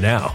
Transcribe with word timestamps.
now. 0.00 0.34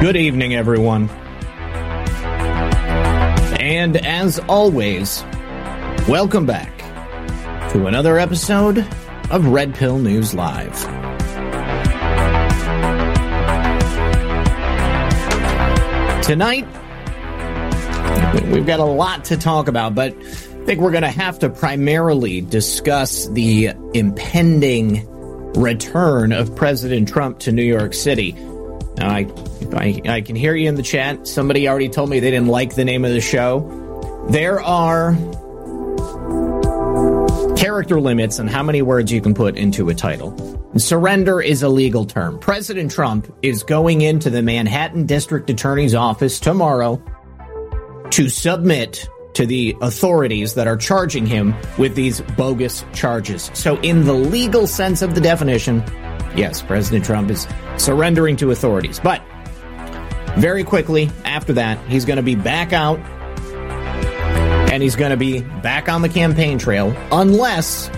Good 0.00 0.16
evening, 0.16 0.54
everyone. 0.54 1.10
And 3.60 3.98
as 3.98 4.38
always, 4.48 5.22
welcome 6.08 6.46
back 6.46 6.78
to 7.72 7.84
another 7.84 8.18
episode 8.18 8.78
of 9.30 9.44
Red 9.44 9.74
Pill 9.74 9.98
News 9.98 10.32
Live. 10.32 10.74
Tonight, 16.24 16.64
we've 18.50 18.64
got 18.64 18.80
a 18.80 18.84
lot 18.84 19.26
to 19.26 19.36
talk 19.36 19.68
about, 19.68 19.94
but 19.94 20.14
I 20.14 20.64
think 20.64 20.80
we're 20.80 20.92
going 20.92 21.02
to 21.02 21.10
have 21.10 21.40
to 21.40 21.50
primarily 21.50 22.40
discuss 22.40 23.28
the 23.28 23.72
impending 23.92 25.06
return 25.52 26.32
of 26.32 26.56
President 26.56 27.06
Trump 27.06 27.40
to 27.40 27.52
New 27.52 27.62
York 27.62 27.92
City. 27.92 28.32
Now, 28.96 29.10
I, 29.10 29.24
I, 29.74 30.00
I 30.06 30.20
can 30.20 30.36
hear 30.36 30.54
you 30.54 30.68
in 30.68 30.74
the 30.74 30.82
chat. 30.82 31.26
Somebody 31.26 31.68
already 31.68 31.88
told 31.88 32.10
me 32.10 32.20
they 32.20 32.30
didn't 32.30 32.48
like 32.48 32.74
the 32.74 32.84
name 32.84 33.04
of 33.04 33.12
the 33.12 33.20
show. 33.20 34.26
There 34.30 34.60
are 34.60 35.14
character 37.56 38.00
limits 38.00 38.40
on 38.40 38.48
how 38.48 38.62
many 38.62 38.82
words 38.82 39.12
you 39.12 39.20
can 39.20 39.34
put 39.34 39.56
into 39.56 39.88
a 39.88 39.94
title. 39.94 40.34
Surrender 40.76 41.40
is 41.40 41.62
a 41.62 41.68
legal 41.68 42.04
term. 42.04 42.38
President 42.38 42.90
Trump 42.90 43.32
is 43.42 43.62
going 43.62 44.00
into 44.02 44.30
the 44.30 44.42
Manhattan 44.42 45.04
District 45.04 45.50
Attorney's 45.50 45.94
office 45.94 46.38
tomorrow 46.38 47.02
to 48.10 48.28
submit 48.28 49.08
to 49.34 49.46
the 49.46 49.76
authorities 49.80 50.54
that 50.54 50.66
are 50.66 50.76
charging 50.76 51.26
him 51.26 51.54
with 51.78 51.94
these 51.94 52.20
bogus 52.36 52.84
charges. 52.92 53.50
So, 53.54 53.80
in 53.80 54.04
the 54.04 54.12
legal 54.12 54.66
sense 54.66 55.02
of 55.02 55.14
the 55.14 55.20
definition, 55.20 55.84
yes, 56.36 56.62
President 56.62 57.04
Trump 57.04 57.30
is 57.30 57.46
surrendering 57.76 58.36
to 58.36 58.50
authorities. 58.50 59.00
But 59.00 59.22
very 60.40 60.64
quickly 60.64 61.10
after 61.24 61.52
that, 61.52 61.78
he's 61.86 62.04
going 62.04 62.16
to 62.16 62.22
be 62.22 62.34
back 62.34 62.72
out 62.72 62.98
and 64.72 64.82
he's 64.82 64.96
going 64.96 65.10
to 65.10 65.16
be 65.16 65.42
back 65.42 65.88
on 65.88 66.00
the 66.00 66.08
campaign 66.08 66.58
trail 66.58 66.94
unless 67.12 67.88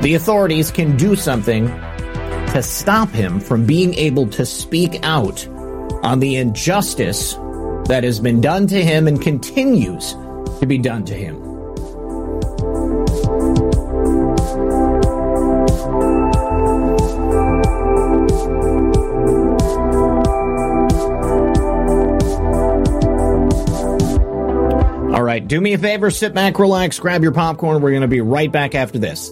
the 0.00 0.14
authorities 0.14 0.70
can 0.70 0.96
do 0.96 1.14
something 1.14 1.66
to 1.66 2.62
stop 2.62 3.10
him 3.10 3.40
from 3.40 3.66
being 3.66 3.94
able 3.94 4.26
to 4.28 4.46
speak 4.46 5.00
out 5.02 5.46
on 6.02 6.20
the 6.20 6.36
injustice 6.36 7.34
that 7.86 8.02
has 8.04 8.20
been 8.20 8.40
done 8.40 8.66
to 8.66 8.82
him 8.82 9.06
and 9.08 9.20
continues 9.20 10.12
to 10.60 10.66
be 10.66 10.78
done 10.78 11.04
to 11.04 11.14
him. 11.14 11.43
Do 25.54 25.60
me 25.60 25.72
a 25.72 25.78
favor, 25.78 26.10
sit 26.10 26.34
back, 26.34 26.58
relax, 26.58 26.98
grab 26.98 27.22
your 27.22 27.30
popcorn. 27.30 27.80
We're 27.80 27.90
going 27.90 28.02
to 28.02 28.08
be 28.08 28.20
right 28.20 28.50
back 28.50 28.74
after 28.74 28.98
this. 28.98 29.30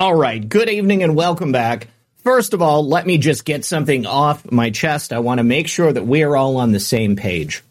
All 0.00 0.16
right, 0.16 0.46
good 0.48 0.68
evening 0.68 1.04
and 1.04 1.14
welcome 1.14 1.52
back. 1.52 1.86
First 2.24 2.54
of 2.54 2.60
all, 2.60 2.84
let 2.88 3.06
me 3.06 3.18
just 3.18 3.44
get 3.44 3.64
something 3.64 4.04
off 4.04 4.50
my 4.50 4.70
chest. 4.70 5.12
I 5.12 5.20
want 5.20 5.38
to 5.38 5.44
make 5.44 5.68
sure 5.68 5.92
that 5.92 6.04
we 6.04 6.24
are 6.24 6.36
all 6.36 6.56
on 6.56 6.72
the 6.72 6.80
same 6.80 7.14
page. 7.14 7.62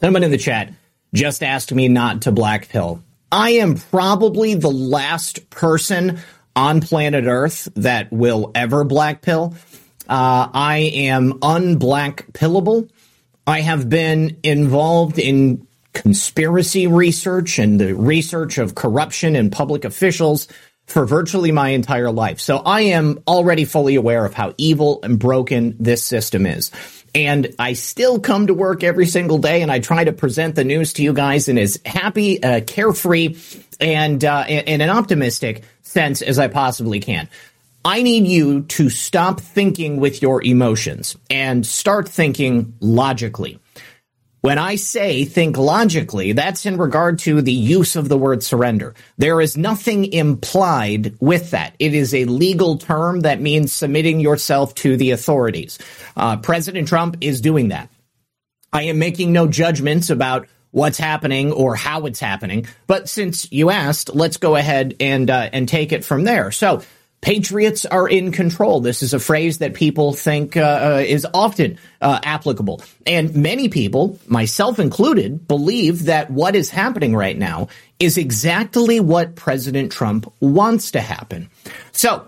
Someone 0.00 0.24
in 0.24 0.32
the 0.32 0.38
chat 0.38 0.72
just 1.14 1.44
asked 1.44 1.72
me 1.72 1.86
not 1.86 2.22
to 2.22 2.32
black 2.32 2.68
pill. 2.68 3.00
I 3.30 3.50
am 3.50 3.76
probably 3.76 4.54
the 4.54 4.72
last 4.72 5.50
person 5.50 6.18
on 6.56 6.80
planet 6.80 7.26
Earth 7.26 7.68
that 7.76 8.12
will 8.12 8.50
ever 8.56 8.82
black 8.82 9.22
pill. 9.22 9.54
Uh, 10.08 10.48
I 10.52 10.90
am 10.94 11.34
unblack 11.34 12.32
pillable. 12.32 12.90
I 13.46 13.60
have 13.60 13.88
been 13.88 14.38
involved 14.42 15.20
in 15.20 15.68
conspiracy 15.92 16.86
research 16.86 17.58
and 17.58 17.80
the 17.80 17.94
research 17.94 18.58
of 18.58 18.74
corruption 18.74 19.36
in 19.36 19.50
public 19.50 19.84
officials 19.84 20.48
for 20.86 21.06
virtually 21.06 21.52
my 21.52 21.70
entire 21.70 22.10
life. 22.10 22.40
So 22.40 22.58
I 22.58 22.82
am 22.82 23.22
already 23.26 23.64
fully 23.64 23.94
aware 23.94 24.24
of 24.24 24.34
how 24.34 24.54
evil 24.58 25.00
and 25.02 25.18
broken 25.18 25.76
this 25.78 26.04
system 26.04 26.44
is. 26.44 26.70
And 27.14 27.54
I 27.58 27.74
still 27.74 28.20
come 28.20 28.46
to 28.46 28.54
work 28.54 28.82
every 28.82 29.06
single 29.06 29.38
day 29.38 29.62
and 29.62 29.70
I 29.70 29.80
try 29.80 30.04
to 30.04 30.12
present 30.12 30.54
the 30.54 30.64
news 30.64 30.94
to 30.94 31.02
you 31.02 31.12
guys 31.12 31.48
in 31.48 31.58
as 31.58 31.78
happy, 31.84 32.42
uh, 32.42 32.60
carefree, 32.62 33.36
and 33.80 34.24
uh, 34.24 34.44
in 34.48 34.80
an 34.80 34.90
optimistic 34.90 35.62
sense 35.82 36.22
as 36.22 36.38
I 36.38 36.48
possibly 36.48 37.00
can. 37.00 37.28
I 37.84 38.02
need 38.02 38.26
you 38.26 38.62
to 38.62 38.88
stop 38.90 39.40
thinking 39.40 39.98
with 39.98 40.22
your 40.22 40.42
emotions 40.42 41.16
and 41.28 41.66
start 41.66 42.08
thinking 42.08 42.74
logically. 42.80 43.58
When 44.42 44.58
I 44.58 44.74
say 44.74 45.24
think 45.24 45.56
logically, 45.56 46.32
that's 46.32 46.66
in 46.66 46.76
regard 46.76 47.20
to 47.20 47.42
the 47.42 47.52
use 47.52 47.94
of 47.94 48.08
the 48.08 48.18
word 48.18 48.42
surrender. 48.42 48.96
There 49.16 49.40
is 49.40 49.56
nothing 49.56 50.12
implied 50.12 51.14
with 51.20 51.52
that. 51.52 51.76
It 51.78 51.94
is 51.94 52.12
a 52.12 52.24
legal 52.24 52.76
term 52.76 53.20
that 53.20 53.40
means 53.40 53.72
submitting 53.72 54.18
yourself 54.18 54.74
to 54.76 54.96
the 54.96 55.12
authorities. 55.12 55.78
Uh, 56.16 56.38
President 56.38 56.88
Trump 56.88 57.18
is 57.20 57.40
doing 57.40 57.68
that. 57.68 57.88
I 58.72 58.82
am 58.84 58.98
making 58.98 59.30
no 59.30 59.46
judgments 59.46 60.10
about 60.10 60.48
what's 60.72 60.98
happening 60.98 61.52
or 61.52 61.76
how 61.76 62.06
it's 62.06 62.18
happening, 62.18 62.66
but 62.88 63.08
since 63.08 63.50
you 63.52 63.70
asked, 63.70 64.12
let's 64.12 64.38
go 64.38 64.56
ahead 64.56 64.96
and 64.98 65.30
uh, 65.30 65.50
and 65.52 65.68
take 65.68 65.92
it 65.92 66.04
from 66.04 66.24
there. 66.24 66.50
So 66.50 66.82
Patriots 67.22 67.86
are 67.86 68.08
in 68.08 68.32
control. 68.32 68.80
This 68.80 69.00
is 69.00 69.14
a 69.14 69.20
phrase 69.20 69.58
that 69.58 69.74
people 69.74 70.12
think 70.12 70.56
uh, 70.56 70.60
uh, 70.60 71.04
is 71.06 71.24
often 71.32 71.78
uh, 72.00 72.18
applicable. 72.24 72.82
And 73.06 73.36
many 73.36 73.68
people, 73.68 74.18
myself 74.26 74.80
included, 74.80 75.46
believe 75.46 76.06
that 76.06 76.32
what 76.32 76.56
is 76.56 76.68
happening 76.68 77.14
right 77.14 77.38
now 77.38 77.68
is 78.00 78.18
exactly 78.18 78.98
what 78.98 79.36
President 79.36 79.92
Trump 79.92 80.32
wants 80.40 80.90
to 80.90 81.00
happen. 81.00 81.48
So, 81.92 82.26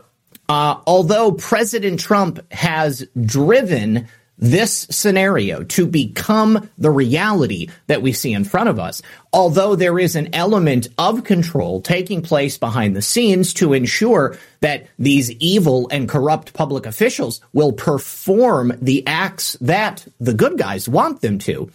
uh, 0.49 0.81
although 0.87 1.33
President 1.33 1.99
Trump 1.99 2.41
has 2.53 3.05
driven 3.21 4.07
this 4.39 4.87
scenario 4.91 5.63
to 5.65 5.87
become 5.87 6.69
the 6.77 6.91
reality 6.91 7.69
that 7.87 8.03
we 8.03 8.13
see 8.13 8.33
in 8.33 8.45
front 8.45 8.69
of 8.69 8.79
us, 8.79 9.01
although 9.33 9.77
there 9.77 9.99
is 9.99 10.17
an 10.17 10.35
element 10.35 10.89
of 10.99 11.25
control 11.25 11.81
taking 11.81 12.23
place 12.23 12.59
behind 12.59 12.97
the 12.97 13.03
scenes 13.03 13.55
to 13.55 13.73
ensure 13.73 14.37
that 14.61 14.87
these 14.99 15.31
evil 15.33 15.89
and 15.91 16.09
corrupt 16.09 16.53
public 16.55 16.87
officials 16.87 17.41
will 17.53 17.73
perform 17.73 18.73
the 18.81 19.07
acts 19.07 19.59
that 19.61 20.07
the 20.21 20.33
good 20.33 20.57
guys 20.57 20.89
want 20.89 21.21
them 21.21 21.39
to, 21.39 21.71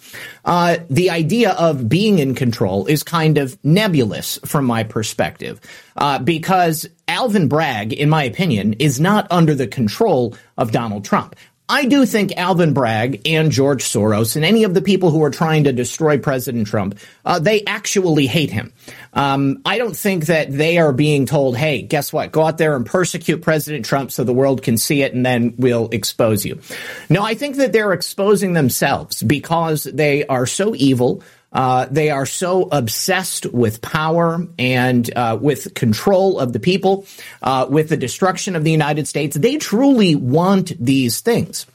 uh, 0.45 0.77
the 0.89 1.09
idea 1.09 1.51
of 1.51 1.87
being 1.87 2.19
in 2.19 2.33
control 2.33 2.87
is 2.87 3.03
kind 3.03 3.37
of 3.37 3.57
nebulous 3.63 4.39
from 4.43 4.65
my 4.65 4.83
perspective, 4.83 5.59
uh, 5.97 6.17
because 6.19 6.87
Alvin 7.07 7.47
Bragg, 7.47 7.93
in 7.93 8.09
my 8.09 8.23
opinion, 8.23 8.73
is 8.73 8.99
not 8.99 9.27
under 9.31 9.53
the 9.53 9.67
control 9.67 10.35
of 10.57 10.71
Donald 10.71 11.05
Trump. 11.05 11.35
I 11.71 11.85
do 11.85 12.07
think 12.07 12.35
Alvin 12.35 12.73
Bragg 12.73 13.21
and 13.27 13.51
George 13.51 13.83
Soros 13.83 14.35
and 14.35 14.43
any 14.43 14.63
of 14.63 14.73
the 14.73 14.81
people 14.81 15.11
who 15.11 15.23
are 15.23 15.29
trying 15.29 15.65
to 15.65 15.71
destroy 15.71 16.17
President 16.17 16.65
Trump, 16.65 16.97
uh, 17.23 17.37
they 17.37 17.63
actually 17.65 18.25
hate 18.25 18.49
him. 18.49 18.73
Um, 19.13 19.61
I 19.63 19.77
don't 19.77 19.95
think 19.95 20.25
that 20.25 20.51
they 20.51 20.79
are 20.79 20.91
being 20.91 21.27
told, 21.27 21.55
hey, 21.55 21.83
guess 21.83 22.11
what? 22.11 22.31
Go 22.31 22.43
out 22.43 22.57
there 22.57 22.75
and 22.75 22.87
persecute 22.87 23.43
President 23.43 23.85
Trump 23.85 24.11
so 24.11 24.23
the 24.23 24.33
world 24.33 24.63
can 24.63 24.77
see 24.77 25.03
it 25.03 25.13
and 25.13 25.23
then 25.23 25.53
we'll 25.59 25.89
expose 25.89 26.43
you. 26.43 26.59
No, 27.07 27.23
I 27.23 27.35
think 27.35 27.57
that 27.57 27.71
they're 27.71 27.93
exposing 27.93 28.53
themselves 28.53 29.21
because 29.21 29.83
they 29.83 30.25
are 30.25 30.47
so 30.47 30.73
evil. 30.75 31.21
Uh, 31.51 31.87
they 31.89 32.11
are 32.11 32.25
so 32.25 32.69
obsessed 32.71 33.45
with 33.47 33.81
power 33.81 34.45
and 34.59 35.11
uh, 35.15 35.37
with 35.41 35.73
control 35.73 36.39
of 36.39 36.53
the 36.53 36.59
people, 36.59 37.05
uh, 37.41 37.65
with 37.69 37.89
the 37.89 37.97
destruction 37.97 38.55
of 38.55 38.63
the 38.63 38.71
United 38.71 39.07
States. 39.07 39.35
They 39.35 39.57
truly 39.57 40.15
want 40.15 40.73
these 40.79 41.21
things. 41.21 41.65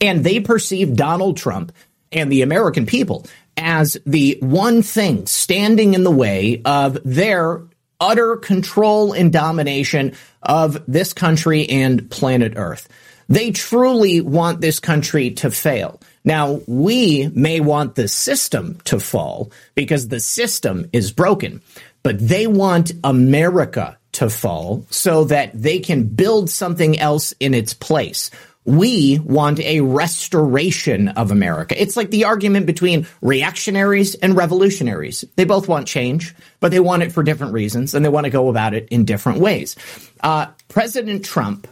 And 0.00 0.24
they 0.24 0.40
perceive 0.40 0.96
Donald 0.96 1.36
Trump 1.36 1.72
and 2.10 2.30
the 2.30 2.42
American 2.42 2.86
people 2.86 3.26
as 3.56 3.96
the 4.06 4.38
one 4.40 4.82
thing 4.82 5.26
standing 5.26 5.94
in 5.94 6.04
the 6.04 6.10
way 6.10 6.62
of 6.64 6.98
their 7.04 7.62
utter 8.00 8.36
control 8.36 9.12
and 9.12 9.32
domination 9.32 10.14
of 10.42 10.82
this 10.86 11.12
country 11.12 11.68
and 11.68 12.10
planet 12.10 12.54
Earth. 12.56 12.88
They 13.28 13.52
truly 13.52 14.20
want 14.20 14.60
this 14.60 14.80
country 14.80 15.30
to 15.32 15.50
fail. 15.50 16.00
Now, 16.24 16.60
we 16.66 17.28
may 17.34 17.60
want 17.60 17.94
the 17.94 18.08
system 18.08 18.78
to 18.84 19.00
fall 19.00 19.50
because 19.74 20.08
the 20.08 20.20
system 20.20 20.88
is 20.92 21.12
broken, 21.12 21.62
but 22.02 22.18
they 22.18 22.46
want 22.46 22.92
America 23.02 23.98
to 24.12 24.28
fall 24.28 24.86
so 24.90 25.24
that 25.24 25.50
they 25.54 25.80
can 25.80 26.04
build 26.04 26.50
something 26.50 26.98
else 26.98 27.32
in 27.40 27.54
its 27.54 27.74
place. 27.74 28.30
We 28.64 29.18
want 29.18 29.58
a 29.58 29.80
restoration 29.80 31.08
of 31.08 31.32
America. 31.32 31.80
It's 31.80 31.96
like 31.96 32.10
the 32.10 32.26
argument 32.26 32.66
between 32.66 33.08
reactionaries 33.20 34.14
and 34.14 34.36
revolutionaries. 34.36 35.24
They 35.34 35.44
both 35.44 35.66
want 35.66 35.88
change, 35.88 36.32
but 36.60 36.70
they 36.70 36.78
want 36.78 37.02
it 37.02 37.10
for 37.10 37.24
different 37.24 37.54
reasons 37.54 37.94
and 37.94 38.04
they 38.04 38.08
want 38.08 38.24
to 38.24 38.30
go 38.30 38.48
about 38.48 38.74
it 38.74 38.86
in 38.90 39.04
different 39.04 39.40
ways. 39.40 39.74
Uh, 40.20 40.46
President 40.68 41.24
Trump, 41.24 41.66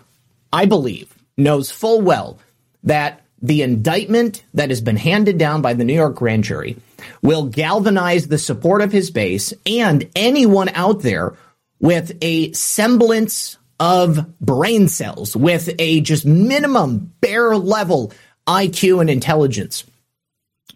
I 0.53 0.65
believe, 0.65 1.15
knows 1.37 1.71
full 1.71 2.01
well 2.01 2.41
that 2.83 3.23
the 3.43 3.63
indictment 3.63 4.43
that 4.55 4.71
has 4.71 4.81
been 4.81 4.97
handed 4.97 5.39
down 5.39 5.63
by 5.63 5.75
the 5.75 5.85
New 5.85 5.95
York 5.95 6.17
grand 6.17 6.45
jury 6.45 6.77
will 7.23 7.45
galvanize 7.45 8.29
the 8.29 8.39
support 8.39 8.83
of 8.83 8.93
his 8.93 9.11
base 9.11 9.55
and 9.67 10.09
anyone 10.15 10.69
out 10.71 11.01
there 11.01 11.35
with 11.81 12.17
a 12.21 12.53
semblance 12.53 13.57
of 13.79 14.39
brain 14.39 14.89
cells, 14.89 15.35
with 15.35 15.71
a 15.79 16.03
just 16.03 16.27
minimum 16.27 17.13
bare 17.23 17.57
level 17.57 18.13
IQ 18.47 19.01
and 19.01 19.09
intelligence. 19.09 19.85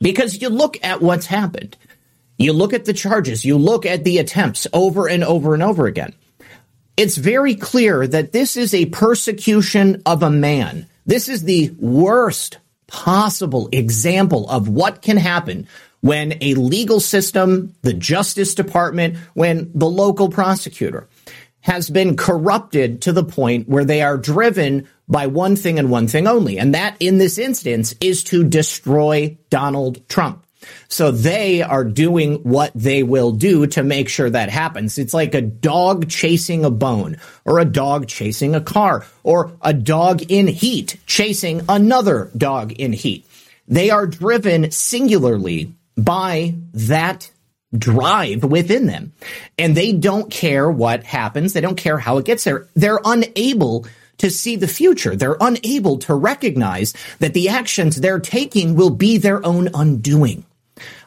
Because 0.01 0.41
you 0.41 0.49
look 0.49 0.83
at 0.83 1.03
what's 1.03 1.27
happened. 1.27 1.77
You 2.39 2.53
look 2.53 2.73
at 2.73 2.85
the 2.85 2.93
charges, 2.93 3.45
you 3.45 3.59
look 3.59 3.87
at 3.87 4.03
the 4.03 4.19
attempts 4.19 4.67
over 4.73 5.09
and 5.09 5.23
over 5.23 5.55
and 5.55 5.63
over 5.63 5.87
again. 5.87 6.15
It's 6.97 7.17
very 7.17 7.55
clear 7.55 8.07
that 8.07 8.33
this 8.33 8.57
is 8.57 8.75
a 8.75 8.87
persecution 8.87 10.03
of 10.07 10.23
a 10.23 10.31
man 10.31 10.87
this 11.07 11.29
is 11.29 11.43
the 11.43 11.71
worst 11.79 12.59
possible 12.87 13.69
example 13.73 14.49
of 14.49 14.69
what 14.69 15.03
can 15.03 15.17
happen 15.17 15.67
when 16.01 16.37
a 16.43 16.55
legal 16.55 17.01
system, 17.01 17.75
the 17.83 17.95
Justice 17.95 18.55
Department, 18.55 19.17
when 19.33 19.71
the 19.75 19.89
local 19.89 20.29
prosecutor 20.29 21.09
has 21.61 21.89
been 21.89 22.15
corrupted 22.15 23.01
to 23.01 23.13
the 23.13 23.25
point 23.25 23.67
where 23.67 23.87
they 23.87 24.03
are 24.03 24.19
driven 24.19 24.87
by 25.09 25.27
one 25.27 25.57
thing 25.57 25.79
and 25.79 25.91
one 25.91 26.07
thing 26.07 26.27
only. 26.27 26.59
And 26.59 26.75
that 26.75 26.97
in 27.01 27.17
this 27.17 27.39
instance 27.39 27.95
is 28.03 28.23
to 28.25 28.45
destroy 28.45 29.39
Donald 29.49 30.07
Trump. 30.09 30.44
So 30.89 31.11
they 31.11 31.63
are 31.63 31.85
doing 31.85 32.37
what 32.43 32.73
they 32.75 33.03
will 33.03 33.33
do 33.33 33.67
to 33.69 33.83
make 33.83 34.09
sure 34.09 34.31
that 34.31 34.49
happens. 34.49 34.99
It's 34.99 35.15
like 35.15 35.35
a 35.35 35.41
dog 35.41 36.09
chasing 36.09 36.65
a 36.65 36.71
bone 36.71 37.19
or 37.45 37.59
a 37.59 37.65
dog 37.65 38.07
chasing 38.07 38.55
a 38.55 38.61
car 38.61 39.07
or 39.23 39.53
a 39.63 39.73
dog 39.73 40.23
in 40.31 40.47
heat 40.47 40.97
chasing 41.07 41.63
another 41.69 42.31
dog 42.37 42.73
in 42.73 42.93
heat. 42.93 43.27
They 43.67 43.91
are 43.91 44.07
driven 44.07 44.71
singularly 44.71 45.73
by 45.97 46.55
that 46.75 47.31
drive 47.77 48.45
within 48.45 48.87
them. 48.87 49.13
And 49.59 49.77
they 49.77 49.93
don't 49.93 50.31
care 50.31 50.71
what 50.71 51.05
happens. 51.05 51.53
They 51.53 51.61
don't 51.61 51.77
care 51.77 51.99
how 51.99 52.19
it 52.19 52.25
gets 52.25 52.45
there. 52.45 52.69
They're 52.75 53.01
unable 53.05 53.87
to 54.19 54.31
see 54.31 54.57
the 54.57 54.69
future. 54.69 55.17
They're 55.17 55.37
unable 55.41 55.99
to 55.99 56.15
recognize 56.15 56.95
that 57.19 57.35
the 57.35 57.49
actions 57.49 57.97
they're 57.97 58.21
taking 58.21 58.77
will 58.77 58.91
be 58.91 59.19
their 59.19 59.45
own 59.45 59.71
undoing. 59.75 60.45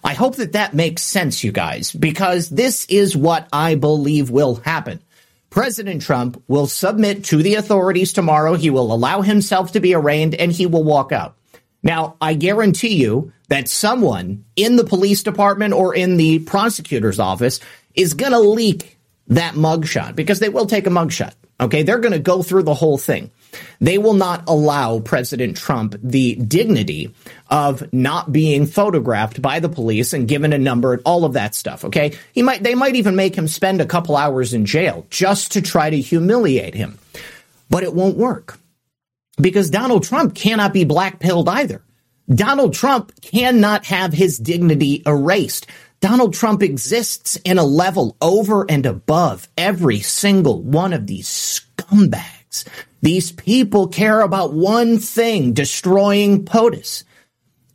I 0.04 0.14
hope 0.14 0.36
that 0.38 0.54
that 0.54 0.74
makes 0.74 1.04
sense, 1.04 1.44
you 1.44 1.52
guys, 1.52 1.92
because 1.92 2.50
this 2.50 2.86
is 2.86 3.16
what 3.16 3.48
I 3.52 3.76
believe 3.76 4.30
will 4.30 4.56
happen. 4.56 5.02
President 5.50 6.02
Trump 6.02 6.42
will 6.48 6.68
submit 6.68 7.24
to 7.26 7.42
the 7.42 7.56
authorities 7.56 8.14
tomorrow. 8.14 8.54
He 8.56 8.70
will 8.70 8.94
allow 8.94 9.22
himself 9.22 9.72
to 9.72 9.80
be 9.80 9.94
arraigned 9.94 10.36
and 10.36 10.52
he 10.52 10.66
will 10.66 10.84
walk 10.84 11.12
out. 11.12 11.36
Now, 11.84 12.18
I 12.20 12.34
guarantee 12.34 12.96
you 12.96 13.32
that 13.50 13.70
someone 13.70 14.46
in 14.56 14.76
the 14.76 14.84
police 14.84 15.24
department 15.24 15.74
or 15.74 15.96
in 15.96 16.18
the 16.18 16.40
prosecutor's 16.40 17.20
office 17.20 17.60
is 17.96 18.14
going 18.14 18.34
to 18.34 18.40
leak 18.40 18.98
that 19.28 19.56
mugshot 19.56 20.16
because 20.16 20.40
they 20.40 20.50
will 20.50 20.66
take 20.66 20.88
a 20.88 20.92
mugshot. 20.92 21.34
Okay. 21.60 21.84
They're 21.84 22.00
going 22.00 22.14
to 22.14 22.20
go 22.20 22.44
through 22.44 22.64
the 22.64 22.74
whole 22.74 22.98
thing. 22.98 23.32
They 23.80 23.98
will 23.98 24.14
not 24.14 24.44
allow 24.48 25.00
President 25.00 25.58
Trump 25.58 25.96
the 26.02 26.36
dignity 26.36 27.14
of 27.50 27.92
not 27.94 28.32
being 28.32 28.66
photographed 28.66 29.42
by 29.42 29.60
the 29.60 29.70
police 29.70 30.14
and 30.14 30.28
given 30.28 30.54
a 30.54 30.58
number, 30.58 30.94
and 30.94 31.02
all 31.06 31.26
of 31.26 31.34
that 31.34 31.56
stuff. 31.56 31.86
Okay. 31.86 32.18
He 32.34 32.42
might, 32.42 32.64
they 32.64 32.76
might 32.76 32.96
even 32.96 33.16
make 33.16 33.36
him 33.36 33.48
spend 33.48 33.82
a 33.82 33.86
couple 33.86 34.16
hours 34.16 34.54
in 34.54 34.66
jail 34.66 35.06
just 35.10 35.54
to 35.54 35.62
try 35.62 35.90
to 35.90 36.00
humiliate 36.00 36.76
him. 36.76 36.98
But 37.70 37.84
it 37.84 37.94
won't 37.94 38.18
work 38.18 38.60
because 39.40 39.70
Donald 39.70 40.04
Trump 40.04 40.36
cannot 40.36 40.74
be 40.74 40.86
blackpilled 40.86 41.48
either. 41.48 41.82
Donald 42.30 42.74
Trump 42.74 43.14
cannot 43.22 43.86
have 43.86 44.12
his 44.12 44.38
dignity 44.38 45.02
erased. 45.06 45.68
Donald 46.00 46.34
Trump 46.34 46.62
exists 46.62 47.38
in 47.38 47.58
a 47.58 47.64
level 47.64 48.18
over 48.22 48.70
and 48.70 48.86
above 48.86 49.48
every 49.58 50.00
single 50.00 50.62
one 50.62 50.94
of 50.94 51.08
these 51.08 51.28
scumbags. 51.28 52.68
These 53.02 53.32
people 53.32 53.88
care 53.88 54.22
about 54.22 54.54
one 54.54 54.98
thing, 54.98 55.54
destroying 55.54 56.46
POTUS. 56.46 57.04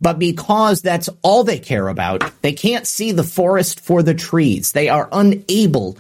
But 0.01 0.19
because 0.19 0.83
that's 0.83 1.09
all 1.23 1.45
they 1.45 1.61
care 1.61 1.87
about, 1.87 2.25
they 2.43 2.53
can't 2.53 2.87
see 2.89 3.13
the 3.13 3.23
forest 3.23 3.79
for 3.79 4.03
the 4.03 4.15
trees. 4.15 4.73
They 4.73 4.89
are 4.89 5.09
unable 5.13 5.97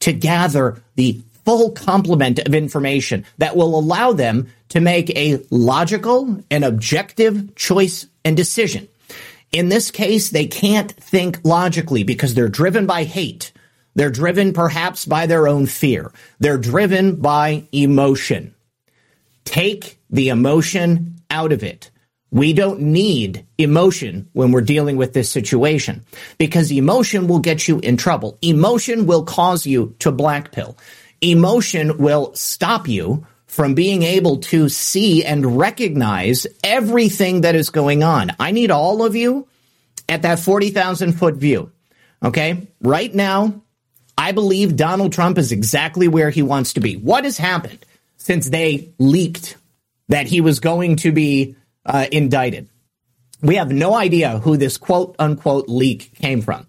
to 0.00 0.12
gather 0.12 0.82
the 0.96 1.20
full 1.44 1.70
complement 1.70 2.40
of 2.40 2.56
information 2.56 3.24
that 3.38 3.56
will 3.56 3.78
allow 3.78 4.12
them 4.12 4.48
to 4.70 4.80
make 4.80 5.10
a 5.10 5.40
logical 5.50 6.42
and 6.50 6.64
objective 6.64 7.54
choice 7.54 8.06
and 8.24 8.36
decision. 8.36 8.88
In 9.52 9.68
this 9.68 9.92
case, 9.92 10.30
they 10.30 10.46
can't 10.46 10.90
think 10.90 11.38
logically 11.44 12.02
because 12.02 12.34
they're 12.34 12.48
driven 12.48 12.84
by 12.84 13.04
hate. 13.04 13.52
They're 13.94 14.10
driven 14.10 14.54
perhaps 14.54 15.04
by 15.04 15.26
their 15.26 15.46
own 15.46 15.66
fear. 15.66 16.12
They're 16.40 16.58
driven 16.58 17.14
by 17.14 17.68
emotion. 17.70 18.55
Take 19.46 19.98
the 20.10 20.28
emotion 20.28 21.16
out 21.30 21.52
of 21.52 21.62
it. 21.62 21.90
We 22.30 22.52
don't 22.52 22.80
need 22.80 23.46
emotion 23.56 24.28
when 24.32 24.52
we're 24.52 24.60
dealing 24.60 24.96
with 24.96 25.14
this 25.14 25.30
situation 25.30 26.04
because 26.36 26.70
emotion 26.70 27.28
will 27.28 27.38
get 27.38 27.66
you 27.66 27.78
in 27.78 27.96
trouble. 27.96 28.36
Emotion 28.42 29.06
will 29.06 29.24
cause 29.24 29.64
you 29.64 29.94
to 30.00 30.12
blackpill. 30.12 30.76
Emotion 31.22 31.96
will 31.96 32.34
stop 32.34 32.88
you 32.88 33.26
from 33.46 33.74
being 33.74 34.02
able 34.02 34.38
to 34.38 34.68
see 34.68 35.24
and 35.24 35.56
recognize 35.56 36.46
everything 36.62 37.40
that 37.40 37.54
is 37.54 37.70
going 37.70 38.02
on. 38.02 38.32
I 38.38 38.50
need 38.50 38.70
all 38.70 39.02
of 39.02 39.16
you 39.16 39.48
at 40.08 40.22
that 40.22 40.40
40,000 40.40 41.12
foot 41.12 41.36
view. 41.36 41.70
Okay. 42.22 42.66
Right 42.80 43.14
now, 43.14 43.62
I 44.18 44.32
believe 44.32 44.76
Donald 44.76 45.12
Trump 45.12 45.38
is 45.38 45.52
exactly 45.52 46.08
where 46.08 46.30
he 46.30 46.42
wants 46.42 46.74
to 46.74 46.80
be. 46.80 46.96
What 46.96 47.24
has 47.24 47.38
happened? 47.38 47.78
Since 48.26 48.48
they 48.48 48.92
leaked 48.98 49.56
that 50.08 50.26
he 50.26 50.40
was 50.40 50.58
going 50.58 50.96
to 50.96 51.12
be 51.12 51.54
uh, 51.84 52.06
indicted. 52.10 52.68
We 53.40 53.54
have 53.54 53.70
no 53.70 53.94
idea 53.94 54.40
who 54.40 54.56
this 54.56 54.78
quote 54.78 55.14
unquote 55.20 55.68
leak 55.68 56.12
came 56.16 56.42
from. 56.42 56.66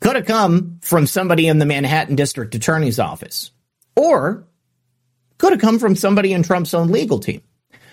Could 0.00 0.16
have 0.16 0.26
come 0.26 0.78
from 0.82 1.06
somebody 1.06 1.46
in 1.46 1.58
the 1.58 1.64
Manhattan 1.64 2.16
District 2.16 2.54
Attorney's 2.54 2.98
Office, 2.98 3.50
or 3.96 4.44
could 5.38 5.52
have 5.52 5.60
come 5.62 5.78
from 5.78 5.96
somebody 5.96 6.34
in 6.34 6.42
Trump's 6.42 6.74
own 6.74 6.88
legal 6.88 7.18
team. 7.18 7.40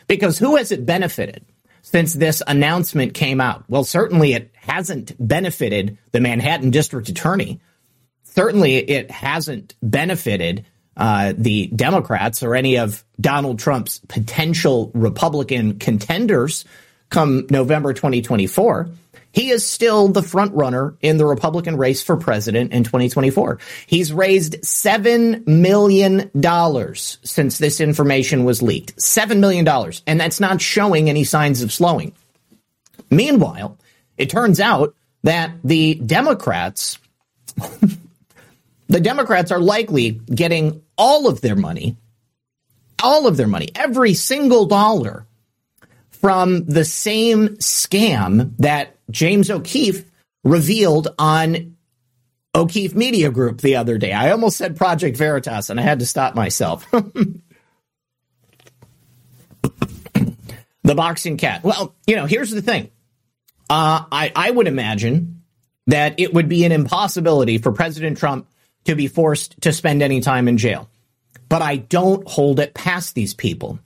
Because 0.08 0.38
who 0.38 0.58
has 0.58 0.74
it 0.74 0.86
benefited 0.86 1.46
since 1.84 2.14
this 2.14 2.44
announcement 2.46 3.14
came 3.14 3.40
out? 3.40 3.64
Well, 3.70 3.86
certainly 3.86 4.34
it 4.34 4.52
hasn't 4.54 5.14
benefited 5.18 5.98
the 6.12 6.20
Manhattan 6.20 6.72
District 6.72 7.08
Attorney. 7.08 7.62
Certainly 8.24 8.76
it 8.76 9.10
hasn't 9.12 9.76
benefited 9.82 10.66
uh, 10.98 11.34
the 11.38 11.68
Democrats 11.68 12.44
or 12.44 12.56
any 12.56 12.78
of 12.78 13.04
Donald 13.22 13.60
Trump's 13.60 14.00
potential 14.08 14.92
Republican 14.94 15.80
contenders 15.80 16.66
come 17.10 17.48
November 17.50 17.94
2024. 17.94 18.90
He 19.32 19.52
is 19.52 19.70
still 19.70 20.08
the 20.08 20.24
front 20.24 20.56
runner 20.56 20.96
in 21.00 21.18
the 21.18 21.26
Republican 21.26 21.78
race 21.78 22.02
for 22.02 22.18
president 22.18 22.74
in 22.74 22.84
2024. 22.84 23.60
He's 23.86 24.12
raised 24.12 24.54
$7 24.64 25.46
million 25.46 26.32
since 26.96 27.58
this 27.60 27.80
information 27.80 28.46
was 28.46 28.64
leaked. 28.64 28.96
$7 28.98 29.38
million. 29.38 29.68
And 30.08 30.20
that's 30.20 30.40
not 30.40 30.60
showing 30.60 31.08
any 31.08 31.24
signs 31.24 31.62
of 31.62 31.72
slowing. 31.72 32.14
Meanwhile, 33.12 33.78
it 34.18 34.32
turns 34.32 34.60
out 34.60 34.96
that 35.24 35.52
the 35.64 35.96
Democrats, 35.96 36.98
the 38.88 39.00
Democrats 39.00 39.52
are 39.52 39.60
likely 39.60 40.12
getting 40.12 40.82
all 40.98 41.28
of 41.28 41.42
their 41.42 41.56
money, 41.56 41.98
all 43.04 43.28
of 43.28 43.38
their 43.38 43.48
money, 43.48 43.70
every 43.76 44.14
single 44.14 44.66
dollar 44.66 45.26
from 46.10 46.66
the 46.66 46.86
same 46.86 47.50
scam 47.58 48.56
that 48.58 48.96
James 49.12 49.50
O'Keefe 49.50 50.04
revealed 50.44 51.10
on 51.20 51.76
O'Keefe 52.56 52.96
Media 52.96 53.30
Group 53.30 53.62
the 53.62 53.76
other 53.76 53.98
day. 53.98 54.14
I 54.14 54.32
almost 54.32 54.58
said 54.58 54.76
Project 54.76 55.18
Veritas 55.18 55.70
and 55.70 55.80
I 55.80 55.84
had 55.84 56.00
to 56.00 56.06
stop 56.06 56.34
myself. 56.34 56.90
the 56.92 57.42
boxing 60.96 61.38
cat. 61.38 61.64
Well, 61.64 61.96
you 62.08 62.16
know, 62.16 62.26
here's 62.26 62.52
the 62.52 62.62
thing. 62.62 62.90
Uh, 63.70 64.06
I, 64.12 64.32
I 64.36 64.50
would 64.50 64.68
imagine 64.68 65.44
that 65.88 66.20
it 66.20 66.34
would 66.34 66.50
be 66.50 66.66
an 66.66 66.72
impossibility 66.72 67.58
for 67.58 67.72
President 67.72 68.18
Trump 68.18 68.48
to 68.88 68.96
be 68.96 69.08
forced 69.08 69.60
to 69.62 69.72
spend 69.72 70.02
any 70.02 70.20
time 70.22 70.48
in 70.48 70.58
jail. 70.58 70.90
But 71.50 71.62
I 71.62 71.78
don't 71.78 72.28
hold 72.28 72.60
it 72.60 72.74
past 72.74 73.16
these 73.16 73.34
people. 73.34 73.80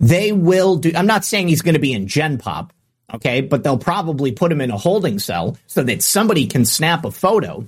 They 0.00 0.32
will 0.32 0.76
do, 0.76 0.92
I'm 0.94 1.06
not 1.06 1.24
saying 1.24 1.48
he's 1.48 1.62
going 1.62 1.74
to 1.74 1.80
be 1.80 1.92
in 1.92 2.08
Gen 2.08 2.38
Pop, 2.38 2.72
okay, 3.12 3.40
but 3.42 3.62
they'll 3.62 3.78
probably 3.78 4.32
put 4.32 4.50
him 4.50 4.60
in 4.60 4.70
a 4.70 4.78
holding 4.78 5.18
cell 5.18 5.56
so 5.66 5.82
that 5.82 6.02
somebody 6.02 6.46
can 6.46 6.64
snap 6.64 7.04
a 7.04 7.10
photo. 7.10 7.66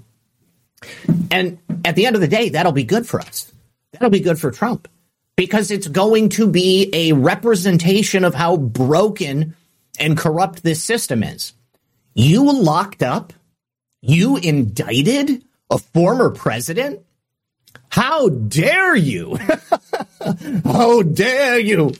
And 1.31 1.59
at 1.85 1.95
the 1.95 2.07
end 2.07 2.17
of 2.17 2.23
the 2.23 2.29
day, 2.29 2.50
that'll 2.50 2.73
be 2.73 2.85
good 2.85 3.07
for 3.07 3.21
us. 3.21 3.52
That'll 3.93 4.11
be 4.11 4.21
good 4.21 4.38
for 4.38 4.50
Trump 4.50 4.88
because 5.37 5.71
it's 5.71 5.88
going 5.88 6.31
to 6.31 6.47
be 6.47 6.91
a 6.93 7.12
representation 7.12 8.25
of 8.25 8.35
how 8.35 8.57
broken 8.57 9.55
and 9.99 10.17
corrupt 10.17 10.62
this 10.62 10.83
system 10.83 11.23
is. 11.23 11.52
You 12.14 12.50
locked 12.50 13.02
up, 13.02 13.33
you 14.00 14.37
indicted 14.37 15.45
a 15.73 15.79
former 15.79 16.31
president. 16.31 17.00
How 17.88 18.29
dare 18.29 18.95
you? 18.95 19.38
how 20.64 21.02
dare 21.02 21.59
you? 21.59 21.95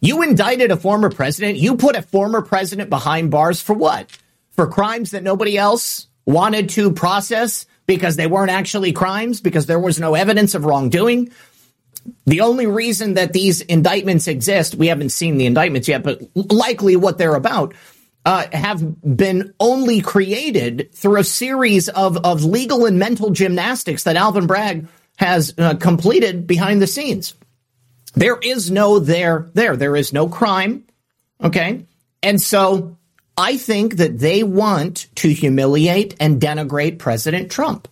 You 0.00 0.22
indicted 0.22 0.70
a 0.70 0.76
former 0.76 1.10
president. 1.10 1.58
You 1.58 1.76
put 1.76 1.94
a 1.94 2.02
former 2.02 2.40
president 2.40 2.88
behind 2.88 3.30
bars 3.30 3.60
for 3.60 3.74
what? 3.74 4.10
For 4.52 4.66
crimes 4.66 5.10
that 5.10 5.22
nobody 5.22 5.58
else 5.58 6.08
wanted 6.24 6.70
to 6.70 6.92
process 6.92 7.66
because 7.86 8.16
they 8.16 8.26
weren't 8.26 8.50
actually 8.50 8.92
crimes, 8.92 9.40
because 9.40 9.66
there 9.66 9.78
was 9.78 10.00
no 10.00 10.14
evidence 10.14 10.54
of 10.54 10.64
wrongdoing. 10.64 11.30
The 12.24 12.40
only 12.40 12.66
reason 12.66 13.14
that 13.14 13.32
these 13.32 13.60
indictments 13.60 14.26
exist, 14.26 14.74
we 14.74 14.86
haven't 14.86 15.10
seen 15.10 15.36
the 15.36 15.46
indictments 15.46 15.86
yet, 15.86 16.02
but 16.02 16.22
likely 16.34 16.96
what 16.96 17.18
they're 17.18 17.34
about, 17.34 17.74
uh, 18.24 18.46
have 18.52 19.16
been 19.16 19.52
only 19.58 20.00
created 20.00 20.90
through 20.94 21.20
a 21.20 21.24
series 21.24 21.88
of, 21.88 22.18
of 22.18 22.44
legal 22.44 22.86
and 22.86 22.98
mental 22.98 23.30
gymnastics 23.30 24.04
that 24.04 24.16
Alvin 24.16 24.46
Bragg 24.46 24.86
has 25.16 25.54
uh, 25.58 25.74
completed 25.74 26.46
behind 26.46 26.80
the 26.80 26.86
scenes. 26.86 27.34
There 28.14 28.38
is 28.38 28.70
no 28.70 28.98
there 28.98 29.50
there. 29.54 29.76
There 29.76 29.96
is 29.96 30.12
no 30.12 30.28
crime. 30.28 30.84
Okay. 31.42 31.86
And 32.22 32.40
so 32.40 32.96
I 33.36 33.56
think 33.56 33.96
that 33.96 34.18
they 34.18 34.42
want 34.42 35.06
to 35.16 35.28
humiliate 35.28 36.14
and 36.20 36.40
denigrate 36.40 36.98
President 36.98 37.50
Trump. 37.50 37.88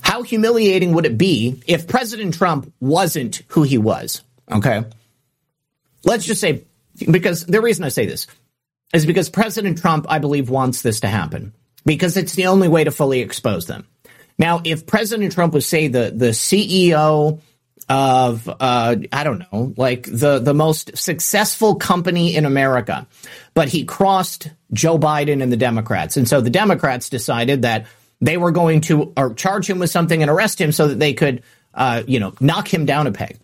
How 0.00 0.22
humiliating 0.22 0.92
would 0.92 1.06
it 1.06 1.16
be 1.16 1.62
if 1.66 1.86
President 1.86 2.34
Trump 2.34 2.72
wasn't 2.80 3.42
who 3.48 3.62
he 3.62 3.78
was? 3.78 4.22
Okay. 4.50 4.84
Let's 6.04 6.26
just 6.26 6.40
say, 6.40 6.64
because 7.10 7.46
the 7.46 7.62
reason 7.62 7.84
I 7.84 7.88
say 7.88 8.04
this 8.04 8.26
is 8.92 9.06
because 9.06 9.30
President 9.30 9.78
Trump, 9.78 10.06
I 10.08 10.18
believe, 10.18 10.50
wants 10.50 10.82
this 10.82 11.00
to 11.00 11.08
happen 11.08 11.52
because 11.84 12.16
it's 12.16 12.34
the 12.34 12.46
only 12.46 12.68
way 12.68 12.84
to 12.84 12.90
fully 12.90 13.20
expose 13.20 13.66
them. 13.66 13.86
Now, 14.38 14.60
if 14.64 14.86
President 14.86 15.32
Trump 15.32 15.54
was, 15.54 15.66
say, 15.66 15.88
the, 15.88 16.12
the 16.14 16.30
CEO 16.30 17.40
of 17.88 18.48
uh, 18.48 18.96
I 19.12 19.24
don't 19.24 19.40
know, 19.52 19.74
like 19.76 20.04
the 20.04 20.38
the 20.38 20.54
most 20.54 20.96
successful 20.96 21.74
company 21.74 22.34
in 22.34 22.46
America, 22.46 23.06
but 23.52 23.68
he 23.68 23.84
crossed 23.84 24.50
Joe 24.72 24.98
Biden 24.98 25.42
and 25.42 25.52
the 25.52 25.56
Democrats, 25.56 26.16
and 26.16 26.26
so 26.28 26.40
the 26.40 26.50
Democrats 26.50 27.08
decided 27.08 27.62
that 27.62 27.86
they 28.20 28.36
were 28.36 28.52
going 28.52 28.80
to 28.82 29.12
or 29.16 29.34
charge 29.34 29.68
him 29.68 29.78
with 29.78 29.90
something 29.90 30.22
and 30.22 30.30
arrest 30.30 30.60
him 30.60 30.72
so 30.72 30.88
that 30.88 30.98
they 30.98 31.12
could, 31.12 31.42
uh, 31.74 32.02
you 32.06 32.20
know, 32.20 32.32
knock 32.40 32.72
him 32.72 32.86
down 32.86 33.06
a 33.06 33.12
peg. 33.12 33.38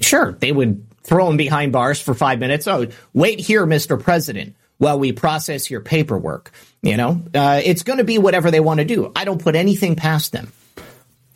Sure, 0.00 0.32
they 0.32 0.52
would 0.52 0.86
throw 1.10 1.28
him 1.28 1.36
behind 1.36 1.72
bars 1.72 2.00
for 2.00 2.14
five 2.14 2.38
minutes. 2.38 2.68
Oh, 2.68 2.86
wait 3.12 3.40
here, 3.40 3.66
Mr. 3.66 4.00
President, 4.00 4.54
while 4.78 4.96
we 4.96 5.10
process 5.10 5.68
your 5.68 5.80
paperwork. 5.80 6.52
You 6.82 6.96
know, 6.96 7.20
uh, 7.34 7.60
it's 7.62 7.82
going 7.82 7.98
to 7.98 8.04
be 8.04 8.16
whatever 8.16 8.52
they 8.52 8.60
want 8.60 8.78
to 8.78 8.86
do. 8.86 9.10
I 9.16 9.24
don't 9.24 9.42
put 9.42 9.56
anything 9.56 9.96
past 9.96 10.30
them. 10.30 10.52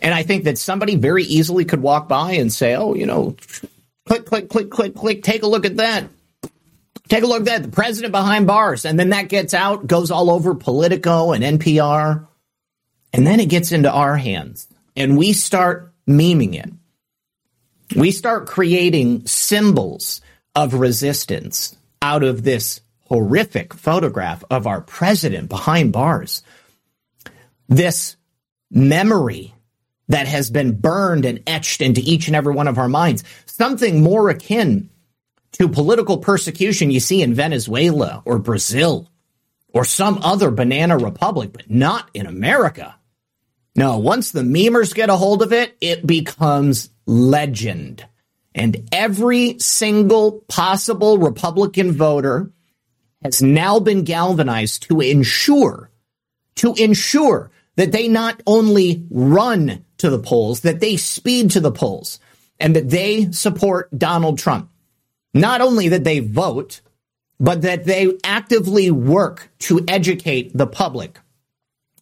And 0.00 0.14
I 0.14 0.22
think 0.22 0.44
that 0.44 0.58
somebody 0.58 0.94
very 0.94 1.24
easily 1.24 1.64
could 1.64 1.82
walk 1.82 2.08
by 2.08 2.32
and 2.32 2.52
say, 2.52 2.76
oh, 2.76 2.94
you 2.94 3.04
know, 3.04 3.36
click, 4.06 4.26
click, 4.26 4.48
click, 4.48 4.70
click, 4.70 4.94
click, 4.94 5.22
take 5.24 5.42
a 5.42 5.48
look 5.48 5.66
at 5.66 5.78
that. 5.78 6.04
Take 7.08 7.24
a 7.24 7.26
look 7.26 7.40
at 7.40 7.46
that. 7.46 7.62
The 7.64 7.68
president 7.68 8.12
behind 8.12 8.46
bars. 8.46 8.84
And 8.84 8.98
then 8.98 9.10
that 9.10 9.28
gets 9.28 9.54
out, 9.54 9.88
goes 9.88 10.12
all 10.12 10.30
over 10.30 10.54
Politico 10.54 11.32
and 11.32 11.42
NPR. 11.58 12.28
And 13.12 13.26
then 13.26 13.40
it 13.40 13.48
gets 13.48 13.72
into 13.72 13.90
our 13.90 14.16
hands. 14.16 14.68
And 14.94 15.18
we 15.18 15.32
start 15.32 15.92
memeing 16.08 16.54
it. 16.54 16.72
We 17.94 18.10
start 18.10 18.46
creating 18.46 19.26
symbols 19.26 20.20
of 20.54 20.74
resistance 20.74 21.76
out 22.00 22.22
of 22.22 22.42
this 22.42 22.80
horrific 23.08 23.74
photograph 23.74 24.44
of 24.50 24.66
our 24.66 24.80
president 24.80 25.48
behind 25.48 25.92
bars. 25.92 26.42
This 27.68 28.16
memory 28.70 29.54
that 30.08 30.26
has 30.26 30.50
been 30.50 30.78
burned 30.78 31.24
and 31.24 31.42
etched 31.46 31.80
into 31.80 32.00
each 32.00 32.26
and 32.26 32.36
every 32.36 32.54
one 32.54 32.68
of 32.68 32.78
our 32.78 32.88
minds. 32.88 33.24
Something 33.46 34.02
more 34.02 34.28
akin 34.28 34.90
to 35.52 35.68
political 35.68 36.18
persecution 36.18 36.90
you 36.90 37.00
see 37.00 37.22
in 37.22 37.34
Venezuela 37.34 38.22
or 38.24 38.38
Brazil 38.38 39.08
or 39.72 39.84
some 39.84 40.18
other 40.22 40.50
banana 40.50 40.96
republic, 40.98 41.52
but 41.52 41.70
not 41.70 42.08
in 42.14 42.26
America. 42.26 42.96
No, 43.76 43.98
once 43.98 44.30
the 44.30 44.42
memers 44.42 44.94
get 44.94 45.10
a 45.10 45.16
hold 45.16 45.42
of 45.42 45.52
it, 45.52 45.76
it 45.80 46.06
becomes 46.06 46.90
legend. 47.06 48.06
And 48.54 48.88
every 48.92 49.58
single 49.58 50.44
possible 50.48 51.18
Republican 51.18 51.92
voter 51.92 52.52
has 53.22 53.42
now 53.42 53.80
been 53.80 54.04
galvanized 54.04 54.82
to 54.88 55.00
ensure, 55.00 55.90
to 56.56 56.74
ensure 56.74 57.50
that 57.76 57.90
they 57.90 58.06
not 58.06 58.40
only 58.46 59.04
run 59.10 59.84
to 59.98 60.08
the 60.08 60.20
polls, 60.20 60.60
that 60.60 60.78
they 60.78 60.96
speed 60.96 61.50
to 61.50 61.60
the 61.60 61.72
polls, 61.72 62.20
and 62.60 62.76
that 62.76 62.90
they 62.90 63.32
support 63.32 63.88
Donald 63.96 64.38
Trump. 64.38 64.70
Not 65.32 65.60
only 65.60 65.88
that 65.88 66.04
they 66.04 66.20
vote, 66.20 66.80
but 67.40 67.62
that 67.62 67.84
they 67.84 68.16
actively 68.22 68.92
work 68.92 69.50
to 69.58 69.84
educate 69.88 70.56
the 70.56 70.68
public 70.68 71.18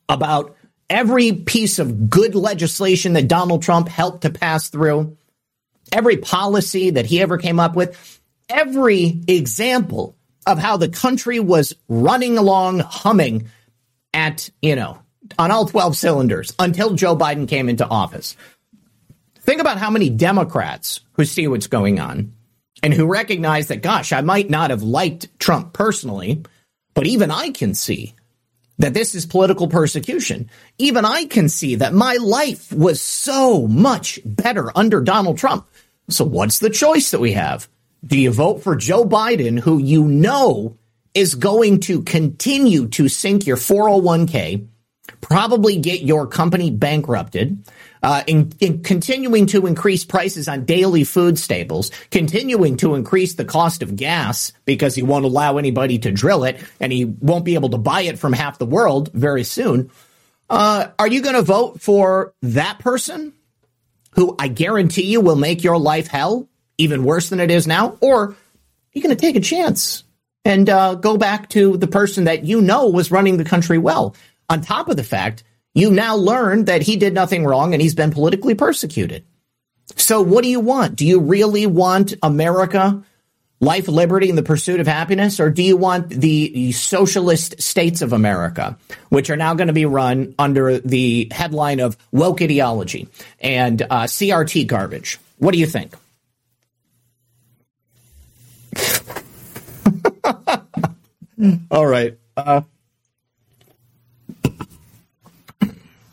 about 0.09 0.55
every 0.93 1.33
piece 1.33 1.79
of 1.79 2.11
good 2.11 2.35
legislation 2.35 3.15
that 3.15 3.27
Donald 3.27 3.63
Trump 3.63 3.89
helped 3.89 4.23
to 4.23 4.31
pass 4.31 4.69
through, 4.69 5.17
every 5.91 6.19
policy 6.19 6.91
that 6.91 7.07
he 7.07 7.23
ever 7.23 7.39
came 7.39 7.59
up 7.59 7.75
with, 7.75 8.21
every 8.51 9.23
example 9.27 10.15
of 10.47 10.59
how 10.59 10.77
the 10.77 10.91
country 10.91 11.41
was 11.41 11.75
running 11.89 12.37
along, 12.37 12.81
humming 12.81 13.49
at, 14.13 14.51
you 14.61 14.77
know, 14.77 14.99
on 15.39 15.51
all 15.51 15.65
12 15.65 15.97
cylinders 15.97 16.55
until 16.59 16.95
Joe 16.95 17.17
Biden 17.17 17.49
came 17.49 17.71
into 17.71 17.87
office. 17.87 18.37
Think 19.41 19.63
about 19.63 19.79
how 19.79 19.89
many 19.89 20.11
Democrats 20.11 21.01
who 21.15 21.25
see 21.25 21.49
what's 21.49 21.69
going 21.69 22.01
on 22.01 22.35
and 22.83 22.93
who 22.93 23.07
recognize 23.07 23.69
that, 23.69 23.83
gosh, 23.83 24.13
I 24.13 24.21
might 24.21 24.51
not 24.51 24.69
have 24.69 24.83
liked 24.83 25.39
Trump 25.39 25.73
personally, 25.73 26.43
but 26.93 27.07
even 27.07 27.31
I 27.31 27.49
can 27.51 27.73
see 27.73 28.15
that 28.83 28.95
this 28.95 29.15
is 29.15 29.27
political 29.27 29.69
persecution. 29.69 30.51
Even 30.77 31.05
I 31.05 31.27
can 31.27 31.49
see 31.49 31.77
that 31.77 31.95
my 31.95 32.17
life 32.17 32.73
was 32.73 33.01
so 33.01 33.69
much 33.69 34.19
better 34.25 34.77
under 34.77 35.01
Donald 35.01 35.39
Trump. 35.39 35.69
So 36.09 36.25
what's 36.25 36.59
the 36.59 36.69
choice 36.69 37.13
that 37.13 37.21
we 37.21 37.35
have? 37.35 37.69
Do 38.05 38.19
you 38.19 38.33
vote 38.33 38.65
for 38.65 38.75
Joe 38.75 39.05
Biden, 39.05 39.61
who 39.61 39.79
you 39.79 40.03
know 40.09 40.79
is 41.15 41.37
going 41.37 41.79
to 41.83 42.03
continue 42.03 42.89
to 42.89 43.09
sink 43.09 43.47
your 43.47 43.57
401k, 43.57 44.67
probably 45.21 45.77
get 45.77 46.03
your 46.03 46.27
company 46.27 46.73
bankrupted, 46.73 47.65
uh, 48.03 48.25
in, 48.27 48.53
in 48.61 48.83
continuing 48.83 49.47
to 49.47 49.67
increase 49.67 50.05
prices 50.05 50.49
on 50.49 50.65
daily 50.65 51.05
food 51.05 51.39
staples, 51.39 51.91
continuing 52.11 52.77
to 52.79 52.95
increase 52.95 53.35
the 53.35 53.45
cost 53.45 53.83
of 53.83 53.97
gas 53.97 54.53
because 54.65 54.95
he 54.95 55.03
won't 55.03 55.25
allow 55.25 55.57
anybody 55.57 55.99
to 55.99 56.11
drill 56.11 56.45
it 56.45 56.63
and 56.81 56.93
he 56.93 57.05
won't 57.05 57.45
be 57.45 57.55
able 57.55 57.71
to 57.71 57.79
buy 57.79 58.03
it 58.03 58.19
from 58.19 58.33
half 58.33 58.59
the 58.59 58.67
world 58.67 59.11
very 59.13 59.45
soon. 59.45 59.91
Uh, 60.51 60.89
are 60.99 61.09
you 61.09 61.23
going 61.23 61.37
to 61.37 61.43
vote 61.43 61.81
for 61.81 62.35
that 62.43 62.79
person 62.79 63.33
who 64.15 64.35
I 64.39 64.49
guarantee 64.49 65.07
you 65.07 65.21
will 65.21 65.37
make 65.37 65.63
your 65.63 65.79
life 65.79 66.09
hell 66.09 66.49
even 66.79 67.05
worse 67.05 67.31
than 67.31 67.41
it 67.41 67.51
is 67.51 67.67
now? 67.67 67.99
Or 68.01 68.31
are 68.31 68.37
you 68.93 69.03
going 69.03 69.17
to 69.17 69.21
take 69.21 69.37
a 69.37 69.41
chance 69.41 70.05
and 70.45 70.69
uh, 70.69 70.97
go 70.97 71.17
back 71.17 71.49
to 71.51 71.77
the 71.77 71.87
person 71.87 72.25
that 72.25 72.45
you 72.45 72.61
know 72.61 72.89
was 72.89 73.11
running 73.11 73.37
the 73.37 73.45
country 73.45 73.79
well? 73.79 74.17
On 74.51 74.61
top 74.61 74.89
of 74.89 74.97
the 74.97 75.05
fact 75.05 75.45
you 75.75 75.91
now 75.91 76.17
learn 76.17 76.67
that 76.67 76.83
he 76.83 76.97
did 76.97 77.15
nothing 77.15 77.45
wrong 77.45 77.73
and 77.73 77.83
he's 77.83 77.95
been 77.95 78.11
politically 78.11 78.55
persecuted. 78.55 79.25
So 79.97 80.23
what 80.23 80.43
do 80.43 80.51
you 80.51 80.61
want? 80.61 80.97
Do 80.97 81.07
you 81.07 81.21
really 81.21 81.67
want 81.67 82.15
America, 82.23 83.03
life, 83.61 83.89
liberty, 83.89 84.29
and 84.29 84.39
the 84.39 84.43
pursuit 84.43 84.81
of 84.81 84.87
happiness? 84.87 85.41
Or 85.41 85.51
do 85.51 85.63
you 85.63 85.77
want 85.77 86.11
the 86.11 86.73
socialist 86.73 87.61
states 87.61 88.03
of 88.03 88.13
America, 88.13 88.79
which 89.09 89.31
are 89.31 89.37
now 89.37 89.55
going 89.55 89.69
to 89.69 89.73
be 89.73 89.87
run 89.87 90.35
under 90.39 90.79
the 90.79 91.29
headline 91.31 91.81
of 91.81 91.97
woke 92.11 92.43
ideology 92.43 93.09
and 93.41 93.83
uh, 93.83 94.05
CRT 94.05 94.67
garbage? 94.67 95.19
What 95.39 95.53
do 95.53 95.59
you 95.59 95.67
think? 95.67 95.95
All 101.71 101.87
right. 101.87 102.19
Uh, 102.37 102.63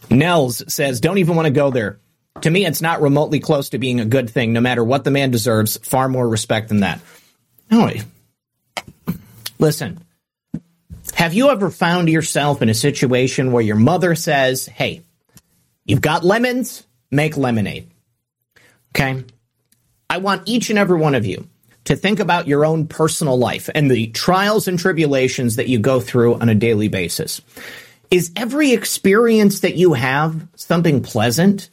Nels 0.10 0.64
says, 0.74 1.02
don't 1.02 1.18
even 1.18 1.36
want 1.36 1.46
to 1.46 1.52
go 1.52 1.72
there. 1.72 2.00
To 2.42 2.50
me, 2.50 2.66
it's 2.66 2.82
not 2.82 3.02
remotely 3.02 3.40
close 3.40 3.70
to 3.70 3.80
being 3.80 4.00
a 4.00 4.06
good 4.06 4.30
thing, 4.30 4.54
no 4.54 4.62
matter 4.62 4.84
what 4.84 5.04
the 5.04 5.12
man 5.12 5.32
deserves. 5.32 5.78
Far 5.78 6.08
more 6.08 6.28
respect 6.28 6.70
than 6.70 6.80
that. 6.82 7.02
No, 7.70 7.92
listen, 9.60 10.04
have 11.14 11.34
you 11.34 11.50
ever 11.50 11.70
found 11.70 12.10
yourself 12.10 12.62
in 12.62 12.70
a 12.70 12.74
situation 12.74 13.52
where 13.52 13.64
your 13.64 13.76
mother 13.76 14.16
says, 14.16 14.66
hey, 14.66 15.04
you've 15.86 16.02
got 16.02 16.24
lemons, 16.24 16.86
make 17.12 17.38
lemonade? 17.38 17.90
Okay. 18.96 19.24
I 20.10 20.18
want 20.18 20.48
each 20.48 20.70
and 20.70 20.80
every 20.80 20.98
one 20.98 21.14
of 21.14 21.26
you 21.26 21.48
to 21.86 21.96
think 21.96 22.20
about 22.20 22.48
your 22.48 22.66
own 22.66 22.88
personal 22.88 23.38
life 23.38 23.70
and 23.74 23.90
the 23.92 24.08
trials 24.08 24.68
and 24.68 24.80
tribulations 24.80 25.58
that 25.58 25.68
you 25.68 25.78
go 25.78 26.00
through 26.00 26.36
on 26.36 26.50
a 26.50 26.56
daily 26.56 26.88
basis. 26.88 27.42
Is 28.12 28.32
every 28.36 28.74
experience 28.74 29.60
that 29.60 29.76
you 29.76 29.94
have 29.94 30.48
something 30.56 31.04
pleasant? 31.04 31.70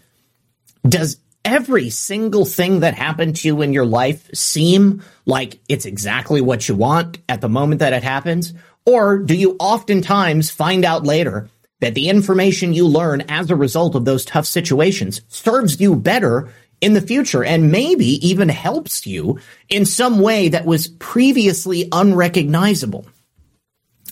Does 0.87 1.19
every 1.47 1.89
single 1.89 2.45
thing 2.45 2.81
that 2.81 2.95
happened 2.95 3.37
to 3.37 3.49
you 3.49 3.63
in 3.63 3.73
your 3.73 3.87
life 3.87 4.29
seem 4.35 5.03
like 5.25 5.61
it's 5.69 5.87
exactly 5.87 6.43
what 6.43 6.69
you 6.69 6.75
want 6.75 7.19
at 7.29 7.41
the 7.41 7.49
moment 7.49 7.79
that 7.79 7.95
it 7.95 8.03
happens? 8.03 8.53
Or 8.85 9.19
do 9.19 9.35
you 9.35 9.57
oftentimes 9.59 10.51
find 10.51 10.85
out 10.85 11.05
later 11.05 11.49
that 11.81 11.95
the 11.95 12.09
information 12.11 12.75
you 12.75 12.87
learn 12.87 13.23
as 13.23 13.51
a 13.51 13.57
result 13.57 13.95
of 13.95 14.05
those 14.05 14.25
tough 14.25 14.47
situations 14.47 15.23
serves 15.29 15.81
you 15.81 15.97
better 15.97 16.53
in 16.83 16.93
the 16.93 17.01
future 17.01 17.45
and 17.45 17.73
maybe 17.73 18.29
even 18.29 18.51
helps 18.51 19.07
you 19.07 19.39
in 19.71 19.87
some 19.87 20.21
way 20.21 20.49
that 20.51 20.67
was 20.67 20.89
previously 20.89 21.89
unrecognizable? 21.93 23.07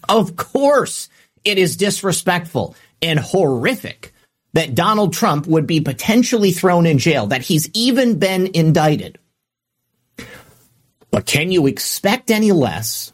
Of 0.09 0.37
course, 0.37 1.09
it 1.45 1.59
is 1.59 1.77
disrespectful 1.77 2.75
and 3.03 3.19
horrific 3.19 4.13
that 4.55 4.75
Donald 4.75 5.13
Trump 5.13 5.47
would 5.47 5.67
be 5.67 5.81
potentially 5.81 6.53
thrown 6.53 6.87
in 6.87 6.99
jail, 6.99 7.27
that 7.27 7.43
he's 7.43 7.69
even 7.75 8.19
been 8.19 8.51
indicted. 8.55 9.19
But 11.11 11.27
can 11.27 11.51
you 11.51 11.67
expect 11.67 12.31
any 12.31 12.53
less 12.53 13.13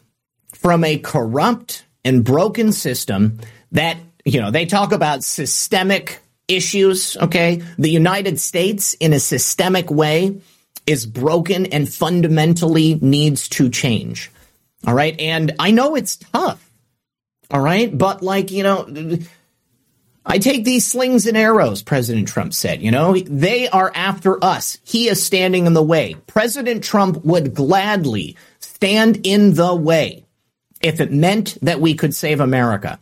from 0.53 0.83
a 0.83 0.97
corrupt 0.97 1.85
and 2.05 2.23
broken 2.23 2.71
system 2.71 3.39
that, 3.71 3.97
you 4.23 4.39
know, 4.39 4.51
they 4.51 4.65
talk 4.65 4.91
about 4.91 5.23
systemic 5.23 6.19
issues, 6.47 7.17
okay? 7.17 7.63
The 7.77 7.89
United 7.89 8.39
States 8.39 8.93
in 8.95 9.13
a 9.13 9.19
systemic 9.19 9.89
way 9.89 10.41
is 10.87 11.05
broken 11.05 11.67
and 11.67 11.91
fundamentally 11.91 12.95
needs 13.01 13.49
to 13.49 13.69
change. 13.69 14.31
All 14.85 14.93
right. 14.93 15.19
And 15.19 15.53
I 15.59 15.71
know 15.71 15.95
it's 15.95 16.17
tough. 16.17 16.70
All 17.51 17.61
right. 17.61 17.95
But 17.95 18.23
like, 18.23 18.51
you 18.51 18.63
know, 18.63 18.87
I 20.25 20.37
take 20.37 20.63
these 20.63 20.85
slings 20.85 21.25
and 21.25 21.35
arrows, 21.35 21.81
President 21.81 22.27
Trump 22.27 22.53
said. 22.53 22.81
You 22.81 22.91
know, 22.91 23.13
they 23.13 23.67
are 23.67 23.91
after 23.93 24.43
us. 24.43 24.77
He 24.83 25.07
is 25.07 25.23
standing 25.23 25.65
in 25.65 25.73
the 25.73 25.83
way. 25.83 26.15
President 26.27 26.83
Trump 26.83 27.25
would 27.25 27.53
gladly 27.53 28.37
stand 28.59 29.25
in 29.25 29.53
the 29.53 29.75
way 29.75 30.25
if 30.81 30.99
it 30.99 31.11
meant 31.11 31.57
that 31.61 31.81
we 31.81 31.93
could 31.95 32.15
save 32.15 32.39
America. 32.39 32.99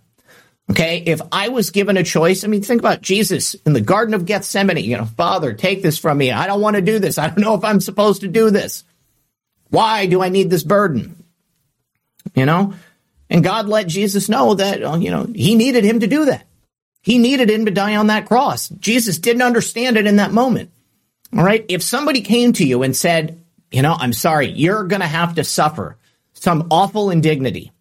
Okay. 0.72 1.04
If 1.06 1.22
I 1.32 1.50
was 1.50 1.72
given 1.72 1.98
a 1.98 2.04
choice, 2.04 2.44
I 2.44 2.48
mean, 2.48 2.62
think 2.62 2.82
about 2.82 3.02
Jesus 3.02 3.54
in 3.66 3.74
the 3.74 3.82
Garden 3.82 4.14
of 4.14 4.26
Gethsemane. 4.26 4.78
You 4.78 4.98
know, 4.98 5.06
Father, 5.06 5.54
take 5.54 5.82
this 5.82 5.98
from 5.98 6.18
me. 6.18 6.32
I 6.32 6.48
don't 6.48 6.62
want 6.62 6.76
to 6.76 6.82
do 6.82 7.00
this. 7.00 7.18
I 7.18 7.28
don't 7.28 7.40
know 7.40 7.56
if 7.56 7.64
I'm 7.64 7.82
supposed 7.82 8.22
to 8.22 8.28
do 8.28 8.50
this. 8.50 8.84
Why 9.70 10.06
do 10.06 10.22
I 10.22 10.30
need 10.30 10.50
this 10.50 10.64
burden? 10.64 11.24
You 12.36 12.46
know, 12.46 12.74
and 13.30 13.44
God 13.44 13.68
let 13.68 13.88
Jesus 13.88 14.30
know 14.30 14.56
that, 14.56 14.84
uh, 14.84 14.98
you 14.98 15.12
know, 15.12 15.28
he 15.34 15.56
needed 15.56 15.84
him 15.84 16.00
to 16.00 16.08
do 16.08 16.26
that. 16.26 16.46
He 17.02 17.18
needed 17.18 17.50
him 17.50 17.66
to 17.66 17.72
die 17.72 17.96
on 17.96 18.08
that 18.08 18.26
cross. 18.26 18.70
Jesus 18.70 19.20
didn't 19.20 19.44
understand 19.44 19.98
it 19.98 20.08
in 20.08 20.18
that 20.18 20.32
moment. 20.32 20.72
All 21.36 21.44
right. 21.44 21.64
If 21.70 21.84
somebody 21.84 22.22
came 22.22 22.54
to 22.54 22.66
you 22.66 22.84
and 22.84 22.96
said, 22.96 23.42
you 23.72 23.82
know, 23.82 23.96
I'm 23.98 24.14
sorry, 24.14 24.50
you're 24.50 24.84
going 24.86 25.02
to 25.02 25.08
have 25.08 25.36
to 25.36 25.44
suffer 25.44 25.98
some 26.34 26.68
awful 26.72 27.12
indignity. 27.12 27.72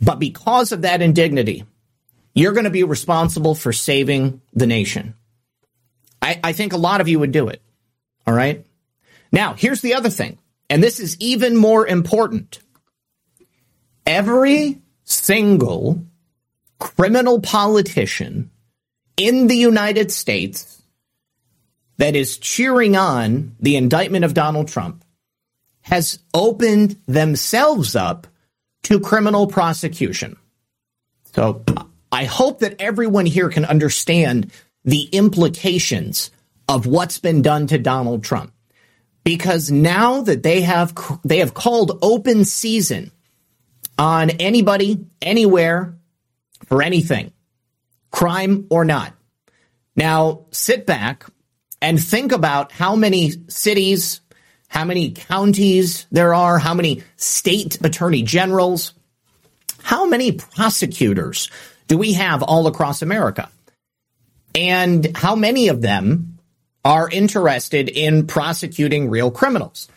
But 0.00 0.18
because 0.18 0.72
of 0.72 0.82
that 0.82 1.00
indignity, 1.00 1.64
you're 2.34 2.52
going 2.52 2.64
to 2.64 2.70
be 2.70 2.82
responsible 2.82 3.54
for 3.54 3.72
saving 3.72 4.40
the 4.52 4.66
nation. 4.66 5.14
I, 6.20 6.40
I 6.42 6.52
think 6.52 6.72
a 6.72 6.78
lot 6.78 7.00
of 7.00 7.08
you 7.08 7.20
would 7.20 7.32
do 7.32 7.48
it. 7.48 7.62
All 8.26 8.34
right. 8.34 8.66
Now, 9.30 9.54
here's 9.54 9.80
the 9.80 9.94
other 9.94 10.10
thing, 10.10 10.38
and 10.68 10.82
this 10.82 10.98
is 11.00 11.16
even 11.20 11.56
more 11.56 11.86
important 11.86 12.58
every 14.06 14.80
single 15.04 16.04
criminal 16.78 17.40
politician 17.40 18.50
in 19.16 19.46
the 19.46 19.56
United 19.56 20.10
States 20.10 20.82
that 21.98 22.16
is 22.16 22.38
cheering 22.38 22.96
on 22.96 23.54
the 23.60 23.76
indictment 23.76 24.24
of 24.24 24.34
Donald 24.34 24.68
Trump 24.68 25.04
has 25.82 26.18
opened 26.32 26.96
themselves 27.06 27.94
up 27.94 28.26
to 28.82 29.00
criminal 29.00 29.46
prosecution. 29.46 30.36
So 31.34 31.64
I 32.10 32.24
hope 32.24 32.60
that 32.60 32.80
everyone 32.80 33.26
here 33.26 33.48
can 33.48 33.64
understand 33.64 34.50
the 34.84 35.02
implications 35.04 36.30
of 36.68 36.86
what's 36.86 37.18
been 37.18 37.42
done 37.42 37.66
to 37.68 37.78
Donald 37.78 38.24
Trump. 38.24 38.52
Because 39.24 39.70
now 39.70 40.20
that 40.22 40.42
they 40.42 40.60
have 40.60 40.94
they 41.24 41.38
have 41.38 41.54
called 41.54 41.98
open 42.02 42.44
season 42.44 43.10
on 43.98 44.30
anybody, 44.30 45.06
anywhere, 45.22 45.96
for 46.66 46.82
anything, 46.82 47.32
crime 48.10 48.66
or 48.70 48.84
not. 48.84 49.12
Now, 49.96 50.46
sit 50.50 50.86
back 50.86 51.26
and 51.80 52.02
think 52.02 52.32
about 52.32 52.72
how 52.72 52.96
many 52.96 53.32
cities, 53.48 54.20
how 54.68 54.84
many 54.84 55.12
counties 55.12 56.06
there 56.10 56.34
are, 56.34 56.58
how 56.58 56.74
many 56.74 57.02
state 57.16 57.78
attorney 57.84 58.22
generals, 58.22 58.94
how 59.82 60.06
many 60.06 60.32
prosecutors 60.32 61.50
do 61.86 61.98
we 61.98 62.14
have 62.14 62.42
all 62.42 62.66
across 62.66 63.02
America? 63.02 63.50
And 64.54 65.16
how 65.16 65.36
many 65.36 65.68
of 65.68 65.82
them 65.82 66.38
are 66.84 67.08
interested 67.08 67.88
in 67.88 68.26
prosecuting 68.26 69.10
real 69.10 69.30
criminals? 69.30 69.88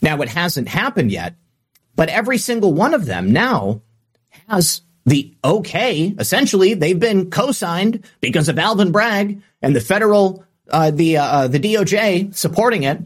Now, 0.00 0.22
it 0.22 0.28
hasn't 0.28 0.68
happened 0.68 1.10
yet, 1.10 1.34
but 1.98 2.08
every 2.10 2.38
single 2.38 2.72
one 2.72 2.94
of 2.94 3.06
them 3.06 3.32
now 3.32 3.82
has 4.48 4.82
the 5.04 5.34
okay. 5.42 6.14
Essentially, 6.16 6.74
they've 6.74 7.00
been 7.00 7.28
co-signed 7.28 8.04
because 8.20 8.48
of 8.48 8.56
Alvin 8.56 8.92
Bragg 8.92 9.42
and 9.60 9.74
the 9.74 9.80
federal, 9.80 10.44
uh, 10.70 10.92
the 10.92 11.16
uh, 11.16 11.48
the 11.48 11.58
DOJ 11.58 12.32
supporting 12.36 12.84
it. 12.84 13.00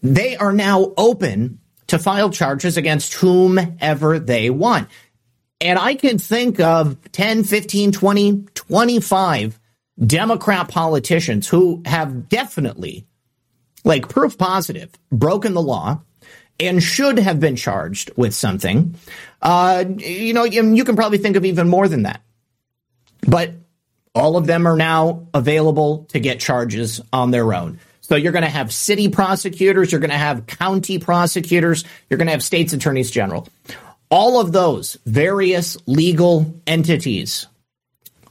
they 0.00 0.36
are 0.36 0.52
now 0.52 0.92
open 0.96 1.58
to 1.88 1.98
file 1.98 2.30
charges 2.30 2.76
against 2.76 3.14
whomever 3.14 4.20
they 4.20 4.48
want. 4.48 4.88
And 5.60 5.76
I 5.76 5.96
can 5.96 6.18
think 6.18 6.60
of 6.60 6.96
10, 7.10 7.42
15, 7.42 7.90
20, 7.90 8.44
25 8.54 9.60
Democrat 10.06 10.68
politicians 10.68 11.48
who 11.48 11.82
have 11.84 12.28
definitely, 12.28 13.08
like 13.84 14.08
proof 14.08 14.38
positive, 14.38 14.92
broken 15.10 15.54
the 15.54 15.62
law 15.62 16.00
and 16.60 16.82
should 16.82 17.18
have 17.18 17.40
been 17.40 17.56
charged 17.56 18.10
with 18.16 18.34
something. 18.34 18.94
Uh, 19.42 19.84
you 19.98 20.32
know, 20.32 20.44
you 20.44 20.84
can 20.84 20.96
probably 20.96 21.18
think 21.18 21.36
of 21.36 21.44
even 21.44 21.68
more 21.68 21.88
than 21.88 22.02
that. 22.02 22.20
But 23.26 23.52
all 24.14 24.36
of 24.36 24.46
them 24.46 24.66
are 24.66 24.76
now 24.76 25.26
available 25.34 26.04
to 26.10 26.20
get 26.20 26.40
charges 26.40 27.00
on 27.12 27.30
their 27.30 27.52
own. 27.52 27.78
So 28.00 28.16
you're 28.16 28.32
going 28.32 28.44
to 28.44 28.50
have 28.50 28.72
city 28.72 29.08
prosecutors, 29.08 29.90
you're 29.90 30.00
going 30.00 30.10
to 30.10 30.16
have 30.16 30.46
county 30.46 30.98
prosecutors, 30.98 31.84
you're 32.08 32.18
going 32.18 32.26
to 32.26 32.32
have 32.32 32.42
states 32.42 32.72
attorneys 32.72 33.10
general. 33.10 33.48
All 34.10 34.40
of 34.40 34.52
those 34.52 34.98
various 35.06 35.76
legal 35.86 36.54
entities 36.66 37.46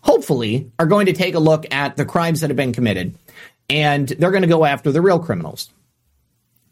hopefully 0.02 0.72
are 0.78 0.86
going 0.86 1.08
to 1.08 1.14
take 1.14 1.34
a 1.34 1.40
look 1.40 1.66
at 1.74 1.98
the 1.98 2.06
crimes 2.06 2.42
that 2.42 2.50
have 2.50 2.58
been 2.58 2.72
committed 2.72 3.16
and 3.70 4.08
they're 4.08 4.32
going 4.32 4.44
to 4.44 4.48
go 4.48 4.66
after 4.66 4.92
the 4.92 5.02
real 5.02 5.20
criminals. 5.20 5.70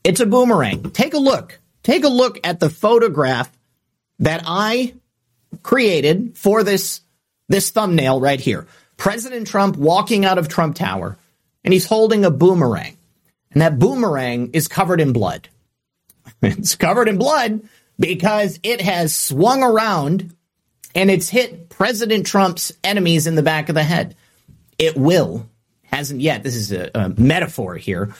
It's 0.03 0.19
a 0.19 0.25
boomerang. 0.25 0.91
Take 0.91 1.13
a 1.13 1.19
look. 1.19 1.59
Take 1.83 2.03
a 2.03 2.09
look 2.09 2.39
at 2.43 2.59
the 2.59 2.69
photograph 2.69 3.51
that 4.19 4.43
I 4.45 4.93
created 5.63 6.37
for 6.37 6.63
this 6.63 7.01
this 7.49 7.69
thumbnail 7.69 8.21
right 8.21 8.39
here. 8.39 8.65
President 8.97 9.47
Trump 9.47 9.75
walking 9.75 10.25
out 10.25 10.37
of 10.37 10.47
Trump 10.47 10.75
Tower 10.75 11.17
and 11.63 11.73
he's 11.73 11.85
holding 11.85 12.23
a 12.23 12.31
boomerang. 12.31 12.97
And 13.51 13.61
that 13.61 13.77
boomerang 13.77 14.51
is 14.53 14.67
covered 14.67 15.01
in 15.01 15.11
blood. 15.11 15.49
it's 16.41 16.75
covered 16.75 17.09
in 17.09 17.17
blood 17.17 17.61
because 17.99 18.59
it 18.63 18.81
has 18.81 19.15
swung 19.15 19.63
around 19.63 20.33
and 20.95 21.11
it's 21.11 21.29
hit 21.29 21.69
President 21.69 22.25
Trump's 22.25 22.71
enemies 22.83 23.27
in 23.27 23.35
the 23.35 23.43
back 23.43 23.69
of 23.69 23.75
the 23.75 23.83
head. 23.83 24.15
It 24.77 24.95
will, 24.95 25.47
hasn't 25.83 26.21
yet. 26.21 26.43
This 26.43 26.55
is 26.55 26.71
a, 26.71 26.89
a 26.95 27.09
metaphor 27.09 27.75
here, 27.75 28.13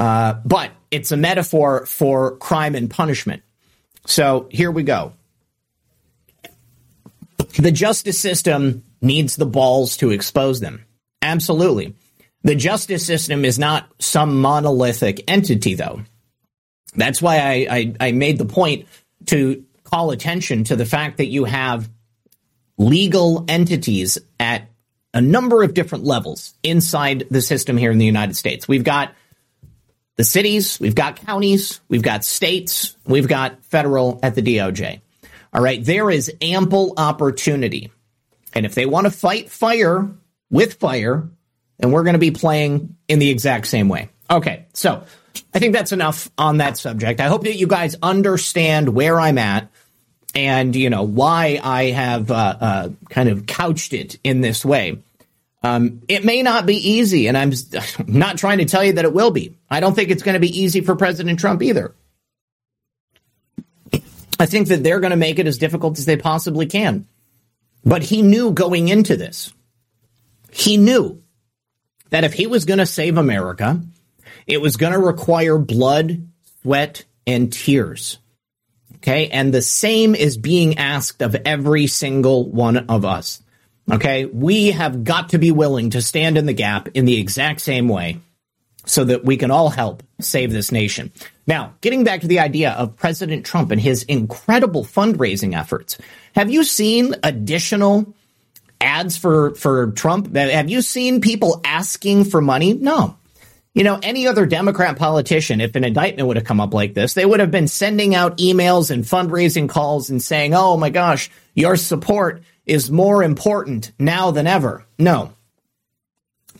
uh, 0.00 0.34
but 0.44 0.70
it's 0.90 1.12
a 1.12 1.16
metaphor 1.16 1.86
for 1.86 2.36
crime 2.36 2.74
and 2.74 2.90
punishment. 2.90 3.42
So 4.06 4.48
here 4.50 4.70
we 4.70 4.82
go. 4.82 5.12
The 7.58 7.72
justice 7.72 8.20
system 8.20 8.84
needs 9.00 9.36
the 9.36 9.46
balls 9.46 9.96
to 9.98 10.10
expose 10.10 10.60
them. 10.60 10.84
Absolutely. 11.22 11.94
The 12.42 12.54
justice 12.54 13.04
system 13.04 13.44
is 13.44 13.58
not 13.58 13.88
some 13.98 14.40
monolithic 14.40 15.30
entity, 15.30 15.74
though. 15.74 16.02
That's 16.94 17.20
why 17.20 17.38
I, 17.38 17.66
I, 17.70 17.94
I 18.00 18.12
made 18.12 18.38
the 18.38 18.44
point 18.44 18.86
to 19.26 19.64
call 19.84 20.10
attention 20.10 20.64
to 20.64 20.76
the 20.76 20.86
fact 20.86 21.18
that 21.18 21.26
you 21.26 21.44
have 21.44 21.88
legal 22.76 23.44
entities 23.48 24.18
at 24.38 24.68
a 25.12 25.20
number 25.20 25.62
of 25.62 25.74
different 25.74 26.04
levels 26.04 26.54
inside 26.62 27.26
the 27.30 27.42
system 27.42 27.76
here 27.76 27.90
in 27.90 27.98
the 27.98 28.06
United 28.06 28.36
States. 28.36 28.68
We've 28.68 28.84
got 28.84 29.12
the 30.18 30.24
cities, 30.24 30.80
we've 30.80 30.96
got 30.96 31.24
counties, 31.24 31.80
we've 31.88 32.02
got 32.02 32.24
states, 32.24 32.96
we've 33.06 33.28
got 33.28 33.64
federal 33.64 34.18
at 34.22 34.34
the 34.34 34.42
DOJ. 34.42 35.00
All 35.52 35.62
right, 35.62 35.82
there 35.82 36.10
is 36.10 36.30
ample 36.42 36.92
opportunity. 36.96 37.92
And 38.52 38.66
if 38.66 38.74
they 38.74 38.84
want 38.84 39.06
to 39.06 39.12
fight 39.12 39.48
fire 39.48 40.10
with 40.50 40.74
fire, 40.74 41.28
then 41.78 41.92
we're 41.92 42.02
going 42.02 42.14
to 42.14 42.18
be 42.18 42.32
playing 42.32 42.96
in 43.06 43.20
the 43.20 43.30
exact 43.30 43.68
same 43.68 43.88
way. 43.88 44.08
Okay, 44.28 44.66
so 44.74 45.04
I 45.54 45.60
think 45.60 45.72
that's 45.72 45.92
enough 45.92 46.28
on 46.36 46.56
that 46.56 46.76
subject. 46.76 47.20
I 47.20 47.28
hope 47.28 47.44
that 47.44 47.54
you 47.54 47.68
guys 47.68 47.94
understand 48.02 48.88
where 48.88 49.20
I'm 49.20 49.38
at 49.38 49.70
and 50.34 50.74
you 50.74 50.90
know 50.90 51.04
why 51.04 51.60
I 51.62 51.84
have 51.84 52.32
uh, 52.32 52.56
uh, 52.60 52.88
kind 53.08 53.28
of 53.28 53.46
couched 53.46 53.92
it 53.92 54.18
in 54.24 54.40
this 54.40 54.64
way. 54.64 54.98
Um, 55.62 56.02
it 56.08 56.24
may 56.24 56.42
not 56.42 56.66
be 56.66 56.76
easy, 56.76 57.26
and 57.26 57.36
I'm 57.36 57.52
not 58.06 58.38
trying 58.38 58.58
to 58.58 58.64
tell 58.64 58.84
you 58.84 58.94
that 58.94 59.04
it 59.04 59.12
will 59.12 59.30
be. 59.30 59.58
I 59.68 59.80
don't 59.80 59.94
think 59.94 60.10
it's 60.10 60.22
going 60.22 60.34
to 60.34 60.40
be 60.40 60.60
easy 60.60 60.80
for 60.80 60.94
President 60.96 61.40
Trump 61.40 61.62
either. 61.62 61.94
I 64.40 64.46
think 64.46 64.68
that 64.68 64.84
they're 64.84 65.00
going 65.00 65.10
to 65.10 65.16
make 65.16 65.38
it 65.38 65.48
as 65.48 65.58
difficult 65.58 65.98
as 65.98 66.06
they 66.06 66.16
possibly 66.16 66.66
can. 66.66 67.08
But 67.84 68.02
he 68.02 68.22
knew 68.22 68.52
going 68.52 68.88
into 68.88 69.16
this, 69.16 69.52
he 70.52 70.76
knew 70.76 71.22
that 72.10 72.24
if 72.24 72.34
he 72.34 72.46
was 72.46 72.64
going 72.64 72.78
to 72.78 72.86
save 72.86 73.18
America, 73.18 73.80
it 74.46 74.60
was 74.60 74.76
going 74.76 74.92
to 74.92 74.98
require 74.98 75.58
blood, 75.58 76.28
sweat, 76.62 77.04
and 77.26 77.52
tears. 77.52 78.18
Okay. 78.96 79.28
And 79.28 79.52
the 79.52 79.62
same 79.62 80.14
is 80.14 80.36
being 80.36 80.78
asked 80.78 81.22
of 81.22 81.34
every 81.44 81.86
single 81.86 82.50
one 82.50 82.76
of 82.88 83.04
us. 83.04 83.42
Okay. 83.90 84.26
We 84.26 84.72
have 84.72 85.04
got 85.04 85.30
to 85.30 85.38
be 85.38 85.50
willing 85.50 85.90
to 85.90 86.02
stand 86.02 86.36
in 86.36 86.46
the 86.46 86.52
gap 86.52 86.88
in 86.94 87.04
the 87.04 87.18
exact 87.18 87.60
same 87.60 87.88
way 87.88 88.20
so 88.84 89.04
that 89.04 89.24
we 89.24 89.36
can 89.36 89.50
all 89.50 89.68
help 89.68 90.02
save 90.20 90.52
this 90.52 90.72
nation. 90.72 91.12
Now, 91.46 91.74
getting 91.80 92.04
back 92.04 92.22
to 92.22 92.26
the 92.26 92.40
idea 92.40 92.72
of 92.72 92.96
President 92.96 93.44
Trump 93.44 93.70
and 93.70 93.80
his 93.80 94.02
incredible 94.02 94.84
fundraising 94.84 95.56
efforts, 95.56 95.98
have 96.34 96.50
you 96.50 96.64
seen 96.64 97.14
additional 97.22 98.14
ads 98.80 99.16
for, 99.16 99.54
for 99.54 99.90
Trump? 99.92 100.34
Have 100.34 100.70
you 100.70 100.82
seen 100.82 101.20
people 101.20 101.60
asking 101.64 102.24
for 102.24 102.40
money? 102.40 102.74
No. 102.74 103.16
You 103.74 103.84
know, 103.84 103.98
any 104.02 104.26
other 104.26 104.46
Democrat 104.46 104.98
politician, 104.98 105.60
if 105.60 105.76
an 105.76 105.84
indictment 105.84 106.26
would 106.26 106.36
have 106.36 106.46
come 106.46 106.60
up 106.60 106.74
like 106.74 106.94
this, 106.94 107.14
they 107.14 107.24
would 107.24 107.40
have 107.40 107.50
been 107.50 107.68
sending 107.68 108.14
out 108.14 108.38
emails 108.38 108.90
and 108.90 109.04
fundraising 109.04 109.68
calls 109.68 110.10
and 110.10 110.22
saying, 110.22 110.54
oh 110.54 110.76
my 110.76 110.90
gosh, 110.90 111.30
your 111.54 111.76
support 111.76 112.42
is 112.68 112.90
more 112.90 113.22
important 113.22 113.92
now 113.98 114.30
than 114.30 114.46
ever. 114.46 114.86
No. 114.98 115.32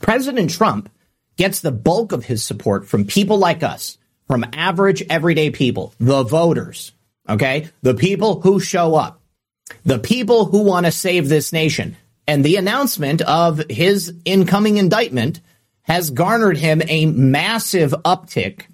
President 0.00 0.50
Trump 0.50 0.88
gets 1.36 1.60
the 1.60 1.72
bulk 1.72 2.12
of 2.12 2.24
his 2.24 2.44
support 2.44 2.86
from 2.86 3.04
people 3.04 3.38
like 3.38 3.62
us, 3.62 3.98
from 4.26 4.44
average 4.52 5.02
everyday 5.08 5.50
people, 5.50 5.94
the 5.98 6.22
voters, 6.22 6.92
okay? 7.28 7.68
The 7.82 7.94
people 7.94 8.40
who 8.40 8.60
show 8.60 8.94
up, 8.94 9.20
the 9.84 9.98
people 9.98 10.46
who 10.46 10.62
want 10.64 10.86
to 10.86 10.92
save 10.92 11.28
this 11.28 11.52
nation. 11.52 11.96
And 12.26 12.44
the 12.44 12.56
announcement 12.56 13.22
of 13.22 13.62
his 13.70 14.12
incoming 14.24 14.76
indictment 14.76 15.40
has 15.82 16.10
garnered 16.10 16.58
him 16.58 16.82
a 16.86 17.06
massive 17.06 17.92
uptick 18.04 18.66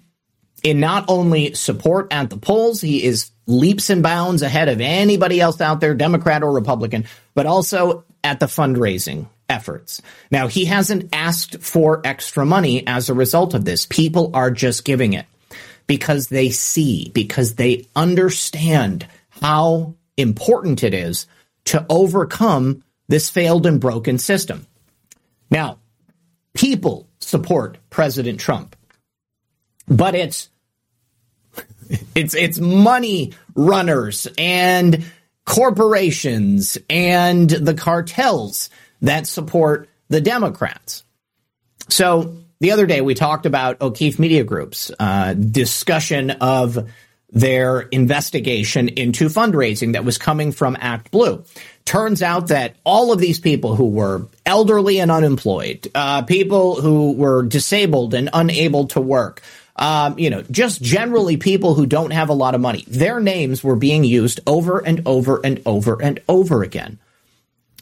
in 0.63 0.79
not 0.79 1.05
only 1.07 1.53
support 1.53 2.11
at 2.11 2.29
the 2.29 2.37
polls, 2.37 2.81
he 2.81 3.03
is 3.03 3.31
leaps 3.47 3.89
and 3.89 4.01
bounds 4.03 4.41
ahead 4.41 4.69
of 4.69 4.81
anybody 4.81 5.39
else 5.39 5.61
out 5.61 5.79
there, 5.79 5.93
Democrat 5.93 6.43
or 6.43 6.51
Republican, 6.51 7.05
but 7.33 7.45
also 7.45 8.03
at 8.23 8.39
the 8.39 8.47
fundraising 8.47 9.27
efforts. 9.49 10.01
Now, 10.31 10.47
he 10.47 10.65
hasn't 10.65 11.09
asked 11.13 11.61
for 11.61 12.01
extra 12.03 12.45
money 12.45 12.85
as 12.87 13.09
a 13.09 13.13
result 13.13 13.53
of 13.53 13.65
this. 13.65 13.85
People 13.85 14.31
are 14.33 14.51
just 14.51 14.85
giving 14.85 15.13
it 15.13 15.25
because 15.87 16.27
they 16.27 16.49
see, 16.49 17.11
because 17.13 17.55
they 17.55 17.87
understand 17.95 19.07
how 19.29 19.95
important 20.17 20.83
it 20.83 20.93
is 20.93 21.27
to 21.65 21.85
overcome 21.89 22.83
this 23.07 23.29
failed 23.29 23.65
and 23.65 23.79
broken 23.79 24.17
system. 24.17 24.65
Now, 25.51 25.79
people 26.55 27.07
support 27.19 27.77
President 27.89 28.39
Trump. 28.39 28.75
But 29.87 30.15
it's 30.15 30.49
it's 32.15 32.33
it's 32.35 32.59
money 32.59 33.33
runners 33.55 34.27
and 34.37 35.03
corporations 35.45 36.77
and 36.89 37.49
the 37.49 37.73
cartels 37.73 38.69
that 39.01 39.27
support 39.27 39.89
the 40.09 40.21
Democrats. 40.21 41.03
So 41.89 42.37
the 42.59 42.71
other 42.71 42.85
day 42.85 43.01
we 43.01 43.13
talked 43.13 43.45
about 43.45 43.81
O'Keefe 43.81 44.17
Media 44.17 44.43
Group's 44.43 44.91
uh, 44.99 45.33
discussion 45.33 46.31
of 46.31 46.89
their 47.29 47.81
investigation 47.81 48.87
into 48.87 49.27
fundraising 49.27 49.93
that 49.93 50.05
was 50.05 50.17
coming 50.17 50.51
from 50.51 50.77
Act 50.79 51.11
Blue. 51.11 51.43
Turns 51.83 52.23
out 52.23 52.47
that 52.47 52.75
all 52.83 53.11
of 53.11 53.19
these 53.19 53.39
people 53.39 53.75
who 53.75 53.89
were 53.89 54.27
elderly 54.45 54.99
and 54.99 55.11
unemployed, 55.11 55.91
uh, 55.93 56.21
people 56.21 56.79
who 56.79 57.11
were 57.11 57.43
disabled 57.43 58.13
and 58.13 58.29
unable 58.31 58.87
to 58.87 59.01
work, 59.01 59.41
um, 59.77 60.17
you 60.17 60.29
know, 60.29 60.41
just 60.43 60.81
generally 60.81 61.37
people 61.37 61.73
who 61.73 61.85
don't 61.85 62.11
have 62.11 62.29
a 62.29 62.33
lot 62.33 62.55
of 62.55 62.61
money, 62.61 62.85
their 62.87 63.19
names 63.19 63.63
were 63.63 63.75
being 63.75 64.03
used 64.03 64.39
over 64.47 64.79
and 64.79 65.01
over 65.05 65.41
and 65.43 65.61
over 65.65 66.01
and 66.01 66.21
over 66.29 66.63
again 66.63 66.97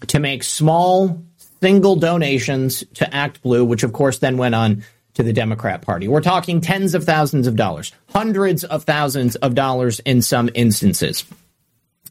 to 0.08 0.20
make 0.20 0.44
small 0.44 1.22
single 1.62 1.96
donations 1.96 2.84
to 2.96 3.14
Act 3.14 3.42
Blue, 3.42 3.64
which 3.64 3.84
of 3.84 3.94
course 3.94 4.18
then 4.20 4.38
went 4.38 4.56
on 4.56 4.84
to 5.14 5.24
the 5.24 5.34
Democrat 5.34 5.84
Party. 5.84 6.08
We're 6.08 6.22
talking 6.22 6.62
tens 6.62 6.96
of 6.96 7.04
thousands 7.04 7.46
of 7.46 7.56
dollars, 7.56 7.92
hundreds 8.10 8.64
of 8.64 8.84
thousands 8.84 9.36
of 9.36 9.54
dollars 9.54 10.00
in 10.00 10.22
some 10.22 10.50
instances. 10.56 11.24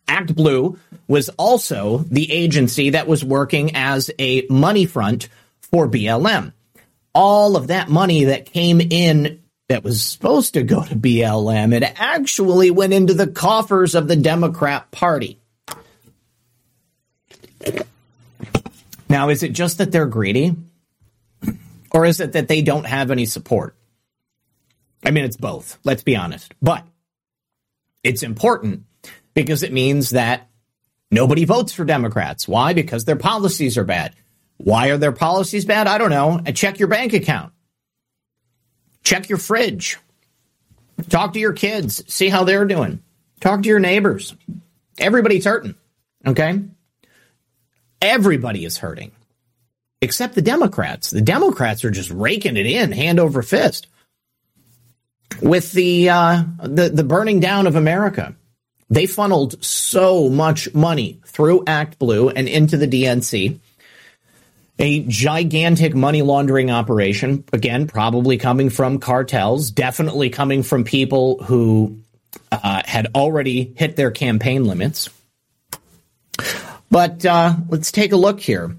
Act 0.07 0.35
Blue 0.35 0.79
was 1.09 1.29
also 1.31 1.99
the 1.99 2.31
agency 2.31 2.91
that 2.91 3.09
was 3.09 3.25
working 3.25 3.75
as 3.75 4.11
a 4.19 4.47
money 4.49 4.87
front 4.87 5.29
for 5.61 5.89
BLM. 5.89 6.53
All 7.15 7.57
of 7.57 7.67
that 7.67 7.89
money 7.89 8.25
that 8.25 8.47
came 8.47 8.81
in 8.81 9.42
that 9.73 9.83
was 9.83 10.05
supposed 10.05 10.53
to 10.53 10.63
go 10.63 10.85
to 10.85 10.95
BLM, 10.95 11.73
it 11.73 11.83
actually 11.99 12.71
went 12.71 12.93
into 12.93 13.15
the 13.15 13.27
coffers 13.27 13.95
of 13.95 14.07
the 14.07 14.17
Democrat 14.17 14.91
Party. 14.91 15.41
Now, 19.09 19.31
is 19.31 19.43
it 19.43 19.55
just 19.55 19.79
that 19.79 19.91
they're 19.91 20.05
greedy? 20.05 20.55
Or 21.91 22.05
is 22.05 22.21
it 22.21 22.33
that 22.33 22.49
they 22.49 22.61
don't 22.61 22.85
have 22.85 23.11
any 23.11 23.25
support? 23.25 23.75
I 25.07 25.11
mean, 25.11 25.25
it's 25.25 25.39
both, 25.39 25.79
let's 25.85 26.03
be 26.03 26.17
honest. 26.17 26.55
But 26.61 26.85
it's 28.05 28.23
important 28.23 28.85
because 29.33 29.63
it 29.63 29.73
means 29.73 30.11
that 30.11 30.51
nobody 31.11 31.47
votes 31.47 31.73
for 31.73 31.87
Democrats. 31.87 32.47
Why? 32.47 32.75
Because 32.75 33.07
their 33.07 33.17
policies 33.17 33.79
are 33.79 33.85
bad. 33.85 34.15
Why 34.59 34.89
are 34.89 34.99
their 34.99 35.13
policies 35.13 35.65
bad? 35.65 35.87
I 35.87 35.97
don't 35.97 36.11
know. 36.11 36.43
Check 36.53 36.79
your 36.79 36.89
bank 36.89 37.15
account. 37.15 37.55
Check 39.03 39.29
your 39.29 39.39
fridge. 39.39 39.99
Talk 41.09 41.33
to 41.35 41.41
your 41.41 41.53
kids. 41.53 42.03
See 42.13 42.29
how 42.29 42.45
they're 42.45 42.65
doing. 42.65 43.03
Talk 43.41 43.63
to 43.63 43.69
your 43.69 43.81
neighbors. 43.81 44.35
Everybody's 44.99 45.45
hurting. 45.45 45.75
Okay? 46.27 46.63
Everybody 48.01 48.65
is 48.65 48.79
hurting. 48.79 49.13
Except 50.01 50.35
the 50.35 50.43
Democrats. 50.43 51.11
The 51.11 51.21
Democrats 51.21 51.85
are 51.85 51.91
just 51.91 52.11
raking 52.11 52.57
it 52.57 52.67
in 52.67 52.93
hand 52.93 53.21
over 53.21 53.43
fist. 53.43 53.87
With 55.41 55.73
the 55.73 56.11
uh, 56.11 56.43
the, 56.63 56.91
the 56.91 57.05
burning 57.05 57.41
down 57.41 57.67
of 57.67 57.77
America. 57.77 58.35
They 58.91 59.07
funneled 59.07 59.65
so 59.65 60.29
much 60.29 60.75
money 60.75 61.19
through 61.25 61.65
Act 61.67 61.99
Blue 61.99 62.29
and 62.29 62.47
into 62.47 62.77
the 62.77 62.87
DNC 62.87 63.59
a 64.83 65.05
gigantic 65.05 65.95
money 65.95 66.23
laundering 66.23 66.71
operation. 66.71 67.45
Again, 67.53 67.87
probably 67.87 68.37
coming 68.37 68.69
from 68.69 68.99
cartels, 68.99 69.71
definitely 69.71 70.29
coming 70.29 70.65
from 70.65 70.83
people 70.83 71.43
who 71.45 72.01
uh, 72.51 72.83
had 72.85 73.07
already 73.15 73.73
hit 73.77 73.95
their 73.95 74.11
campaign 74.11 74.65
limits. 74.65 75.09
But 76.91 77.25
uh, 77.25 77.55
let's 77.69 77.93
take 77.93 78.11
a 78.11 78.17
look 78.17 78.41
here. 78.41 78.77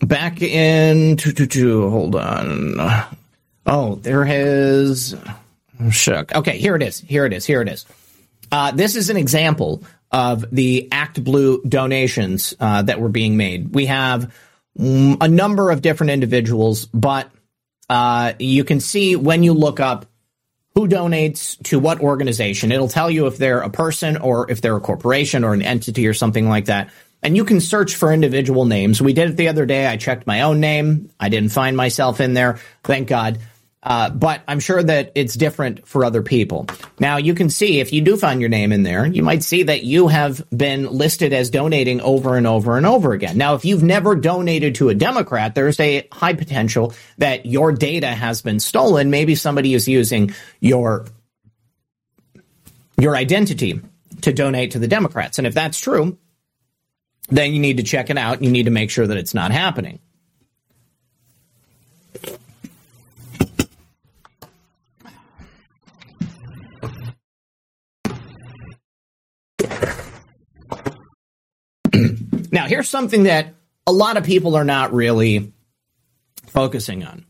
Back 0.00 0.42
in, 0.42 1.16
hold 1.18 2.14
on. 2.14 2.74
Oh, 3.66 3.94
there 3.96 4.24
has. 4.24 5.16
Shook. 5.90 6.34
Okay, 6.34 6.58
here 6.58 6.76
it 6.76 6.82
is. 6.82 7.00
Here 7.00 7.24
it 7.24 7.32
is. 7.32 7.46
Here 7.46 7.62
it 7.62 7.68
is. 7.68 7.86
Uh, 8.52 8.72
this 8.72 8.96
is 8.96 9.10
an 9.10 9.16
example 9.16 9.82
of 10.10 10.44
the 10.52 10.88
Act 10.92 11.22
Blue 11.22 11.62
donations 11.62 12.54
uh, 12.60 12.82
that 12.82 13.00
were 13.00 13.08
being 13.08 13.36
made. 13.36 13.74
We 13.74 13.86
have 13.86 14.32
a 14.78 15.28
number 15.28 15.70
of 15.70 15.82
different 15.82 16.10
individuals, 16.10 16.86
but 16.86 17.30
uh, 17.88 18.34
you 18.38 18.64
can 18.64 18.80
see 18.80 19.16
when 19.16 19.42
you 19.42 19.52
look 19.52 19.80
up 19.80 20.06
who 20.74 20.86
donates 20.86 21.60
to 21.64 21.78
what 21.80 22.00
organization. 22.00 22.70
It'll 22.70 22.88
tell 22.88 23.10
you 23.10 23.26
if 23.26 23.36
they're 23.36 23.60
a 23.60 23.70
person 23.70 24.16
or 24.16 24.48
if 24.50 24.60
they're 24.60 24.76
a 24.76 24.80
corporation 24.80 25.42
or 25.42 25.52
an 25.52 25.62
entity 25.62 26.06
or 26.06 26.14
something 26.14 26.48
like 26.48 26.66
that. 26.66 26.90
And 27.20 27.36
you 27.36 27.44
can 27.44 27.60
search 27.60 27.96
for 27.96 28.12
individual 28.12 28.64
names. 28.64 29.02
We 29.02 29.12
did 29.12 29.30
it 29.30 29.36
the 29.36 29.48
other 29.48 29.66
day. 29.66 29.86
I 29.88 29.96
checked 29.96 30.26
my 30.26 30.42
own 30.42 30.60
name. 30.60 31.10
I 31.18 31.30
didn't 31.30 31.50
find 31.50 31.76
myself 31.76 32.20
in 32.20 32.32
there. 32.32 32.60
Thank 32.84 33.08
God. 33.08 33.38
Uh, 33.80 34.10
but 34.10 34.42
I'm 34.48 34.58
sure 34.58 34.82
that 34.82 35.12
it's 35.14 35.34
different 35.34 35.86
for 35.86 36.04
other 36.04 36.22
people. 36.22 36.66
Now, 36.98 37.18
you 37.18 37.34
can 37.34 37.48
see 37.48 37.78
if 37.78 37.92
you 37.92 38.00
do 38.00 38.16
find 38.16 38.40
your 38.40 38.50
name 38.50 38.72
in 38.72 38.82
there, 38.82 39.06
you 39.06 39.22
might 39.22 39.44
see 39.44 39.62
that 39.64 39.84
you 39.84 40.08
have 40.08 40.44
been 40.50 40.90
listed 40.90 41.32
as 41.32 41.50
donating 41.50 42.00
over 42.00 42.36
and 42.36 42.46
over 42.46 42.76
and 42.76 42.84
over 42.84 43.12
again. 43.12 43.38
Now, 43.38 43.54
if 43.54 43.64
you've 43.64 43.84
never 43.84 44.16
donated 44.16 44.76
to 44.76 44.88
a 44.88 44.94
Democrat, 44.94 45.54
there's 45.54 45.78
a 45.78 46.08
high 46.10 46.32
potential 46.32 46.92
that 47.18 47.46
your 47.46 47.72
data 47.72 48.08
has 48.08 48.42
been 48.42 48.58
stolen. 48.58 49.10
Maybe 49.10 49.36
somebody 49.36 49.74
is 49.74 49.86
using 49.86 50.34
your 50.60 51.06
your 53.00 53.16
identity 53.16 53.80
to 54.22 54.32
donate 54.32 54.72
to 54.72 54.80
the 54.80 54.88
Democrats. 54.88 55.38
And 55.38 55.46
if 55.46 55.54
that's 55.54 55.78
true, 55.78 56.18
then 57.28 57.52
you 57.52 57.60
need 57.60 57.76
to 57.76 57.84
check 57.84 58.10
it 58.10 58.18
out. 58.18 58.42
You 58.42 58.50
need 58.50 58.64
to 58.64 58.72
make 58.72 58.90
sure 58.90 59.06
that 59.06 59.16
it's 59.16 59.34
not 59.34 59.52
happening. 59.52 60.00
Now, 72.50 72.57
here's 72.68 72.88
something 72.88 73.24
that 73.24 73.54
a 73.86 73.92
lot 73.92 74.16
of 74.16 74.24
people 74.24 74.54
are 74.54 74.64
not 74.64 74.92
really 74.92 75.52
focusing 76.46 77.04
on. 77.04 77.24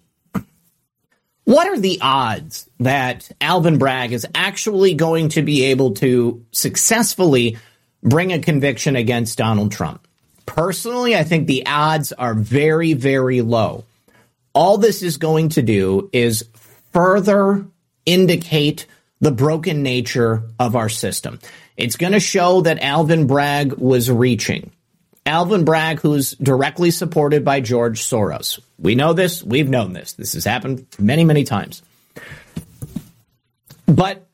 What 1.45 1.67
are 1.67 1.79
the 1.79 1.99
odds 2.03 2.69
that 2.81 3.31
Alvin 3.41 3.79
Bragg 3.79 4.13
is 4.13 4.27
actually 4.35 4.93
going 4.95 5.31
to 5.31 5.43
be 5.43 5.65
able 5.65 5.95
to 5.95 6.45
successfully 6.53 7.57
bring 8.03 8.33
a 8.33 8.39
conviction 8.39 8.97
against 8.97 9.39
Donald 9.39 9.73
Trump? 9.73 10.07
Personally, 10.45 11.17
I 11.17 11.25
think 11.25 11.47
the 11.47 11.65
odds 11.67 12.13
are 12.13 12.35
very, 12.35 12.93
very 12.93 13.41
low. 13.41 13.85
All 14.55 14.77
this 14.77 15.03
is 15.03 15.17
going 15.17 15.51
to 15.51 15.63
do 15.63 16.11
is 16.13 16.47
further 16.93 17.67
indicate 18.05 18.87
the 19.21 19.31
broken 19.31 19.83
nature 19.83 20.43
of 20.59 20.77
our 20.77 20.89
system. 20.89 21.39
It's 21.77 21.97
going 21.97 22.13
to 22.13 22.21
show 22.21 22.63
that 22.63 22.83
Alvin 22.83 23.27
Bragg 23.27 23.73
was 23.75 24.11
reaching. 24.11 24.71
Alvin 25.29 25.65
Bragg, 25.65 26.01
who's 26.01 26.33
directly 26.33 26.91
supported 26.91 27.45
by 27.45 27.61
George 27.61 28.01
Soros. 28.01 28.59
We 28.79 28.95
know 28.95 29.13
this. 29.13 29.43
We've 29.43 29.69
known 29.69 29.93
this. 29.93 30.15
This 30.15 30.33
has 30.33 30.45
happened 30.45 30.87
many, 30.99 31.23
many 31.23 31.45
times. 31.45 31.83
But 33.87 34.27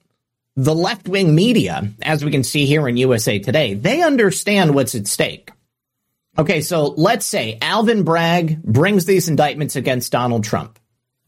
the 0.56 0.74
left 0.74 1.08
wing 1.08 1.34
media, 1.34 1.88
as 2.00 2.24
we 2.24 2.30
can 2.30 2.44
see 2.44 2.64
here 2.64 2.88
in 2.88 2.96
USA 2.96 3.40
Today, 3.40 3.74
they 3.74 4.02
understand 4.02 4.74
what's 4.74 4.94
at 4.94 5.08
stake. 5.08 5.50
Okay, 6.38 6.60
so 6.60 6.86
let's 6.96 7.26
say 7.26 7.58
Alvin 7.60 8.04
Bragg 8.04 8.62
brings 8.62 9.04
these 9.04 9.28
indictments 9.28 9.74
against 9.76 10.12
Donald 10.12 10.44
Trump. 10.44 10.78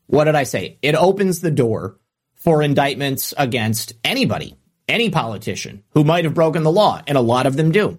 What 0.07 0.25
did 0.25 0.37
I 0.37 0.45
say? 0.45 0.79
It 0.81 0.95
opens 0.95 1.41
the 1.41 1.51
door 1.51 1.99
for 2.35 2.63
indictments 2.63 3.35
against 3.37 3.95
anybody, 4.05 4.57
any 4.89 5.11
politician 5.11 5.83
who 5.91 6.05
might 6.05 6.25
have 6.25 6.35
broken 6.35 6.63
the 6.63 6.71
law, 6.71 7.03
and 7.07 7.19
a 7.19 7.21
lot 7.21 7.47
of 7.47 7.57
them 7.57 7.73
do. 7.73 7.99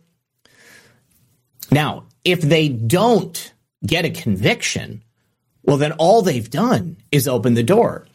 Now, 1.72 2.06
if 2.24 2.42
they 2.42 2.70
don't 2.70 3.54
get 3.86 4.06
a 4.06 4.10
conviction, 4.10 5.04
well, 5.64 5.78
then 5.78 5.94
all 5.94 6.22
they've 6.22 6.50
done 6.50 6.98
is 7.12 7.28
open 7.28 7.54
the 7.54 7.64
door. 7.64 8.08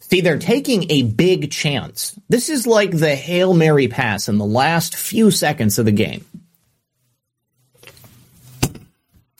See, 0.00 0.20
they're 0.20 0.38
taking 0.38 0.90
a 0.90 1.02
big 1.02 1.50
chance. 1.50 2.18
This 2.28 2.48
is 2.48 2.66
like 2.66 2.90
the 2.90 3.14
Hail 3.14 3.54
Mary 3.54 3.88
pass 3.88 4.28
in 4.28 4.38
the 4.38 4.44
last 4.44 4.94
few 4.94 5.30
seconds 5.30 5.78
of 5.78 5.86
the 5.86 5.92
game. 5.92 6.24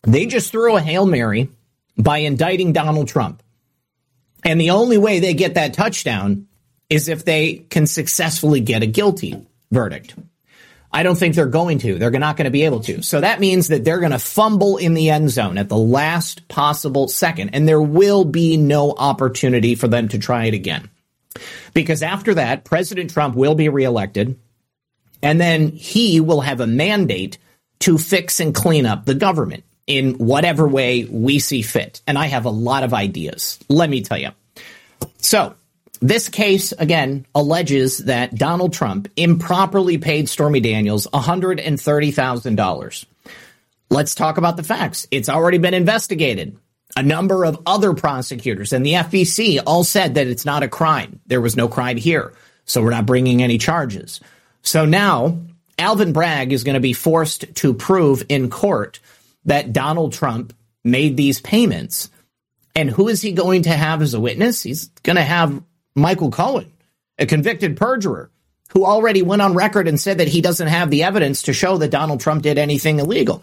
They 0.03 0.27
just 0.27 0.51
threw 0.51 0.77
a 0.77 0.81
Hail 0.81 1.07
Mary 1.07 1.49
by 1.97 2.19
indicting 2.19 2.73
Donald 2.73 3.09
Trump. 3.09 3.43
And 4.43 4.61
the 4.61 4.71
only 4.71 4.99
way 4.99 5.21
they 5.21 5.35
get 5.35 5.55
that 5.55 5.75
touchdown 5.75 6.49
is 6.91 7.09
if 7.09 7.25
they 7.25 7.55
can 7.71 7.87
successfully 7.87 8.61
get 8.61 8.83
a 8.83 8.87
guilty 8.87 9.47
verdict. 9.71 10.15
I 10.95 11.03
don't 11.03 11.19
think 11.19 11.35
they're 11.35 11.47
going 11.47 11.79
to. 11.79 11.99
They're 11.99 12.13
not 12.13 12.37
going 12.37 12.45
to 12.45 12.53
be 12.53 12.63
able 12.63 12.79
to. 12.83 13.03
So 13.03 13.21
that 13.21 13.41
means 13.41 13.67
that 13.69 13.85
they're 13.85 13.99
going 13.99 14.13
to 14.13 14.19
fumble 14.21 14.77
in 14.77 14.95
the 14.95 15.11
end 15.11 15.29
zone 15.29 15.59
at 15.59 15.69
the 15.69 15.77
last 15.77 16.47
possible 16.47 17.09
second, 17.09 17.51
and 17.51 17.67
there 17.67 17.83
will 17.83 18.25
be 18.25 18.57
no 18.57 18.93
opportunity 18.97 19.75
for 19.75 19.89
them 19.89 20.07
to 20.11 20.19
try 20.21 20.45
it 20.45 20.55
again. 20.55 20.89
Because 21.75 22.01
after 22.05 22.35
that, 22.35 22.63
President 22.65 23.11
Trump 23.11 23.35
will 23.35 23.57
be 23.57 23.69
reelected, 23.69 24.39
and 25.21 25.41
then 25.41 25.69
he 25.73 26.21
will 26.21 26.43
have 26.43 26.61
a 26.61 26.67
mandate 26.67 27.39
to 27.81 27.99
fix 27.99 28.39
and 28.39 28.55
clean 28.55 28.87
up 28.87 29.05
the 29.05 29.17
government 29.17 29.65
in 29.89 30.15
whatever 30.15 30.69
way 30.69 31.07
we 31.07 31.41
see 31.41 31.63
fit. 31.63 32.03
And 32.07 32.17
I 32.17 32.27
have 32.27 32.45
a 32.45 32.51
lot 32.51 32.85
of 32.85 32.95
ideas. 32.95 33.59
Let 33.69 33.91
me 33.91 34.03
tell 34.03 34.19
you. 34.19 34.31
So, 35.19 35.57
this 36.01 36.29
case, 36.29 36.73
again, 36.73 37.27
alleges 37.35 37.99
that 37.99 38.35
Donald 38.35 38.73
Trump 38.73 39.09
improperly 39.17 39.99
paid 39.99 40.29
Stormy 40.29 40.61
Daniels 40.61 41.07
$130,000. 41.07 43.05
Let's 43.91 44.15
talk 44.15 44.39
about 44.39 44.57
the 44.57 44.63
facts. 44.63 45.07
It's 45.11 45.29
already 45.29 45.59
been 45.59 45.75
investigated. 45.75 46.57
A 46.97 47.03
number 47.03 47.45
of 47.45 47.61
other 47.67 47.93
prosecutors 47.93 48.73
and 48.73 48.87
the 48.87 48.93
FEC 48.95 49.61
all 49.67 49.85
said 49.85 50.15
that 50.15 50.27
it's 50.27 50.45
not 50.45 50.63
a 50.63 50.69
crime. 50.69 51.21
There 51.27 51.41
was 51.41 51.57
no 51.57 51.69
crime 51.69 51.97
here. 51.97 52.33
So 52.67 52.83
we're 52.83 52.91
not 52.91 53.07
bringing 53.07 53.43
any 53.43 53.59
charges. 53.59 54.21
So 54.63 54.85
now 54.85 55.39
Alvin 55.79 56.13
Bragg 56.13 56.53
is 56.53 56.65
going 56.65 56.75
to 56.75 56.81
be 56.81 56.93
forced 56.93 57.55
to 57.57 57.75
prove 57.75 58.25
in 58.29 58.51
court 58.51 59.01
that 59.45 59.73
Donald 59.73 60.13
Trump 60.13 60.55
made 60.85 61.17
these 61.17 61.41
payments. 61.41 62.11
And 62.77 62.91
who 62.91 63.09
is 63.09 63.21
he 63.21 63.33
going 63.33 63.63
to 63.63 63.71
have 63.71 64.03
as 64.03 64.15
a 64.15 64.21
witness? 64.21 64.63
He's 64.63 64.89
going 65.03 65.17
to 65.17 65.23
have 65.23 65.63
Michael 65.95 66.31
Cohen, 66.31 66.73
a 67.19 67.27
convicted 67.27 67.77
perjurer 67.77 68.31
who 68.73 68.85
already 68.85 69.23
went 69.23 69.43
on 69.43 69.55
record 69.55 69.87
and 69.87 70.01
said 70.01 70.19
that 70.19 70.29
he 70.29 70.41
doesn't 70.41 70.69
have 70.69 70.91
the 70.91 71.05
evidence 71.05 71.43
to 71.43 71.53
show 71.53 71.79
that 71.79 71.91
Donald 71.91 72.21
Trump 72.21 72.43
did 72.43 72.59
anything 72.59 72.99
illegal. 72.99 73.43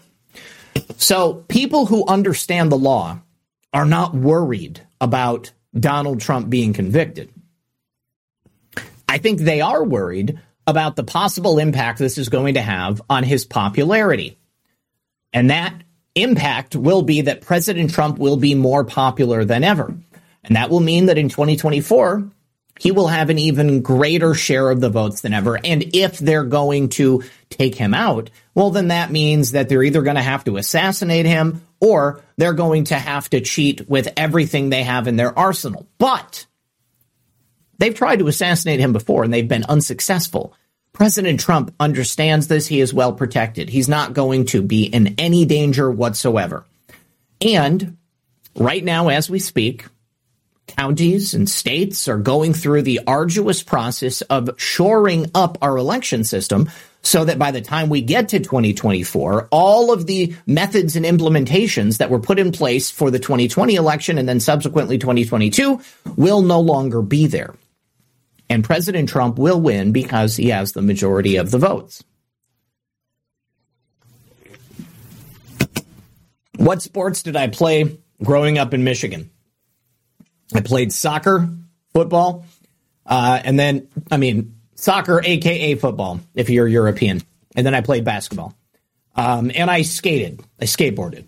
So 0.96 1.44
people 1.48 1.86
who 1.86 2.06
understand 2.06 2.70
the 2.70 2.78
law 2.78 3.20
are 3.72 3.86
not 3.86 4.14
worried 4.14 4.80
about 5.00 5.52
Donald 5.78 6.20
Trump 6.20 6.50
being 6.50 6.72
convicted. 6.72 7.30
I 9.08 9.18
think 9.18 9.40
they 9.40 9.60
are 9.60 9.82
worried 9.82 10.38
about 10.66 10.96
the 10.96 11.04
possible 11.04 11.58
impact 11.58 11.98
this 11.98 12.18
is 12.18 12.28
going 12.28 12.54
to 12.54 12.62
have 12.62 13.02
on 13.08 13.24
his 13.24 13.44
popularity. 13.44 14.38
And 15.32 15.50
that 15.50 15.74
impact 16.14 16.76
will 16.76 17.02
be 17.02 17.22
that 17.22 17.40
President 17.40 17.92
Trump 17.92 18.18
will 18.18 18.36
be 18.36 18.54
more 18.54 18.84
popular 18.84 19.44
than 19.44 19.64
ever. 19.64 19.94
And 20.44 20.56
that 20.56 20.70
will 20.70 20.80
mean 20.80 21.06
that 21.06 21.18
in 21.18 21.28
2024, 21.28 22.30
he 22.78 22.90
will 22.90 23.08
have 23.08 23.30
an 23.30 23.38
even 23.38 23.82
greater 23.82 24.34
share 24.34 24.70
of 24.70 24.80
the 24.80 24.90
votes 24.90 25.20
than 25.20 25.34
ever. 25.34 25.58
And 25.62 25.94
if 25.94 26.18
they're 26.18 26.44
going 26.44 26.88
to 26.90 27.22
take 27.50 27.74
him 27.74 27.94
out, 27.94 28.30
well, 28.54 28.70
then 28.70 28.88
that 28.88 29.10
means 29.10 29.52
that 29.52 29.68
they're 29.68 29.82
either 29.82 30.02
going 30.02 30.16
to 30.16 30.22
have 30.22 30.44
to 30.44 30.56
assassinate 30.56 31.26
him 31.26 31.62
or 31.80 32.22
they're 32.36 32.54
going 32.54 32.84
to 32.84 32.94
have 32.94 33.28
to 33.30 33.40
cheat 33.40 33.88
with 33.88 34.12
everything 34.16 34.70
they 34.70 34.82
have 34.82 35.06
in 35.06 35.16
their 35.16 35.38
arsenal. 35.38 35.86
But 35.98 36.46
they've 37.78 37.94
tried 37.94 38.20
to 38.20 38.28
assassinate 38.28 38.80
him 38.80 38.92
before 38.92 39.24
and 39.24 39.32
they've 39.32 39.46
been 39.46 39.64
unsuccessful. 39.64 40.54
President 40.92 41.40
Trump 41.40 41.74
understands 41.80 42.48
this. 42.48 42.66
He 42.66 42.80
is 42.80 42.92
well 42.92 43.12
protected. 43.12 43.68
He's 43.68 43.88
not 43.88 44.12
going 44.12 44.46
to 44.46 44.62
be 44.62 44.84
in 44.84 45.14
any 45.18 45.44
danger 45.44 45.90
whatsoever. 45.90 46.66
And 47.40 47.96
right 48.54 48.84
now, 48.84 49.08
as 49.08 49.30
we 49.30 49.38
speak, 49.38 49.86
counties 50.66 51.34
and 51.34 51.48
states 51.48 52.08
are 52.08 52.18
going 52.18 52.54
through 52.54 52.82
the 52.82 53.00
arduous 53.06 53.62
process 53.62 54.22
of 54.22 54.50
shoring 54.58 55.30
up 55.34 55.58
our 55.60 55.76
election 55.76 56.24
system 56.24 56.68
so 57.02 57.24
that 57.24 57.38
by 57.38 57.50
the 57.50 57.60
time 57.60 57.88
we 57.88 58.00
get 58.00 58.28
to 58.28 58.38
2024, 58.38 59.48
all 59.50 59.92
of 59.92 60.06
the 60.06 60.34
methods 60.46 60.94
and 60.94 61.04
implementations 61.04 61.98
that 61.98 62.10
were 62.10 62.20
put 62.20 62.38
in 62.38 62.52
place 62.52 62.90
for 62.90 63.10
the 63.10 63.18
2020 63.18 63.74
election 63.74 64.18
and 64.18 64.28
then 64.28 64.40
subsequently 64.40 64.98
2022 64.98 65.80
will 66.16 66.42
no 66.42 66.60
longer 66.60 67.02
be 67.02 67.26
there. 67.26 67.54
And 68.48 68.62
President 68.62 69.08
Trump 69.08 69.38
will 69.38 69.60
win 69.60 69.92
because 69.92 70.36
he 70.36 70.50
has 70.50 70.72
the 70.72 70.82
majority 70.82 71.36
of 71.36 71.50
the 71.50 71.58
votes. 71.58 72.04
What 76.56 76.82
sports 76.82 77.24
did 77.24 77.34
I 77.34 77.48
play 77.48 77.98
growing 78.22 78.58
up 78.58 78.72
in 78.72 78.84
Michigan? 78.84 79.31
I 80.54 80.60
played 80.60 80.92
soccer, 80.92 81.48
football, 81.92 82.44
uh, 83.06 83.40
and 83.44 83.58
then, 83.58 83.88
I 84.10 84.16
mean, 84.16 84.54
soccer, 84.74 85.20
aka 85.22 85.74
football, 85.74 86.20
if 86.34 86.50
you're 86.50 86.68
European. 86.68 87.22
And 87.54 87.66
then 87.66 87.74
I 87.74 87.80
played 87.80 88.04
basketball. 88.04 88.54
Um, 89.14 89.50
and 89.54 89.70
I 89.70 89.82
skated, 89.82 90.42
I 90.60 90.64
skateboarded. 90.64 91.24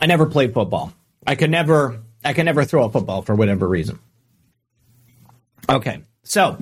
I 0.00 0.06
never 0.06 0.26
played 0.26 0.54
football. 0.54 0.92
I 1.26 1.34
could 1.34 1.50
never, 1.50 2.00
I 2.24 2.32
could 2.32 2.44
never 2.44 2.64
throw 2.64 2.84
a 2.84 2.90
football 2.90 3.22
for 3.22 3.34
whatever 3.34 3.66
reason. 3.66 3.98
Okay, 5.68 6.02
so 6.22 6.56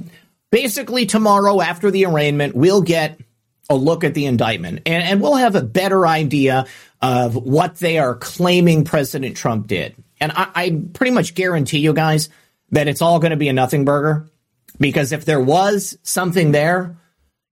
basically, 0.50 1.06
tomorrow 1.06 1.60
after 1.60 1.90
the 1.90 2.06
arraignment, 2.06 2.56
we'll 2.56 2.82
get 2.82 3.20
a 3.68 3.76
look 3.76 4.04
at 4.04 4.14
the 4.14 4.26
indictment 4.26 4.82
and, 4.86 5.02
and 5.04 5.20
we'll 5.20 5.34
have 5.34 5.56
a 5.56 5.62
better 5.62 6.06
idea 6.06 6.66
of 7.06 7.36
what 7.36 7.76
they 7.76 7.98
are 7.98 8.16
claiming 8.16 8.82
President 8.82 9.36
Trump 9.36 9.68
did. 9.68 9.94
And 10.20 10.32
I, 10.32 10.48
I 10.54 10.82
pretty 10.92 11.12
much 11.12 11.36
guarantee 11.36 11.78
you 11.78 11.92
guys 11.92 12.30
that 12.72 12.88
it's 12.88 13.00
all 13.00 13.20
going 13.20 13.30
to 13.30 13.36
be 13.36 13.48
a 13.48 13.52
nothing 13.52 13.84
burger 13.84 14.28
because 14.80 15.12
if 15.12 15.24
there 15.24 15.40
was 15.40 15.96
something 16.02 16.50
there, 16.50 16.96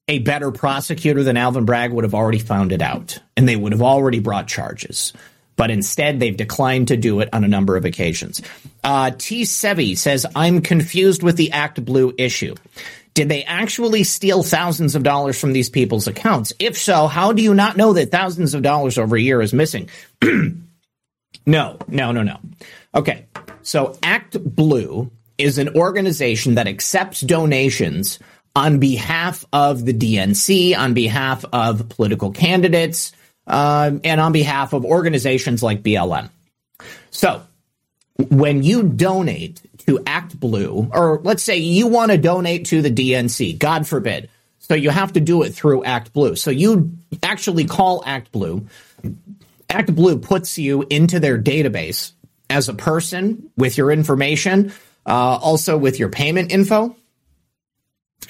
a 0.09 0.19
better 0.19 0.51
prosecutor 0.51 1.23
than 1.23 1.37
Alvin 1.37 1.67
Bragg 1.67 1.93
would 1.93 2.03
have 2.03 2.15
already 2.15 2.41
found 2.41 2.73
it 2.73 2.83
out 2.83 3.21
and 3.37 3.49
they 3.49 3.55
would 3.55 3.71
have 3.71 3.81
already 3.81 4.19
brought 4.19 4.49
charges. 4.49 5.13
But 5.55 5.71
instead, 5.71 6.19
they've 6.19 6.37
declined 6.37 6.89
to 6.89 6.97
do 6.97 7.21
it 7.21 7.29
on 7.33 7.45
a 7.45 7.49
number 7.49 7.77
of 7.77 7.85
occasions. 7.85 8.43
Uh, 8.83 9.13
T. 9.17 9.43
Sevi 9.43 9.97
says, 9.97 10.27
I'm 10.35 10.63
confused 10.63 11.23
with 11.23 11.37
the 11.37 11.53
Act 11.53 11.85
Blue 11.85 12.13
issue. 12.19 12.57
Did 13.15 13.29
they 13.29 13.45
actually 13.45 14.03
steal 14.03 14.43
thousands 14.43 14.97
of 14.97 15.05
dollars 15.05 15.41
from 15.41 15.53
these 15.53 15.71
people's 15.71 16.09
accounts? 16.09 16.53
If 16.59 16.77
so, 16.77 17.07
how 17.07 17.33
do 17.33 17.43
you 17.43 17.55
not 17.55 17.77
know 17.77 17.93
that 17.93 18.11
thousands 18.11 18.55
of 18.55 18.63
dollars 18.63 18.99
over 18.99 19.17
a 19.17 19.21
year 19.21 19.41
is 19.41 19.53
missing? 19.53 19.89
no, 21.47 21.79
no, 21.87 22.13
no, 22.13 22.23
no. 22.23 22.39
Okay. 22.95 23.27
So 23.63 23.97
Act 24.03 24.43
Blue 24.43 25.11
is 25.39 25.59
an 25.59 25.71
organization 25.71 26.57
that 26.57 26.67
accepts 26.67 27.21
donations 27.21 28.19
on 28.57 28.79
behalf 28.79 29.45
of 29.53 29.85
the 29.85 29.95
DNC, 29.95 30.77
on 30.77 30.95
behalf 30.95 31.45
of 31.53 31.89
political 31.89 32.31
candidates, 32.31 33.13
uh, 33.47 33.93
and 34.03 34.21
on 34.21 34.33
behalf 34.33 34.73
of 34.73 34.85
organizations 34.85 35.63
like 35.63 35.83
BLM. 35.83 36.31
So 37.11 37.43
when 38.31 38.63
you 38.63 38.83
donate 38.83 39.61
to 39.87 40.01
Act 40.07 40.39
Blue, 40.39 40.91
or 40.93 41.21
let's 41.23 41.43
say 41.43 41.59
you 41.59 41.87
want 41.87 42.11
to 42.11 42.19
donate 42.19 42.67
to 42.67 42.83
the 42.83 42.91
DNC, 42.91 43.59
God 43.59 43.87
forbid. 43.87 44.31
So 44.59 44.75
you 44.75 44.91
have 44.91 45.13
to 45.13 45.21
do 45.21 45.43
it 45.43 45.55
through 45.55 45.85
Act 45.85 46.13
Blue. 46.13 46.37
So 46.37 46.51
you 46.51 46.93
actually 47.23 47.67
call 47.67 48.03
Act 48.07 48.33
Blue. 48.33 48.67
Act 49.69 49.95
Blue 49.95 50.19
puts 50.19 50.59
you 50.59 50.87
into 50.89 51.21
their 51.21 51.41
database 51.41 52.13
as 52.49 52.69
a 52.69 52.75
person 52.75 53.51
with 53.57 53.77
your 53.77 53.91
information, 53.91 54.73
uh, 55.07 55.39
also 55.43 55.77
with 55.77 55.99
your 55.99 56.09
payment 56.09 56.51
info. 56.51 56.97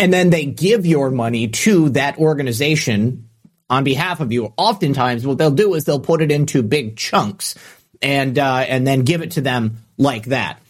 And 0.00 0.12
then 0.12 0.30
they 0.30 0.44
give 0.44 0.86
your 0.86 1.10
money 1.10 1.48
to 1.48 1.90
that 1.90 2.18
organization 2.18 3.28
on 3.70 3.84
behalf 3.84 4.20
of 4.20 4.32
you. 4.32 4.52
Oftentimes, 4.56 5.24
what 5.24 5.38
they'll 5.38 5.52
do 5.52 5.74
is 5.74 5.84
they'll 5.84 6.00
put 6.00 6.20
it 6.20 6.32
into 6.32 6.62
big 6.62 6.96
chunks 6.96 7.54
and 8.02 8.38
uh, 8.38 8.64
and 8.68 8.86
then 8.86 9.02
give 9.02 9.22
it 9.22 9.32
to 9.32 9.40
them 9.40 9.78
like 9.96 10.26
that. 10.26 10.60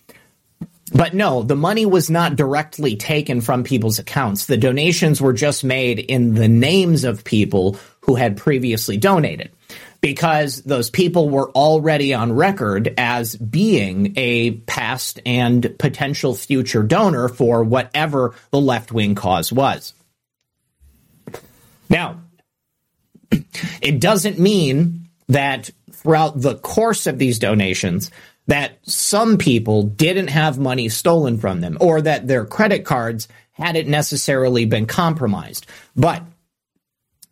But 0.92 1.14
no, 1.14 1.42
the 1.42 1.56
money 1.56 1.86
was 1.86 2.10
not 2.10 2.36
directly 2.36 2.96
taken 2.96 3.40
from 3.40 3.64
people's 3.64 3.98
accounts. 3.98 4.46
The 4.46 4.56
donations 4.56 5.20
were 5.20 5.32
just 5.32 5.64
made 5.64 5.98
in 5.98 6.34
the 6.34 6.48
names 6.48 7.04
of 7.04 7.24
people 7.24 7.78
who 8.00 8.16
had 8.16 8.36
previously 8.36 8.98
donated 8.98 9.50
because 10.02 10.62
those 10.64 10.90
people 10.90 11.30
were 11.30 11.50
already 11.52 12.12
on 12.12 12.34
record 12.34 12.92
as 12.98 13.34
being 13.36 14.12
a 14.16 14.50
past 14.50 15.18
and 15.24 15.74
potential 15.78 16.34
future 16.34 16.82
donor 16.82 17.28
for 17.30 17.64
whatever 17.64 18.34
the 18.50 18.60
left 18.60 18.92
wing 18.92 19.14
cause 19.14 19.50
was. 19.50 19.94
Now, 21.88 22.20
it 23.80 23.98
doesn't 23.98 24.38
mean 24.38 25.08
that 25.28 25.70
throughout 25.90 26.38
the 26.38 26.56
course 26.56 27.06
of 27.06 27.18
these 27.18 27.38
donations, 27.38 28.10
that 28.46 28.78
some 28.82 29.38
people 29.38 29.84
didn't 29.84 30.28
have 30.28 30.58
money 30.58 30.88
stolen 30.88 31.38
from 31.38 31.60
them 31.60 31.78
or 31.80 32.00
that 32.02 32.26
their 32.26 32.44
credit 32.44 32.84
cards 32.84 33.28
hadn't 33.52 33.88
necessarily 33.88 34.64
been 34.64 34.86
compromised. 34.86 35.66
But 35.96 36.22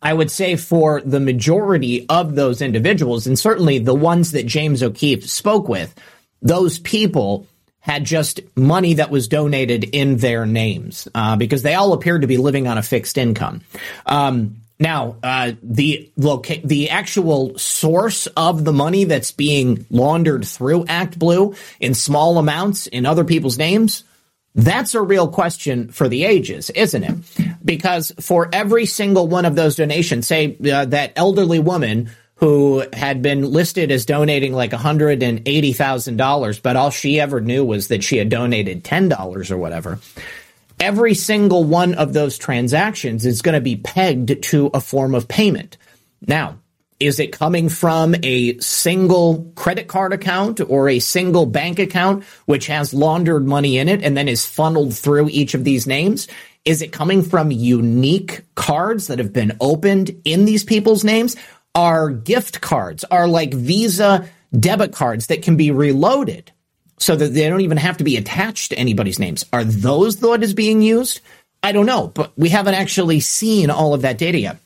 I 0.01 0.13
would 0.13 0.31
say 0.31 0.55
for 0.55 1.01
the 1.01 1.19
majority 1.19 2.05
of 2.09 2.35
those 2.35 2.61
individuals, 2.61 3.27
and 3.27 3.37
certainly 3.37 3.79
the 3.79 3.95
ones 3.95 4.31
that 4.31 4.45
James 4.45 4.81
O'Keefe 4.81 5.29
spoke 5.29 5.69
with, 5.69 5.93
those 6.41 6.79
people 6.79 7.47
had 7.79 8.05
just 8.05 8.39
money 8.55 8.95
that 8.95 9.11
was 9.11 9.27
donated 9.27 9.83
in 9.83 10.17
their 10.17 10.45
names 10.45 11.07
uh, 11.13 11.35
because 11.35 11.63
they 11.63 11.73
all 11.73 11.93
appeared 11.93 12.21
to 12.21 12.27
be 12.27 12.37
living 12.37 12.67
on 12.67 12.77
a 12.77 12.83
fixed 12.83 13.17
income. 13.17 13.61
Um, 14.05 14.62
now, 14.79 15.17
uh, 15.23 15.53
the 15.61 16.11
loca- 16.17 16.61
the 16.63 16.89
actual 16.89 17.57
source 17.57 18.27
of 18.27 18.65
the 18.65 18.73
money 18.73 19.03
that's 19.05 19.31
being 19.31 19.85
laundered 19.89 20.45
through 20.45 20.85
Act 20.87 21.17
Blue 21.17 21.55
in 21.79 21.93
small 21.93 22.37
amounts 22.37 22.87
in 22.87 23.05
other 23.05 23.23
people's 23.23 23.57
names, 23.57 24.03
that's 24.55 24.93
a 24.93 25.01
real 25.01 25.27
question 25.27 25.89
for 25.89 26.07
the 26.07 26.25
ages, 26.25 26.69
isn't 26.71 27.03
it? 27.03 27.15
Because 27.63 28.11
for 28.19 28.49
every 28.53 28.85
single 28.85 29.27
one 29.27 29.45
of 29.45 29.55
those 29.55 29.75
donations, 29.77 30.27
say 30.27 30.57
uh, 30.71 30.85
that 30.85 31.13
elderly 31.15 31.59
woman 31.59 32.11
who 32.35 32.83
had 32.91 33.21
been 33.21 33.51
listed 33.51 33.89
as 33.91 34.05
donating 34.05 34.53
like 34.53 34.71
$180,000, 34.71 36.61
but 36.61 36.75
all 36.75 36.89
she 36.89 37.19
ever 37.19 37.39
knew 37.39 37.63
was 37.63 37.87
that 37.87 38.03
she 38.03 38.17
had 38.17 38.29
donated 38.29 38.83
$10 38.83 39.51
or 39.51 39.57
whatever 39.57 39.99
every 40.83 41.13
single 41.13 41.63
one 41.63 41.93
of 41.93 42.11
those 42.11 42.37
transactions 42.37 43.25
is 43.25 43.41
going 43.41 43.55
to 43.55 43.61
be 43.61 43.77
pegged 43.77 44.43
to 44.43 44.69
a 44.73 44.81
form 44.81 45.15
of 45.15 45.29
payment. 45.29 45.77
Now, 46.27 46.59
is 46.99 47.21
it 47.21 47.31
coming 47.31 47.69
from 47.69 48.15
a 48.21 48.57
single 48.59 49.49
credit 49.55 49.87
card 49.87 50.11
account 50.11 50.59
or 50.59 50.89
a 50.89 50.99
single 50.99 51.45
bank 51.45 51.79
account 51.79 52.25
which 52.45 52.67
has 52.67 52.93
laundered 52.93 53.47
money 53.47 53.77
in 53.77 53.87
it 53.87 54.03
and 54.03 54.17
then 54.17 54.27
is 54.27 54.45
funneled 54.45 54.93
through 54.93 55.29
each 55.29 55.53
of 55.53 55.63
these 55.63 55.87
names? 55.87 56.27
Is 56.65 56.81
it 56.81 56.91
coming 56.91 57.23
from 57.23 57.49
unique 57.49 58.41
cards 58.55 59.07
that 59.07 59.19
have 59.19 59.31
been 59.31 59.55
opened 59.61 60.11
in 60.25 60.43
these 60.43 60.65
people's 60.65 61.05
names? 61.05 61.37
Are 61.75 62.09
gift 62.09 62.59
cards, 62.59 63.05
are 63.05 63.27
like 63.27 63.53
Visa 63.53 64.29
debit 64.57 64.91
cards 64.91 65.27
that 65.27 65.43
can 65.43 65.55
be 65.55 65.71
reloaded 65.71 66.51
so 67.03 67.17
that 67.17 67.33
they 67.33 67.49
don't 67.49 67.61
even 67.61 67.77
have 67.77 67.97
to 67.97 68.05
be 68.05 68.15
attached 68.15 68.69
to 68.69 68.77
anybody's 68.77 69.19
names. 69.19 69.43
Are 69.51 69.65
those 69.65 70.15
the 70.17 70.31
is 70.31 70.53
being 70.53 70.81
used? 70.81 71.19
I 71.61 71.73
don't 71.73 71.85
know, 71.85 72.07
but 72.07 72.31
we 72.37 72.47
haven't 72.47 72.75
actually 72.75 73.19
seen 73.19 73.69
all 73.69 73.93
of 73.93 74.03
that 74.03 74.17
data 74.17 74.39
yet. 74.39 74.57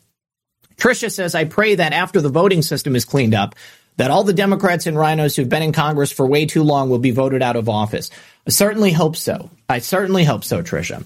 Tricia 0.77 1.11
says, 1.11 1.33
I 1.33 1.45
pray 1.45 1.75
that 1.75 1.93
after 1.93 2.21
the 2.21 2.29
voting 2.29 2.61
system 2.61 2.95
is 2.95 3.05
cleaned 3.05 3.33
up, 3.33 3.55
that 3.97 4.11
all 4.11 4.23
the 4.23 4.33
Democrats 4.33 4.85
and 4.85 4.95
RINOs 4.95 5.35
who've 5.35 5.49
been 5.49 5.63
in 5.63 5.71
Congress 5.71 6.11
for 6.11 6.27
way 6.27 6.45
too 6.45 6.61
long 6.61 6.91
will 6.91 6.99
be 6.99 7.09
voted 7.09 7.41
out 7.41 7.55
of 7.55 7.67
office. 7.69 8.11
I 8.45 8.51
certainly 8.51 8.91
hope 8.91 9.15
so. 9.15 9.49
I 9.67 9.79
certainly 9.79 10.23
hope 10.23 10.43
so, 10.43 10.61
Tricia. 10.61 11.03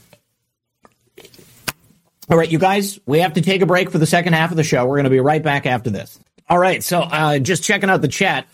All 2.29 2.37
right, 2.37 2.51
you 2.51 2.59
guys, 2.59 2.99
we 3.05 3.19
have 3.19 3.33
to 3.33 3.41
take 3.41 3.61
a 3.61 3.65
break 3.65 3.89
for 3.89 3.97
the 3.97 4.05
second 4.05 4.33
half 4.33 4.51
of 4.51 4.57
the 4.57 4.63
show. 4.63 4.85
We're 4.85 4.97
going 4.97 5.05
to 5.05 5.09
be 5.09 5.21
right 5.21 5.41
back 5.41 5.65
after 5.65 5.89
this. 5.89 6.19
All 6.49 6.59
right, 6.59 6.83
so 6.83 6.99
uh, 6.99 7.39
just 7.39 7.63
checking 7.63 7.89
out 7.89 8.01
the 8.01 8.09
chat. 8.09 8.47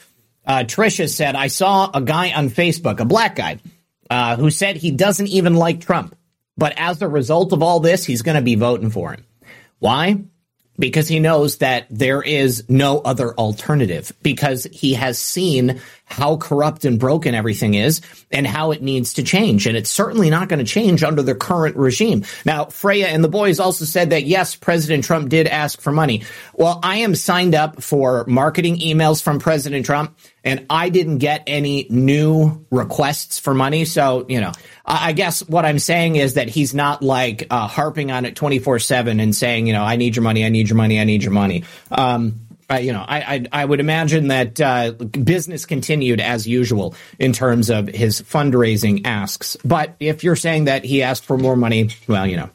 Uh, 0.47 0.63
Tricia 0.63 1.09
said, 1.09 1.35
I 1.35 1.47
saw 1.47 1.91
a 1.93 2.01
guy 2.01 2.31
on 2.31 2.49
Facebook, 2.49 2.99
a 2.99 3.05
black 3.05 3.35
guy, 3.35 3.59
uh, 4.09 4.37
who 4.37 4.49
said 4.49 4.77
he 4.77 4.91
doesn't 4.91 5.27
even 5.27 5.55
like 5.55 5.81
Trump. 5.81 6.15
But 6.57 6.73
as 6.77 7.01
a 7.01 7.07
result 7.07 7.53
of 7.53 7.61
all 7.61 7.81
this, 7.81 8.05
he's 8.05 8.21
going 8.23 8.37
to 8.37 8.41
be 8.41 8.55
voting 8.55 8.89
for 8.89 9.11
him. 9.11 9.25
Why? 9.79 10.23
because 10.79 11.07
he 11.07 11.19
knows 11.19 11.57
that 11.57 11.87
there 11.89 12.21
is 12.21 12.63
no 12.69 12.99
other 12.99 13.33
alternative 13.33 14.11
because 14.21 14.65
he 14.71 14.93
has 14.93 15.19
seen 15.19 15.81
how 16.07 16.37
corrupt 16.37 16.85
and 16.85 16.99
broken 16.99 17.35
everything 17.35 17.73
is 17.73 18.01
and 18.31 18.47
how 18.47 18.71
it 18.71 18.81
needs 18.81 19.13
to 19.13 19.23
change. 19.23 19.67
And 19.67 19.75
it's 19.75 19.89
certainly 19.89 20.29
not 20.29 20.47
going 20.47 20.59
to 20.59 20.65
change 20.65 21.03
under 21.03 21.21
the 21.21 21.35
current 21.35 21.75
regime. 21.75 22.23
Now, 22.45 22.65
Freya 22.65 23.07
and 23.07 23.23
the 23.23 23.29
boys 23.29 23.59
also 23.59 23.85
said 23.85 24.11
that 24.11 24.23
yes, 24.23 24.55
President 24.55 25.03
Trump 25.03 25.29
did 25.29 25.47
ask 25.47 25.81
for 25.81 25.91
money. 25.91 26.23
Well, 26.53 26.79
I 26.81 26.97
am 26.97 27.13
signed 27.13 27.55
up 27.55 27.83
for 27.83 28.23
marketing 28.25 28.77
emails 28.77 29.21
from 29.21 29.39
President 29.39 29.85
Trump 29.85 30.17
and 30.45 30.65
I 30.69 30.87
didn't 30.89 31.17
get 31.17 31.43
any 31.45 31.87
new 31.89 32.65
requests 32.71 33.37
for 33.37 33.53
money. 33.53 33.83
So, 33.83 34.25
you 34.29 34.39
know, 34.39 34.53
I 34.85 35.11
guess 35.11 35.45
what 35.47 35.65
I'm 35.65 35.79
saying 35.79 36.15
is 36.15 36.35
that 36.35 36.47
he's 36.47 36.73
not 36.73 37.03
like 37.03 37.47
uh, 37.49 37.67
harping 37.67 38.11
on 38.11 38.23
it 38.23 38.37
24 38.37 38.79
seven 38.79 39.19
and 39.19 39.35
saying, 39.35 39.67
you 39.67 39.73
know, 39.73 39.83
I 39.83 39.97
need 39.97 40.15
your 40.15 40.23
money. 40.23 40.45
I 40.45 40.49
need 40.49 40.69
your 40.69 40.77
money. 40.77 41.01
I 41.01 41.03
need 41.03 41.21
your 41.21 41.33
money. 41.33 41.65
Um, 41.91 42.46
I, 42.69 42.79
you 42.79 42.91
know, 42.91 43.03
I, 43.07 43.17
I, 43.19 43.45
I 43.51 43.65
would 43.65 43.79
imagine 43.79 44.27
that 44.27 44.59
uh, 44.59 44.91
business 44.91 45.65
continued 45.65 46.19
as 46.19 46.45
usual 46.47 46.95
in 47.17 47.31
terms 47.31 47.69
of 47.69 47.87
his 47.87 48.21
fundraising 48.21 49.05
asks. 49.05 49.55
But 49.63 49.95
if 49.99 50.23
you're 50.23 50.35
saying 50.35 50.65
that 50.65 50.83
he 50.83 51.01
asked 51.01 51.23
for 51.23 51.37
more 51.37 51.55
money, 51.55 51.89
well, 52.07 52.27
you 52.27 52.37
know, 52.37 52.49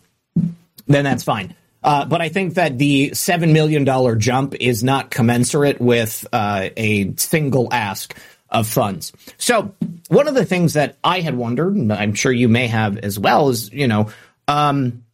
then 0.86 1.04
that's 1.04 1.22
fine. 1.22 1.54
Uh, 1.82 2.04
but 2.04 2.20
I 2.20 2.28
think 2.28 2.54
that 2.54 2.78
the 2.78 3.14
seven 3.14 3.52
million 3.52 3.84
dollar 3.84 4.14
jump 4.14 4.54
is 4.60 4.84
not 4.84 5.10
commensurate 5.10 5.80
with 5.80 6.26
uh, 6.32 6.68
a 6.76 7.14
single 7.16 7.68
ask 7.72 8.16
of 8.50 8.68
funds. 8.68 9.12
So 9.38 9.74
one 10.08 10.28
of 10.28 10.34
the 10.34 10.44
things 10.44 10.74
that 10.74 10.98
I 11.02 11.20
had 11.20 11.34
wondered, 11.34 11.74
and 11.74 11.92
I'm 11.92 12.14
sure 12.14 12.30
you 12.30 12.48
may 12.48 12.66
have 12.68 12.98
as 12.98 13.18
well, 13.18 13.48
is 13.48 13.72
you 13.72 13.88
know, 13.88 14.10
um, 14.46 15.04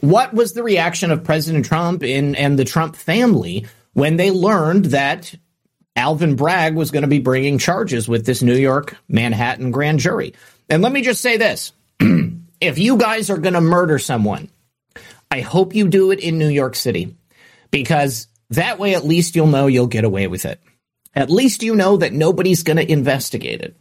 what 0.00 0.34
was 0.34 0.52
the 0.52 0.62
reaction 0.62 1.10
of 1.10 1.24
President 1.24 1.64
Trump 1.64 2.02
in, 2.02 2.34
and 2.36 2.58
the 2.58 2.64
Trump 2.64 2.94
family 2.96 3.66
when 3.94 4.16
they 4.16 4.30
learned 4.30 4.86
that 4.86 5.34
Alvin 5.94 6.36
Bragg 6.36 6.74
was 6.74 6.90
going 6.90 7.02
to 7.02 7.08
be 7.08 7.20
bringing 7.20 7.58
charges 7.58 8.08
with 8.08 8.24
this 8.24 8.42
New 8.42 8.56
York 8.56 8.96
Manhattan 9.08 9.70
grand 9.70 9.98
jury? 9.98 10.34
And 10.68 10.82
let 10.82 10.92
me 10.92 11.02
just 11.02 11.20
say 11.20 11.36
this: 11.36 11.72
if 12.60 12.78
you 12.78 12.96
guys 12.96 13.30
are 13.30 13.38
going 13.38 13.54
to 13.54 13.60
murder 13.60 13.98
someone 13.98 14.48
I 15.32 15.40
hope 15.40 15.74
you 15.74 15.88
do 15.88 16.10
it 16.10 16.20
in 16.20 16.36
New 16.36 16.50
York 16.50 16.76
City 16.76 17.16
because 17.70 18.28
that 18.50 18.78
way 18.78 18.94
at 18.94 19.06
least 19.06 19.34
you'll 19.34 19.46
know 19.46 19.66
you'll 19.66 19.86
get 19.86 20.04
away 20.04 20.26
with 20.26 20.44
it. 20.44 20.60
At 21.14 21.30
least 21.30 21.62
you 21.62 21.74
know 21.74 21.96
that 21.96 22.12
nobody's 22.12 22.62
going 22.62 22.76
to 22.76 22.92
investigate 22.92 23.62
it. 23.62 23.74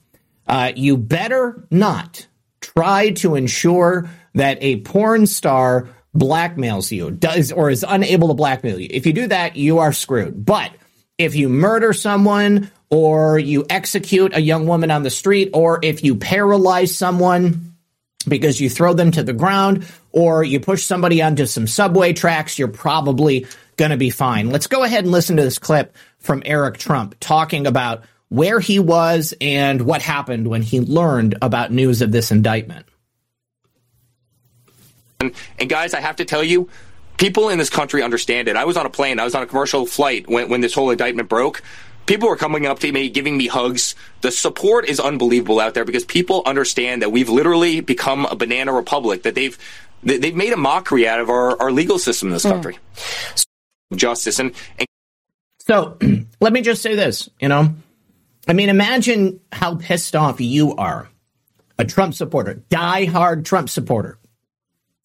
Uh, 0.48 0.72
you 0.74 0.96
better 0.96 1.68
not 1.70 2.26
try 2.62 3.10
to 3.10 3.36
ensure 3.36 4.10
that 4.34 4.60
a 4.62 4.80
porn 4.80 5.28
star 5.28 5.90
blackmails 6.16 6.92
you, 6.92 7.12
does 7.12 7.52
or 7.52 7.70
is 7.70 7.86
unable 7.88 8.30
to 8.30 8.34
blackmail 8.34 8.80
you. 8.80 8.88
If 8.90 9.06
you 9.06 9.14
do 9.14 9.28
that, 9.28 9.56
you 9.56 9.80
are 9.80 9.94
screwed. 9.94 10.46
But 10.46 10.72
if 11.18 11.36
you 11.36 11.50
murder 11.50 11.94
someone 11.94 12.72
or 12.90 13.40
you 13.40 13.66
execute 13.70 14.36
a 14.36 14.42
young 14.42 14.68
woman 14.68 14.92
on 14.92 15.04
the 15.04 15.10
street 15.10 15.52
or 15.54 15.80
if 15.82 16.04
you 16.04 16.16
paralyze 16.16 16.96
someone, 16.96 17.72
because 18.28 18.60
you 18.60 18.70
throw 18.70 18.94
them 18.94 19.12
to 19.12 19.24
the 19.24 19.34
ground 19.34 19.86
or 20.12 20.44
you 20.44 20.60
push 20.60 20.84
somebody 20.84 21.22
onto 21.22 21.46
some 21.46 21.68
subway 21.68 22.14
tracks, 22.14 22.60
you're 22.60 22.68
probably 22.68 23.48
going 23.78 23.92
to 23.92 23.98
be 23.98 24.10
fine. 24.10 24.50
Let's 24.50 24.68
go 24.68 24.84
ahead 24.84 25.04
and 25.04 25.12
listen 25.12 25.38
to 25.38 25.44
this 25.44 25.60
clip 25.60 25.96
from 26.20 26.44
Eric 26.46 26.78
Trump 26.78 27.16
talking 27.20 27.66
about 27.66 28.04
where 28.30 28.60
he 28.60 28.80
was 28.80 29.34
and 29.42 29.82
what 29.82 30.02
happened 30.02 30.48
when 30.48 30.62
he 30.62 30.80
learned 30.80 31.38
about 31.42 31.72
news 31.72 32.02
of 32.02 32.12
this 32.12 32.32
indictment. 32.32 32.86
And, 35.22 35.70
guys, 35.70 35.94
I 35.94 36.00
have 36.00 36.18
to 36.18 36.26
tell 36.26 36.44
you, 36.44 36.70
people 37.18 37.50
in 37.50 37.58
this 37.58 37.70
country 37.70 38.02
understand 38.02 38.48
it. 38.48 38.56
I 38.56 38.66
was 38.66 38.78
on 38.78 38.86
a 38.86 38.90
plane, 38.90 39.20
I 39.20 39.24
was 39.24 39.36
on 39.36 39.44
a 39.44 39.48
commercial 39.48 39.86
flight 39.86 40.28
when, 40.28 40.50
when 40.50 40.62
this 40.62 40.74
whole 40.74 40.90
indictment 40.90 41.30
broke 41.30 41.62
people 42.06 42.28
were 42.28 42.36
coming 42.36 42.66
up 42.66 42.80
to 42.80 42.92
me, 42.92 43.10
giving 43.10 43.38
me 43.38 43.48
hugs. 43.48 43.96
The 44.22 44.32
support 44.32 44.86
is 44.88 45.00
unbelievable 45.00 45.60
out 45.60 45.74
there 45.74 45.86
because 45.86 46.06
people 46.06 46.44
understand 46.46 47.02
that 47.02 47.12
we've 47.12 47.30
literally 47.30 47.80
become 47.82 48.26
a 48.26 48.36
banana 48.36 48.74
republic. 48.74 49.24
That 49.24 49.36
they've 49.36 49.58
they've 50.04 50.36
made 50.36 50.54
a 50.54 50.58
mockery 50.58 51.08
out 51.08 51.20
of 51.20 51.30
our, 51.30 51.60
our 51.62 51.72
legal 51.72 52.00
system 52.00 52.30
in 52.30 52.34
this 52.34 52.44
hmm. 52.44 52.50
country. 52.50 52.78
Mm. 52.96 53.46
Justice 53.96 54.40
and, 54.40 54.54
and 54.78 54.88
so 55.60 55.98
let 56.42 56.54
me 56.54 56.62
just 56.62 56.82
say 56.82 56.96
this. 56.96 57.30
You 57.40 57.50
know, 57.50 57.76
I 58.48 58.54
mean, 58.54 58.70
imagine 58.70 59.40
how 59.52 59.76
pissed 59.76 60.16
off 60.16 60.42
you 60.42 60.76
are, 60.76 61.10
a 61.78 61.86
Trump 61.86 62.14
supporter, 62.14 62.56
die-hard 62.70 63.46
Trump 63.46 63.70
supporter 63.70 64.18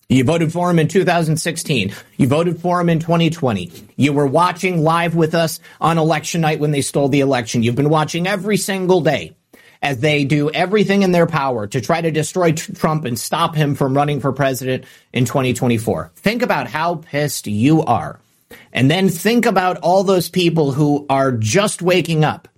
you 0.09 0.23
voted 0.23 0.53
for 0.53 0.71
him 0.71 0.79
in 0.79 0.87
2016. 0.87 1.93
You 2.17 2.29
voted 2.29 2.61
for 2.61 2.81
him 2.81 2.89
in 2.89 3.01
2020. 3.01 3.73
You 3.97 4.13
were 4.13 4.27
watching 4.27 4.83
live 4.83 5.17
with 5.17 5.35
us 5.35 5.59
on 5.81 5.99
election 5.99 6.41
night 6.41 6.61
when 6.61 6.71
they 6.71 6.81
stole 6.81 7.09
the 7.09 7.21
election. 7.21 7.63
You've 7.63 7.75
been 7.75 7.91
watching 7.91 8.27
every 8.27 8.57
single 8.57 9.01
day 9.01 9.37
as 9.83 9.99
they 9.99 10.25
do 10.25 10.51
everything 10.51 11.03
in 11.03 11.13
their 11.13 11.27
power 11.27 11.67
to 11.67 11.81
try 11.81 12.01
to 12.01 12.11
destroy 12.11 12.53
Trump 12.53 13.05
and 13.05 13.19
stop 13.19 13.55
him 13.55 13.75
from 13.75 13.97
running 13.97 14.21
for 14.21 14.33
president 14.33 14.85
in 15.13 15.25
2024. 15.25 16.13
Think 16.17 16.43
about 16.43 16.69
how 16.69 16.97
pissed 16.97 17.47
you 17.47 17.83
are. 17.83 18.21
And 18.73 18.91
then 18.91 19.09
think 19.09 19.45
about 19.45 19.79
all 19.79 20.05
those 20.05 20.29
people 20.29 20.71
who 20.71 21.05
are 21.11 21.33
just 21.33 21.83
waking 21.83 22.25
up. 22.25 22.49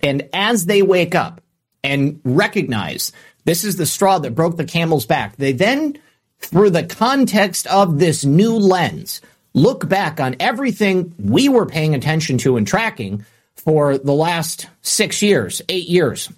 And 0.00 0.28
as 0.32 0.66
they 0.66 0.82
wake 0.82 1.16
up 1.16 1.40
and 1.82 2.20
recognize 2.24 3.12
this 3.44 3.64
is 3.64 3.76
the 3.76 3.86
straw 3.86 4.20
that 4.20 4.36
broke 4.36 4.56
the 4.56 4.64
camel's 4.64 5.06
back, 5.06 5.36
they 5.36 5.52
then 5.52 5.98
through 6.38 6.70
the 6.70 6.84
context 6.84 7.66
of 7.66 7.98
this 7.98 8.24
new 8.24 8.54
lens, 8.56 9.20
look 9.54 9.88
back 9.88 10.20
on 10.20 10.36
everything 10.40 11.14
we 11.18 11.48
were 11.48 11.66
paying 11.66 11.94
attention 11.94 12.38
to 12.38 12.56
and 12.56 12.66
tracking 12.66 13.24
for 13.56 13.98
the 13.98 14.12
last 14.12 14.68
six 14.82 15.22
years, 15.22 15.60
eight 15.68 15.88
years. 15.88 16.30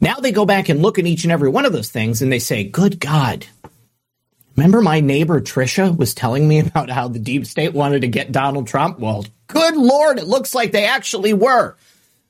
Now 0.00 0.16
they 0.16 0.32
go 0.32 0.46
back 0.46 0.68
and 0.68 0.80
look 0.80 0.98
at 0.98 1.06
each 1.06 1.24
and 1.24 1.32
every 1.32 1.50
one 1.50 1.66
of 1.66 1.72
those 1.72 1.90
things 1.90 2.22
and 2.22 2.32
they 2.32 2.38
say, 2.38 2.64
Good 2.64 2.98
God. 2.98 3.46
Remember 4.56 4.80
my 4.80 5.00
neighbor 5.00 5.40
Trisha 5.40 5.96
was 5.96 6.14
telling 6.14 6.48
me 6.48 6.58
about 6.60 6.90
how 6.90 7.08
the 7.08 7.18
deep 7.18 7.46
state 7.46 7.74
wanted 7.74 8.00
to 8.00 8.08
get 8.08 8.32
Donald 8.32 8.66
Trump? 8.66 8.98
Well, 8.98 9.26
good 9.46 9.76
Lord, 9.76 10.18
it 10.18 10.26
looks 10.26 10.54
like 10.54 10.72
they 10.72 10.86
actually 10.86 11.34
were. 11.34 11.76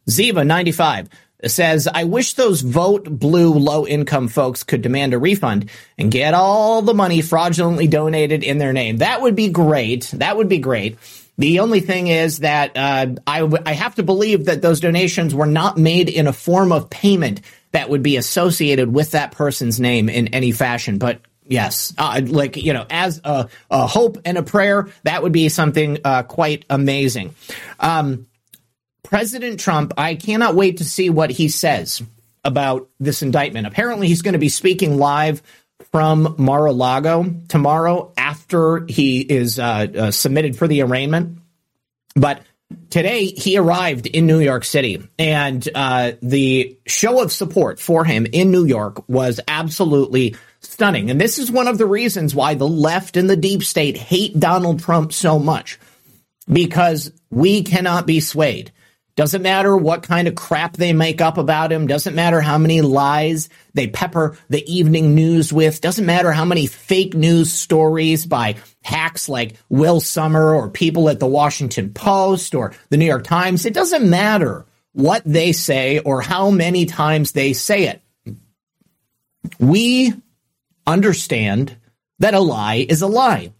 Ziva 0.08 0.46
95 0.46 1.08
says, 1.46 1.88
I 1.88 2.04
wish 2.04 2.34
those 2.34 2.60
vote 2.60 3.04
blue 3.04 3.54
low 3.54 3.86
income 3.86 4.28
folks 4.28 4.62
could 4.62 4.82
demand 4.82 5.14
a 5.14 5.18
refund 5.18 5.70
and 5.96 6.10
get 6.10 6.34
all 6.34 6.82
the 6.82 6.94
money 6.94 7.22
fraudulently 7.22 7.86
donated 7.86 8.44
in 8.44 8.58
their 8.58 8.72
name. 8.72 8.98
That 8.98 9.22
would 9.22 9.36
be 9.36 9.48
great. 9.48 10.10
That 10.14 10.36
would 10.36 10.48
be 10.48 10.58
great. 10.58 10.98
The 11.38 11.60
only 11.60 11.80
thing 11.80 12.08
is 12.08 12.40
that 12.40 12.76
uh, 12.76 13.14
I, 13.26 13.40
w- 13.40 13.62
I 13.64 13.72
have 13.72 13.94
to 13.94 14.02
believe 14.02 14.44
that 14.44 14.60
those 14.60 14.80
donations 14.80 15.34
were 15.34 15.46
not 15.46 15.78
made 15.78 16.10
in 16.10 16.26
a 16.26 16.34
form 16.34 16.70
of 16.70 16.90
payment 16.90 17.40
that 17.72 17.88
would 17.88 18.02
be 18.02 18.16
associated 18.16 18.92
with 18.92 19.12
that 19.12 19.32
person's 19.32 19.80
name 19.80 20.08
in 20.10 20.28
any 20.28 20.52
fashion. 20.52 20.98
But 20.98 21.22
yes, 21.46 21.94
uh, 21.96 22.20
like, 22.26 22.56
you 22.56 22.74
know, 22.74 22.84
as 22.90 23.20
a, 23.24 23.48
a, 23.70 23.86
hope 23.86 24.18
and 24.26 24.36
a 24.36 24.42
prayer, 24.42 24.88
that 25.04 25.22
would 25.22 25.32
be 25.32 25.48
something 25.48 25.98
uh, 26.04 26.24
quite 26.24 26.66
amazing. 26.68 27.34
Um, 27.78 28.26
President 29.02 29.60
Trump, 29.60 29.92
I 29.96 30.14
cannot 30.14 30.54
wait 30.54 30.78
to 30.78 30.84
see 30.84 31.10
what 31.10 31.30
he 31.30 31.48
says 31.48 32.02
about 32.44 32.88
this 32.98 33.22
indictment. 33.22 33.66
Apparently, 33.66 34.08
he's 34.08 34.22
going 34.22 34.34
to 34.34 34.38
be 34.38 34.48
speaking 34.48 34.98
live 34.98 35.42
from 35.92 36.36
Mar-a-Lago 36.38 37.34
tomorrow 37.48 38.12
after 38.16 38.84
he 38.86 39.20
is 39.20 39.58
uh, 39.58 39.86
uh, 39.96 40.10
submitted 40.10 40.56
for 40.56 40.68
the 40.68 40.82
arraignment. 40.82 41.38
But 42.14 42.42
today 42.90 43.26
he 43.26 43.56
arrived 43.56 44.06
in 44.06 44.26
New 44.26 44.40
York 44.40 44.64
City, 44.64 45.02
and 45.18 45.66
uh, 45.74 46.12
the 46.22 46.78
show 46.86 47.22
of 47.22 47.32
support 47.32 47.80
for 47.80 48.04
him 48.04 48.26
in 48.26 48.50
New 48.50 48.64
York 48.66 49.08
was 49.08 49.40
absolutely 49.48 50.36
stunning. 50.60 51.10
And 51.10 51.20
this 51.20 51.38
is 51.38 51.50
one 51.50 51.68
of 51.68 51.78
the 51.78 51.86
reasons 51.86 52.34
why 52.34 52.54
the 52.54 52.68
left 52.68 53.16
and 53.16 53.28
the 53.28 53.36
deep 53.36 53.62
state 53.62 53.96
hate 53.96 54.38
Donald 54.38 54.80
Trump 54.80 55.12
so 55.12 55.38
much, 55.38 55.80
because 56.46 57.12
we 57.30 57.62
cannot 57.62 58.06
be 58.06 58.20
swayed. 58.20 58.70
Doesn't 59.20 59.42
matter 59.42 59.76
what 59.76 60.02
kind 60.02 60.28
of 60.28 60.34
crap 60.34 60.78
they 60.78 60.94
make 60.94 61.20
up 61.20 61.36
about 61.36 61.70
him. 61.70 61.86
Doesn't 61.86 62.14
matter 62.14 62.40
how 62.40 62.56
many 62.56 62.80
lies 62.80 63.50
they 63.74 63.86
pepper 63.86 64.38
the 64.48 64.64
evening 64.66 65.14
news 65.14 65.52
with. 65.52 65.82
Doesn't 65.82 66.06
matter 66.06 66.32
how 66.32 66.46
many 66.46 66.66
fake 66.66 67.12
news 67.12 67.52
stories 67.52 68.24
by 68.24 68.56
hacks 68.80 69.28
like 69.28 69.56
Will 69.68 70.00
Sommer 70.00 70.54
or 70.54 70.70
people 70.70 71.10
at 71.10 71.20
the 71.20 71.26
Washington 71.26 71.92
Post 71.92 72.54
or 72.54 72.72
the 72.88 72.96
New 72.96 73.04
York 73.04 73.24
Times. 73.24 73.66
It 73.66 73.74
doesn't 73.74 74.08
matter 74.08 74.64
what 74.94 75.20
they 75.26 75.52
say 75.52 75.98
or 75.98 76.22
how 76.22 76.50
many 76.50 76.86
times 76.86 77.32
they 77.32 77.52
say 77.52 77.88
it. 77.88 78.00
We 79.58 80.14
understand 80.86 81.76
that 82.20 82.32
a 82.32 82.40
lie 82.40 82.86
is 82.88 83.02
a 83.02 83.06
lie. 83.06 83.52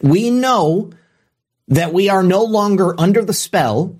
We 0.00 0.30
know 0.30 0.92
that 1.66 1.92
we 1.92 2.10
are 2.10 2.22
no 2.22 2.44
longer 2.44 2.94
under 2.96 3.24
the 3.24 3.34
spell 3.34 3.96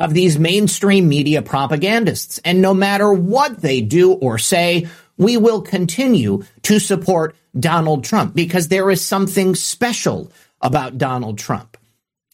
of 0.00 0.14
these 0.14 0.38
mainstream 0.38 1.08
media 1.08 1.42
propagandists. 1.42 2.38
And 2.38 2.60
no 2.60 2.74
matter 2.74 3.12
what 3.12 3.60
they 3.60 3.80
do 3.80 4.12
or 4.12 4.38
say, 4.38 4.88
we 5.16 5.36
will 5.36 5.60
continue 5.60 6.44
to 6.62 6.78
support 6.78 7.36
Donald 7.58 8.04
Trump 8.04 8.34
because 8.34 8.68
there 8.68 8.90
is 8.90 9.04
something 9.04 9.54
special 9.54 10.32
about 10.60 10.98
Donald 10.98 11.38
Trump. 11.38 11.76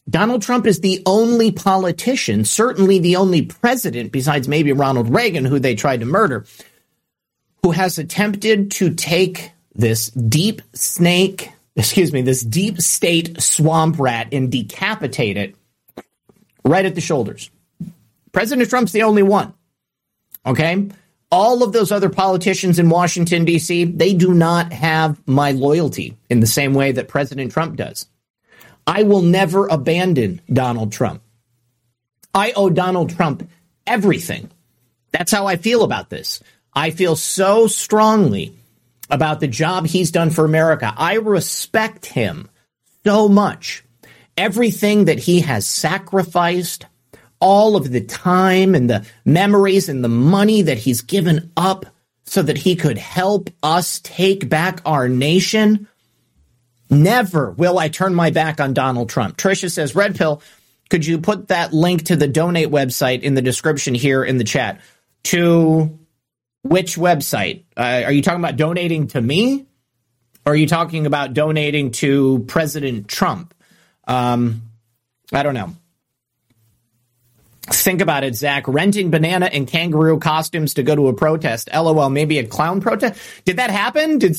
Donald 0.09 0.41
Trump 0.41 0.65
is 0.65 0.79
the 0.79 1.03
only 1.05 1.51
politician, 1.51 2.45
certainly 2.45 2.99
the 2.99 3.17
only 3.17 3.41
president, 3.41 4.11
besides 4.11 4.47
maybe 4.47 4.71
Ronald 4.71 5.13
Reagan, 5.13 5.43
who 5.43 5.59
they 5.59 5.75
tried 5.75 5.99
to 5.99 6.05
murder, 6.05 6.45
who 7.61 7.71
has 7.71 7.97
attempted 7.97 8.71
to 8.71 8.93
take 8.93 9.51
this 9.75 10.09
deep 10.11 10.61
snake, 10.73 11.51
excuse 11.75 12.13
me, 12.13 12.21
this 12.21 12.41
deep 12.41 12.79
state 12.79 13.41
swamp 13.41 13.99
rat 13.99 14.29
and 14.31 14.49
decapitate 14.49 15.35
it 15.35 15.55
right 16.63 16.85
at 16.85 16.95
the 16.95 17.01
shoulders. 17.01 17.49
President 18.31 18.69
Trump's 18.69 18.91
the 18.91 19.03
only 19.03 19.23
one. 19.23 19.53
Okay? 20.45 20.89
All 21.29 21.63
of 21.63 21.73
those 21.73 21.91
other 21.91 22.09
politicians 22.09 22.79
in 22.79 22.89
Washington, 22.89 23.43
D.C., 23.43 23.83
they 23.85 24.13
do 24.13 24.33
not 24.33 24.71
have 24.71 25.21
my 25.27 25.51
loyalty 25.51 26.17
in 26.29 26.39
the 26.39 26.47
same 26.47 26.73
way 26.73 26.93
that 26.93 27.09
President 27.09 27.51
Trump 27.51 27.75
does. 27.75 28.07
I 28.85 29.03
will 29.03 29.21
never 29.21 29.67
abandon 29.67 30.41
Donald 30.51 30.93
Trump. 30.93 31.21
I 32.33 32.53
owe 32.55 32.69
Donald 32.69 33.09
Trump 33.09 33.49
everything. 33.85 34.49
That's 35.11 35.31
how 35.31 35.47
I 35.47 35.57
feel 35.57 35.83
about 35.83 36.09
this. 36.09 36.41
I 36.73 36.91
feel 36.91 37.15
so 37.15 37.67
strongly 37.67 38.55
about 39.09 39.39
the 39.39 39.47
job 39.47 39.87
he's 39.87 40.11
done 40.11 40.29
for 40.29 40.45
America. 40.45 40.93
I 40.95 41.15
respect 41.15 42.05
him 42.05 42.49
so 43.03 43.27
much. 43.27 43.83
Everything 44.37 45.05
that 45.05 45.19
he 45.19 45.41
has 45.41 45.65
sacrificed, 45.65 46.85
all 47.39 47.75
of 47.75 47.91
the 47.91 48.01
time 48.01 48.75
and 48.75 48.89
the 48.89 49.05
memories 49.25 49.89
and 49.89 50.03
the 50.03 50.09
money 50.09 50.63
that 50.63 50.77
he's 50.77 51.01
given 51.01 51.51
up 51.55 51.85
so 52.25 52.41
that 52.41 52.57
he 52.57 52.75
could 52.75 52.97
help 52.97 53.49
us 53.63 53.99
take 53.99 54.49
back 54.49 54.81
our 54.85 55.07
nation. 55.07 55.87
Never 56.89 57.51
will 57.51 57.79
I 57.79 57.89
turn 57.89 58.15
my 58.15 58.31
back 58.31 58.59
on 58.59 58.73
Donald 58.73 59.09
Trump. 59.09 59.37
Tricia 59.37 59.71
says, 59.71 59.95
Red 59.95 60.17
Pill, 60.17 60.41
could 60.89 61.05
you 61.05 61.19
put 61.19 61.49
that 61.49 61.73
link 61.73 62.05
to 62.05 62.15
the 62.15 62.27
donate 62.27 62.69
website 62.69 63.21
in 63.21 63.33
the 63.33 63.41
description 63.41 63.93
here 63.93 64.23
in 64.23 64.37
the 64.37 64.43
chat? 64.43 64.81
To 65.25 65.99
which 66.63 66.95
website? 66.95 67.63
Uh, 67.75 68.03
are 68.05 68.11
you 68.11 68.21
talking 68.21 68.39
about 68.39 68.55
donating 68.55 69.07
to 69.07 69.21
me? 69.21 69.65
Or 70.45 70.53
are 70.53 70.55
you 70.55 70.67
talking 70.67 71.05
about 71.05 71.33
donating 71.33 71.91
to 71.91 72.45
President 72.47 73.09
Trump? 73.09 73.53
Um, 74.07 74.61
I 75.33 75.43
don't 75.43 75.53
know. 75.53 75.75
Think 77.69 78.01
about 78.01 78.23
it, 78.23 78.35
Zak. 78.35 78.67
Renting 78.67 79.11
banana 79.11 79.47
and 79.47 79.67
kangaroo 79.67 80.19
costumes 80.19 80.75
to 80.75 80.83
go 80.83 80.95
to 80.95 81.07
a 81.09 81.13
protest. 81.13 81.69
LOL, 81.73 82.09
maybe 82.09 82.39
a 82.39 82.45
clown 82.45 82.79
protest. 82.79 83.19
Did 83.43 83.57
that 83.57 83.69
happen? 83.69 84.19
Did 84.19 84.37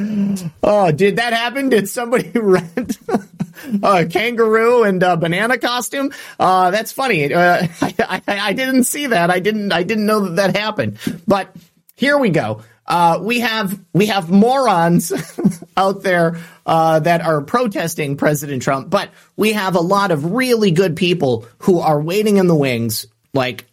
oh, 0.62 0.92
did 0.92 1.16
that 1.16 1.32
happen? 1.32 1.68
Did 1.68 1.88
somebody 1.88 2.28
rent 2.34 2.98
a 3.82 4.06
kangaroo 4.06 4.82
and 4.82 5.02
a 5.02 5.16
banana 5.16 5.58
costume? 5.58 6.12
Uh, 6.40 6.70
that's 6.72 6.90
funny. 6.90 7.32
Uh, 7.32 7.68
I, 7.80 7.94
I, 7.98 8.22
I 8.26 8.52
didn't 8.52 8.84
see 8.84 9.06
that. 9.06 9.30
I 9.30 9.38
didn't. 9.38 9.72
I 9.72 9.84
didn't 9.84 10.06
know 10.06 10.20
that 10.28 10.36
that 10.36 10.56
happened. 10.56 10.98
But 11.26 11.54
here 11.94 12.18
we 12.18 12.30
go. 12.30 12.62
Uh, 12.86 13.18
we 13.22 13.40
have 13.40 13.78
we 13.92 14.06
have 14.06 14.30
morons 14.30 15.12
out 15.76 16.02
there 16.02 16.38
uh, 16.66 16.98
that 17.00 17.20
are 17.20 17.40
protesting 17.42 18.16
President 18.16 18.62
Trump, 18.62 18.90
but 18.90 19.10
we 19.36 19.52
have 19.52 19.76
a 19.76 19.80
lot 19.80 20.10
of 20.10 20.32
really 20.32 20.70
good 20.70 20.96
people 20.96 21.46
who 21.58 21.78
are 21.78 22.00
waiting 22.00 22.38
in 22.38 22.48
the 22.48 22.56
wings, 22.56 23.06
like 23.32 23.66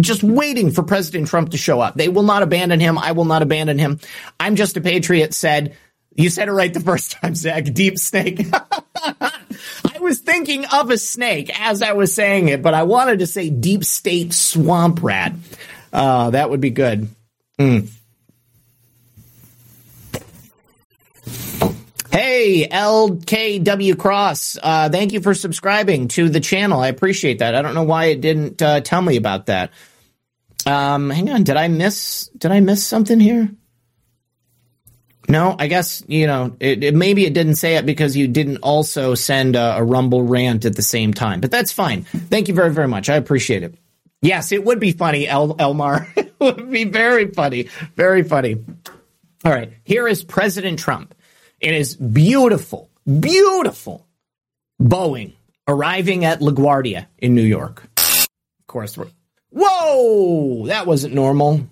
just 0.00 0.22
waiting 0.22 0.70
for 0.70 0.82
President 0.82 1.28
Trump 1.28 1.50
to 1.50 1.58
show 1.58 1.80
up. 1.80 1.94
They 1.94 2.08
will 2.08 2.22
not 2.22 2.42
abandon 2.42 2.80
him. 2.80 2.96
I 2.96 3.12
will 3.12 3.26
not 3.26 3.42
abandon 3.42 3.78
him. 3.78 4.00
I'm 4.40 4.56
just 4.56 4.76
a 4.78 4.80
patriot. 4.80 5.34
Said 5.34 5.76
you 6.14 6.30
said 6.30 6.48
it 6.48 6.52
right 6.52 6.72
the 6.72 6.80
first 6.80 7.12
time, 7.12 7.34
Zak. 7.34 7.64
Deep 7.64 7.98
snake. 7.98 8.46
I 8.52 9.98
was 10.00 10.20
thinking 10.20 10.64
of 10.66 10.90
a 10.90 10.98
snake 10.98 11.50
as 11.60 11.82
I 11.82 11.92
was 11.92 12.14
saying 12.14 12.48
it, 12.48 12.62
but 12.62 12.74
I 12.74 12.84
wanted 12.84 13.18
to 13.18 13.26
say 13.26 13.50
deep 13.50 13.84
state 13.84 14.32
swamp 14.32 15.02
rat. 15.02 15.34
Uh, 15.92 16.30
that 16.30 16.50
would 16.50 16.60
be 16.60 16.70
good. 16.70 17.08
Mm. 17.58 17.88
Hey, 22.14 22.68
LKW 22.70 23.98
Cross, 23.98 24.56
uh, 24.62 24.88
thank 24.88 25.12
you 25.12 25.20
for 25.20 25.34
subscribing 25.34 26.06
to 26.10 26.28
the 26.28 26.38
channel. 26.38 26.78
I 26.78 26.86
appreciate 26.86 27.40
that. 27.40 27.56
I 27.56 27.62
don't 27.62 27.74
know 27.74 27.82
why 27.82 28.04
it 28.04 28.20
didn't 28.20 28.62
uh, 28.62 28.82
tell 28.82 29.02
me 29.02 29.16
about 29.16 29.46
that. 29.46 29.72
Um, 30.64 31.10
hang 31.10 31.28
on, 31.28 31.42
did 31.42 31.56
I 31.56 31.66
miss? 31.66 32.30
Did 32.38 32.52
I 32.52 32.60
miss 32.60 32.86
something 32.86 33.18
here? 33.18 33.50
No, 35.28 35.56
I 35.58 35.66
guess 35.66 36.04
you 36.06 36.28
know. 36.28 36.56
It, 36.60 36.84
it, 36.84 36.94
maybe 36.94 37.26
it 37.26 37.34
didn't 37.34 37.56
say 37.56 37.74
it 37.78 37.84
because 37.84 38.16
you 38.16 38.28
didn't 38.28 38.58
also 38.58 39.16
send 39.16 39.56
a, 39.56 39.78
a 39.78 39.82
Rumble 39.82 40.22
rant 40.22 40.66
at 40.66 40.76
the 40.76 40.82
same 40.82 41.14
time, 41.14 41.40
but 41.40 41.50
that's 41.50 41.72
fine. 41.72 42.04
Thank 42.04 42.46
you 42.46 42.54
very, 42.54 42.70
very 42.70 42.86
much. 42.86 43.08
I 43.08 43.16
appreciate 43.16 43.64
it. 43.64 43.74
Yes, 44.22 44.52
it 44.52 44.64
would 44.64 44.78
be 44.78 44.92
funny, 44.92 45.26
El- 45.26 45.56
Elmar. 45.56 46.06
it 46.16 46.32
would 46.38 46.70
be 46.70 46.84
very 46.84 47.32
funny, 47.32 47.70
very 47.96 48.22
funny. 48.22 48.64
All 49.44 49.50
right, 49.50 49.72
here 49.82 50.06
is 50.06 50.22
President 50.22 50.78
Trump 50.78 51.12
in 51.60 51.74
his 51.74 51.96
beautiful, 51.96 52.90
beautiful 53.20 54.06
Boeing 54.80 55.32
arriving 55.66 56.24
at 56.24 56.40
LaGuardia 56.40 57.06
in 57.18 57.34
New 57.34 57.42
York. 57.42 57.88
Of 57.96 58.66
course, 58.66 58.98
whoa, 59.50 60.66
that 60.66 60.86
wasn't 60.86 61.14
normal. 61.14 61.68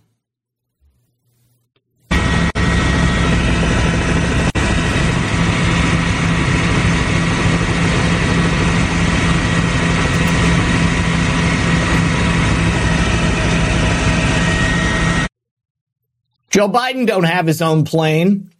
Joe 16.52 16.68
Biden 16.68 17.06
don't 17.06 17.24
have 17.24 17.46
his 17.46 17.62
own 17.62 17.84
plane. 17.84 18.51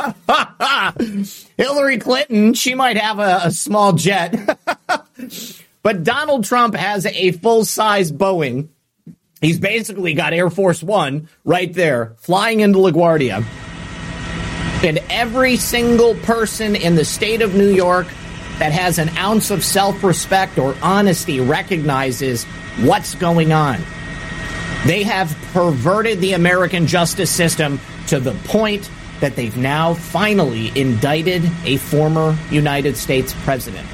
Hillary 1.56 1.98
Clinton, 1.98 2.54
she 2.54 2.74
might 2.74 2.96
have 2.96 3.18
a, 3.18 3.40
a 3.44 3.50
small 3.50 3.92
jet. 3.92 4.34
but 5.82 6.04
Donald 6.04 6.44
Trump 6.44 6.74
has 6.74 7.06
a 7.06 7.32
full 7.32 7.64
size 7.64 8.10
Boeing. 8.12 8.68
He's 9.40 9.58
basically 9.58 10.14
got 10.14 10.32
Air 10.32 10.50
Force 10.50 10.82
One 10.82 11.28
right 11.44 11.72
there 11.72 12.14
flying 12.18 12.60
into 12.60 12.78
LaGuardia. 12.78 13.44
And 14.82 14.98
every 15.10 15.56
single 15.56 16.14
person 16.16 16.74
in 16.74 16.94
the 16.94 17.04
state 17.04 17.42
of 17.42 17.54
New 17.54 17.68
York 17.68 18.06
that 18.58 18.72
has 18.72 18.98
an 18.98 19.08
ounce 19.16 19.50
of 19.50 19.64
self 19.64 20.04
respect 20.04 20.58
or 20.58 20.74
honesty 20.82 21.40
recognizes 21.40 22.44
what's 22.82 23.14
going 23.14 23.52
on. 23.52 23.80
They 24.86 25.02
have 25.02 25.36
perverted 25.52 26.20
the 26.20 26.32
American 26.32 26.86
justice 26.86 27.30
system 27.30 27.80
to 28.08 28.20
the 28.20 28.32
point 28.44 28.90
that 29.20 29.36
they've 29.36 29.56
now 29.56 29.94
finally 29.94 30.72
indicted 30.78 31.44
a 31.64 31.76
former 31.76 32.36
United 32.50 32.96
States 32.96 33.34
president. 33.44 33.86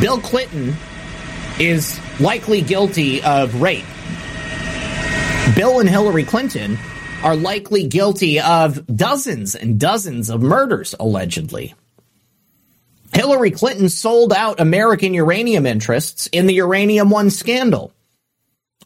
Bill 0.00 0.20
Clinton 0.20 0.74
is 1.58 1.98
likely 2.20 2.60
guilty 2.60 3.22
of 3.22 3.60
rape. 3.60 3.84
Bill 5.56 5.80
and 5.80 5.88
Hillary 5.88 6.24
Clinton 6.24 6.78
are 7.22 7.34
likely 7.34 7.86
guilty 7.86 8.38
of 8.38 8.86
dozens 8.94 9.54
and 9.54 9.80
dozens 9.80 10.30
of 10.30 10.40
murders, 10.42 10.94
allegedly. 11.00 11.74
Hillary 13.12 13.50
Clinton 13.50 13.88
sold 13.88 14.32
out 14.32 14.60
American 14.60 15.14
uranium 15.14 15.66
interests 15.66 16.28
in 16.28 16.46
the 16.46 16.54
Uranium 16.54 17.10
One 17.10 17.30
scandal. 17.30 17.92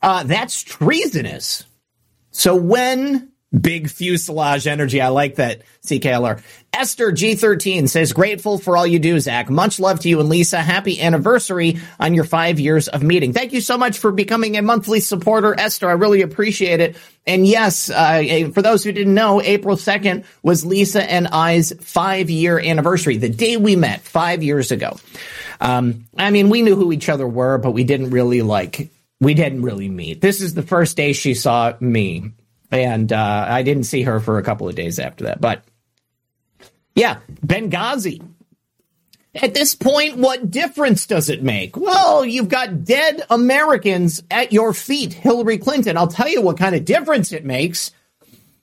Uh, 0.00 0.22
that's 0.22 0.62
treasonous. 0.62 1.64
So 2.30 2.54
when 2.56 3.31
Big 3.58 3.90
fuselage 3.90 4.66
energy. 4.66 5.00
I 5.00 5.08
like 5.08 5.34
that, 5.34 5.62
CKLR. 5.84 6.42
Esther 6.72 7.12
G13 7.12 7.86
says, 7.86 8.14
grateful 8.14 8.56
for 8.56 8.78
all 8.78 8.86
you 8.86 8.98
do, 8.98 9.20
Zak. 9.20 9.50
Much 9.50 9.78
love 9.78 10.00
to 10.00 10.08
you 10.08 10.20
and 10.20 10.30
Lisa. 10.30 10.62
Happy 10.62 10.98
anniversary 10.98 11.78
on 12.00 12.14
your 12.14 12.24
five 12.24 12.58
years 12.58 12.88
of 12.88 13.02
meeting. 13.02 13.34
Thank 13.34 13.52
you 13.52 13.60
so 13.60 13.76
much 13.76 13.98
for 13.98 14.10
becoming 14.10 14.56
a 14.56 14.62
monthly 14.62 15.00
supporter, 15.00 15.54
Esther. 15.58 15.90
I 15.90 15.92
really 15.92 16.22
appreciate 16.22 16.80
it. 16.80 16.96
And 17.26 17.46
yes, 17.46 17.90
uh, 17.90 18.50
for 18.54 18.62
those 18.62 18.82
who 18.82 18.92
didn't 18.92 19.14
know, 19.14 19.42
April 19.42 19.76
2nd 19.76 20.24
was 20.42 20.64
Lisa 20.64 21.04
and 21.04 21.28
I's 21.28 21.74
five 21.78 22.30
year 22.30 22.58
anniversary, 22.58 23.18
the 23.18 23.28
day 23.28 23.58
we 23.58 23.76
met 23.76 24.00
five 24.00 24.42
years 24.42 24.70
ago. 24.70 24.96
Um, 25.60 26.06
I 26.16 26.30
mean, 26.30 26.48
we 26.48 26.62
knew 26.62 26.74
who 26.74 26.90
each 26.90 27.10
other 27.10 27.28
were, 27.28 27.58
but 27.58 27.72
we 27.72 27.84
didn't 27.84 28.10
really 28.10 28.40
like, 28.40 28.90
we 29.20 29.34
didn't 29.34 29.60
really 29.60 29.90
meet. 29.90 30.22
This 30.22 30.40
is 30.40 30.54
the 30.54 30.62
first 30.62 30.96
day 30.96 31.12
she 31.12 31.34
saw 31.34 31.74
me 31.80 32.32
and 32.72 33.12
uh, 33.12 33.46
I 33.48 33.62
didn't 33.62 33.84
see 33.84 34.02
her 34.02 34.18
for 34.18 34.38
a 34.38 34.42
couple 34.42 34.68
of 34.68 34.74
days 34.74 34.98
after 34.98 35.24
that. 35.24 35.40
But 35.40 35.62
yeah, 36.94 37.18
Benghazi. 37.46 38.26
At 39.34 39.54
this 39.54 39.74
point, 39.74 40.18
what 40.18 40.50
difference 40.50 41.06
does 41.06 41.30
it 41.30 41.42
make? 41.42 41.76
Well, 41.76 42.24
you've 42.24 42.50
got 42.50 42.84
dead 42.84 43.22
Americans 43.30 44.22
at 44.30 44.52
your 44.52 44.74
feet, 44.74 45.14
Hillary 45.14 45.56
Clinton. 45.56 45.96
I'll 45.96 46.08
tell 46.08 46.28
you 46.28 46.42
what 46.42 46.58
kind 46.58 46.74
of 46.74 46.84
difference 46.84 47.32
it 47.32 47.44
makes. 47.44 47.92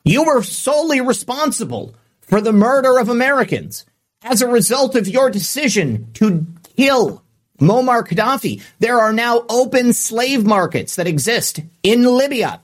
You 0.03 0.25
were 0.25 0.43
solely 0.43 1.01
responsible 1.01 1.95
for 2.21 2.39
the 2.39 2.53
murder 2.53 2.99
of 2.99 3.09
Americans 3.09 3.85
as 4.21 4.41
a 4.41 4.47
result 4.47 4.95
of 4.95 5.07
your 5.07 5.31
decision 5.31 6.11
to 6.13 6.45
kill 6.77 7.23
Muammar 7.59 8.07
Gaddafi. 8.07 8.61
There 8.77 8.99
are 8.99 9.13
now 9.13 9.45
open 9.49 9.93
slave 9.93 10.45
markets 10.45 10.97
that 10.97 11.07
exist 11.07 11.61
in 11.81 12.03
Libya. 12.03 12.61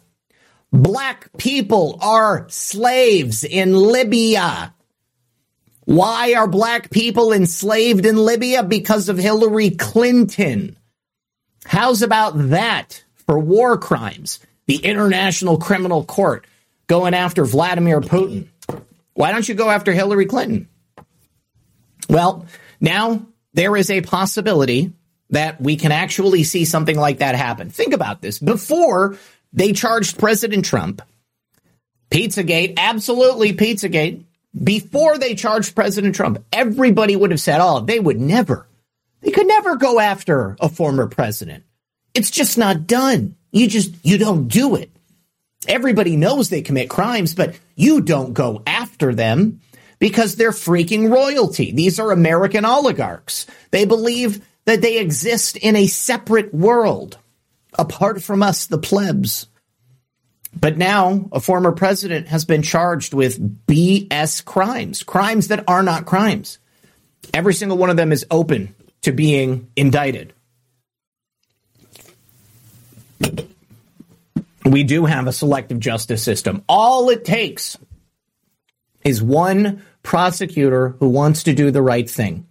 Black 0.75 1.29
people 1.37 1.97
are 2.01 2.47
slaves 2.49 3.45
in 3.45 3.73
Libya. 3.73 4.73
Why 5.85 6.33
are 6.33 6.47
black 6.47 6.89
people 6.89 7.31
enslaved 7.31 8.05
in 8.05 8.17
Libya? 8.17 8.61
Because 8.61 9.07
of 9.07 9.17
Hillary 9.17 9.69
Clinton. 9.69 10.77
How's 11.63 12.01
about 12.01 12.33
that 12.49 13.05
for 13.25 13.39
war 13.39 13.77
crimes? 13.77 14.39
The 14.65 14.75
International 14.75 15.57
Criminal 15.57 16.03
Court 16.03 16.45
going 16.87 17.13
after 17.13 17.45
Vladimir 17.45 18.01
Putin. 18.01 18.47
Why 19.13 19.31
don't 19.31 19.47
you 19.47 19.55
go 19.55 19.69
after 19.69 19.93
Hillary 19.93 20.25
Clinton? 20.25 20.67
Well, 22.09 22.47
now 22.81 23.25
there 23.53 23.77
is 23.77 23.89
a 23.89 24.01
possibility 24.01 24.91
that 25.29 25.61
we 25.61 25.77
can 25.77 25.93
actually 25.93 26.43
see 26.43 26.65
something 26.65 26.97
like 26.97 27.19
that 27.19 27.35
happen. 27.35 27.69
Think 27.69 27.93
about 27.93 28.21
this. 28.21 28.39
Before 28.39 29.17
they 29.55 29.71
charged 29.71 30.19
President 30.19 30.65
Trump. 30.65 31.01
Pizzagate, 32.11 32.75
absolutely 32.77 33.53
Pizzagate. 33.53 34.23
Before 34.61 35.17
they 35.17 35.35
charged 35.35 35.75
President 35.75 36.15
Trump, 36.15 36.43
everybody 36.53 37.15
would 37.15 37.31
have 37.31 37.41
said, 37.41 37.59
oh, 37.61 37.79
they 37.79 37.99
would 37.99 38.19
never. 38.19 38.67
They 39.21 39.31
could 39.31 39.47
never 39.47 39.77
go 39.77 39.99
after 39.99 40.55
a 40.59 40.69
former 40.69 41.07
president. 41.07 41.63
It's 42.13 42.29
just 42.31 42.57
not 42.57 42.85
done. 42.85 43.35
You 43.51 43.67
just, 43.67 43.93
you 44.03 44.17
don't 44.17 44.47
do 44.47 44.75
it. 44.75 44.91
Everybody 45.67 46.15
knows 46.15 46.49
they 46.49 46.61
commit 46.61 46.89
crimes, 46.89 47.33
but 47.33 47.57
you 47.75 48.01
don't 48.01 48.33
go 48.33 48.61
after 48.67 49.15
them 49.15 49.61
because 49.99 50.35
they're 50.35 50.51
freaking 50.51 51.11
royalty. 51.11 51.71
These 51.71 51.99
are 51.99 52.11
American 52.11 52.65
oligarchs. 52.65 53.47
They 53.71 53.85
believe 53.85 54.45
that 54.65 54.81
they 54.81 54.99
exist 54.99 55.57
in 55.57 55.75
a 55.75 55.87
separate 55.87 56.53
world 56.53 57.17
apart 57.77 58.21
from 58.23 58.43
us, 58.43 58.67
the 58.67 58.77
plebs. 58.77 59.47
But 60.59 60.77
now 60.77 61.27
a 61.31 61.39
former 61.39 61.71
president 61.71 62.27
has 62.27 62.45
been 62.45 62.61
charged 62.61 63.13
with 63.13 63.65
BS 63.67 64.43
crimes, 64.43 65.03
crimes 65.03 65.49
that 65.49 65.65
are 65.67 65.83
not 65.83 66.05
crimes. 66.05 66.59
Every 67.33 67.53
single 67.53 67.77
one 67.77 67.89
of 67.89 67.97
them 67.97 68.11
is 68.11 68.25
open 68.31 68.73
to 69.01 69.11
being 69.11 69.69
indicted. 69.75 70.33
We 74.63 74.83
do 74.83 75.05
have 75.05 75.27
a 75.27 75.33
selective 75.33 75.79
justice 75.79 76.23
system. 76.23 76.63
All 76.67 77.09
it 77.09 77.25
takes 77.25 77.77
is 79.03 79.21
one 79.21 79.83
prosecutor 80.01 80.89
who 80.99 81.09
wants 81.09 81.43
to 81.43 81.53
do 81.53 81.69
the 81.69 81.81
right 81.81 82.09
thing. 82.09 82.47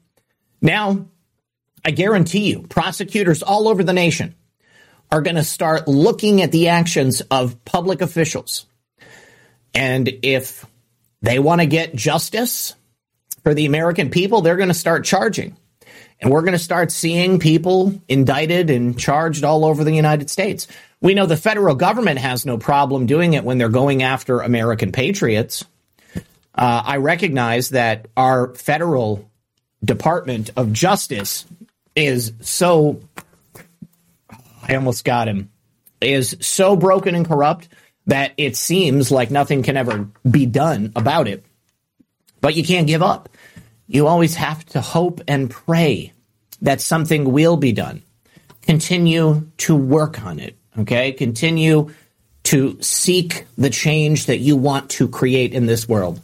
Now, 0.63 1.07
I 1.85 1.91
guarantee 1.91 2.51
you, 2.51 2.63
prosecutors 2.69 3.43
all 3.43 3.69
over 3.69 3.83
the 3.83 3.93
nation 3.93 4.35
are 5.11 5.23
going 5.23 5.37
to 5.37 5.45
start 5.45 5.87
looking 5.89 6.43
at 6.43 6.53
the 6.53 6.69
actions 6.69 7.21
of 7.31 7.65
public 7.65 8.01
officials. 8.01 8.67
And 9.75 10.09
if 10.23 10.65
they 11.23 11.39
want 11.39 11.61
to 11.61 11.67
get 11.67 11.95
justice 11.95 12.75
for 13.43 13.55
the 13.55 13.67
American 13.67 14.11
people, 14.11 14.41
they're 14.41 14.57
going 14.57 14.69
to 14.69 14.75
start 14.75 15.05
charging. 15.05 15.57
And 16.21 16.31
we're 16.31 16.43
going 16.43 16.53
to 16.53 16.59
start 16.59 16.91
seeing 16.91 17.39
people 17.39 18.01
indicted 18.09 18.71
and 18.71 18.99
charged 18.99 19.45
all 19.45 19.65
over 19.65 19.85
the 19.85 19.93
United 19.93 20.31
States. 20.31 20.67
We 21.01 21.15
know 21.15 21.27
the 21.27 21.37
federal 21.37 21.75
government 21.75 22.19
has 22.19 22.47
no 22.47 22.57
problem 22.57 23.07
doing 23.07 23.35
it 23.35 23.45
when 23.45 23.59
they're 23.59 23.69
going 23.69 24.03
after 24.03 24.41
American 24.41 24.91
patriots. 24.91 25.65
Uh, 26.55 26.83
I 26.85 26.97
recognize 26.97 27.71
that 27.71 28.07
our 28.17 28.55
federal 28.55 29.29
Department 29.85 30.51
of 30.57 30.73
Justice 30.73 31.45
is 31.95 32.33
so 32.41 33.01
I 34.69 34.75
almost 34.77 35.05
got 35.05 35.29
him, 35.29 35.51
is 36.01 36.37
so 36.41 36.77
broken 36.77 37.15
and 37.15 37.27
corrupt 37.27 37.69
that 38.07 38.33
it 38.37 38.57
seems 38.57 39.11
like 39.11 39.31
nothing 39.31 39.63
can 39.63 39.77
ever 39.77 40.09
be 40.29 40.47
done 40.47 40.93
about 40.95 41.29
it. 41.29 41.45
But 42.41 42.55
you 42.55 42.65
can't 42.65 42.87
give 42.87 43.03
up. 43.03 43.29
You 43.87 44.07
always 44.07 44.35
have 44.37 44.65
to 44.67 44.81
hope 44.81 45.21
and 45.29 45.51
pray 45.51 46.13
that 46.63 46.81
something 46.81 47.33
will 47.33 47.57
be 47.57 47.73
done. 47.73 48.03
Continue 48.63 49.49
to 49.59 49.77
work 49.77 50.23
on 50.25 50.39
it. 50.39 50.57
Okay. 50.79 51.13
Continue 51.13 51.91
to 52.45 52.81
seek 52.83 53.47
the 53.57 53.71
change 53.71 54.27
that 54.27 54.39
you 54.39 54.57
want 54.57 54.91
to 54.91 55.09
create 55.09 55.55
in 55.55 55.67
this 55.67 55.89
world. 55.89 56.21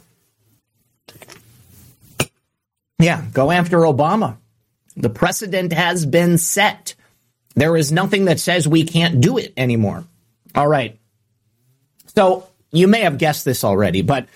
Yeah. 2.99 3.23
Go 3.33 3.51
after 3.51 3.79
Obama. 3.79 4.37
The 4.95 5.09
precedent 5.09 5.73
has 5.73 6.05
been 6.05 6.37
set. 6.37 6.95
There 7.55 7.75
is 7.75 7.91
nothing 7.91 8.25
that 8.25 8.39
says 8.39 8.67
we 8.67 8.83
can't 8.83 9.21
do 9.21 9.37
it 9.37 9.53
anymore. 9.57 10.05
All 10.55 10.67
right. 10.67 10.99
So 12.15 12.47
you 12.71 12.87
may 12.87 13.01
have 13.01 13.17
guessed 13.17 13.45
this 13.45 13.63
already, 13.63 14.01
but 14.01 14.27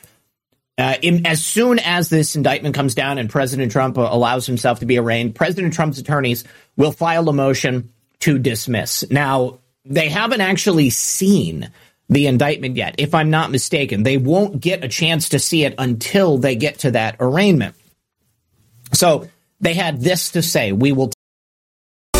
uh, 0.77 0.95
in, 1.01 1.25
as 1.25 1.43
soon 1.43 1.79
as 1.79 2.09
this 2.09 2.35
indictment 2.35 2.75
comes 2.75 2.95
down 2.95 3.17
and 3.17 3.29
President 3.29 3.71
Trump 3.71 3.97
uh, 3.97 4.07
allows 4.09 4.45
himself 4.45 4.79
to 4.79 4.85
be 4.85 4.97
arraigned, 4.97 5.35
President 5.35 5.73
Trump's 5.73 5.99
attorneys 5.99 6.43
will 6.75 6.91
file 6.91 7.29
a 7.29 7.33
motion 7.33 7.93
to 8.19 8.37
dismiss. 8.37 9.09
Now, 9.09 9.59
they 9.85 10.09
haven't 10.09 10.41
actually 10.41 10.89
seen 10.89 11.69
the 12.09 12.27
indictment 12.27 12.75
yet, 12.75 12.95
if 12.97 13.15
I'm 13.15 13.29
not 13.29 13.51
mistaken. 13.51 14.03
They 14.03 14.17
won't 14.17 14.59
get 14.59 14.83
a 14.83 14.87
chance 14.87 15.29
to 15.29 15.39
see 15.39 15.63
it 15.63 15.75
until 15.77 16.37
they 16.37 16.55
get 16.55 16.79
to 16.79 16.91
that 16.91 17.15
arraignment. 17.19 17.75
So 18.93 19.27
they 19.59 19.73
had 19.73 20.01
this 20.01 20.31
to 20.31 20.41
say 20.41 20.71
We 20.71 20.91
will 20.91 21.11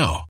now. 0.00 0.29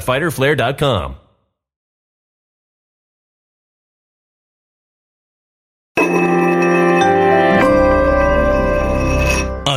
www.fighterflare.com. 0.01 1.15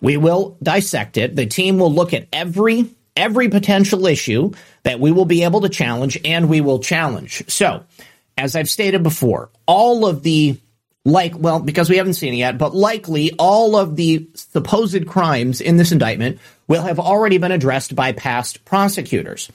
We 0.00 0.16
will 0.16 0.56
dissect 0.62 1.16
it. 1.16 1.36
The 1.36 1.46
team 1.46 1.78
will 1.78 1.92
look 1.92 2.14
at 2.14 2.28
every 2.32 2.90
every 3.16 3.48
potential 3.48 4.06
issue 4.06 4.52
that 4.82 5.00
we 5.00 5.10
will 5.10 5.24
be 5.24 5.44
able 5.44 5.62
to 5.62 5.68
challenge 5.68 6.18
and 6.24 6.48
we 6.48 6.60
will 6.60 6.80
challenge. 6.80 7.42
So, 7.48 7.84
as 8.36 8.54
I've 8.54 8.68
stated 8.68 9.02
before, 9.02 9.50
all 9.66 10.04
of 10.04 10.22
the 10.22 10.58
like 11.06 11.38
well 11.38 11.60
because 11.60 11.88
we 11.88 11.96
haven't 11.96 12.14
seen 12.14 12.34
it 12.34 12.38
yet, 12.38 12.58
but 12.58 12.74
likely 12.74 13.32
all 13.38 13.76
of 13.76 13.96
the 13.96 14.28
supposed 14.34 15.06
crimes 15.06 15.60
in 15.60 15.76
this 15.76 15.92
indictment 15.92 16.38
will 16.68 16.82
have 16.82 16.98
already 16.98 17.38
been 17.38 17.52
addressed 17.52 17.94
by 17.94 18.12
past 18.12 18.64
prosecutors. 18.64 19.50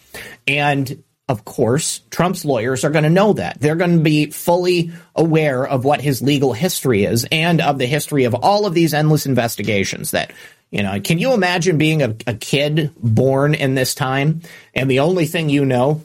And 0.47 1.03
of 1.31 1.45
course, 1.45 2.01
Trump's 2.09 2.43
lawyers 2.43 2.83
are 2.83 2.89
going 2.89 3.05
to 3.05 3.09
know 3.09 3.31
that. 3.31 3.57
They're 3.61 3.77
going 3.77 3.97
to 3.97 4.03
be 4.03 4.31
fully 4.31 4.91
aware 5.15 5.65
of 5.65 5.85
what 5.85 6.01
his 6.01 6.21
legal 6.21 6.51
history 6.51 7.05
is 7.05 7.25
and 7.31 7.61
of 7.61 7.77
the 7.77 7.85
history 7.85 8.25
of 8.25 8.35
all 8.35 8.65
of 8.65 8.73
these 8.73 8.93
endless 8.93 9.25
investigations 9.25 10.11
that, 10.11 10.33
you 10.71 10.83
know, 10.83 10.99
can 10.99 11.19
you 11.19 11.33
imagine 11.33 11.77
being 11.77 12.01
a, 12.01 12.13
a 12.27 12.33
kid 12.33 12.91
born 12.97 13.53
in 13.53 13.75
this 13.75 13.95
time 13.95 14.41
and 14.75 14.91
the 14.91 14.99
only 14.99 15.25
thing 15.25 15.47
you 15.47 15.63
know 15.63 16.01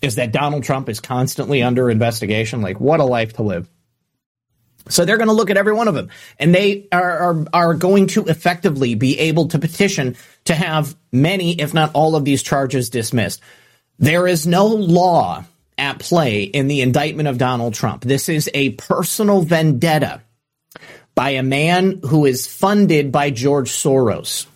is 0.00 0.14
that 0.14 0.30
Donald 0.30 0.62
Trump 0.62 0.88
is 0.88 1.00
constantly 1.00 1.60
under 1.60 1.90
investigation? 1.90 2.62
Like, 2.62 2.78
what 2.78 3.00
a 3.00 3.04
life 3.04 3.32
to 3.32 3.42
live. 3.42 3.68
So 4.88 5.04
they're 5.04 5.18
going 5.18 5.28
to 5.28 5.34
look 5.34 5.50
at 5.50 5.56
every 5.56 5.72
one 5.72 5.88
of 5.88 5.94
them, 5.94 6.08
and 6.38 6.54
they 6.54 6.86
are, 6.92 7.18
are, 7.18 7.46
are 7.52 7.74
going 7.74 8.06
to 8.08 8.26
effectively 8.26 8.94
be 8.94 9.18
able 9.18 9.48
to 9.48 9.58
petition 9.58 10.16
to 10.44 10.54
have 10.54 10.96
many, 11.10 11.60
if 11.60 11.74
not 11.74 11.90
all, 11.94 12.14
of 12.14 12.24
these 12.24 12.44
charges 12.44 12.90
dismissed. 12.90 13.40
There 14.00 14.26
is 14.26 14.46
no 14.46 14.66
law 14.66 15.44
at 15.76 15.98
play 15.98 16.42
in 16.42 16.68
the 16.68 16.80
indictment 16.80 17.28
of 17.28 17.36
Donald 17.36 17.74
Trump. 17.74 18.02
This 18.02 18.30
is 18.30 18.50
a 18.54 18.70
personal 18.70 19.42
vendetta 19.42 20.22
by 21.14 21.30
a 21.30 21.42
man 21.42 22.00
who 22.06 22.24
is 22.24 22.46
funded 22.46 23.12
by 23.12 23.30
George 23.30 23.70
Soros. 23.70 24.46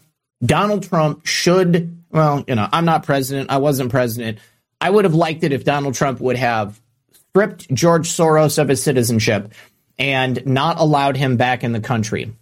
Donald 0.43 0.85
Trump 0.85 1.27
should, 1.27 2.05
well, 2.11 2.43
you 2.49 2.55
know, 2.55 2.67
I'm 2.73 2.87
not 2.87 3.03
president. 3.03 3.51
I 3.51 3.59
wasn't 3.59 3.91
president. 3.91 4.39
I 4.81 4.89
would 4.89 5.05
have 5.05 5.15
liked 5.15 5.45
it 5.45 5.53
if 5.53 5.63
Donald 5.63 5.95
Trump 5.95 6.21
would 6.21 6.37
have 6.37 6.81
stripped 7.13 7.73
George 7.73 8.09
Soros 8.09 8.59
of 8.59 8.69
his 8.69 8.83
citizenship 8.83 9.53
and 9.99 10.45
not 10.47 10.79
allowed 10.81 11.19
him 11.19 11.37
back 11.37 11.65
in 11.65 11.73
the 11.73 11.81
country. 11.81 12.35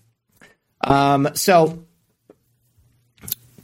Um, 0.81 1.31
so 1.35 1.85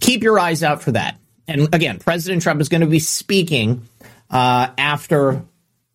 keep 0.00 0.24
your 0.24 0.40
eyes 0.40 0.64
out 0.64 0.82
for 0.82 0.92
that. 0.92 1.18
And 1.48 1.74
again, 1.74 1.98
President 1.98 2.42
Trump 2.42 2.60
is 2.60 2.68
going 2.68 2.82
to 2.82 2.86
be 2.86 3.00
speaking 3.00 3.88
uh, 4.30 4.68
after 4.76 5.42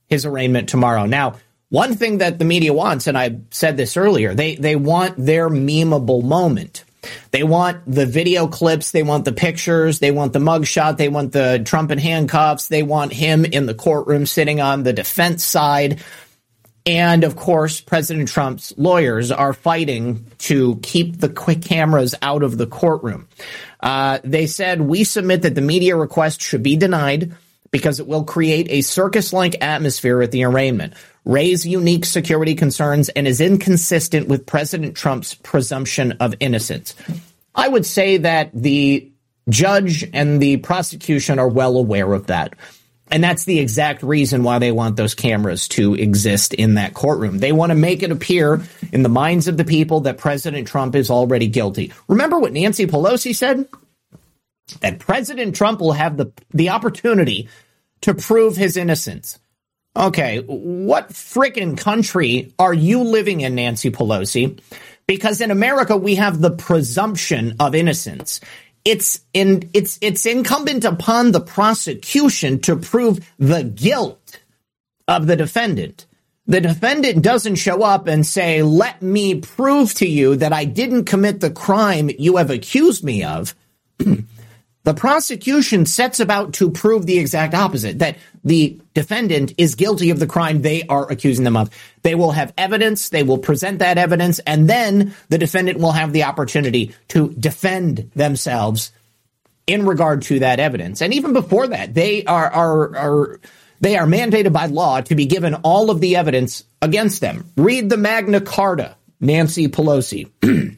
his 0.07 0.25
arraignment 0.25 0.67
tomorrow. 0.67 1.05
Now, 1.05 1.35
one 1.69 1.95
thing 1.95 2.17
that 2.17 2.39
the 2.39 2.45
media 2.45 2.73
wants, 2.73 3.07
and 3.07 3.17
I 3.17 3.37
said 3.51 3.77
this 3.77 3.95
earlier, 3.95 4.33
they 4.33 4.55
they 4.55 4.75
want 4.75 5.15
their 5.17 5.49
memeable 5.49 6.23
moment. 6.23 6.83
They 7.31 7.43
want 7.43 7.81
the 7.85 8.05
video 8.05 8.47
clips, 8.47 8.91
they 8.91 9.03
want 9.03 9.25
the 9.25 9.33
pictures, 9.33 9.99
they 9.99 10.11
want 10.11 10.33
the 10.33 10.39
mugshot, 10.39 10.97
they 10.97 11.09
want 11.09 11.33
the 11.33 11.61
Trump 11.65 11.91
in 11.91 11.97
handcuffs, 11.97 12.67
they 12.67 12.83
want 12.83 13.11
him 13.11 13.43
in 13.43 13.65
the 13.65 13.73
courtroom 13.73 14.25
sitting 14.25 14.61
on 14.61 14.83
the 14.83 14.93
defense 14.93 15.43
side. 15.43 16.01
And 16.85 17.23
of 17.23 17.35
course, 17.35 17.79
President 17.79 18.27
Trump's 18.27 18.73
lawyers 18.77 19.31
are 19.31 19.53
fighting 19.53 20.25
to 20.39 20.77
keep 20.83 21.19
the 21.19 21.29
quick 21.29 21.61
cameras 21.61 22.13
out 22.21 22.43
of 22.43 22.57
the 22.57 22.67
courtroom. 22.67 23.27
Uh, 23.79 24.19
they 24.23 24.47
said, 24.47 24.81
We 24.81 25.03
submit 25.05 25.43
that 25.43 25.55
the 25.55 25.61
media 25.61 25.95
request 25.95 26.41
should 26.41 26.63
be 26.63 26.75
denied 26.75 27.33
because 27.71 27.99
it 27.99 28.07
will 28.07 28.23
create 28.23 28.67
a 28.69 28.81
circus 28.81 29.33
like 29.33 29.63
atmosphere 29.63 30.21
at 30.21 30.31
the 30.31 30.43
arraignment, 30.43 30.93
raise 31.25 31.65
unique 31.65 32.05
security 32.05 32.53
concerns, 32.53 33.09
and 33.09 33.27
is 33.27 33.41
inconsistent 33.41 34.27
with 34.27 34.45
President 34.45 34.95
Trump's 34.95 35.33
presumption 35.33 36.11
of 36.19 36.35
innocence. 36.39 36.95
I 37.55 37.67
would 37.67 37.85
say 37.85 38.17
that 38.17 38.51
the 38.53 39.09
judge 39.49 40.07
and 40.13 40.41
the 40.41 40.57
prosecution 40.57 41.39
are 41.39 41.47
well 41.47 41.77
aware 41.77 42.13
of 42.13 42.27
that. 42.27 42.53
And 43.11 43.23
that's 43.23 43.45
the 43.45 43.59
exact 43.59 44.01
reason 44.01 44.43
why 44.43 44.59
they 44.59 44.71
want 44.71 44.95
those 44.95 45.13
cameras 45.13 45.67
to 45.69 45.93
exist 45.93 46.53
in 46.53 46.75
that 46.75 46.93
courtroom. 46.93 47.39
They 47.39 47.51
want 47.51 47.71
to 47.71 47.75
make 47.75 48.01
it 48.01 48.11
appear 48.11 48.61
in 48.91 49.03
the 49.03 49.09
minds 49.09 49.47
of 49.47 49.57
the 49.57 49.65
people 49.65 50.01
that 50.01 50.17
President 50.17 50.67
Trump 50.67 50.95
is 50.95 51.09
already 51.09 51.47
guilty. 51.47 51.91
Remember 52.07 52.39
what 52.39 52.53
Nancy 52.53 52.87
Pelosi 52.87 53.35
said? 53.35 53.67
That 54.79 54.99
President 54.99 55.55
Trump 55.55 55.81
will 55.81 55.91
have 55.91 56.17
the, 56.17 56.31
the 56.51 56.69
opportunity 56.69 57.49
to 58.01 58.13
prove 58.13 58.55
his 58.55 58.77
innocence. 58.77 59.37
Okay, 59.95 60.39
what 60.39 61.09
frickin' 61.09 61.77
country 61.77 62.53
are 62.57 62.73
you 62.73 63.03
living 63.03 63.41
in, 63.41 63.55
Nancy 63.55 63.91
Pelosi? 63.91 64.59
Because 65.05 65.41
in 65.41 65.51
America, 65.51 65.95
we 65.95 66.15
have 66.15 66.41
the 66.41 66.49
presumption 66.49 67.57
of 67.59 67.75
innocence 67.75 68.39
it's 68.85 69.21
in 69.33 69.69
it's 69.73 69.97
it's 70.01 70.25
incumbent 70.25 70.85
upon 70.85 71.31
the 71.31 71.39
prosecution 71.39 72.59
to 72.61 72.75
prove 72.75 73.19
the 73.37 73.63
guilt 73.63 74.39
of 75.07 75.27
the 75.27 75.35
defendant. 75.35 76.05
The 76.45 76.59
defendant 76.59 77.23
doesn't 77.23 77.55
show 77.55 77.83
up 77.83 78.07
and 78.07 78.25
say, 78.25 78.61
"Let 78.61 79.01
me 79.01 79.35
prove 79.35 79.93
to 79.95 80.07
you 80.07 80.35
that 80.35 80.51
I 80.51 80.65
didn't 80.65 81.05
commit 81.05 81.39
the 81.39 81.51
crime 81.51 82.09
you 82.17 82.37
have 82.37 82.49
accused 82.49 83.03
me 83.03 83.23
of." 83.23 83.55
The 84.83 84.93
prosecution 84.93 85.85
sets 85.85 86.19
about 86.19 86.53
to 86.55 86.69
prove 86.69 87.05
the 87.05 87.17
exact 87.17 87.53
opposite 87.53 87.99
that 87.99 88.17
the 88.43 88.81
defendant 88.93 89.53
is 89.57 89.75
guilty 89.75 90.09
of 90.09 90.19
the 90.19 90.27
crime 90.27 90.61
they 90.61 90.83
are 90.83 91.09
accusing 91.09 91.45
them 91.45 91.55
of. 91.55 91.69
They 92.01 92.15
will 92.15 92.31
have 92.31 92.53
evidence, 92.57 93.09
they 93.09 93.23
will 93.23 93.37
present 93.37 93.79
that 93.79 93.97
evidence, 93.97 94.39
and 94.39 94.69
then 94.69 95.15
the 95.29 95.37
defendant 95.37 95.79
will 95.79 95.93
have 95.93 96.11
the 96.11 96.23
opportunity 96.23 96.93
to 97.09 97.29
defend 97.29 98.11
themselves 98.13 98.91
in 99.67 99.85
regard 99.85 100.23
to 100.23 100.39
that 100.39 100.59
evidence. 100.59 101.01
And 101.01 101.13
even 101.13 101.31
before 101.31 101.67
that, 101.67 101.93
they 101.93 102.25
are, 102.25 102.51
are, 102.51 102.97
are 102.97 103.39
they 103.79 103.97
are 103.97 104.05
mandated 104.05 104.51
by 104.51 104.65
law 104.65 104.99
to 105.01 105.15
be 105.15 105.25
given 105.25 105.55
all 105.55 105.91
of 105.91 106.01
the 106.01 106.17
evidence 106.17 106.65
against 106.81 107.21
them. 107.21 107.49
Read 107.55 107.89
the 107.89 107.97
Magna 107.97 108.41
Carta, 108.41 108.97
Nancy 109.21 109.69
Pelosi. 109.69 110.29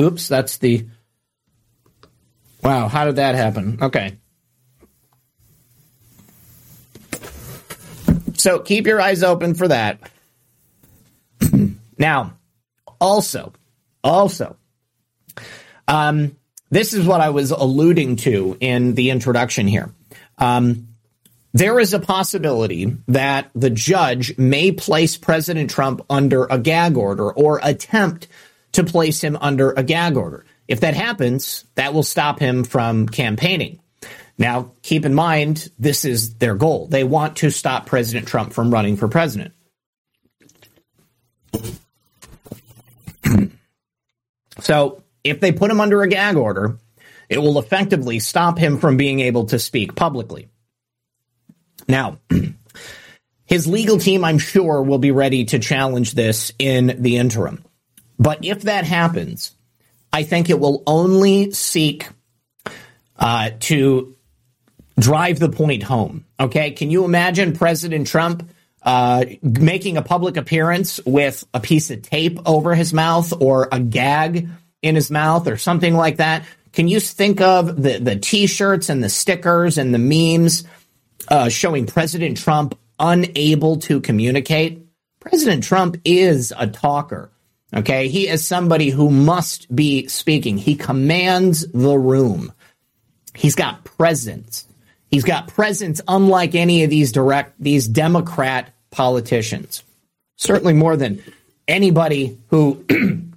Oops, 0.00 0.28
that's 0.28 0.58
the 0.58 0.86
Wow, 2.62 2.88
how 2.88 3.04
did 3.04 3.16
that 3.16 3.34
happen? 3.34 3.78
Okay. 3.82 4.18
So 8.34 8.60
keep 8.60 8.86
your 8.86 9.00
eyes 9.00 9.22
open 9.22 9.54
for 9.54 9.68
that. 9.68 10.00
now, 11.98 12.34
also, 13.00 13.52
also, 14.02 14.56
um, 15.86 16.36
this 16.70 16.94
is 16.94 17.06
what 17.06 17.20
I 17.20 17.30
was 17.30 17.50
alluding 17.50 18.16
to 18.16 18.56
in 18.60 18.94
the 18.94 19.10
introduction 19.10 19.66
here. 19.66 19.90
Um, 20.36 20.88
there 21.54 21.80
is 21.80 21.94
a 21.94 21.98
possibility 21.98 22.96
that 23.08 23.50
the 23.54 23.70
judge 23.70 24.36
may 24.38 24.70
place 24.70 25.16
President 25.16 25.70
Trump 25.70 26.02
under 26.10 26.44
a 26.44 26.58
gag 26.58 26.96
order 26.96 27.32
or 27.32 27.58
attempt 27.62 28.28
to 28.72 28.84
place 28.84 29.22
him 29.22 29.36
under 29.40 29.72
a 29.72 29.82
gag 29.82 30.16
order. 30.16 30.44
If 30.68 30.80
that 30.80 30.94
happens, 30.94 31.64
that 31.74 31.94
will 31.94 32.02
stop 32.02 32.38
him 32.38 32.62
from 32.62 33.08
campaigning. 33.08 33.80
Now, 34.36 34.72
keep 34.82 35.04
in 35.04 35.14
mind, 35.14 35.70
this 35.78 36.04
is 36.04 36.34
their 36.34 36.54
goal. 36.54 36.86
They 36.86 37.02
want 37.02 37.38
to 37.38 37.50
stop 37.50 37.86
President 37.86 38.28
Trump 38.28 38.52
from 38.52 38.72
running 38.72 38.96
for 38.96 39.08
president. 39.08 39.54
so, 44.60 45.02
if 45.24 45.40
they 45.40 45.50
put 45.50 45.70
him 45.70 45.80
under 45.80 46.02
a 46.02 46.08
gag 46.08 46.36
order, 46.36 46.78
it 47.28 47.38
will 47.38 47.58
effectively 47.58 48.20
stop 48.20 48.58
him 48.58 48.78
from 48.78 48.96
being 48.96 49.18
able 49.20 49.46
to 49.46 49.58
speak 49.58 49.96
publicly. 49.96 50.48
Now, 51.88 52.18
his 53.44 53.66
legal 53.66 53.98
team, 53.98 54.24
I'm 54.24 54.38
sure, 54.38 54.82
will 54.82 54.98
be 54.98 55.10
ready 55.10 55.46
to 55.46 55.58
challenge 55.58 56.12
this 56.12 56.52
in 56.58 56.96
the 57.00 57.16
interim. 57.16 57.64
But 58.18 58.44
if 58.44 58.62
that 58.62 58.84
happens, 58.84 59.52
I 60.12 60.22
think 60.22 60.50
it 60.50 60.58
will 60.58 60.82
only 60.86 61.50
seek 61.52 62.08
uh, 63.18 63.50
to 63.60 64.16
drive 64.98 65.38
the 65.38 65.48
point 65.48 65.82
home. 65.82 66.24
Okay, 66.40 66.72
can 66.72 66.90
you 66.90 67.04
imagine 67.04 67.52
President 67.52 68.06
Trump 68.06 68.48
uh, 68.82 69.24
making 69.42 69.96
a 69.96 70.02
public 70.02 70.36
appearance 70.36 71.00
with 71.04 71.44
a 71.52 71.60
piece 71.60 71.90
of 71.90 72.02
tape 72.02 72.38
over 72.46 72.74
his 72.74 72.92
mouth 72.92 73.32
or 73.40 73.68
a 73.70 73.80
gag 73.80 74.48
in 74.82 74.94
his 74.94 75.10
mouth 75.10 75.46
or 75.46 75.56
something 75.56 75.94
like 75.94 76.16
that? 76.16 76.44
Can 76.72 76.88
you 76.88 77.00
think 77.00 77.40
of 77.40 77.82
the 77.82 77.98
the 77.98 78.16
T-shirts 78.16 78.88
and 78.88 79.02
the 79.02 79.08
stickers 79.08 79.78
and 79.78 79.92
the 79.92 79.98
memes 79.98 80.64
uh, 81.28 81.48
showing 81.48 81.86
President 81.86 82.36
Trump 82.36 82.78
unable 82.98 83.78
to 83.78 84.00
communicate? 84.00 84.86
President 85.20 85.64
Trump 85.64 85.96
is 86.04 86.52
a 86.56 86.66
talker. 86.66 87.30
Okay. 87.74 88.08
He 88.08 88.28
is 88.28 88.46
somebody 88.46 88.90
who 88.90 89.10
must 89.10 89.74
be 89.74 90.08
speaking. 90.08 90.58
He 90.58 90.74
commands 90.74 91.66
the 91.72 91.98
room. 91.98 92.52
He's 93.34 93.54
got 93.54 93.84
presence. 93.84 94.66
He's 95.10 95.24
got 95.24 95.48
presence 95.48 96.00
unlike 96.06 96.54
any 96.54 96.84
of 96.84 96.90
these 96.90 97.12
direct, 97.12 97.54
these 97.58 97.86
Democrat 97.88 98.74
politicians. 98.90 99.82
Certainly 100.36 100.74
more 100.74 100.96
than 100.96 101.22
anybody 101.66 102.38
who 102.48 102.84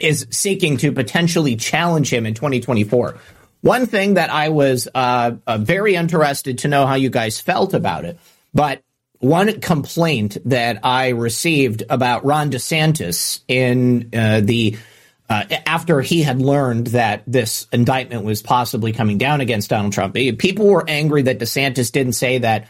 is 0.00 0.26
seeking 0.30 0.78
to 0.78 0.92
potentially 0.92 1.56
challenge 1.56 2.12
him 2.12 2.26
in 2.26 2.34
2024. 2.34 3.18
One 3.62 3.86
thing 3.86 4.14
that 4.14 4.30
I 4.30 4.48
was 4.48 4.88
uh, 4.94 5.32
uh, 5.46 5.58
very 5.58 5.94
interested 5.94 6.58
to 6.58 6.68
know 6.68 6.86
how 6.86 6.94
you 6.94 7.10
guys 7.10 7.40
felt 7.40 7.74
about 7.74 8.04
it, 8.06 8.18
but 8.54 8.82
one 9.20 9.60
complaint 9.60 10.38
that 10.46 10.80
I 10.82 11.10
received 11.10 11.84
about 11.88 12.24
Ron 12.24 12.50
DeSantis 12.50 13.40
in 13.46 14.10
uh, 14.14 14.40
the 14.40 14.76
uh, 15.28 15.44
after 15.64 16.00
he 16.00 16.22
had 16.22 16.42
learned 16.42 16.88
that 16.88 17.22
this 17.24 17.68
indictment 17.72 18.24
was 18.24 18.42
possibly 18.42 18.92
coming 18.92 19.16
down 19.16 19.40
against 19.40 19.70
Donald 19.70 19.92
Trump, 19.92 20.16
eh, 20.16 20.32
people 20.36 20.66
were 20.66 20.84
angry 20.88 21.22
that 21.22 21.38
DeSantis 21.38 21.92
didn't 21.92 22.14
say 22.14 22.38
that 22.38 22.66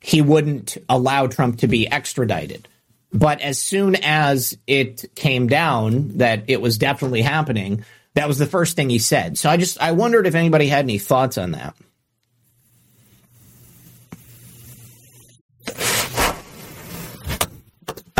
he 0.00 0.20
wouldn't 0.20 0.78
allow 0.88 1.28
Trump 1.28 1.58
to 1.58 1.68
be 1.68 1.86
extradited. 1.86 2.66
But 3.12 3.40
as 3.40 3.60
soon 3.60 3.94
as 3.96 4.58
it 4.66 5.14
came 5.14 5.46
down 5.46 6.18
that 6.18 6.44
it 6.48 6.60
was 6.60 6.78
definitely 6.78 7.22
happening, 7.22 7.84
that 8.14 8.26
was 8.26 8.38
the 8.38 8.46
first 8.46 8.74
thing 8.74 8.90
he 8.90 8.98
said. 8.98 9.38
So 9.38 9.48
I 9.48 9.56
just 9.56 9.80
I 9.80 9.92
wondered 9.92 10.26
if 10.26 10.34
anybody 10.34 10.66
had 10.66 10.84
any 10.84 10.98
thoughts 10.98 11.38
on 11.38 11.52
that. 11.52 11.74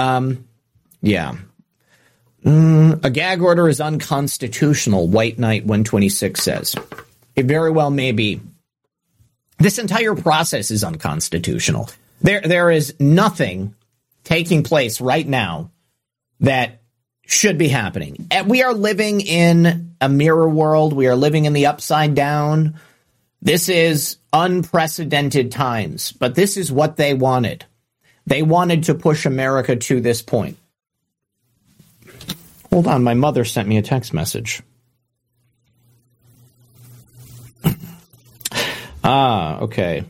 Um, 0.02 0.48
yeah. 1.00 1.36
Mm, 2.44 3.04
a 3.04 3.10
gag 3.10 3.40
order 3.40 3.68
is 3.68 3.80
unconstitutional, 3.80 5.06
White 5.06 5.38
Knight 5.38 5.62
126 5.62 6.42
says. 6.42 6.74
It 7.36 7.46
very 7.46 7.70
well 7.70 7.90
may 7.90 8.12
be. 8.12 8.40
This 9.58 9.78
entire 9.78 10.16
process 10.16 10.72
is 10.72 10.82
unconstitutional. 10.82 11.88
There, 12.20 12.40
there 12.40 12.70
is 12.70 12.94
nothing 12.98 13.76
taking 14.24 14.64
place 14.64 15.00
right 15.00 15.26
now 15.26 15.70
that 16.40 16.82
should 17.26 17.58
be 17.58 17.68
happening. 17.68 18.28
We 18.46 18.64
are 18.64 18.74
living 18.74 19.20
in 19.20 19.94
a 20.00 20.08
mirror 20.08 20.48
world. 20.48 20.92
We 20.92 21.06
are 21.06 21.14
living 21.14 21.44
in 21.44 21.52
the 21.52 21.66
upside 21.66 22.16
down. 22.16 22.74
This 23.40 23.68
is 23.68 24.16
unprecedented 24.32 25.52
times, 25.52 26.10
but 26.10 26.34
this 26.34 26.56
is 26.56 26.72
what 26.72 26.96
they 26.96 27.14
wanted. 27.14 27.66
They 28.26 28.42
wanted 28.42 28.84
to 28.84 28.94
push 28.94 29.26
America 29.26 29.76
to 29.76 30.00
this 30.00 30.22
point. 30.22 30.56
Hold 32.70 32.86
on, 32.86 33.04
my 33.04 33.14
mother 33.14 33.44
sent 33.44 33.68
me 33.68 33.76
a 33.76 33.82
text 33.82 34.14
message. 34.14 34.62
ah, 39.04 39.58
okay. 39.60 40.04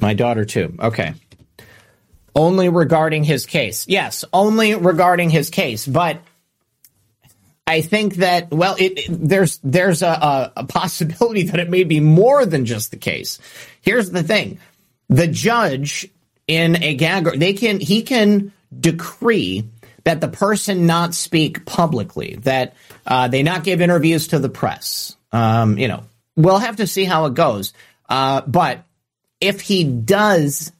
My 0.00 0.14
daughter, 0.14 0.44
too. 0.44 0.74
Okay. 0.78 1.14
Only 2.34 2.68
regarding 2.68 3.24
his 3.24 3.46
case. 3.46 3.86
Yes, 3.88 4.24
only 4.32 4.74
regarding 4.74 5.30
his 5.30 5.48
case. 5.48 5.86
But 5.86 6.20
I 7.66 7.80
think 7.80 8.16
that 8.16 8.50
well, 8.50 8.76
it, 8.78 8.98
it, 8.98 9.06
there's 9.08 9.58
there's 9.64 10.02
a, 10.02 10.52
a, 10.54 10.64
possibility 10.64 11.42
that 11.48 11.58
it 11.58 11.70
may 11.70 11.84
be 11.84 12.00
more 12.00 12.46
than 12.46 12.64
just 12.64 12.90
the 12.90 12.96
case. 12.96 13.38
Here's 13.80 14.10
the 14.10 14.22
thing: 14.22 14.58
the 15.08 15.26
judge 15.26 16.08
in 16.46 16.82
a 16.82 16.94
gag 16.94 17.38
they 17.38 17.52
can 17.52 17.80
he 17.80 18.02
can 18.02 18.52
decree 18.78 19.68
that 20.04 20.20
the 20.20 20.28
person 20.28 20.86
not 20.86 21.14
speak 21.14 21.66
publicly, 21.66 22.36
that 22.42 22.74
uh, 23.06 23.26
they 23.26 23.42
not 23.42 23.64
give 23.64 23.80
interviews 23.80 24.28
to 24.28 24.38
the 24.38 24.48
press. 24.48 25.16
Um, 25.32 25.78
you 25.78 25.88
know, 25.88 26.04
we'll 26.36 26.58
have 26.58 26.76
to 26.76 26.86
see 26.86 27.04
how 27.04 27.26
it 27.26 27.34
goes. 27.34 27.72
Uh, 28.08 28.42
but 28.46 28.84
if 29.40 29.60
he 29.60 29.82
does 29.82 30.70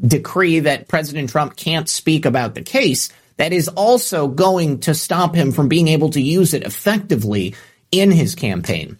decree 0.00 0.60
that 0.60 0.88
President 0.88 1.28
Trump 1.28 1.56
can't 1.56 1.90
speak 1.90 2.24
about 2.24 2.54
the 2.54 2.62
case, 2.62 3.10
that 3.36 3.52
is 3.52 3.68
also 3.68 4.28
going 4.28 4.80
to 4.80 4.94
stop 4.94 5.34
him 5.34 5.52
from 5.52 5.68
being 5.68 5.88
able 5.88 6.08
to 6.10 6.20
use 6.20 6.54
it 6.54 6.62
effectively 6.62 7.54
in 7.92 8.10
his 8.10 8.34
campaign. 8.34 8.98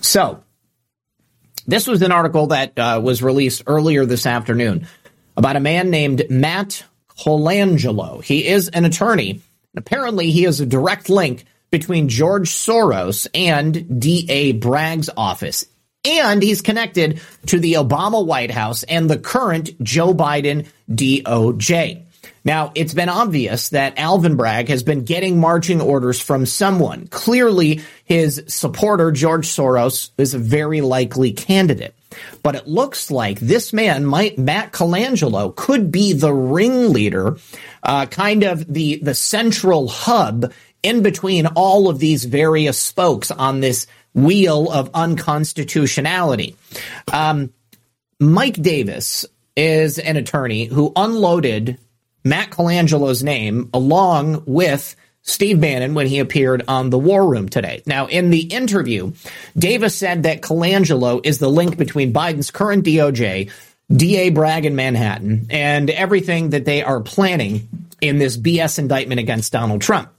So 0.00 0.44
this 1.68 1.86
was 1.86 2.00
an 2.00 2.10
article 2.10 2.48
that 2.48 2.78
uh, 2.78 3.00
was 3.02 3.22
released 3.22 3.62
earlier 3.66 4.06
this 4.06 4.24
afternoon 4.24 4.88
about 5.36 5.54
a 5.54 5.60
man 5.60 5.90
named 5.90 6.24
Matt 6.30 6.82
Colangelo. 7.10 8.24
He 8.24 8.46
is 8.46 8.68
an 8.68 8.86
attorney. 8.86 9.42
Apparently, 9.76 10.30
he 10.30 10.44
has 10.44 10.60
a 10.60 10.66
direct 10.66 11.10
link 11.10 11.44
between 11.70 12.08
George 12.08 12.48
Soros 12.48 13.26
and 13.34 14.00
D.A. 14.00 14.52
Bragg's 14.52 15.10
office. 15.14 15.66
And 16.04 16.42
he's 16.42 16.62
connected 16.62 17.20
to 17.46 17.60
the 17.60 17.74
Obama 17.74 18.24
White 18.24 18.50
House 18.50 18.82
and 18.84 19.10
the 19.10 19.18
current 19.18 19.82
Joe 19.82 20.14
Biden 20.14 20.66
DOJ. 20.90 22.06
Now, 22.44 22.72
it's 22.74 22.94
been 22.94 23.08
obvious 23.08 23.70
that 23.70 23.98
Alvin 23.98 24.36
Bragg 24.36 24.68
has 24.68 24.82
been 24.82 25.04
getting 25.04 25.40
marching 25.40 25.80
orders 25.80 26.20
from 26.20 26.46
someone. 26.46 27.06
Clearly, 27.08 27.82
his 28.04 28.42
supporter, 28.46 29.12
George 29.12 29.46
Soros, 29.46 30.10
is 30.18 30.34
a 30.34 30.38
very 30.38 30.80
likely 30.80 31.32
candidate. 31.32 31.94
But 32.42 32.54
it 32.54 32.66
looks 32.66 33.10
like 33.10 33.38
this 33.38 33.72
man, 33.72 34.04
might, 34.04 34.38
Matt 34.38 34.72
Colangelo, 34.72 35.54
could 35.54 35.92
be 35.92 36.12
the 36.12 36.32
ringleader, 36.32 37.36
uh, 37.82 38.06
kind 38.06 38.44
of 38.44 38.72
the, 38.72 38.96
the 39.02 39.14
central 39.14 39.88
hub 39.88 40.52
in 40.82 41.02
between 41.02 41.46
all 41.46 41.88
of 41.88 41.98
these 41.98 42.24
various 42.24 42.78
spokes 42.78 43.30
on 43.30 43.60
this 43.60 43.86
wheel 44.14 44.70
of 44.70 44.90
unconstitutionality. 44.94 46.56
Um, 47.12 47.52
Mike 48.20 48.60
Davis 48.60 49.26
is 49.56 49.98
an 49.98 50.16
attorney 50.16 50.64
who 50.64 50.92
unloaded 50.96 51.78
Matt 52.24 52.50
Colangelo's 52.50 53.22
name 53.22 53.70
along 53.72 54.44
with 54.46 54.96
Steve 55.22 55.60
Bannon 55.60 55.94
when 55.94 56.06
he 56.06 56.20
appeared 56.20 56.64
on 56.68 56.90
the 56.90 56.98
War 56.98 57.28
Room 57.28 57.48
today. 57.48 57.82
Now, 57.86 58.06
in 58.06 58.30
the 58.30 58.40
interview, 58.40 59.12
Davis 59.56 59.94
said 59.94 60.22
that 60.22 60.40
Colangelo 60.40 61.20
is 61.24 61.38
the 61.38 61.50
link 61.50 61.76
between 61.76 62.12
Biden's 62.12 62.50
current 62.50 62.84
DOJ, 62.84 63.50
DA 63.94 64.30
Bragg 64.30 64.64
in 64.64 64.74
Manhattan, 64.74 65.46
and 65.50 65.90
everything 65.90 66.50
that 66.50 66.64
they 66.64 66.82
are 66.82 67.00
planning 67.00 67.68
in 68.00 68.18
this 68.18 68.36
BS 68.36 68.78
indictment 68.78 69.20
against 69.20 69.52
Donald 69.52 69.82
Trump. 69.82 70.10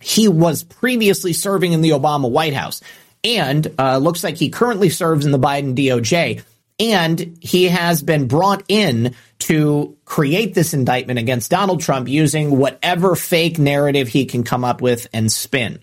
He 0.00 0.28
was 0.28 0.62
previously 0.62 1.32
serving 1.32 1.72
in 1.72 1.80
the 1.80 1.90
Obama 1.90 2.30
White 2.30 2.54
House 2.54 2.80
and 3.24 3.72
uh, 3.78 3.98
looks 3.98 4.24
like 4.24 4.36
he 4.36 4.50
currently 4.50 4.88
serves 4.88 5.24
in 5.24 5.32
the 5.32 5.38
Biden 5.38 5.74
DOJ. 5.74 6.42
And 6.78 7.38
he 7.40 7.68
has 7.68 8.02
been 8.02 8.28
brought 8.28 8.64
in 8.68 9.14
to 9.40 9.96
create 10.04 10.54
this 10.54 10.74
indictment 10.74 11.18
against 11.18 11.50
Donald 11.50 11.80
Trump 11.80 12.08
using 12.08 12.56
whatever 12.56 13.14
fake 13.14 13.58
narrative 13.58 14.08
he 14.08 14.24
can 14.24 14.44
come 14.44 14.64
up 14.64 14.80
with 14.80 15.08
and 15.12 15.30
spin. 15.30 15.80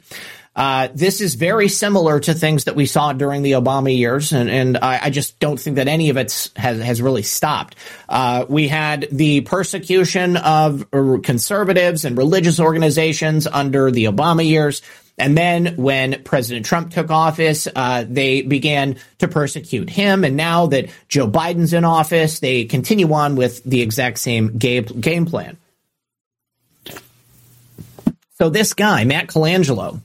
Uh, 0.56 0.90
this 0.94 1.22
is 1.22 1.36
very 1.36 1.70
similar 1.70 2.20
to 2.20 2.34
things 2.34 2.66
that 2.66 2.76
we 2.76 2.86
saw 2.86 3.14
during 3.14 3.44
the 3.44 3.54
Obama 3.54 3.96
years, 3.96 4.34
and, 4.34 4.50
and 4.50 4.78
I, 4.78 5.00
I, 5.04 5.10
just 5.10 5.40
don't 5.40 5.58
think 5.58 5.78
that 5.78 5.88
any 5.88 6.10
of 6.10 6.18
it 6.18 6.52
has, 6.58 6.82
has 6.82 7.02
really 7.02 7.22
stopped. 7.22 7.78
Uh, 8.10 8.46
we 8.50 8.68
had 8.68 9.08
the 9.10 9.40
persecution 9.40 10.36
of 10.36 10.86
conservatives 10.92 12.04
and 12.04 12.18
religious 12.18 12.60
organizations 12.60 13.48
under 13.48 13.90
the 13.90 14.06
Obama 14.06 14.46
years. 14.46 14.82
And 15.20 15.38
then 15.38 15.76
when 15.76 16.24
President 16.24 16.66
Trump 16.66 16.92
took 16.92 17.12
office, 17.12 17.68
uh, 17.76 18.06
they 18.08 18.42
began 18.42 18.98
to 19.20 19.28
persecute 19.28 19.90
him. 19.90 20.24
And 20.24 20.38
now 20.38 20.68
that 20.68 20.90
Joe 21.08 21.30
Biden's 21.30 21.74
in 21.74 21.84
office, 21.84 22.40
they 22.40 22.66
continue 22.66 23.12
on 23.14 23.36
with 23.36 23.64
the 23.64 23.82
exact 23.82 24.20
same 24.20 24.58
game, 24.58 24.86
game 24.86 25.26
plan. 25.26 25.58
So 28.38 28.50
this 28.50 28.74
guy, 28.74 29.04
Matt 29.04 29.28
Colangelo, 29.28 30.00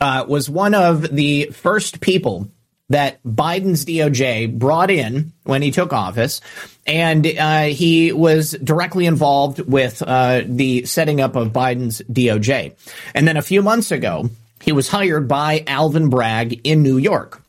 uh, 0.00 0.24
was 0.28 0.50
one 0.50 0.74
of 0.74 1.02
the 1.02 1.50
first 1.52 2.00
people 2.00 2.48
that 2.88 3.22
Biden's 3.22 3.84
DOJ 3.84 4.58
brought 4.58 4.90
in 4.90 5.32
when 5.44 5.62
he 5.62 5.70
took 5.70 5.92
office, 5.92 6.40
and 6.86 7.26
uh, 7.26 7.64
he 7.64 8.12
was 8.12 8.52
directly 8.52 9.06
involved 9.06 9.60
with 9.60 10.02
uh, 10.02 10.42
the 10.46 10.86
setting 10.86 11.20
up 11.20 11.36
of 11.36 11.52
Biden's 11.52 12.00
DOJ. 12.10 12.74
And 13.14 13.28
then 13.28 13.36
a 13.36 13.42
few 13.42 13.62
months 13.62 13.90
ago, 13.90 14.30
he 14.62 14.72
was 14.72 14.88
hired 14.88 15.28
by 15.28 15.64
Alvin 15.66 16.10
Bragg 16.10 16.66
in 16.66 16.82
New 16.82 16.98
York. 16.98 17.42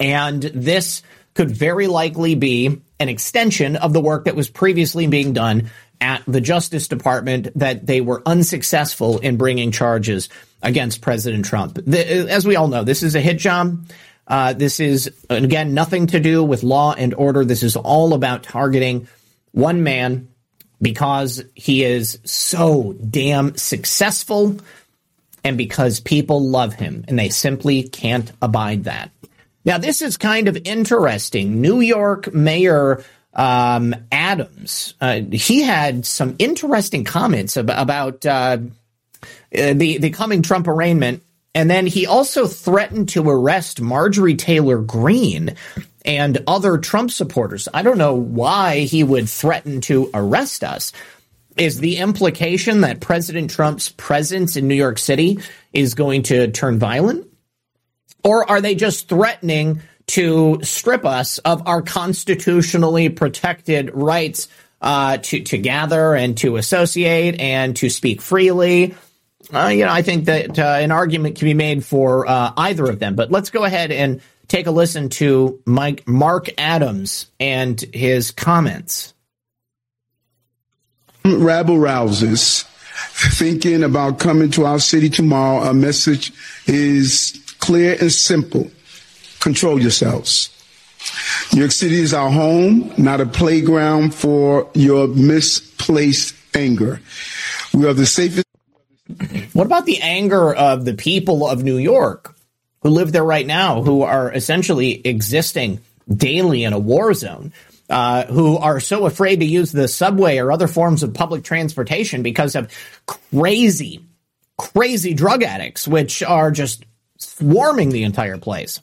And 0.00 0.42
this 0.42 1.02
could 1.34 1.50
very 1.50 1.86
likely 1.86 2.34
be 2.34 2.80
an 2.98 3.08
extension 3.08 3.76
of 3.76 3.92
the 3.92 4.00
work 4.00 4.26
that 4.26 4.36
was 4.36 4.48
previously 4.48 5.06
being 5.06 5.32
done 5.32 5.70
at 6.00 6.22
the 6.26 6.40
Justice 6.40 6.88
Department 6.88 7.48
that 7.56 7.86
they 7.86 8.00
were 8.00 8.22
unsuccessful 8.26 9.18
in 9.18 9.36
bringing 9.36 9.70
charges 9.70 10.28
against 10.62 11.00
President 11.00 11.44
Trump. 11.44 11.78
The, 11.86 12.28
as 12.28 12.46
we 12.46 12.56
all 12.56 12.68
know, 12.68 12.84
this 12.84 13.02
is 13.02 13.14
a 13.14 13.20
hit 13.20 13.38
job. 13.38 13.86
Uh, 14.26 14.52
this 14.52 14.80
is, 14.80 15.12
again, 15.30 15.74
nothing 15.74 16.08
to 16.08 16.20
do 16.20 16.42
with 16.44 16.62
law 16.62 16.94
and 16.94 17.14
order. 17.14 17.44
This 17.44 17.62
is 17.62 17.76
all 17.76 18.14
about 18.14 18.42
targeting 18.42 19.08
one 19.52 19.82
man 19.82 20.28
because 20.80 21.44
he 21.54 21.84
is 21.84 22.18
so 22.24 22.94
damn 22.94 23.56
successful 23.56 24.58
and 25.44 25.56
because 25.56 26.00
people 26.00 26.40
love 26.48 26.74
him 26.74 27.04
and 27.08 27.18
they 27.18 27.28
simply 27.28 27.82
can't 27.82 28.30
abide 28.40 28.84
that. 28.84 29.10
Now, 29.64 29.78
this 29.78 30.02
is 30.02 30.16
kind 30.16 30.48
of 30.48 30.58
interesting. 30.64 31.60
New 31.60 31.80
York 31.80 32.32
Mayor 32.34 33.04
um, 33.34 33.94
Adams, 34.10 34.94
uh, 35.00 35.20
he 35.30 35.62
had 35.62 36.04
some 36.04 36.36
interesting 36.38 37.04
comments 37.04 37.56
about, 37.56 37.82
about 37.82 38.26
uh, 38.26 38.58
the 39.50 39.98
the 39.98 40.10
coming 40.10 40.42
Trump 40.42 40.66
arraignment, 40.66 41.22
and 41.54 41.70
then 41.70 41.86
he 41.86 42.06
also 42.06 42.46
threatened 42.46 43.10
to 43.10 43.28
arrest 43.28 43.80
Marjorie 43.80 44.36
Taylor 44.36 44.78
Greene 44.78 45.54
and 46.04 46.42
other 46.46 46.78
Trump 46.78 47.10
supporters. 47.10 47.68
I 47.72 47.82
don't 47.82 47.98
know 47.98 48.14
why 48.14 48.80
he 48.80 49.04
would 49.04 49.28
threaten 49.28 49.80
to 49.82 50.10
arrest 50.12 50.64
us, 50.64 50.92
is 51.56 51.78
the 51.78 51.98
implication 51.98 52.82
that 52.82 53.00
President 53.00 53.50
Trump's 53.50 53.88
presence 53.90 54.56
in 54.56 54.68
New 54.68 54.74
York 54.74 54.98
City 54.98 55.38
is 55.72 55.94
going 55.94 56.22
to 56.24 56.50
turn 56.50 56.78
violent? 56.78 57.26
Or 58.24 58.48
are 58.48 58.60
they 58.60 58.74
just 58.74 59.08
threatening 59.08 59.82
to 60.08 60.60
strip 60.62 61.04
us 61.04 61.38
of 61.38 61.66
our 61.66 61.82
constitutionally 61.82 63.08
protected 63.08 63.90
rights 63.94 64.48
uh, 64.80 65.18
to, 65.18 65.42
to 65.42 65.58
gather 65.58 66.14
and 66.14 66.36
to 66.38 66.56
associate 66.56 67.40
and 67.40 67.76
to 67.76 67.88
speak 67.88 68.20
freely? 68.20 68.94
Uh, 69.52 69.68
you 69.68 69.84
know, 69.84 69.92
I 69.92 70.02
think 70.02 70.26
that 70.26 70.58
uh, 70.58 70.62
an 70.80 70.92
argument 70.92 71.36
can 71.36 71.46
be 71.46 71.54
made 71.54 71.84
for 71.84 72.26
uh, 72.26 72.52
either 72.56 72.84
of 72.88 72.98
them. 72.98 73.14
But 73.16 73.30
let's 73.30 73.50
go 73.50 73.64
ahead 73.64 73.90
and 73.90 74.20
take 74.48 74.66
a 74.66 74.70
listen 74.70 75.08
to 75.08 75.60
Mike 75.66 76.06
Mark 76.06 76.48
Adams 76.58 77.26
and 77.40 77.80
his 77.92 78.30
comments 78.30 79.14
rabble 81.24 81.76
rousers 81.76 82.64
thinking 83.36 83.82
about 83.82 84.18
coming 84.18 84.50
to 84.52 84.64
our 84.64 84.78
city 84.78 85.08
tomorrow, 85.08 85.64
our 85.64 85.74
message 85.74 86.32
is 86.66 87.42
clear 87.60 87.96
and 88.00 88.12
simple. 88.12 88.70
Control 89.40 89.80
yourselves. 89.80 90.50
New 91.52 91.60
York 91.60 91.72
City 91.72 91.96
is 91.96 92.14
our 92.14 92.30
home, 92.30 92.92
not 92.96 93.20
a 93.20 93.26
playground 93.26 94.14
for 94.14 94.70
your 94.74 95.08
misplaced 95.08 96.34
anger. 96.54 97.00
We 97.74 97.86
are 97.86 97.92
the 97.92 98.06
safest. 98.06 98.46
What 99.52 99.66
about 99.66 99.84
the 99.84 100.00
anger 100.00 100.54
of 100.54 100.84
the 100.84 100.94
people 100.94 101.46
of 101.46 101.64
New 101.64 101.76
York 101.76 102.34
who 102.82 102.90
live 102.90 103.12
there 103.12 103.24
right 103.24 103.46
now, 103.46 103.82
who 103.82 104.02
are 104.02 104.32
essentially 104.32 105.06
existing 105.06 105.80
daily 106.08 106.64
in 106.64 106.72
a 106.72 106.78
war 106.78 107.12
zone? 107.14 107.52
Uh, 107.92 108.24
who 108.26 108.56
are 108.56 108.80
so 108.80 109.04
afraid 109.04 109.40
to 109.40 109.46
use 109.46 109.70
the 109.70 109.86
subway 109.86 110.38
or 110.38 110.50
other 110.50 110.66
forms 110.66 111.02
of 111.02 111.12
public 111.12 111.44
transportation 111.44 112.22
because 112.22 112.56
of 112.56 112.72
crazy, 113.06 114.04
crazy 114.56 115.12
drug 115.12 115.42
addicts, 115.42 115.86
which 115.86 116.22
are 116.22 116.50
just 116.50 116.86
swarming 117.18 117.90
the 117.90 118.04
entire 118.04 118.38
place. 118.38 118.80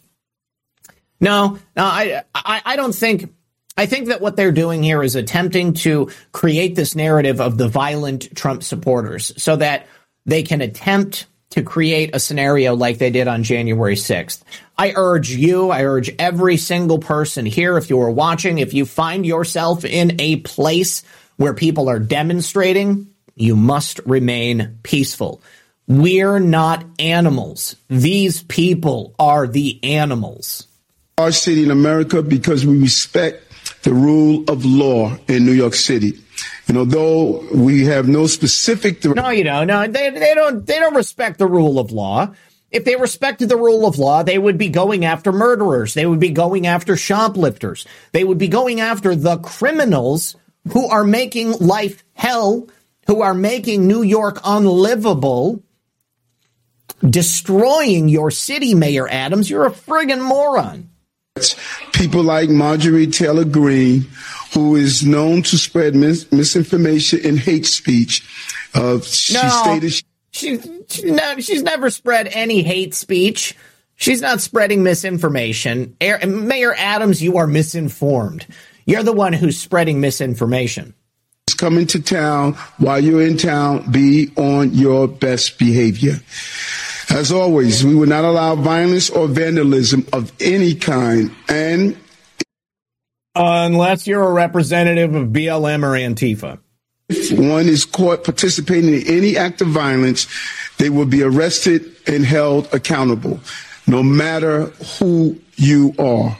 No, 1.20 1.58
no, 1.76 1.84
I, 1.84 2.24
I, 2.36 2.62
I 2.64 2.76
don't 2.76 2.94
think. 2.94 3.34
I 3.76 3.86
think 3.86 4.10
that 4.10 4.20
what 4.20 4.36
they're 4.36 4.52
doing 4.52 4.84
here 4.84 5.02
is 5.02 5.16
attempting 5.16 5.74
to 5.86 6.12
create 6.34 6.76
this 6.76 6.96
narrative 6.96 7.40
of 7.40 7.58
the 7.58 7.70
violent 7.70 8.36
Trump 8.36 8.62
supporters 8.62 9.32
so 9.42 9.56
that 9.56 9.88
they 10.26 10.44
can 10.44 10.60
attempt 10.60 11.28
to 11.52 11.64
create 11.64 12.16
a 12.16 12.20
scenario 12.20 12.76
like 12.76 13.00
they 13.00 13.10
did 13.10 13.28
on 13.28 13.44
January 13.44 13.96
6th. 13.96 14.42
I 14.78 14.94
urge 14.96 15.32
you, 15.32 15.72
I 15.72 15.84
urge 15.84 16.12
every 16.20 16.58
single 16.58 17.00
person 17.00 17.46
here, 17.46 17.78
if 17.78 17.90
you 17.90 18.00
are 18.02 18.12
watching, 18.12 18.60
if 18.60 18.74
you 18.74 18.86
find 18.86 19.26
yourself 19.26 19.84
in 19.84 20.20
a 20.20 20.38
place 20.38 21.04
where 21.38 21.54
people 21.54 21.90
are 21.90 22.00
demonstrating, 22.00 23.08
you 23.36 23.56
must 23.56 24.00
remain 24.06 24.78
peaceful. 24.84 25.42
We're 25.88 26.40
not 26.40 26.86
animals. 27.00 27.76
These 27.88 28.44
people 28.44 29.16
are 29.18 29.48
the 29.48 29.80
animals. 29.84 30.68
Our 31.18 31.32
city 31.32 31.64
in 31.64 31.72
America 31.72 32.22
because 32.22 32.66
we 32.66 32.80
respect 32.80 33.44
the 33.84 33.94
rule 33.94 34.44
of 34.48 34.66
law 34.66 35.18
in 35.28 35.46
New 35.46 35.54
York 35.54 35.74
City. 35.74 36.20
You 36.70 36.76
know, 36.76 36.86
though 36.86 37.44
we 37.52 37.86
have 37.86 38.08
no 38.08 38.28
specific. 38.28 39.04
no, 39.04 39.30
you 39.30 39.44
don't. 39.44 39.66
No, 39.66 39.88
they, 39.88 40.12
they 40.12 40.36
don't. 40.36 40.64
They 40.64 40.78
don't 40.78 40.94
respect 40.94 41.40
the 41.40 41.48
rule 41.48 41.80
of 41.80 41.92
law. 41.92 42.36
If 42.70 42.86
they 42.86 42.96
respected 42.96 43.50
the 43.50 43.58
rule 43.58 43.88
of 43.88 43.98
law, 43.98 44.22
they 44.22 44.38
would 44.38 44.60
be 44.60 44.70
going 44.70 45.04
after 45.04 45.32
murderers. 45.32 45.96
They 45.96 46.06
would 46.06 46.20
be 46.20 46.30
going 46.30 46.68
after 46.68 46.96
shoplifters. 46.96 47.88
They 48.12 48.24
would 48.24 48.38
be 48.38 48.50
going 48.50 48.82
after 48.82 49.16
the 49.16 49.40
criminals 49.40 50.36
who 50.72 50.88
are 50.88 51.04
making 51.04 51.54
life 51.54 52.04
hell, 52.14 52.68
who 53.08 53.24
are 53.24 53.34
making 53.34 53.88
New 53.88 54.04
York 54.04 54.40
unlivable, 54.46 55.64
destroying 57.04 58.10
your 58.10 58.30
city, 58.30 58.76
Mayor 58.76 59.08
Adams. 59.10 59.50
You're 59.50 59.66
a 59.66 59.72
friggin' 59.72 60.22
moron. 60.22 60.92
People 61.94 62.22
like 62.22 62.50
Marjorie 62.50 63.08
Taylor 63.08 63.46
Greene, 63.46 64.06
who 64.54 64.76
is 64.76 65.06
known 65.06 65.44
to 65.44 65.58
spread 65.58 65.96
mis- 65.96 66.32
misinformation 66.32 67.20
and 67.24 67.40
hate 67.40 67.66
speech. 67.66 68.28
Uh, 68.74 69.00
she 69.02 69.34
no, 69.34 69.50
stated 69.64 70.04
she, 70.32 70.60
she's 71.40 71.64
never 71.64 71.90
spread 71.90 72.28
any 72.32 72.64
hate 72.64 72.94
speech. 72.94 73.56
She's 73.96 74.22
not 74.22 74.40
spreading 74.40 74.84
misinformation. 74.84 75.98
Mayor 76.00 76.74
Adams, 76.78 77.22
you 77.22 77.38
are 77.38 77.48
misinformed. 77.48 78.46
You're 78.86 79.04
the 79.04 79.14
one 79.14 79.34
who's 79.34 79.60
spreading 79.60 80.00
misinformation. 80.00 80.94
Coming 81.58 81.88
to 81.88 82.02
town 82.02 82.54
while 82.78 83.04
you're 83.04 83.22
in 83.22 83.36
town, 83.36 83.92
be 83.92 84.32
on 84.38 84.74
your 84.74 85.10
best 85.10 85.60
behavior. 85.60 86.16
As 87.10 87.32
always, 87.32 87.84
we 87.84 87.96
will 87.96 88.08
not 88.08 88.24
allow 88.24 88.56
violence 88.56 89.10
or 89.10 89.28
vandalism 89.28 90.08
of 90.14 90.32
any 90.40 90.76
kind 90.76 91.32
and 91.50 91.98
unless 93.40 94.06
you're 94.06 94.24
a 94.24 94.34
representative 94.34 95.16
of 95.16 95.30
BLM 95.30 95.84
or 95.84 95.92
Antifa. 95.92 96.60
If 97.08 97.40
one 97.40 97.68
is 97.68 97.86
caught 97.86 98.24
participating 98.24 98.94
in 98.94 99.08
any 99.08 99.38
act 99.38 99.62
of 99.62 99.70
violence, 99.70 100.28
they 100.78 100.90
will 100.90 101.06
be 101.06 101.24
arrested 101.24 101.96
and 102.06 102.26
held 102.26 102.72
accountable, 102.74 103.40
no 103.88 104.04
matter 104.04 104.66
who 105.00 105.40
you 105.56 105.96
are. 105.98 106.38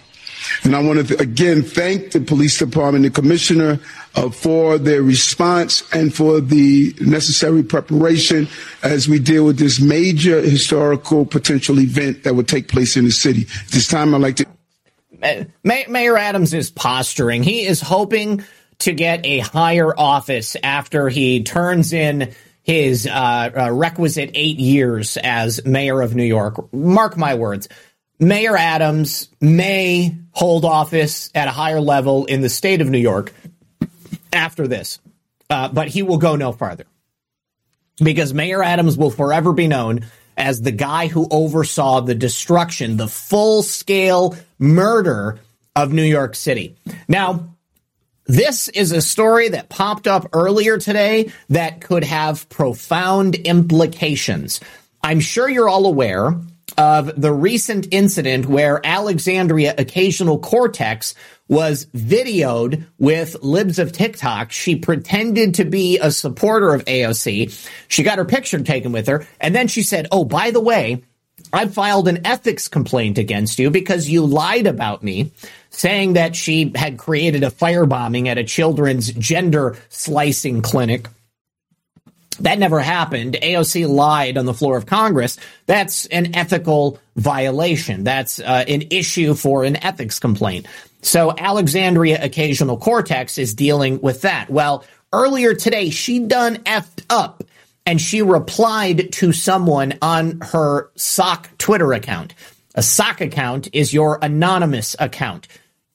And 0.64 0.76
I 0.76 0.82
want 0.82 1.08
to 1.08 1.18
again 1.20 1.64
thank 1.64 2.12
the 2.12 2.22
police 2.22 2.58
department, 2.58 3.04
the 3.04 3.10
commissioner, 3.10 3.80
uh, 4.16 4.30
for 4.30 4.78
their 4.78 5.02
response 5.02 5.84
and 5.94 6.14
for 6.14 6.40
the 6.40 6.94
necessary 7.02 7.64
preparation 7.64 8.48
as 8.84 9.08
we 9.08 9.20
deal 9.20 9.46
with 9.46 9.58
this 9.58 9.80
major 9.80 10.42
historical 10.42 11.26
potential 11.26 11.80
event 11.80 12.24
that 12.24 12.36
would 12.36 12.48
take 12.48 12.68
place 12.68 12.96
in 12.98 13.06
the 13.06 13.12
city. 13.12 13.46
This 13.72 13.88
time, 13.88 14.14
I'd 14.14 14.22
like 14.22 14.36
to. 14.38 14.46
Mayor 15.64 16.18
Adams 16.18 16.54
is 16.54 16.72
posturing. 16.72 17.44
He 17.44 17.66
is 17.66 17.82
hoping 17.82 18.44
to 18.80 18.94
get 18.94 19.26
a 19.26 19.40
higher 19.40 19.98
office 19.98 20.56
after 20.64 21.10
he 21.10 21.44
turns 21.44 21.94
in 21.94 22.34
his 22.64 23.08
uh, 23.08 23.50
uh, 23.58 23.72
requisite 23.72 24.32
eight 24.34 24.60
years 24.60 25.18
as 25.18 25.66
mayor 25.66 26.02
of 26.02 26.16
New 26.16 26.24
York. 26.24 26.72
Mark 26.74 27.18
my 27.18 27.36
words. 27.36 27.68
Mayor 28.20 28.56
Adams 28.58 29.30
may 29.40 30.16
hold 30.32 30.66
office 30.66 31.30
at 31.34 31.48
a 31.48 31.52
higher 31.52 31.82
level 31.82 32.26
in 32.26 32.42
the 32.42 32.50
state 32.50 32.82
of 32.82 32.90
New 32.90 33.00
York 33.00 33.34
after 34.32 34.68
this, 34.68 35.00
uh, 35.50 35.70
but 35.70 35.88
he 35.88 36.04
will 36.04 36.18
go 36.18 36.36
no 36.36 36.52
farther 36.52 36.86
because 38.04 38.34
Mayor 38.34 38.62
Adams 38.62 38.98
will 38.98 39.10
forever 39.10 39.54
be 39.54 39.68
known 39.68 40.06
as 40.40 40.62
the 40.62 40.72
guy 40.72 41.08
who 41.08 41.28
oversaw 41.30 42.00
the 42.00 42.16
destruction, 42.16 42.98
the 42.98 43.08
full 43.08 43.62
scale 43.62 44.36
murder 44.58 45.38
of 45.76 45.94
New 45.94 46.04
York 46.04 46.36
City. 46.36 46.76
Now, 47.08 47.56
this 48.26 48.70
is 48.70 48.92
a 48.92 49.02
story 49.02 49.50
that 49.50 49.70
popped 49.70 50.08
up 50.08 50.30
earlier 50.34 50.78
today 50.78 51.32
that 51.50 51.82
could 51.82 52.04
have 52.04 52.48
profound 52.48 53.36
implications. 53.36 54.62
I'm 55.04 55.20
sure 55.20 55.50
you're 55.50 55.70
all 55.70 55.86
aware 55.86 56.40
of 56.78 57.20
the 57.20 57.34
recent 57.34 57.88
incident 57.92 58.46
where 58.46 58.82
Alexandria 58.84 59.76
Occasional 59.78 60.40
Cortex 60.40 61.16
was 61.48 61.88
videoed 61.88 62.86
with 63.00 63.42
libs 63.42 63.80
of 63.80 63.92
TikTok. 63.92 64.52
She 64.52 64.76
pretended 64.76 65.56
to 65.56 65.66
be 65.66 65.98
a 65.98 66.12
supporter 66.12 66.74
of 66.74 66.86
AOC. 66.86 67.70
She 67.88 68.04
got 68.04 68.20
her 68.20 68.26
picture 68.26 68.60
taken 68.62 68.92
with 68.92 69.08
her. 69.08 69.28
And 69.42 69.56
then 69.56 69.68
she 69.68 69.82
said, 69.82 70.08
Oh, 70.12 70.24
by 70.24 70.52
the 70.52 70.62
way, 70.62 71.04
I 71.52 71.68
filed 71.68 72.08
an 72.08 72.26
ethics 72.26 72.68
complaint 72.68 73.18
against 73.18 73.58
you 73.58 73.72
because 73.72 74.08
you 74.08 74.26
lied 74.26 74.68
about 74.68 75.04
me, 75.04 75.32
saying 75.72 76.14
that 76.14 76.36
she 76.36 76.72
had 76.76 76.98
created 76.98 77.44
a 77.44 77.50
firebombing 77.50 78.28
at 78.28 78.38
a 78.38 78.44
children's 78.44 79.12
gender 79.12 79.78
slicing 79.90 80.62
clinic. 80.62 81.08
That 82.42 82.60
never 82.60 82.80
happened. 82.80 83.38
AOC 83.42 83.88
lied 83.88 84.38
on 84.38 84.46
the 84.46 84.54
floor 84.54 84.78
of 84.78 84.86
Congress. 84.86 85.38
That's 85.66 86.06
an 86.08 86.36
ethical 86.36 87.00
violation. 87.16 88.04
That's 88.04 88.40
uh, 88.40 88.66
an 88.68 88.84
issue 88.92 89.34
for 89.34 89.64
an 89.64 89.84
ethics 89.84 90.20
complaint. 90.20 90.68
So 91.02 91.34
Alexandria 91.38 92.24
Occasional 92.24 92.78
Cortex 92.78 93.38
is 93.38 93.54
dealing 93.54 94.02
with 94.02 94.22
that. 94.22 94.50
Well, 94.50 94.86
earlier 95.14 95.54
today, 95.54 95.90
she 95.90 96.20
done 96.20 96.58
effed 96.58 97.04
up 97.10 97.44
and 97.86 98.00
she 98.00 98.22
replied 98.22 99.14
to 99.14 99.32
someone 99.32 99.98
on 100.02 100.42
her 100.42 100.92
sock 100.96 101.50
Twitter 101.58 101.94
account. 101.94 102.34
A 102.76 102.84
sock 102.84 103.22
account 103.22 103.70
is 103.74 103.94
your 103.94 104.20
anonymous 104.22 104.96
account. 105.00 105.48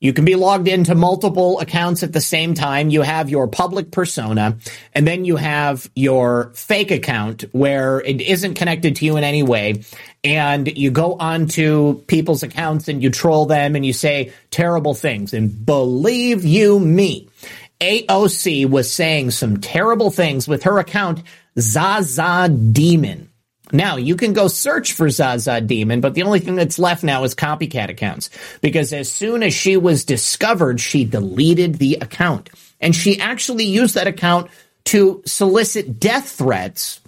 You 0.05 0.13
can 0.13 0.27
be 0.27 0.35
logged 0.35 0.69
into 0.69 0.95
multiple 0.95 1.61
accounts 1.61 2.03
at 2.03 2.13
the 2.13 2.21
same 2.21 2.53
time. 2.53 2.91
You 2.91 3.01
have 3.01 3.31
your 3.31 3.49
public 3.49 3.91
persona, 3.91 4.59
and 4.93 5.07
then 5.07 5.25
you 5.25 5.37
have 5.37 5.91
your 5.95 6.51
fake 6.53 6.91
account 6.91 7.47
where 7.53 8.03
it 8.03 8.21
isn't 8.21 8.53
connected 8.53 8.97
to 8.97 9.07
you 9.07 9.17
in 9.17 9.25
any 9.25 9.43
way. 9.43 9.83
And 10.23 10.77
you 10.77 10.91
go 10.91 11.15
onto 11.15 12.03
people's 12.03 12.43
accounts 12.43 12.89
and 12.89 13.03
you 13.03 13.09
troll 13.09 13.47
them 13.47 13.77
and 13.77 13.87
you 13.87 13.95
say 13.95 14.31
terrible 14.51 14.93
things. 14.93 15.33
And 15.33 15.65
believe 15.65 16.45
you 16.45 16.79
me, 16.79 17.31
AOC 17.81 18.69
was 18.69 18.93
saying 18.93 19.31
some 19.31 19.57
terrible 19.57 20.11
things 20.11 20.47
with 20.47 20.65
her 20.65 20.79
account, 20.79 21.23
Zaza 21.59 22.51
Demon. 22.51 23.31
Now 23.73 23.97
you 23.97 24.17
can 24.17 24.33
go 24.33 24.49
search 24.49 24.93
for 24.93 25.09
Zaza 25.09 25.61
Demon, 25.61 26.01
but 26.01 26.15
the 26.15 26.23
only 26.23 26.41
thing 26.41 26.55
that's 26.55 26.79
left 26.79 27.03
now 27.03 27.25
is 27.25 27.35
copycat 27.35 27.89
accounts 27.89 28.31
because 28.61 28.93
as 28.93 29.11
soon 29.11 29.43
as 29.43 29.55
she 29.55 29.77
was 29.77 30.05
discovered, 30.05 30.81
she 30.81 31.05
deleted 31.05 31.77
the 31.77 31.99
account 32.01 32.51
and 32.81 32.95
she 32.95 33.19
actually 33.19 33.65
used 33.65 33.95
that 33.95 34.07
account 34.07 34.51
to 34.85 35.23
solicit 35.25 35.99
death 35.99 36.29
threats 36.29 37.01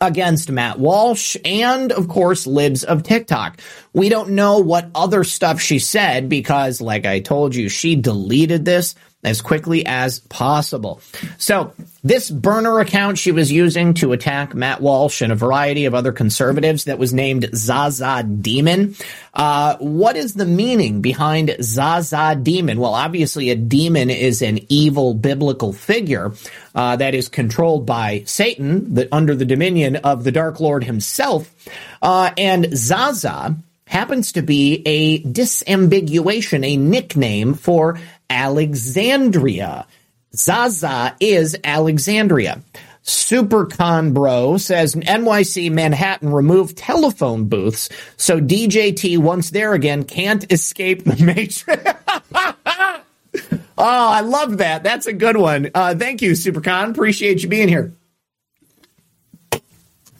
against 0.00 0.50
Matt 0.50 0.78
Walsh 0.78 1.36
and, 1.44 1.92
of 1.92 2.08
course, 2.08 2.46
libs 2.46 2.84
of 2.84 3.02
TikTok. 3.02 3.60
We 3.92 4.08
don't 4.08 4.30
know 4.30 4.58
what 4.58 4.90
other 4.94 5.24
stuff 5.24 5.60
she 5.60 5.78
said 5.78 6.28
because, 6.28 6.80
like 6.80 7.06
I 7.06 7.20
told 7.20 7.54
you, 7.54 7.68
she 7.68 7.96
deleted 7.96 8.64
this 8.64 8.94
as 9.24 9.42
quickly 9.42 9.84
as 9.86 10.20
possible. 10.20 11.00
So 11.38 11.72
this 12.02 12.30
burner 12.30 12.80
account 12.80 13.18
she 13.18 13.32
was 13.32 13.50
using 13.50 13.94
to 13.94 14.12
attack 14.12 14.54
Matt 14.54 14.80
Walsh 14.80 15.22
and 15.22 15.32
a 15.32 15.36
variety 15.36 15.86
of 15.86 15.94
other 15.94 16.12
conservatives 16.12 16.84
that 16.84 16.98
was 16.98 17.12
named 17.12 17.48
Zaza 17.54 18.22
Demon. 18.22 18.94
Uh, 19.32 19.76
what 19.78 20.16
is 20.16 20.34
the 20.34 20.44
meaning 20.44 21.00
behind 21.00 21.56
Zaza 21.62 22.38
Demon? 22.40 22.78
Well, 22.78 22.94
obviously 22.94 23.50
a 23.50 23.56
demon 23.56 24.10
is 24.10 24.42
an 24.42 24.60
evil 24.68 25.14
biblical 25.14 25.72
figure 25.72 26.32
uh, 26.74 26.96
that 26.96 27.14
is 27.14 27.28
controlled 27.28 27.86
by 27.86 28.24
Satan, 28.26 28.94
the, 28.94 29.14
under 29.14 29.34
the 29.34 29.44
dominion 29.44 29.96
of 29.96 30.24
the 30.24 30.32
Dark 30.32 30.60
Lord 30.60 30.84
himself. 30.84 31.52
Uh, 32.02 32.30
and 32.36 32.76
Zaza 32.76 33.56
happens 33.86 34.32
to 34.32 34.42
be 34.42 34.82
a 34.86 35.22
disambiguation, 35.22 36.64
a 36.66 36.76
nickname 36.76 37.54
for 37.54 37.98
Alexandria. 38.34 39.86
Zaza 40.34 41.16
is 41.20 41.56
Alexandria. 41.62 42.62
Supercon 43.04 44.12
Bro 44.12 44.56
says 44.56 44.96
NYC 44.96 45.70
Manhattan 45.70 46.32
removed 46.32 46.76
telephone 46.76 47.44
booths, 47.44 47.88
so 48.16 48.40
DJT 48.40 49.18
once 49.18 49.50
there 49.50 49.72
again 49.72 50.02
can't 50.04 50.50
escape 50.52 51.04
the 51.04 51.22
matrix. 51.24 51.64
oh, 53.54 53.62
I 53.78 54.20
love 54.22 54.58
that. 54.58 54.82
That's 54.82 55.06
a 55.06 55.12
good 55.12 55.36
one. 55.36 55.70
Uh, 55.72 55.94
thank 55.94 56.20
you, 56.20 56.32
Supercon. 56.32 56.90
Appreciate 56.90 57.42
you 57.42 57.48
being 57.48 57.68
here. 57.68 57.94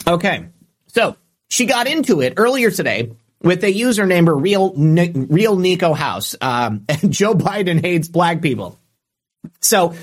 Okay, 0.06 0.46
so 0.88 1.16
she 1.48 1.64
got 1.64 1.88
into 1.88 2.20
it 2.20 2.34
earlier 2.36 2.70
today 2.70 3.10
with 3.44 3.62
a 3.62 3.72
user 3.72 4.06
named 4.06 4.28
Real 4.28 4.72
Real 4.74 5.56
Nico 5.56 5.92
House. 5.92 6.34
Um, 6.40 6.84
and 6.88 7.12
Joe 7.12 7.34
Biden 7.34 7.80
hates 7.80 8.08
black 8.08 8.42
people. 8.42 8.78
So 9.60 9.94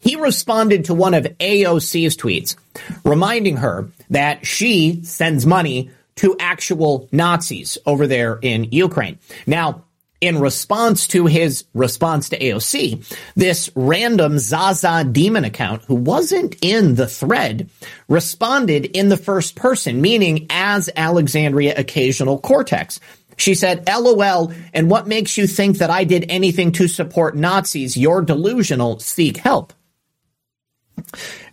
he 0.00 0.16
responded 0.16 0.86
to 0.86 0.94
one 0.94 1.14
of 1.14 1.24
AOC's 1.24 2.16
tweets, 2.16 2.56
reminding 3.04 3.58
her 3.58 3.88
that 4.10 4.44
she 4.44 5.02
sends 5.04 5.46
money 5.46 5.90
to 6.16 6.36
actual 6.38 7.08
Nazis 7.12 7.78
over 7.86 8.06
there 8.06 8.38
in 8.42 8.64
Ukraine. 8.72 9.18
Now, 9.46 9.84
in 10.20 10.40
response 10.40 11.06
to 11.08 11.26
his 11.26 11.64
response 11.74 12.30
to 12.30 12.38
AOC, 12.38 13.16
this 13.34 13.70
random 13.74 14.38
Zaza 14.38 15.04
demon 15.04 15.44
account 15.44 15.84
who 15.84 15.94
wasn't 15.94 16.56
in 16.60 16.96
the 16.96 17.06
thread 17.06 17.70
responded 18.08 18.86
in 18.86 19.08
the 19.08 19.16
first 19.16 19.54
person, 19.54 20.00
meaning 20.00 20.46
as 20.50 20.90
Alexandria 20.96 21.74
Occasional 21.76 22.38
Cortex. 22.38 22.98
She 23.36 23.54
said, 23.54 23.88
LOL, 23.88 24.52
and 24.74 24.90
what 24.90 25.06
makes 25.06 25.36
you 25.36 25.46
think 25.46 25.78
that 25.78 25.90
I 25.90 26.02
did 26.02 26.26
anything 26.28 26.72
to 26.72 26.88
support 26.88 27.36
Nazis? 27.36 27.96
You're 27.96 28.22
delusional. 28.22 28.98
Seek 28.98 29.36
help. 29.36 29.72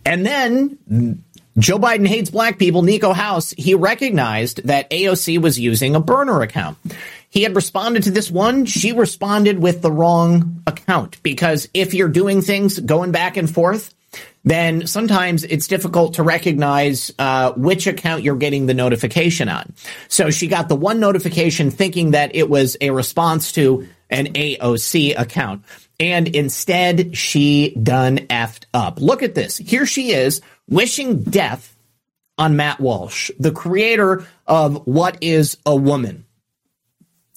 And 0.04 0.26
then 0.26 1.24
Joe 1.58 1.80
Biden 1.80 2.08
hates 2.08 2.30
black 2.30 2.58
people. 2.58 2.82
Nico 2.82 3.14
House, 3.14 3.52
he 3.52 3.76
recognized 3.76 4.66
that 4.68 4.90
AOC 4.90 5.40
was 5.40 5.60
using 5.60 5.96
a 5.96 6.00
burner 6.00 6.42
account. 6.42 6.78
He 7.36 7.44
had 7.44 7.54
responded 7.54 8.04
to 8.04 8.12
this 8.12 8.32
one. 8.32 8.66
She 8.66 8.94
responded 8.94 9.60
with 9.60 9.82
the 9.82 9.92
wrong 9.92 10.64
account 10.66 11.22
because 11.22 11.68
if 11.74 11.94
you're 11.94 12.08
doing 12.08 12.42
things 12.42 12.80
going 12.80 13.12
back 13.12 13.36
and 13.36 13.54
forth 13.54 13.94
then 14.46 14.88
sometimes 14.88 15.44
it's 15.44 15.68
difficult 15.68 16.14
to 16.14 16.24
recognize 16.24 17.12
uh, 17.20 17.52
which 17.54 17.88
account 17.88 18.24
you're 18.24 18.38
getting 18.38 18.68
the 18.68 18.74
notification 18.74 19.50
on. 19.50 19.74
So 20.08 20.30
she 20.30 20.48
got 20.48 20.70
the 20.70 20.76
one 20.76 21.02
notification 21.02 21.72
thinking 21.72 22.12
that 22.12 22.34
it 22.36 22.50
was 22.50 22.78
a 22.80 22.92
response 22.92 23.52
to 23.54 23.90
an 24.10 24.28
AOC 24.28 25.20
account. 25.20 25.66
And 26.00 26.28
instead, 26.28 27.18
she 27.18 27.72
done 27.72 28.20
effed 28.30 28.66
up. 28.74 29.02
Look 29.02 29.24
at 29.24 29.36
this. 29.36 29.58
Here 29.58 29.86
she 29.86 30.14
is 30.14 30.42
wishing 30.70 31.24
death 31.24 31.76
on 32.38 32.56
Matt 32.56 32.80
Walsh, 32.80 33.32
the 33.40 33.52
creator 33.52 34.26
of 34.46 34.86
What 34.86 35.18
is 35.22 35.58
a 35.66 35.76
Woman. 35.76 36.25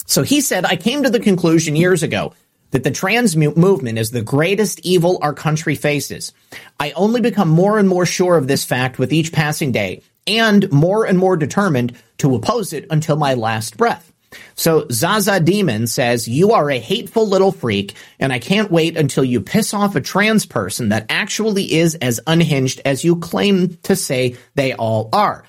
So 0.09 0.23
he 0.23 0.41
said, 0.41 0.65
I 0.65 0.77
came 0.77 1.03
to 1.03 1.11
the 1.11 1.21
conclusion 1.21 1.77
years 1.77 2.03
ago 2.03 2.33
that 2.71 2.83
the 2.83 2.91
trans 2.91 3.37
movement 3.37 3.99
is 3.99 4.11
the 4.11 4.23
greatest 4.23 4.81
evil 4.81 5.19
our 5.21 5.35
country 5.35 5.75
faces. 5.75 6.33
I 6.81 6.93
only 6.93 7.21
become 7.21 7.51
more 7.51 7.79
and 7.79 7.89
more 7.89 8.07
sure 8.07 8.37
of 8.37 8.49
this 8.49 8.65
fact 8.65 8.99
with 8.99 9.13
each 9.13 9.33
passing 9.33 9.71
day 9.71 10.03
and 10.27 10.71
more 10.73 11.05
and 11.05 11.19
more 11.19 11.37
determined 11.37 11.95
to 12.19 12.35
oppose 12.35 12.73
it 12.73 12.87
until 12.91 13.17
my 13.17 13.35
last 13.35 13.77
breath. 13.77 14.11
So 14.55 14.87
Zaza 14.91 15.41
Demon 15.41 15.87
says, 15.87 16.27
You 16.27 16.53
are 16.53 16.71
a 16.71 16.79
hateful 16.79 17.29
little 17.29 17.53
freak, 17.53 17.95
and 18.19 18.33
I 18.33 18.39
can't 18.39 18.71
wait 18.71 18.97
until 18.97 19.25
you 19.25 19.43
piss 19.43 19.75
off 19.75 19.95
a 19.95 20.01
trans 20.01 20.47
person 20.47 20.89
that 20.89 21.07
actually 21.11 21.75
is 21.75 21.97
as 21.97 22.19
unhinged 22.27 22.81
as 22.87 23.05
you 23.05 23.17
claim 23.17 23.77
to 23.85 23.95
say 23.95 24.37
they 24.55 24.73
all 24.73 25.11
are. 25.13 25.45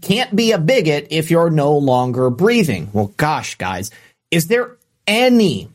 Can't 0.00 0.34
be 0.34 0.52
a 0.52 0.58
bigot 0.58 1.08
if 1.10 1.30
you're 1.30 1.50
no 1.50 1.76
longer 1.76 2.30
breathing. 2.30 2.90
Well, 2.92 3.12
gosh, 3.16 3.56
guys, 3.56 3.90
is 4.30 4.46
there 4.48 4.76
any 5.06 5.68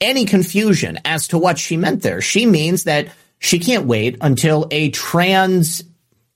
any 0.00 0.24
confusion 0.24 0.98
as 1.04 1.28
to 1.28 1.38
what 1.38 1.58
she 1.58 1.76
meant 1.76 2.02
there. 2.02 2.20
She 2.20 2.46
means 2.46 2.84
that 2.84 3.08
she 3.38 3.58
can't 3.58 3.86
wait 3.86 4.18
until 4.20 4.68
a 4.70 4.90
trans, 4.90 5.82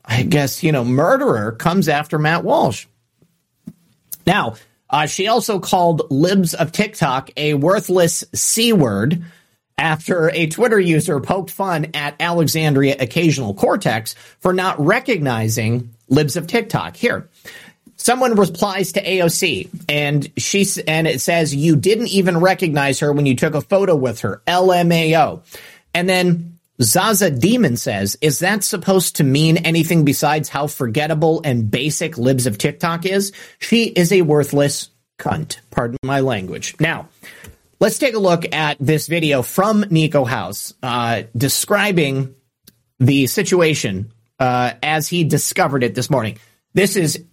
I 0.05 0.23
guess, 0.23 0.63
you 0.63 0.73
know, 0.73 0.85
murderer 0.85 1.53
comes 1.53 1.89
after 1.89 2.19
Matt 2.19 2.45
Walsh. 2.45 2.87
Now, 4.27 4.55
uh, 4.91 5.07
she 5.07 5.29
also 5.29 5.59
called 5.61 6.11
libs 6.11 6.55
of 6.55 6.73
TikTok 6.73 7.31
a 7.37 7.55
worthless 7.55 8.25
C 8.35 8.73
word 8.73 9.23
after 9.77 10.31
a 10.31 10.47
Twitter 10.47 10.81
user 10.81 11.21
poked 11.21 11.51
fun 11.51 11.89
at 11.95 12.17
Alexandria 12.21 12.97
Occasional 12.99 13.55
Cortex 13.55 14.15
for 14.41 14.53
not 14.53 14.81
recognizing 14.81 15.95
libs 16.09 16.37
of 16.37 16.47
TikTok. 16.47 16.97
Here, 16.97 17.29
someone 17.97 18.35
replies 18.35 18.93
to 18.93 19.03
AOC 19.05 19.69
and 19.89 20.31
she 20.37 20.67
and 20.87 21.07
it 21.07 21.21
says 21.21 21.55
you 21.55 21.77
didn't 21.77 22.09
even 22.09 22.39
recognize 22.39 23.01
her 23.01 23.13
when 23.13 23.27
you 23.27 23.37
took 23.37 23.55
a 23.55 23.61
photo 23.61 23.95
with 23.95 24.21
her. 24.21 24.43
LMAO. 24.47 25.43
And 25.95 26.09
then 26.09 26.59
Zaza 26.81 27.31
Demon 27.31 27.77
says, 27.77 28.17
is 28.21 28.39
that 28.39 28.63
supposed 28.63 29.17
to 29.17 29.25
mean 29.25 29.59
anything 29.59 30.05
besides 30.05 30.49
how 30.49 30.69
forgettable 30.69 31.41
and 31.45 31.71
basic 31.71 32.17
libs 32.17 32.47
of 32.47 32.57
TikTok 32.57 33.05
is? 33.05 33.33
She 33.59 33.85
is 33.85 34.13
a 34.13 34.23
worthless 34.23 34.91
cunt. 35.19 35.59
Pardon 35.71 35.99
my 36.05 36.21
language. 36.21 36.77
Now, 36.79 37.09
let's 37.81 37.99
take 37.99 38.15
a 38.15 38.21
look 38.21 38.55
at 38.55 38.77
this 38.79 39.09
video 39.09 39.43
from 39.43 39.85
Nico 39.91 40.25
House 40.25 40.73
uh, 40.83 41.23
describing 41.37 42.35
the 43.01 43.27
situation 43.27 44.13
uh, 44.39 44.73
as 44.83 45.09
he 45.09 45.25
discovered 45.25 45.83
it 45.83 45.95
this 45.95 46.11
morning. 46.11 46.39
This 46.75 46.97
is 46.97 47.25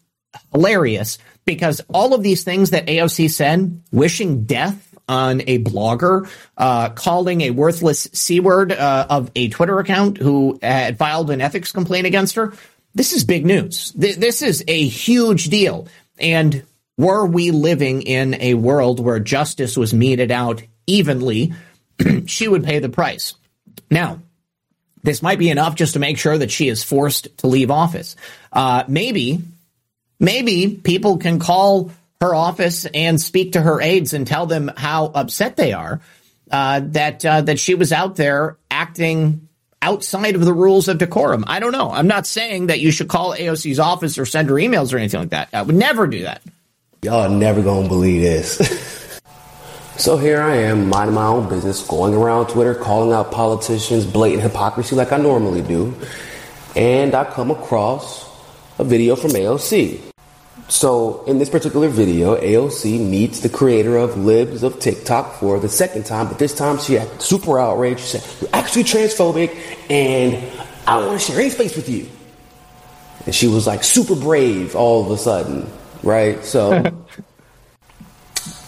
hilarious 0.52 1.18
because 1.46 1.82
all 1.94 2.14
of 2.14 2.24
these 2.24 2.44
things 2.44 2.72
that 2.72 2.88
AOC 2.88 3.30
said, 3.30 3.82
wishing 3.92 4.46
death 4.46 4.94
on 5.08 5.42
a 5.42 5.60
blogger, 5.60 6.30
uh, 6.58 6.90
calling 6.90 7.42
a 7.42 7.52
worthless 7.52 8.08
C 8.14 8.40
word 8.40 8.72
uh, 8.72 9.08
of 9.10 9.32
a 9.36 9.50
Twitter 9.50 9.80
account 9.80 10.18
who 10.18 10.60
had 10.62 10.98
filed 10.98 11.30
an 11.30 11.42
ethics 11.42 11.72
complaint 11.72 12.08
against 12.08 12.36
her. 12.36 12.54
This 12.96 13.14
is 13.14 13.24
big 13.24 13.46
news. 13.46 13.92
Th- 13.92 14.16
this 14.16 14.42
is 14.42 14.64
a 14.68 14.88
huge 14.88 15.46
deal. 15.46 15.88
And 16.18 16.64
were 16.98 17.26
we 17.26 17.52
living 17.52 18.02
in 18.02 18.36
a 18.36 18.54
world 18.54 19.00
where 19.00 19.20
justice 19.20 19.78
was 19.78 19.94
meted 19.94 20.32
out 20.32 20.64
evenly, 20.88 21.54
she 22.26 22.48
would 22.48 22.64
pay 22.64 22.80
the 22.80 22.90
price. 22.90 23.36
Now, 23.92 24.22
this 25.06 25.22
might 25.22 25.40
be 25.40 25.50
enough 25.50 25.76
just 25.76 25.94
to 25.94 26.00
make 26.00 26.18
sure 26.18 26.38
that 26.38 26.52
she 26.52 26.68
is 26.68 26.84
forced 26.84 27.38
to 27.40 27.48
leave 27.48 27.72
office. 27.72 28.16
Uh, 28.52 28.84
maybe 28.88 29.40
maybe 30.20 30.80
people 30.84 31.18
can 31.18 31.40
call 31.40 31.92
her 32.22 32.34
office 32.34 32.86
and 32.86 33.22
speak 33.22 33.54
to 33.54 33.62
her 33.62 33.82
aides 33.82 34.14
and 34.14 34.26
tell 34.26 34.46
them 34.46 34.72
how 34.76 35.06
upset 35.06 35.56
they 35.56 35.74
are 35.74 36.02
uh, 36.52 36.82
that 36.84 37.26
uh, 37.26 37.42
that 37.42 37.60
she 37.60 37.76
was 37.76 37.92
out 37.92 38.16
there 38.16 38.58
acting 38.72 39.48
outside 39.82 40.36
of 40.36 40.44
the 40.44 40.54
rules 40.54 40.88
of 40.88 40.98
decorum. 40.98 41.44
I 41.48 41.60
don't 41.60 41.72
know. 41.72 41.92
I'm 41.92 42.08
not 42.08 42.26
saying 42.26 42.68
that 42.68 42.80
you 42.80 42.92
should 42.92 43.08
call 43.08 43.36
AOC's 43.36 43.80
office 43.80 44.18
or 44.18 44.26
send 44.26 44.50
her 44.50 44.56
emails 44.56 44.94
or 44.94 44.98
anything 44.98 45.20
like 45.20 45.30
that. 45.30 45.50
I 45.54 45.62
would 45.62 45.76
never 45.76 46.08
do 46.08 46.24
that. 46.24 46.42
Y'all 47.04 47.22
are 47.22 47.30
never 47.30 47.62
gonna 47.62 47.88
believe 47.88 48.22
this. 48.22 49.04
so 49.98 50.18
here 50.18 50.42
I 50.42 50.56
am, 50.58 50.90
minding 50.90 51.16
my 51.16 51.28
own 51.28 51.48
business, 51.48 51.86
going 51.88 52.14
around 52.14 52.48
Twitter, 52.48 52.76
calling 52.76 53.14
out 53.14 53.32
politicians' 53.32 54.06
blatant 54.06 54.44
hypocrisy 54.44 54.96
like 54.96 55.12
I 55.12 55.18
normally 55.18 55.62
do, 55.62 55.96
and 56.76 57.16
I 57.16 57.24
come 57.24 57.50
across 57.50 58.30
a 58.78 58.84
video 58.84 59.16
from 59.16 59.32
AOC. 59.32 60.02
So, 60.68 61.24
in 61.26 61.38
this 61.38 61.50
particular 61.50 61.88
video, 61.88 62.36
AOC 62.36 63.00
meets 63.00 63.42
the 63.42 63.50
creator 63.50 63.98
of 63.98 64.18
Libs 64.18 64.64
of 64.64 64.80
TikTok 64.80 65.36
for 65.36 65.60
the 65.60 65.70
second 65.70 66.06
time, 66.06 66.28
but 66.28 66.40
this 66.40 66.56
time 66.56 66.80
she 66.80 67.00
super 67.20 67.60
outraged. 67.60 68.00
She 68.00 68.18
said, 68.18 68.42
You're 68.42 68.50
actually 68.54 68.84
transphobic, 68.84 69.56
and 69.92 70.44
I 70.88 70.98
want 71.06 71.22
to 71.22 71.26
share 71.26 71.40
any 71.40 71.52
space 71.52 71.76
with 71.76 71.88
you. 71.88 72.10
And 73.26 73.34
she 73.34 73.48
was 73.48 73.68
like 73.68 73.84
super 73.84 74.16
brave 74.16 74.76
all 74.76 75.06
of 75.06 75.12
a 75.12 75.18
sudden, 75.18 75.70
right? 76.04 76.44
So, 76.44 76.84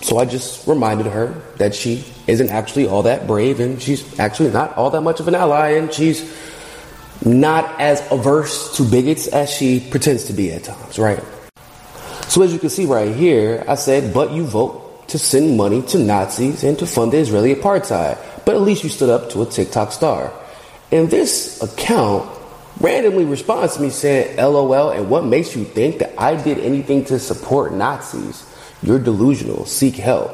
so 0.08 0.18
I 0.18 0.24
just 0.24 0.66
reminded 0.66 1.08
her 1.08 1.36
that 1.58 1.76
she 1.76 2.06
isn't 2.28 2.50
actually 2.50 2.88
all 2.88 3.04
that 3.04 3.28
brave, 3.28 3.60
and 3.60 3.82
she's 3.82 4.18
actually 4.18 4.52
not 4.52 4.78
all 4.78 4.90
that 4.92 5.02
much 5.02 5.20
of 5.20 5.28
an 5.28 5.36
ally, 5.36 5.72
and 5.72 5.92
she's 5.92 6.34
not 7.26 7.82
as 7.82 8.02
averse 8.10 8.78
to 8.78 8.84
bigots 8.84 9.28
as 9.28 9.50
she 9.50 9.82
pretends 9.82 10.24
to 10.26 10.34
be 10.34 10.54
at 10.54 10.64
times, 10.64 10.98
right? 10.98 11.22
So 12.30 12.42
as 12.42 12.54
you 12.54 12.60
can 12.60 12.70
see 12.70 12.86
right 12.86 13.14
here, 13.14 13.66
I 13.68 13.76
said, 13.76 14.14
but 14.14 14.32
you 14.32 14.46
vote 14.46 15.10
to 15.10 15.20
send 15.20 15.58
money 15.58 15.82
to 15.82 16.00
Nazis 16.00 16.64
and 16.64 16.80
to 16.80 16.88
fund 16.88 17.12
the 17.12 17.18
Israeli 17.18 17.54
apartheid. 17.54 18.18
But 18.46 18.56
at 18.56 18.62
least 18.62 18.86
you 18.86 18.90
stood 18.90 19.10
up 19.10 19.32
to 19.32 19.42
a 19.42 19.46
TikTok 19.46 19.92
star. 19.92 20.32
And 20.90 21.10
this 21.10 21.62
account 21.62 22.30
randomly 22.80 23.26
responds 23.26 23.76
to 23.76 23.82
me 23.82 23.90
saying, 23.90 24.38
LOL, 24.38 24.92
and 24.92 25.10
what 25.10 25.26
makes 25.26 25.54
you 25.54 25.66
think 25.66 26.00
that 26.00 26.14
I 26.18 26.42
did 26.42 26.60
anything 26.60 27.04
to 27.06 27.20
support 27.20 27.74
Nazis? 27.74 28.46
You're 28.84 29.00
delusional. 29.00 29.66
Seek 29.66 29.96
help. 29.96 30.32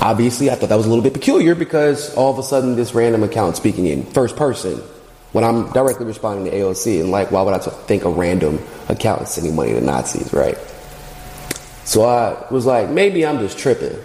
Obviously, 0.00 0.50
I 0.50 0.54
thought 0.54 0.68
that 0.68 0.76
was 0.76 0.86
a 0.86 0.88
little 0.88 1.02
bit 1.02 1.14
peculiar 1.14 1.54
because 1.54 2.14
all 2.14 2.30
of 2.30 2.38
a 2.38 2.42
sudden 2.42 2.76
this 2.76 2.94
random 2.94 3.22
account 3.22 3.56
speaking 3.56 3.86
in 3.86 4.04
first 4.04 4.36
person 4.36 4.78
when 5.32 5.44
I'm 5.44 5.72
directly 5.72 6.06
responding 6.06 6.50
to 6.50 6.56
AOC 6.56 7.00
and 7.00 7.10
like, 7.10 7.30
why 7.30 7.42
would 7.42 7.54
I 7.54 7.58
think 7.58 8.04
a 8.04 8.10
random 8.10 8.60
account 8.88 9.22
is 9.22 9.30
sending 9.30 9.56
money 9.56 9.72
to 9.72 9.80
Nazis, 9.80 10.32
right? 10.32 10.56
So 11.84 12.04
I 12.04 12.46
was 12.50 12.66
like, 12.66 12.88
maybe 12.88 13.26
I'm 13.26 13.38
just 13.38 13.58
tripping. 13.58 13.98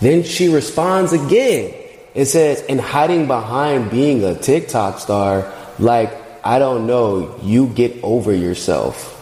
Then 0.00 0.22
she 0.22 0.48
responds 0.48 1.12
again 1.12 1.74
and 2.14 2.26
says, 2.26 2.62
and 2.68 2.80
hiding 2.80 3.26
behind 3.26 3.90
being 3.90 4.24
a 4.24 4.34
TikTok 4.34 4.98
star, 4.98 5.52
like, 5.78 6.10
I 6.44 6.58
don't 6.58 6.86
know, 6.86 7.38
you 7.42 7.66
get 7.66 8.02
over 8.02 8.34
yourself. 8.34 9.16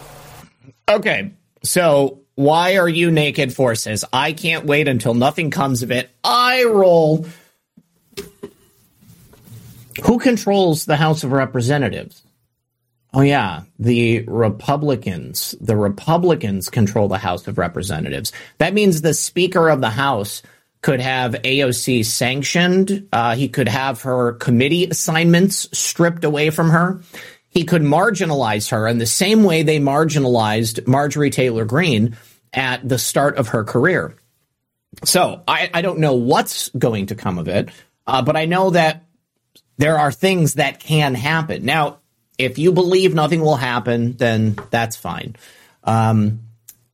Okay, 0.87 1.31
so 1.63 2.21
why 2.35 2.77
are 2.77 2.87
you 2.87 3.11
naked 3.11 3.53
forces? 3.53 4.05
I 4.13 4.31
can't 4.31 4.65
wait 4.65 4.87
until 4.87 5.13
nothing 5.13 5.51
comes 5.51 5.83
of 5.83 5.91
it. 5.91 6.09
I 6.23 6.63
roll. 6.63 7.25
Who 10.05 10.19
controls 10.19 10.85
the 10.85 10.95
House 10.95 11.23
of 11.25 11.33
Representatives? 11.33 12.23
Oh, 13.13 13.21
yeah, 13.21 13.63
the 13.77 14.23
Republicans. 14.27 15.55
The 15.59 15.75
Republicans 15.75 16.69
control 16.69 17.07
the 17.07 17.17
House 17.17 17.47
of 17.47 17.57
Representatives. 17.57 18.31
That 18.59 18.73
means 18.73 19.01
the 19.01 19.13
Speaker 19.13 19.67
of 19.67 19.81
the 19.81 19.89
House 19.89 20.41
could 20.81 21.01
have 21.01 21.33
AOC 21.33 22.05
sanctioned. 22.05 23.07
Uh, 23.11 23.35
he 23.35 23.49
could 23.49 23.67
have 23.67 24.03
her 24.03 24.33
committee 24.33 24.85
assignments 24.85 25.67
stripped 25.77 26.23
away 26.23 26.51
from 26.51 26.69
her. 26.69 27.01
He 27.49 27.63
could 27.63 27.81
marginalize 27.81 28.69
her 28.69 28.87
in 28.87 28.99
the 28.99 29.05
same 29.05 29.43
way 29.43 29.63
they 29.63 29.79
marginalized 29.79 30.87
Marjorie 30.87 31.31
Taylor 31.31 31.65
Greene 31.65 32.15
at 32.53 32.87
the 32.87 32.97
start 32.97 33.37
of 33.37 33.49
her 33.49 33.63
career. 33.63 34.15
So 35.03 35.43
I, 35.47 35.69
I 35.73 35.81
don't 35.81 35.99
know 35.99 36.13
what's 36.13 36.69
going 36.69 37.07
to 37.07 37.15
come 37.15 37.37
of 37.37 37.47
it, 37.47 37.69
uh, 38.07 38.21
but 38.21 38.35
I 38.35 38.45
know 38.45 38.71
that 38.71 39.05
there 39.77 39.97
are 39.97 40.11
things 40.11 40.55
that 40.55 40.79
can 40.79 41.15
happen. 41.15 41.65
Now, 41.65 41.99
if 42.37 42.57
you 42.57 42.71
believe 42.71 43.13
nothing 43.13 43.41
will 43.41 43.55
happen, 43.55 44.17
then 44.17 44.57
that's 44.69 44.95
fine. 44.95 45.35
Um, 45.83 46.41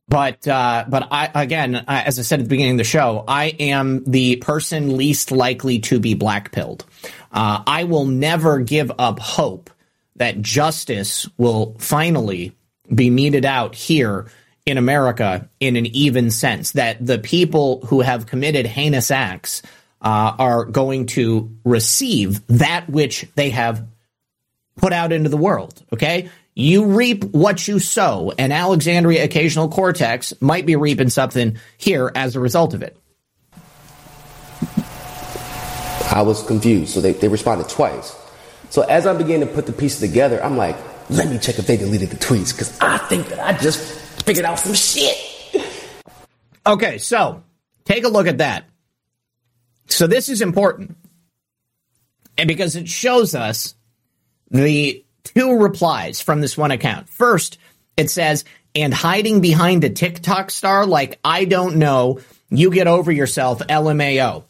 but 0.08 0.46
uh, 0.46 0.84
but 0.88 1.08
I 1.10 1.30
again, 1.34 1.84
as 1.88 2.18
I 2.18 2.22
said 2.22 2.38
at 2.38 2.44
the 2.44 2.48
beginning 2.48 2.72
of 2.72 2.78
the 2.78 2.84
show, 2.84 3.24
I 3.26 3.46
am 3.58 4.04
the 4.04 4.36
person 4.36 4.96
least 4.96 5.32
likely 5.32 5.80
to 5.80 5.98
be 5.98 6.14
blackpilled. 6.14 6.82
Uh, 7.32 7.62
I 7.66 7.84
will 7.84 8.06
never 8.06 8.60
give 8.60 8.92
up 8.98 9.18
hope 9.18 9.68
that 10.16 10.42
justice 10.42 11.28
will 11.36 11.76
finally 11.78 12.52
be 12.92 13.10
meted 13.10 13.44
out 13.44 13.74
here 13.74 14.26
in 14.64 14.78
America 14.78 15.48
in 15.60 15.76
an 15.76 15.86
even 15.86 16.30
sense, 16.30 16.72
that 16.72 17.04
the 17.04 17.18
people 17.18 17.86
who 17.86 18.00
have 18.00 18.26
committed 18.26 18.66
heinous 18.66 19.10
acts 19.10 19.62
uh, 20.02 20.34
are 20.38 20.64
going 20.64 21.06
to 21.06 21.56
receive 21.64 22.44
that 22.48 22.88
which 22.88 23.26
they 23.36 23.50
have 23.50 23.86
put 24.76 24.92
out 24.92 25.12
into 25.12 25.28
the 25.28 25.36
world. 25.36 25.82
Okay. 25.92 26.30
You 26.54 26.86
reap 26.86 27.22
what 27.22 27.68
you 27.68 27.78
sow, 27.78 28.32
and 28.38 28.50
Alexandria 28.50 29.24
Occasional 29.24 29.68
Cortex 29.68 30.32
might 30.40 30.64
be 30.64 30.74
reaping 30.74 31.10
something 31.10 31.58
here 31.76 32.10
as 32.14 32.34
a 32.34 32.40
result 32.40 32.72
of 32.72 32.82
it. 32.82 32.96
I 36.10 36.22
was 36.22 36.42
confused. 36.44 36.94
So 36.94 37.02
they, 37.02 37.12
they 37.12 37.28
responded 37.28 37.68
twice. 37.68 38.16
So 38.70 38.82
as 38.82 39.06
I 39.06 39.14
began 39.16 39.40
to 39.40 39.46
put 39.46 39.66
the 39.66 39.72
pieces 39.72 40.00
together, 40.00 40.42
I'm 40.42 40.56
like, 40.56 40.76
let 41.08 41.28
me 41.28 41.38
check 41.38 41.58
if 41.58 41.66
they 41.66 41.76
deleted 41.76 42.10
the 42.10 42.16
tweets 42.16 42.52
because 42.52 42.78
I 42.80 42.98
think 42.98 43.28
that 43.28 43.40
I 43.40 43.56
just 43.58 43.80
figured 44.24 44.44
out 44.44 44.58
some 44.58 44.74
shit. 44.74 45.16
Okay, 46.66 46.98
so 46.98 47.42
take 47.84 48.04
a 48.04 48.08
look 48.08 48.26
at 48.26 48.38
that. 48.38 48.64
So 49.88 50.06
this 50.06 50.28
is 50.28 50.42
important. 50.42 50.96
And 52.36 52.48
because 52.48 52.76
it 52.76 52.88
shows 52.88 53.34
us 53.34 53.74
the 54.50 55.04
two 55.24 55.58
replies 55.58 56.20
from 56.20 56.40
this 56.40 56.56
one 56.56 56.70
account. 56.70 57.08
First, 57.08 57.58
it 57.96 58.10
says, 58.10 58.44
and 58.74 58.92
hiding 58.92 59.40
behind 59.40 59.84
a 59.84 59.90
TikTok 59.90 60.50
star 60.50 60.86
like 60.86 61.18
I 61.24 61.44
don't 61.44 61.76
know, 61.76 62.20
you 62.50 62.70
get 62.70 62.86
over 62.86 63.10
yourself, 63.10 63.60
LMAO. 63.60 64.44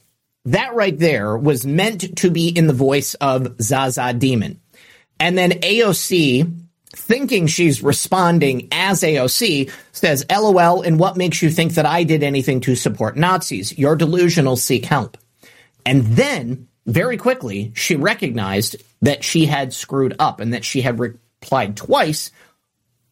That 0.47 0.74
right 0.74 0.97
there 0.97 1.36
was 1.36 1.66
meant 1.66 2.18
to 2.18 2.31
be 2.31 2.48
in 2.48 2.68
the 2.68 2.73
voice 2.73 3.14
of 3.14 3.60
Zaza 3.60 4.12
Demon. 4.12 4.60
And 5.18 5.36
then 5.36 5.51
AOC, 5.51 6.60
thinking 6.90 7.48
she's 7.48 7.82
responding 7.82 8.68
as 8.70 9.02
AOC, 9.02 9.73
says, 9.90 10.24
LOL, 10.31 10.82
and 10.82 11.01
what 11.01 11.16
makes 11.16 11.43
you 11.43 11.51
think 11.51 11.74
that 11.74 11.85
I 11.85 12.05
did 12.05 12.23
anything 12.23 12.60
to 12.60 12.77
support 12.77 13.16
Nazis? 13.16 13.77
You're 13.77 13.97
delusional, 13.97 14.56
seek 14.56 14.85
help. 14.85 15.16
And 15.85 16.02
then, 16.05 16.68
very 16.86 17.16
quickly, 17.16 17.73
she 17.74 17.97
recognized 17.97 18.77
that 19.02 19.24
she 19.24 19.47
had 19.47 19.73
screwed 19.73 20.14
up 20.20 20.39
and 20.40 20.55
that 20.55 20.64
she 20.64 20.81
had 20.81 21.01
replied 21.01 21.77
twice 21.77 22.31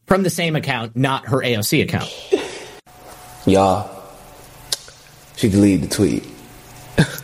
from 0.07 0.23
the 0.23 0.31
same 0.31 0.55
account, 0.55 0.95
not 0.95 1.27
her 1.27 1.39
AOC 1.39 1.83
account. 1.83 2.13
Y'all, 3.45 3.91
she 5.37 5.49
deleted 5.49 5.91
the 5.91 5.95
tweet. 5.95 6.25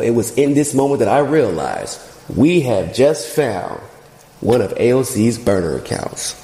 It 0.00 0.14
was 0.14 0.36
in 0.36 0.54
this 0.54 0.74
moment 0.74 1.00
that 1.00 1.08
I 1.08 1.18
realized 1.18 2.00
we 2.34 2.62
have 2.62 2.94
just 2.94 3.28
found 3.34 3.80
one 4.40 4.60
of 4.60 4.72
AOC's 4.74 5.38
burner 5.38 5.76
accounts. 5.76 6.34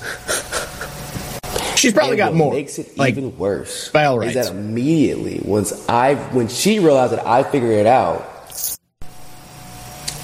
She's 1.79 1.93
probably 1.93 2.13
and 2.13 2.19
got 2.19 2.35
more. 2.35 2.53
Makes 2.53 2.79
it 2.79 2.99
like, 2.99 3.13
even 3.13 3.39
worse. 3.39 3.91
By 3.91 4.07
all 4.07 4.19
rights. 4.19 4.35
Is 4.35 4.49
that 4.49 4.55
immediately 4.55 5.41
once 5.45 5.89
I 5.89 6.15
when 6.15 6.49
she 6.49 6.81
realized 6.81 7.13
that 7.13 7.25
I 7.27 7.45
figured 7.45 7.71
it 7.71 7.87
out, 7.87 8.27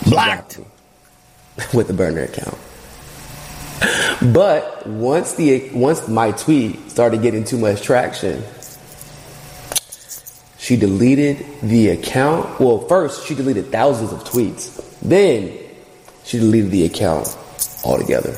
blacked 0.09 0.59
with 1.75 1.87
the 1.87 1.95
burner 1.95 2.25
account. 2.25 2.59
But 4.33 4.87
once 4.87 5.35
the 5.35 5.71
once 5.73 6.09
my 6.09 6.33
tweet 6.33 6.91
started 6.91 7.23
getting 7.23 7.45
too 7.45 7.59
much 7.59 7.83
traction, 7.83 8.43
she 10.65 10.79
deleted 10.79 11.45
the 11.61 11.91
account. 11.91 12.59
Well, 12.59 12.79
first 12.79 13.27
she 13.27 13.35
deleted 13.35 13.67
thousands 13.67 14.13
of 14.13 14.25
tweets. 14.25 14.99
Then 15.01 15.59
she 16.25 16.39
deleted 16.39 16.71
the 16.71 16.87
account 16.87 17.37
altogether. 17.85 18.35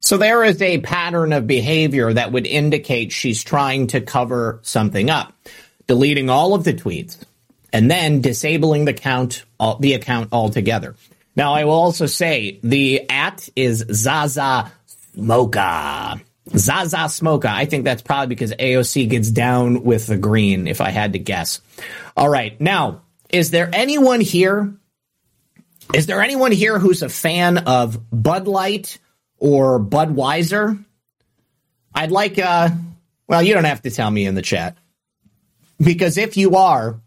So 0.00 0.18
there 0.18 0.44
is 0.44 0.60
a 0.60 0.76
pattern 0.80 1.32
of 1.32 1.46
behavior 1.46 2.12
that 2.12 2.32
would 2.32 2.46
indicate 2.46 3.12
she's 3.12 3.42
trying 3.42 3.86
to 3.88 4.02
cover 4.02 4.60
something 4.60 5.08
up, 5.08 5.32
deleting 5.86 6.28
all 6.28 6.52
of 6.52 6.64
the 6.64 6.74
tweets 6.74 7.16
and 7.72 7.90
then 7.90 8.20
disabling 8.20 8.84
the 8.84 8.92
count 8.92 9.44
the 9.80 9.94
account 9.94 10.28
altogether. 10.32 10.96
Now 11.34 11.54
I 11.54 11.64
will 11.64 11.72
also 11.72 12.04
say 12.04 12.60
the 12.62 13.08
at 13.08 13.48
is 13.56 13.86
Zaza 13.90 14.70
Smoka. 15.16 16.20
Zaza 16.48 16.96
Smoka. 16.96 17.46
I 17.46 17.66
think 17.66 17.84
that's 17.84 18.02
probably 18.02 18.28
because 18.28 18.52
AOC 18.52 19.08
gets 19.08 19.30
down 19.30 19.84
with 19.84 20.06
the 20.06 20.16
green, 20.16 20.66
if 20.66 20.80
I 20.80 20.90
had 20.90 21.12
to 21.12 21.18
guess. 21.18 21.60
All 22.16 22.28
right. 22.28 22.60
Now, 22.60 23.02
is 23.30 23.50
there 23.50 23.70
anyone 23.72 24.20
here? 24.20 24.74
Is 25.94 26.06
there 26.06 26.22
anyone 26.22 26.52
here 26.52 26.78
who's 26.78 27.02
a 27.02 27.08
fan 27.08 27.58
of 27.58 27.98
Bud 28.10 28.48
Light 28.48 28.98
or 29.38 29.78
Budweiser? 29.78 30.82
I'd 31.94 32.10
like, 32.10 32.38
uh, 32.38 32.70
well, 33.28 33.42
you 33.42 33.54
don't 33.54 33.64
have 33.64 33.82
to 33.82 33.90
tell 33.90 34.10
me 34.10 34.26
in 34.26 34.34
the 34.34 34.42
chat. 34.42 34.76
Because 35.78 36.16
if 36.16 36.36
you 36.36 36.56
are, 36.56 37.00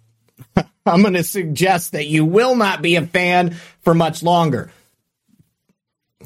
I'm 0.86 1.02
going 1.02 1.14
to 1.14 1.24
suggest 1.24 1.94
that 1.94 2.08
you 2.08 2.26
will 2.26 2.56
not 2.56 2.82
be 2.82 2.96
a 2.96 3.06
fan 3.06 3.56
for 3.82 3.94
much 3.94 4.22
longer. 4.22 4.72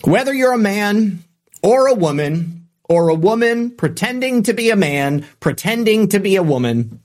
Whether 0.03 0.33
you're 0.33 0.53
a 0.53 0.57
man 0.57 1.23
or 1.61 1.87
a 1.87 1.93
woman, 1.93 2.58
or 2.89 3.09
a 3.09 3.15
woman 3.15 3.71
pretending 3.71 4.43
to 4.43 4.53
be 4.53 4.71
a 4.71 4.75
man, 4.75 5.25
pretending 5.39 6.09
to 6.09 6.19
be 6.19 6.35
a 6.35 6.43
woman, 6.43 7.01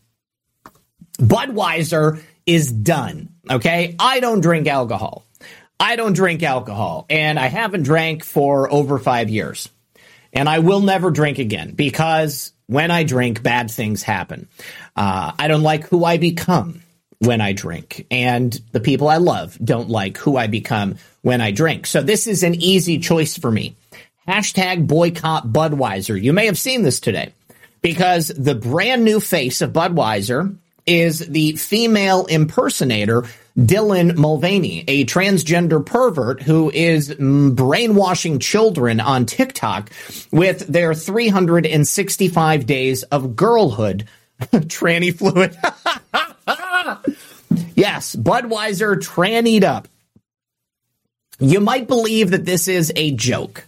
Budweiser 1.18 2.20
is 2.46 2.72
done. 2.72 3.28
Okay. 3.48 3.94
I 3.98 4.20
don't 4.20 4.40
drink 4.40 4.66
alcohol. 4.66 5.24
I 5.78 5.96
don't 5.96 6.14
drink 6.14 6.42
alcohol 6.42 7.04
and 7.10 7.38
I 7.38 7.46
haven't 7.46 7.82
drank 7.82 8.24
for 8.24 8.72
over 8.72 8.98
five 8.98 9.28
years 9.28 9.68
and 10.32 10.48
I 10.48 10.60
will 10.60 10.80
never 10.80 11.10
drink 11.10 11.38
again 11.38 11.72
because 11.72 12.52
when 12.66 12.90
I 12.90 13.04
drink, 13.04 13.42
bad 13.42 13.70
things 13.70 14.02
happen. 14.02 14.48
Uh, 14.96 15.32
I 15.38 15.48
don't 15.48 15.62
like 15.62 15.86
who 15.88 16.04
I 16.04 16.16
become 16.16 16.80
when 17.18 17.40
I 17.40 17.52
drink 17.52 18.06
and 18.10 18.58
the 18.72 18.80
people 18.80 19.08
I 19.08 19.18
love 19.18 19.58
don't 19.62 19.90
like 19.90 20.16
who 20.16 20.36
I 20.36 20.46
become 20.46 20.96
when 21.22 21.40
I 21.40 21.50
drink. 21.50 21.86
So 21.86 22.02
this 22.02 22.26
is 22.26 22.42
an 22.42 22.54
easy 22.54 22.98
choice 22.98 23.36
for 23.36 23.50
me. 23.50 23.76
Hashtag 24.26 24.86
boycott 24.86 25.48
Budweiser. 25.48 26.20
You 26.20 26.32
may 26.32 26.46
have 26.46 26.58
seen 26.58 26.82
this 26.82 27.00
today 27.00 27.32
because 27.82 28.28
the 28.28 28.54
brand 28.54 29.04
new 29.04 29.20
face 29.20 29.60
of 29.60 29.72
Budweiser 29.72 30.56
is 30.86 31.20
the 31.20 31.56
female 31.56 32.26
impersonator 32.26 33.24
Dylan 33.56 34.16
Mulvaney, 34.16 34.84
a 34.88 35.04
transgender 35.04 35.84
pervert 35.84 36.42
who 36.42 36.70
is 36.70 37.14
brainwashing 37.14 38.40
children 38.40 38.98
on 38.98 39.26
TikTok 39.26 39.90
with 40.32 40.66
their 40.66 40.94
365 40.94 42.66
days 42.66 43.02
of 43.04 43.36
girlhood 43.36 44.08
tranny 44.40 45.16
fluid. 45.16 45.56
yes, 47.76 48.16
Budweiser 48.16 48.96
trannied 48.96 49.62
up. 49.62 49.86
You 51.38 51.60
might 51.60 51.86
believe 51.86 52.30
that 52.30 52.44
this 52.44 52.66
is 52.66 52.92
a 52.96 53.12
joke. 53.12 53.64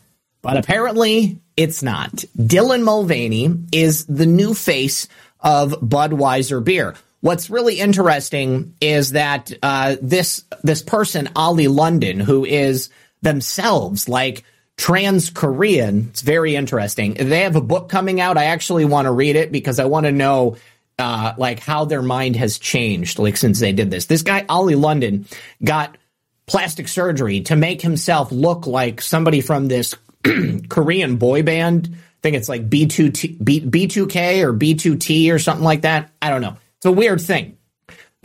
But 0.47 0.59
apparently, 0.59 1.41
it's 1.57 1.83
not. 1.83 2.13
Dylan 2.39 2.85
Mulvaney 2.85 3.53
is 3.73 4.05
the 4.05 4.27
new 4.27 4.55
face 4.55 5.09
of 5.41 5.73
Budweiser 5.73 6.63
beer. 6.63 6.95
What's 7.21 7.51
really 7.51 7.81
interesting 7.81 8.77
is 8.81 9.11
that 9.13 9.53
uh, 9.61 9.97
this 10.01 10.45
this 10.63 10.83
person, 10.83 11.31
Oli 11.35 11.67
London, 11.67 12.21
who 12.21 12.45
is 12.45 12.91
themselves 13.23 14.09
like 14.09 14.45
trans 14.77 15.31
Korean, 15.31 16.11
it's 16.11 16.23
very 16.23 16.55
interesting. 16.55 17.15
They 17.15 17.41
have 17.41 17.57
a 17.57 17.61
book 17.61 17.89
coming 17.89 18.21
out. 18.21 18.39
I 18.39 18.45
actually 18.45 18.85
want 18.85 19.07
to 19.07 19.13
read 19.13 19.35
it 19.35 19.51
because 19.51 19.81
I 19.81 19.87
want 19.87 20.07
to 20.07 20.13
know 20.13 20.59
uh, 20.97 21.33
like 21.37 21.59
how 21.59 21.87
their 21.87 22.03
mind 22.03 22.37
has 22.37 22.61
changed 22.61 23.19
like 23.19 23.37
since 23.37 23.59
they 23.59 23.73
did 23.73 23.91
this. 23.91 24.07
This 24.07 24.23
guy 24.23 24.47
Oli 24.49 24.77
London 24.77 25.27
got 25.65 25.99
plastic 26.47 26.87
surgery 26.87 27.41
to 27.41 27.57
make 27.57 27.83
himself 27.83 28.31
look 28.31 28.69
like 28.69 29.01
somebody 29.01 29.41
from 29.41 29.67
this 29.67 29.97
Korean 30.69 31.17
boy 31.17 31.43
band. 31.43 31.91
I 31.93 31.99
think 32.23 32.37
it's 32.37 32.49
like 32.49 32.69
B2T, 32.69 33.45
B, 33.45 33.61
B2K 33.61 34.43
or 34.43 34.53
B2T 34.53 35.33
or 35.33 35.39
something 35.39 35.65
like 35.65 35.83
that. 35.83 36.11
I 36.21 36.31
don't 36.31 36.41
know. 36.41 36.57
It's 36.79 36.87
a 36.87 36.93
weird 36.93 37.21
thing. 37.21 37.57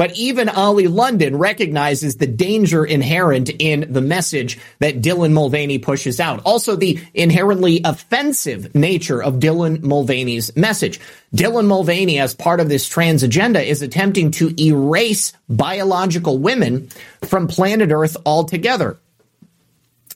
But 0.01 0.17
even 0.17 0.49
Oli 0.49 0.87
London 0.87 1.37
recognizes 1.37 2.15
the 2.15 2.25
danger 2.25 2.83
inherent 2.83 3.51
in 3.59 3.93
the 3.93 4.01
message 4.01 4.57
that 4.79 4.99
Dylan 4.99 5.31
Mulvaney 5.31 5.77
pushes 5.77 6.19
out. 6.19 6.41
Also, 6.43 6.75
the 6.75 6.99
inherently 7.13 7.81
offensive 7.85 8.73
nature 8.73 9.21
of 9.21 9.35
Dylan 9.35 9.83
Mulvaney's 9.83 10.55
message. 10.55 10.99
Dylan 11.35 11.67
Mulvaney, 11.67 12.17
as 12.17 12.33
part 12.33 12.59
of 12.59 12.67
this 12.67 12.89
trans 12.89 13.21
agenda, 13.21 13.61
is 13.61 13.83
attempting 13.83 14.31
to 14.31 14.55
erase 14.59 15.33
biological 15.47 16.39
women 16.39 16.89
from 17.25 17.47
planet 17.47 17.91
Earth 17.91 18.17
altogether. 18.25 18.97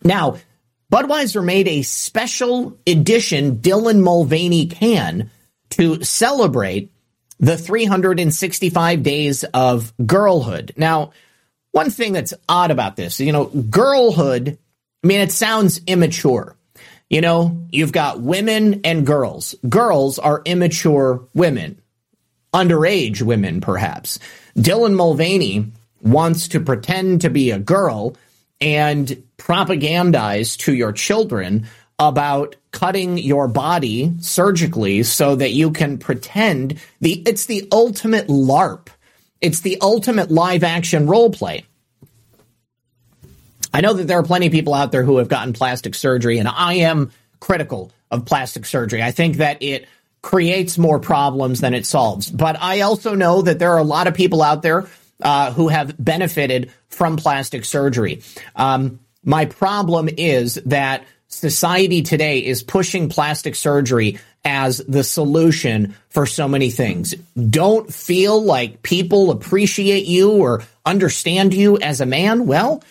Now, 0.03 0.37
Budweiser 0.91 1.43
made 1.43 1.67
a 1.67 1.81
special 1.81 2.77
edition 2.85 3.57
Dylan 3.57 4.01
Mulvaney 4.01 4.67
can 4.67 5.31
to 5.71 6.03
celebrate 6.03 6.91
the 7.39 7.57
365 7.57 9.03
days 9.03 9.43
of 9.45 9.93
girlhood. 10.05 10.73
Now, 10.77 11.11
one 11.71 11.89
thing 11.89 12.13
that's 12.13 12.33
odd 12.47 12.71
about 12.71 12.95
this, 12.95 13.19
you 13.19 13.31
know, 13.31 13.45
girlhood, 13.45 14.57
I 15.03 15.07
mean, 15.07 15.19
it 15.19 15.31
sounds 15.31 15.81
immature. 15.87 16.55
You 17.09 17.21
know, 17.21 17.65
you've 17.71 17.91
got 17.91 18.21
women 18.21 18.81
and 18.83 19.05
girls. 19.05 19.55
Girls 19.67 20.17
are 20.17 20.41
immature 20.45 21.27
women, 21.33 21.81
underage 22.53 23.21
women, 23.21 23.61
perhaps. 23.61 24.17
Dylan 24.57 24.95
Mulvaney 24.95 25.71
wants 26.01 26.47
to 26.49 26.59
pretend 26.59 27.21
to 27.21 27.29
be 27.29 27.51
a 27.51 27.59
girl 27.59 28.15
and 28.61 29.23
propagandize 29.37 30.57
to 30.57 30.73
your 30.73 30.91
children 30.91 31.67
about 31.99 32.55
cutting 32.71 33.17
your 33.17 33.47
body 33.47 34.13
surgically 34.19 35.03
so 35.03 35.35
that 35.35 35.51
you 35.51 35.71
can 35.71 35.97
pretend 35.97 36.79
the 36.99 37.21
it's 37.25 37.45
the 37.45 37.67
ultimate 37.71 38.27
LARP. 38.27 38.89
It's 39.41 39.61
the 39.61 39.77
ultimate 39.81 40.31
live 40.31 40.63
action 40.63 41.07
role 41.07 41.29
play. 41.29 41.65
I 43.73 43.81
know 43.81 43.93
that 43.93 44.07
there 44.07 44.17
are 44.17 44.23
plenty 44.23 44.47
of 44.47 44.53
people 44.53 44.73
out 44.73 44.91
there 44.91 45.03
who 45.03 45.17
have 45.17 45.27
gotten 45.27 45.53
plastic 45.53 45.95
surgery, 45.95 46.37
and 46.37 46.47
I 46.47 46.75
am 46.75 47.11
critical 47.39 47.91
of 48.09 48.25
plastic 48.25 48.65
surgery. 48.65 49.03
I 49.03 49.11
think 49.11 49.37
that 49.37 49.61
it 49.61 49.87
creates 50.21 50.77
more 50.77 50.97
problems 50.97 51.61
than 51.61 51.73
it 51.73 51.85
solves. 51.85 52.31
But 52.31 52.57
I 52.59 52.81
also 52.81 53.13
know 53.13 53.41
that 53.43 53.59
there 53.59 53.73
are 53.73 53.77
a 53.77 53.83
lot 53.83 54.07
of 54.07 54.15
people 54.15 54.41
out 54.41 54.61
there 54.63 54.87
uh, 55.21 55.51
who 55.51 55.67
have 55.67 55.95
benefited 56.03 56.71
from 56.87 57.17
plastic 57.17 57.65
surgery. 57.65 58.21
Um, 58.55 58.99
my 59.23 59.45
problem 59.45 60.09
is 60.09 60.55
that 60.65 61.05
society 61.27 62.01
today 62.01 62.39
is 62.39 62.63
pushing 62.63 63.09
plastic 63.09 63.55
surgery 63.55 64.19
as 64.43 64.77
the 64.77 65.03
solution 65.03 65.95
for 66.09 66.25
so 66.25 66.47
many 66.47 66.69
things. 66.69 67.15
Don't 67.35 67.91
feel 67.91 68.41
like 68.41 68.83
people 68.83 69.31
appreciate 69.31 70.05
you 70.05 70.31
or 70.31 70.63
understand 70.85 71.53
you 71.53 71.79
as 71.79 71.99
a 71.99 72.05
man? 72.05 72.45
Well, 72.45 72.83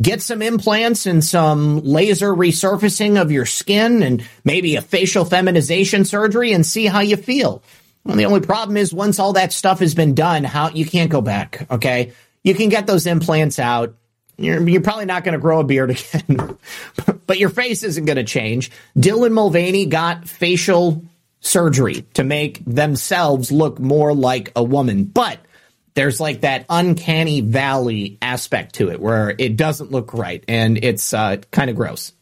get 0.00 0.22
some 0.22 0.40
implants 0.40 1.04
and 1.04 1.22
some 1.22 1.80
laser 1.80 2.32
resurfacing 2.34 3.20
of 3.20 3.30
your 3.30 3.44
skin 3.44 4.02
and 4.02 4.26
maybe 4.42 4.76
a 4.76 4.82
facial 4.82 5.26
feminization 5.26 6.06
surgery 6.06 6.52
and 6.52 6.64
see 6.64 6.86
how 6.86 7.00
you 7.00 7.16
feel. 7.18 7.62
Well, 8.04 8.16
the 8.16 8.26
only 8.26 8.40
problem 8.40 8.76
is 8.76 8.92
once 8.92 9.18
all 9.18 9.34
that 9.34 9.52
stuff 9.52 9.78
has 9.80 9.94
been 9.94 10.14
done, 10.14 10.44
how 10.44 10.70
you 10.70 10.84
can't 10.84 11.10
go 11.10 11.20
back. 11.20 11.66
Okay. 11.70 12.12
You 12.42 12.54
can 12.54 12.68
get 12.68 12.86
those 12.86 13.06
implants 13.06 13.58
out. 13.58 13.94
You're, 14.36 14.66
you're 14.68 14.80
probably 14.80 15.04
not 15.04 15.24
going 15.24 15.34
to 15.34 15.38
grow 15.38 15.60
a 15.60 15.64
beard 15.64 15.90
again, 16.14 16.58
but 17.26 17.38
your 17.38 17.50
face 17.50 17.82
isn't 17.82 18.04
going 18.04 18.16
to 18.16 18.24
change. 18.24 18.70
Dylan 18.96 19.32
Mulvaney 19.32 19.86
got 19.86 20.26
facial 20.26 21.04
surgery 21.40 22.02
to 22.14 22.24
make 22.24 22.64
themselves 22.64 23.52
look 23.52 23.78
more 23.78 24.14
like 24.14 24.52
a 24.56 24.64
woman, 24.64 25.04
but 25.04 25.38
there's 25.94 26.20
like 26.20 26.40
that 26.40 26.64
uncanny 26.70 27.40
valley 27.40 28.18
aspect 28.22 28.76
to 28.76 28.90
it 28.90 29.00
where 29.00 29.34
it 29.36 29.56
doesn't 29.56 29.90
look 29.90 30.14
right 30.14 30.42
and 30.48 30.82
it's 30.82 31.12
uh, 31.12 31.36
kind 31.50 31.68
of 31.68 31.76
gross. 31.76 32.12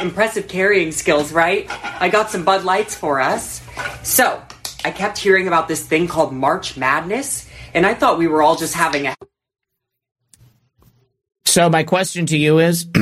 Impressive 0.00 0.48
carrying 0.48 0.92
skills, 0.92 1.32
right? 1.32 1.66
I 2.00 2.08
got 2.08 2.30
some 2.30 2.44
Bud 2.44 2.64
Lights 2.64 2.94
for 2.94 3.20
us. 3.20 3.62
So, 4.02 4.42
I 4.84 4.90
kept 4.90 5.18
hearing 5.18 5.48
about 5.48 5.68
this 5.68 5.84
thing 5.84 6.06
called 6.08 6.32
March 6.32 6.76
Madness, 6.76 7.48
and 7.74 7.86
I 7.86 7.94
thought 7.94 8.18
we 8.18 8.26
were 8.26 8.42
all 8.42 8.56
just 8.56 8.74
having 8.74 9.06
a. 9.06 9.14
So, 11.44 11.68
my 11.70 11.84
question 11.84 12.26
to 12.26 12.36
you 12.36 12.58
is 12.58 12.86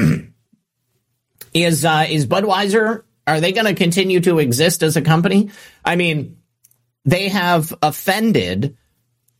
Is, 1.55 1.85
uh, 1.85 2.07
is 2.11 2.27
Budweiser, 2.27 3.05
are 3.28 3.41
they 3.41 3.53
going 3.53 3.66
to 3.66 3.74
continue 3.74 4.19
to 4.20 4.41
exist 4.41 4.82
as 4.82 4.97
a 4.97 5.03
company? 5.03 5.51
I 5.85 5.95
mean, 5.95 6.39
they 7.05 7.28
have 7.28 7.73
offended 7.81 8.77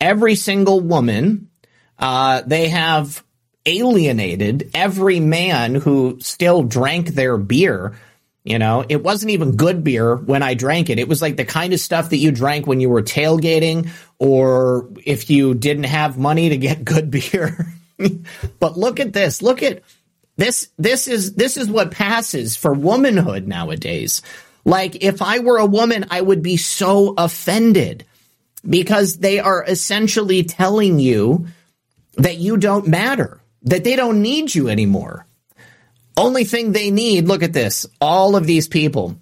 every 0.01 0.37
single 0.37 0.79
woman. 0.79 1.51
Uh, 1.99 2.43
they 2.47 2.69
have 2.69 3.24
alienated 3.67 4.71
every 4.75 5.21
man 5.21 5.75
who 5.75 6.19
still 6.21 6.63
drank 6.63 7.09
their 7.09 7.37
beer. 7.37 7.97
You 8.45 8.59
know, 8.59 8.85
it 8.87 9.03
wasn't 9.03 9.31
even 9.31 9.57
good 9.57 9.83
beer 9.83 10.17
when 10.17 10.43
I 10.43 10.53
drank 10.53 10.91
it. 10.91 10.99
It 10.99 11.09
was 11.09 11.23
like 11.23 11.37
the 11.37 11.47
kind 11.47 11.73
of 11.73 11.81
stuff 11.81 12.11
that 12.11 12.19
you 12.19 12.31
drank 12.31 12.67
when 12.67 12.81
you 12.81 12.91
were 12.91 13.03
tailgating 13.03 13.89
or 14.19 14.91
if 15.05 15.31
you 15.31 15.55
didn't 15.55 15.85
have 15.85 16.19
money 16.19 16.51
to 16.51 16.59
get 16.59 16.85
good 16.85 17.11
beer. 17.11 17.67
but 18.61 18.77
look 18.77 19.01
at 19.01 19.13
this. 19.13 19.41
Look 19.41 19.63
at 19.63 19.83
this 20.37 20.69
this 20.79 21.07
is 21.09 21.35
this 21.35 21.57
is 21.57 21.71
what 21.71 21.91
passes 21.91 22.57
for 22.57 22.75
womanhood 22.75 23.47
nowadays. 23.47 24.21
Like 24.65 25.03
if 25.03 25.23
I 25.23 25.39
were 25.41 25.59
a 25.59 25.67
woman, 25.67 26.07
I 26.11 26.21
would 26.21 26.43
be 26.43 26.57
so 26.57 27.15
offended 27.17 28.05
because 28.69 29.19
they 29.19 29.39
are 29.39 29.65
essentially 29.65 30.43
telling 30.43 30.99
you 30.99 31.47
that 32.17 32.39
you 32.39 32.57
don't 32.57 32.87
matter, 32.87 33.41
that 33.65 33.85
they 33.85 33.97
don't 33.97 34.23
need 34.23 34.55
you 34.55 34.69
anymore. 34.69 35.27
Only 36.17 36.45
thing 36.45 36.73
they 36.73 36.91
need, 36.91 37.27
look 37.27 37.43
at 37.43 37.53
this, 37.53 37.87
all 38.01 38.37
of 38.37 38.47
these 38.47 38.69
people. 38.69 39.17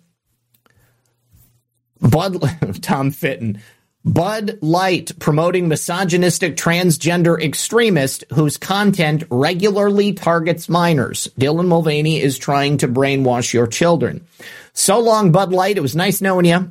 Bud, 2.01 2.43
Tom 2.83 3.11
Fitton, 3.11 3.63
Bud 4.05 4.59
Light 4.61 5.17
promoting 5.21 5.69
misogynistic 5.69 6.57
transgender 6.57 7.41
extremist 7.41 8.25
whose 8.35 8.57
content 8.57 9.23
regularly 9.31 10.13
targets 10.13 10.69
minors. 10.69 11.29
Dylan 11.39 11.69
Mulvaney 11.69 12.21
is 12.21 12.37
trying 12.37 12.79
to 12.79 12.89
brainwash 12.89 13.53
your 13.53 13.69
children. 13.69 14.27
So 14.73 14.99
long, 14.99 15.31
Bud 15.31 15.53
Light. 15.53 15.77
It 15.77 15.83
was 15.83 15.95
nice 15.95 16.21
knowing 16.21 16.47
you. 16.47 16.71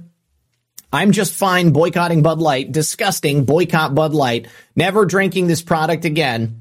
I'm 0.92 1.14
just 1.14 1.34
fine 1.34 1.72
boycotting 1.72 2.22
Bud 2.22 2.40
Light. 2.40 2.74
Disgusting. 2.74 3.46
Boycott 3.46 3.96
Bud 3.96 4.14
Light. 4.14 4.48
Never 4.76 5.06
drinking 5.06 5.48
this 5.48 5.62
product 5.62 6.04
again. 6.04 6.61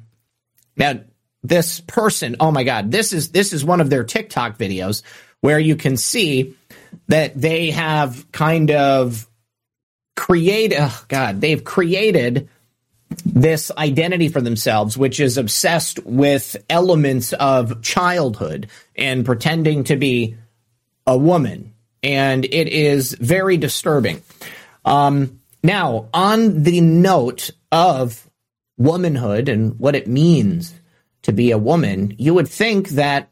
Now, 0.77 1.01
this 1.43 1.81
person, 1.81 2.37
oh 2.41 2.51
my 2.51 2.65
God, 2.65 2.91
this 2.91 3.13
is, 3.13 3.31
this 3.31 3.53
is 3.53 3.65
one 3.65 3.81
of 3.81 3.91
their 3.91 4.05
TikTok 4.05 4.59
videos 4.59 5.03
where 5.41 5.59
you 5.59 5.77
can 5.77 5.97
see 5.97 6.55
that 7.09 7.41
they 7.41 7.71
have 7.71 8.31
kind 8.33 8.71
of 8.71 9.27
created, 10.17 10.79
oh 10.81 11.05
God, 11.09 11.41
they've 11.41 11.65
created 11.65 12.49
this 13.25 13.71
identity 13.77 14.29
for 14.29 14.41
themselves, 14.41 14.97
which 14.97 15.19
is 15.19 15.39
obsessed 15.39 15.99
with 16.05 16.57
elements 16.69 17.33
of 17.33 17.83
childhood 17.83 18.69
and 18.95 19.25
pretending 19.25 19.85
to 19.85 19.97
be 19.97 20.37
a 21.07 21.17
woman 21.17 21.75
and 22.03 22.45
it 22.45 22.69
is 22.69 23.15
very 23.15 23.57
disturbing. 23.57 24.23
Um, 24.85 25.41
now, 25.63 26.09
on 26.15 26.63
the 26.63 26.81
note 26.81 27.51
of 27.71 28.30
womanhood 28.81 29.51
and 29.51 29.79
what 29.79 29.95
it 29.95 30.09
means 30.09 30.75
to 31.23 31.33
be 31.33 31.51
a 31.51 31.59
woman, 31.59 32.15
you 32.19 32.33
would 32.33 32.49
think 32.49 32.89
that, 32.91 33.31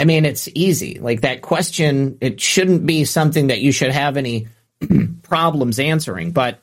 I 0.00 0.04
mean, 0.04 0.24
it's 0.24 0.48
easy. 0.54 0.98
Like 0.98 1.20
that 1.20 1.42
question, 1.42 2.16
it 2.22 2.40
shouldn't 2.40 2.86
be 2.86 3.04
something 3.04 3.48
that 3.48 3.60
you 3.60 3.72
should 3.72 3.92
have 3.92 4.16
any 4.16 4.48
problems 5.22 5.78
answering. 5.78 6.32
But 6.32 6.62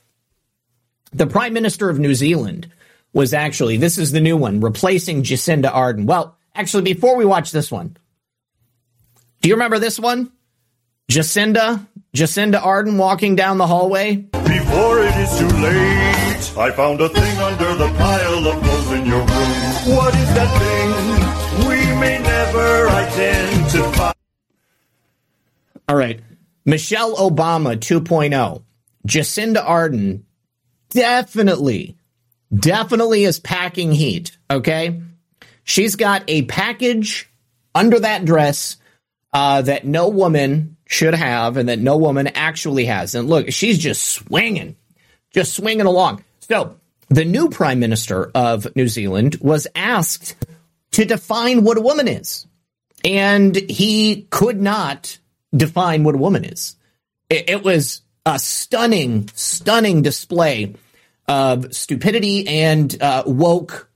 the 1.11 1.27
Prime 1.27 1.53
Minister 1.53 1.89
of 1.89 1.99
New 1.99 2.15
Zealand 2.15 2.69
was 3.13 3.33
actually, 3.33 3.77
this 3.77 3.99
is 3.99 4.11
the 4.11 4.19
new 4.19 4.35
one, 4.35 4.59
replacing 4.59 5.21
Jacinda 5.21 5.71
Ardern. 5.71 6.05
Well, 6.05 6.35
actually, 6.55 6.83
before 6.83 7.15
we 7.15 7.25
watch 7.25 7.51
this 7.51 7.71
one, 7.71 7.95
do 9.41 9.49
you 9.49 9.55
remember 9.55 9.77
this 9.77 9.99
one? 9.99 10.31
Jacinda, 11.11 11.85
Jacinda 12.15 12.59
Ardern 12.59 12.97
walking 12.97 13.35
down 13.35 13.59
the 13.59 13.67
hallway. 13.67 14.27
Before 14.73 15.03
it 15.03 15.15
is 15.17 15.37
too 15.37 15.47
late, 15.47 16.57
I 16.57 16.71
found 16.71 16.99
a 16.99 17.07
thing 17.07 17.37
under 17.37 17.75
the 17.75 17.89
pile 17.89 18.47
of 18.47 18.63
clothes 18.63 18.91
in 18.93 19.05
your 19.05 19.19
room. 19.19 19.95
What 19.95 20.15
is 20.15 20.33
that 20.33 20.49
thing? 21.59 21.69
We 21.69 21.99
may 21.99 22.17
never 22.17 22.89
identify. 22.89 24.11
All 25.87 25.95
right. 25.95 26.21
Michelle 26.65 27.15
Obama 27.17 27.77
2.0. 27.77 28.63
Jacinda 29.07 29.63
Ardern 29.63 30.23
definitely, 30.89 31.95
definitely 32.51 33.25
is 33.25 33.39
packing 33.39 33.91
heat. 33.91 34.35
Okay. 34.49 35.03
She's 35.63 35.95
got 35.97 36.23
a 36.27 36.45
package 36.45 37.29
under 37.75 37.99
that 37.99 38.25
dress 38.25 38.77
uh, 39.33 39.61
that 39.61 39.85
no 39.85 40.09
woman 40.09 40.72
should 40.93 41.15
have 41.15 41.57
and 41.57 41.69
that 41.69 41.79
no 41.79 41.97
woman 41.97 42.27
actually 42.27 42.85
has. 42.85 43.15
And 43.15 43.27
look, 43.27 43.51
she's 43.51 43.79
just 43.79 44.03
swinging, 44.03 44.75
just 45.31 45.55
swinging 45.55 45.87
along. 45.87 46.23
So 46.41 46.77
the 47.09 47.25
new 47.25 47.49
prime 47.49 47.79
minister 47.79 48.31
of 48.35 48.73
New 48.75 48.87
Zealand 48.87 49.37
was 49.41 49.67
asked 49.75 50.35
to 50.91 51.05
define 51.05 51.63
what 51.63 51.77
a 51.77 51.81
woman 51.81 52.07
is. 52.07 52.45
And 53.03 53.55
he 53.55 54.27
could 54.29 54.61
not 54.61 55.17
define 55.55 56.03
what 56.03 56.15
a 56.15 56.19
woman 56.19 56.45
is. 56.45 56.75
It, 57.29 57.49
it 57.49 57.63
was 57.63 58.01
a 58.25 58.39
stunning, 58.39 59.29
stunning 59.33 60.03
display 60.03 60.75
of 61.27 61.73
stupidity 61.73 62.47
and 62.47 63.01
uh, 63.01 63.23
woke 63.25 63.89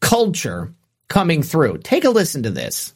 culture 0.00 0.72
coming 1.08 1.42
through. 1.42 1.78
Take 1.78 2.04
a 2.04 2.10
listen 2.10 2.44
to 2.44 2.50
this. 2.50 2.94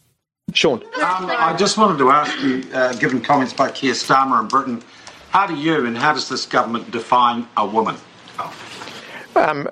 Sean. 0.54 0.82
Um, 0.82 1.30
I 1.30 1.54
just 1.58 1.78
wanted 1.78 1.98
to 1.98 2.10
ask 2.10 2.40
you, 2.42 2.64
uh, 2.74 2.92
given 2.94 3.20
comments 3.20 3.52
by 3.52 3.70
Keir 3.70 3.94
Starmer 3.94 4.40
and 4.40 4.48
Britain 4.48 4.82
How 5.30 5.46
do 5.46 5.54
you 5.54 5.86
and 5.86 5.96
how 5.96 6.12
does 6.12 6.28
this 6.28 6.44
government 6.44 6.90
define 6.90 7.48
a 7.56 7.66
woman? 7.66 7.96
Um, 9.34 9.68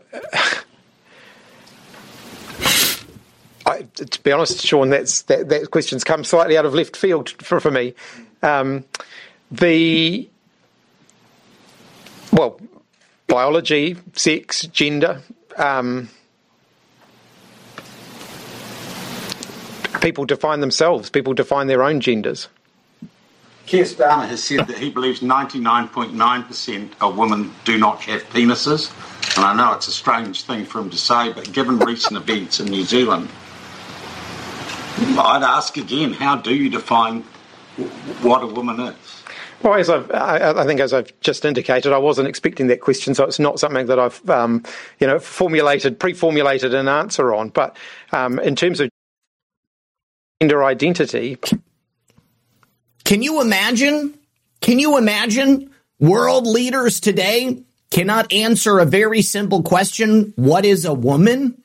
I, 3.67 3.83
to 3.95 4.23
be 4.23 4.33
honest, 4.33 4.65
Sean, 4.65 4.89
that's, 4.89 5.23
that, 5.23 5.51
that 5.51 5.71
question's 5.71 6.03
come 6.03 6.25
slightly 6.25 6.57
out 6.57 6.65
of 6.65 6.73
left 6.73 6.97
field 6.97 7.31
for, 7.43 7.61
for 7.61 7.71
me. 7.71 7.95
Um, 8.43 8.85
the 9.51 10.29
well, 12.33 12.59
biology, 13.27 13.97
sex, 14.15 14.63
gender. 14.63 15.21
Um, 15.59 16.09
people 20.01 20.25
define 20.25 20.61
themselves. 20.61 21.11
People 21.11 21.35
define 21.35 21.67
their 21.67 21.83
own 21.83 22.01
genders. 22.01 22.49
Keir 23.67 23.85
Starmer 23.85 24.27
has 24.27 24.43
said 24.43 24.67
that 24.67 24.79
he 24.79 24.91
believes 24.91 25.21
99.9% 25.21 26.91
of 27.01 27.17
women 27.17 27.53
do 27.65 27.79
not 27.79 28.01
have 28.03 28.23
penises. 28.31 28.91
And 29.37 29.45
I 29.45 29.55
know 29.55 29.75
it's 29.75 29.87
a 29.87 29.93
strange 29.93 30.43
thing 30.43 30.65
for 30.65 30.81
him 30.81 30.91
to 30.91 30.97
say, 30.97 31.33
but 31.33 31.53
given 31.53 31.79
recent 31.79 32.17
events 32.17 32.59
in 32.59 32.67
New 32.67 32.83
Zealand, 32.83 33.29
I'd 34.99 35.43
ask 35.45 35.77
again 35.77 36.13
how 36.13 36.37
do 36.37 36.55
you 36.55 36.69
define 36.69 37.23
what 38.23 38.43
a 38.43 38.47
woman 38.47 38.81
is? 38.81 39.23
Well, 39.63 39.75
as 39.75 39.91
I've, 39.91 40.11
I, 40.11 40.53
I, 40.63 40.65
think 40.65 40.81
as 40.81 40.93
I've 40.95 41.13
just 41.21 41.45
indicated, 41.45 41.93
I 41.93 41.99
wasn't 41.99 42.29
expecting 42.29 42.67
that 42.69 42.81
question, 42.81 43.15
so 43.15 43.25
it's 43.25 43.39
not 43.39 43.61
something 43.61 43.87
that 43.87 43.99
I've, 43.99 44.29
um, 44.31 44.65
you 44.99 45.07
know, 45.07 45.19
formulated, 45.19 46.01
pre-formulated 46.01 46.73
an 46.73 46.89
answer 46.89 47.35
on. 47.35 47.51
But 47.51 47.77
um, 48.13 48.39
in 48.39 48.57
terms 48.57 48.81
of 48.81 48.89
identity, 50.43 51.37
can 53.05 53.23
you 53.23 53.43
imagine? 53.43 54.15
Can 54.63 54.79
you 54.79 54.97
imagine 54.97 55.71
world 55.99 56.47
leaders 56.47 57.01
today 57.01 57.63
cannot 57.91 58.33
answer 58.33 58.79
a 58.79 58.87
very 58.87 59.21
simple 59.21 59.63
question: 59.63 60.33
What 60.37 60.65
is 60.65 60.87
a 60.87 60.95
woman? 60.95 61.63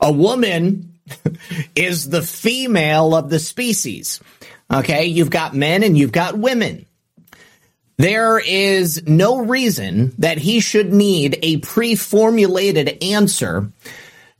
A 0.00 0.10
woman 0.10 0.94
is 1.76 2.08
the 2.08 2.22
female 2.22 3.14
of 3.14 3.30
the 3.30 3.38
species. 3.38 4.20
Okay, 4.72 5.06
you've 5.06 5.30
got 5.30 5.54
men 5.54 5.84
and 5.84 5.96
you've 5.96 6.12
got 6.12 6.36
women. 6.36 6.84
There 7.96 8.38
is 8.38 9.06
no 9.06 9.38
reason 9.38 10.14
that 10.18 10.38
he 10.38 10.60
should 10.60 10.92
need 10.92 11.38
a 11.42 11.58
pre 11.58 11.94
formulated 11.94 13.02
answer 13.02 13.70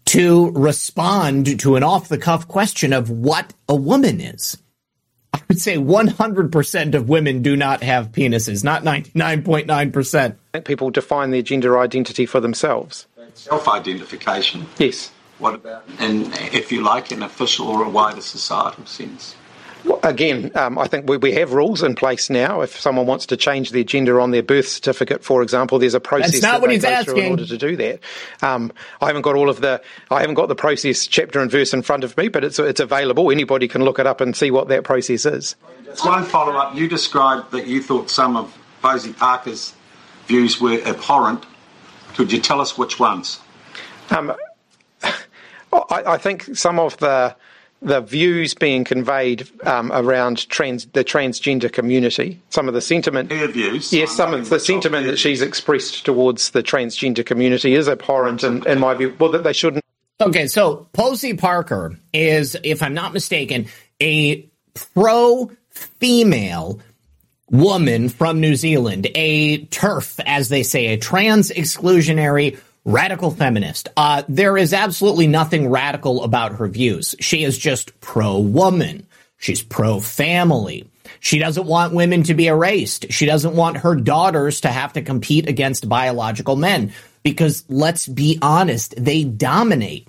to 0.09 0.51
respond 0.53 1.61
to 1.61 1.77
an 1.77 1.83
off 1.83 2.09
the 2.09 2.17
cuff 2.17 2.49
question 2.49 2.95
of 2.95 3.11
what 3.11 3.53
a 3.69 3.75
woman 3.75 4.23
is. 4.23 4.57
I 5.35 5.41
would 5.49 5.61
say 5.61 5.77
100% 5.77 6.95
of 6.95 7.09
women 7.11 7.43
do 7.43 7.57
not 7.57 7.83
have 7.83 8.13
penises, 8.13 8.65
not 8.65 8.85
99.9%. 8.85 10.65
People 10.65 10.91
define 10.91 11.31
their 11.31 11.43
gender 11.43 11.79
identity 11.79 12.25
for 12.25 12.41
themselves. 12.41 13.07
Self 13.35 13.69
identification. 13.69 14.67
Yes. 14.79 15.13
What 15.39 15.55
about, 15.55 15.85
and 16.01 16.33
if 16.53 16.73
you 16.73 16.83
like, 16.83 17.13
an 17.13 17.23
official 17.23 17.69
or 17.69 17.85
a 17.85 17.91
wider 17.91 18.23
societal 18.23 18.87
sense? 18.87 19.37
Well, 19.89 20.01
again, 20.02 20.52
um, 20.55 20.78
I 20.78 20.86
think 20.86 21.09
we, 21.09 21.16
we 21.16 21.32
have 21.32 21.55
rules 21.55 21.82
in 21.82 21.94
place 21.94 22.28
now. 22.28 22.60
If 22.60 22.78
someone 22.78 23.06
wants 23.06 23.24
to 23.27 23.39
change 23.39 23.70
their 23.70 23.85
gender 23.85 24.20
on 24.20 24.32
their 24.32 24.43
birth 24.43 24.69
certificate, 24.69 25.24
for 25.24 25.40
example, 25.43 25.78
there's 25.78 25.94
a 25.94 26.01
process 26.01 26.32
That's 26.32 26.43
not 26.43 26.52
that 26.52 26.60
what 26.60 26.66
they 26.69 26.74
he's 26.74 26.82
go 26.82 26.89
asking. 26.90 27.15
through 27.15 27.23
in 27.23 27.31
order 27.31 27.47
to 27.47 27.56
do 27.56 27.77
that. 27.77 28.01
Um, 28.43 28.70
I 29.01 29.06
haven't 29.06 29.23
got 29.23 29.35
all 29.35 29.48
of 29.48 29.62
the, 29.62 29.81
I 30.10 30.20
haven't 30.20 30.35
got 30.35 30.48
the 30.48 30.55
process 30.55 31.06
chapter 31.06 31.40
and 31.40 31.51
verse 31.51 31.73
in 31.73 31.81
front 31.81 32.05
of 32.05 32.15
me, 32.19 32.28
but 32.28 32.44
it's 32.44 32.59
it's 32.59 32.81
available. 32.81 33.31
Anybody 33.31 33.66
can 33.66 33.82
look 33.82 33.98
it 33.98 34.06
up 34.06 34.20
and 34.20 34.36
see 34.36 34.51
what 34.51 34.69
that 34.69 34.85
process 34.85 35.24
is. 35.24 35.56
Just 35.86 36.05
one 36.05 36.23
follow 36.24 36.52
up. 36.52 36.74
You 36.74 36.86
described 36.86 37.51
that 37.52 37.66
you 37.66 37.82
thought 37.82 38.10
some 38.10 38.36
of 38.36 38.55
Posie 38.82 39.15
Parker's 39.15 39.73
views 40.27 40.60
were 40.60 40.82
abhorrent. 40.85 41.47
Could 42.15 42.31
you 42.31 42.40
tell 42.40 42.60
us 42.60 42.77
which 42.77 43.01
ones? 43.01 43.40
Um, 44.10 44.35
I, 45.02 45.15
I 45.90 46.19
think 46.19 46.55
some 46.56 46.78
of 46.78 46.98
the 46.98 47.35
the 47.81 48.01
views 48.01 48.55
being 48.55 48.85
conveyed 48.85 49.49
um, 49.67 49.93
around 49.93 50.49
trans, 50.49 50.87
the 50.87 51.05
transgender 51.05 51.73
community, 51.73 52.41
some 52.51 52.69
of 52.69 52.75
the 52.75 52.81
sentiment. 52.81 53.31
Her 53.31 53.47
views. 53.49 53.93
Yes, 53.93 54.13
some 54.13 54.35
of 54.35 54.49
the 54.49 54.59
sentiment 54.59 55.07
that 55.07 55.19
she's 55.19 55.43
expressed 55.43 56.05
towards 56.05 56.51
the 56.51 56.63
transgender 56.63 57.25
community 57.25 57.75
is 57.75 57.89
abhorrent, 57.89 58.43
in, 58.43 58.67
in 58.67 58.81
my 58.81 58.95
view. 58.95 59.15
Well, 59.19 59.31
that 59.33 59.45
they 59.45 59.53
shouldn't. 59.53 59.85
Okay, 60.21 60.49
so 60.49 60.89
Posie 60.93 61.35
Parker 61.35 61.97
is, 62.13 62.57
if 62.65 62.83
I'm 62.83 62.95
not 62.95 63.13
mistaken, 63.13 63.67
a 64.01 64.49
pro 64.75 65.51
female 65.71 66.81
woman 67.51 68.09
from 68.09 68.41
New 68.41 68.57
Zealand, 68.57 69.07
a 69.15 69.65
TERF, 69.67 70.21
as 70.27 70.49
they 70.49 70.63
say, 70.63 70.87
a 70.87 70.97
trans 70.97 71.51
exclusionary 71.51 72.59
radical 72.85 73.31
feminist. 73.31 73.89
Uh, 73.97 74.23
there 74.29 74.57
is 74.57 74.73
absolutely 74.73 75.27
nothing 75.27 75.69
radical 75.69 76.25
about 76.25 76.57
her 76.57 76.69
views. 76.69 77.15
She 77.21 77.45
is 77.45 77.59
just 77.59 78.01
pro 78.01 78.39
woman. 78.39 79.07
She's 79.37 79.63
pro 79.63 80.01
family. 80.01 80.89
She 81.21 81.39
doesn't 81.39 81.67
want 81.67 81.95
women 81.95 82.23
to 82.25 82.35
be 82.35 82.47
erased. 82.47 83.13
She 83.13 83.27
doesn't 83.27 83.57
want 83.57 83.79
her 83.79 83.95
daughters 83.95 84.61
to 84.63 84.69
have 84.69 84.93
to 84.95 85.03
compete 85.03 85.49
against 85.49 85.89
biological 85.89 86.57
men 86.57 86.93
because 87.23 87.65
let's 87.69 88.07
be 88.07 88.39
honest, 88.41 88.95
they 88.97 89.25
dominate. 89.25 90.09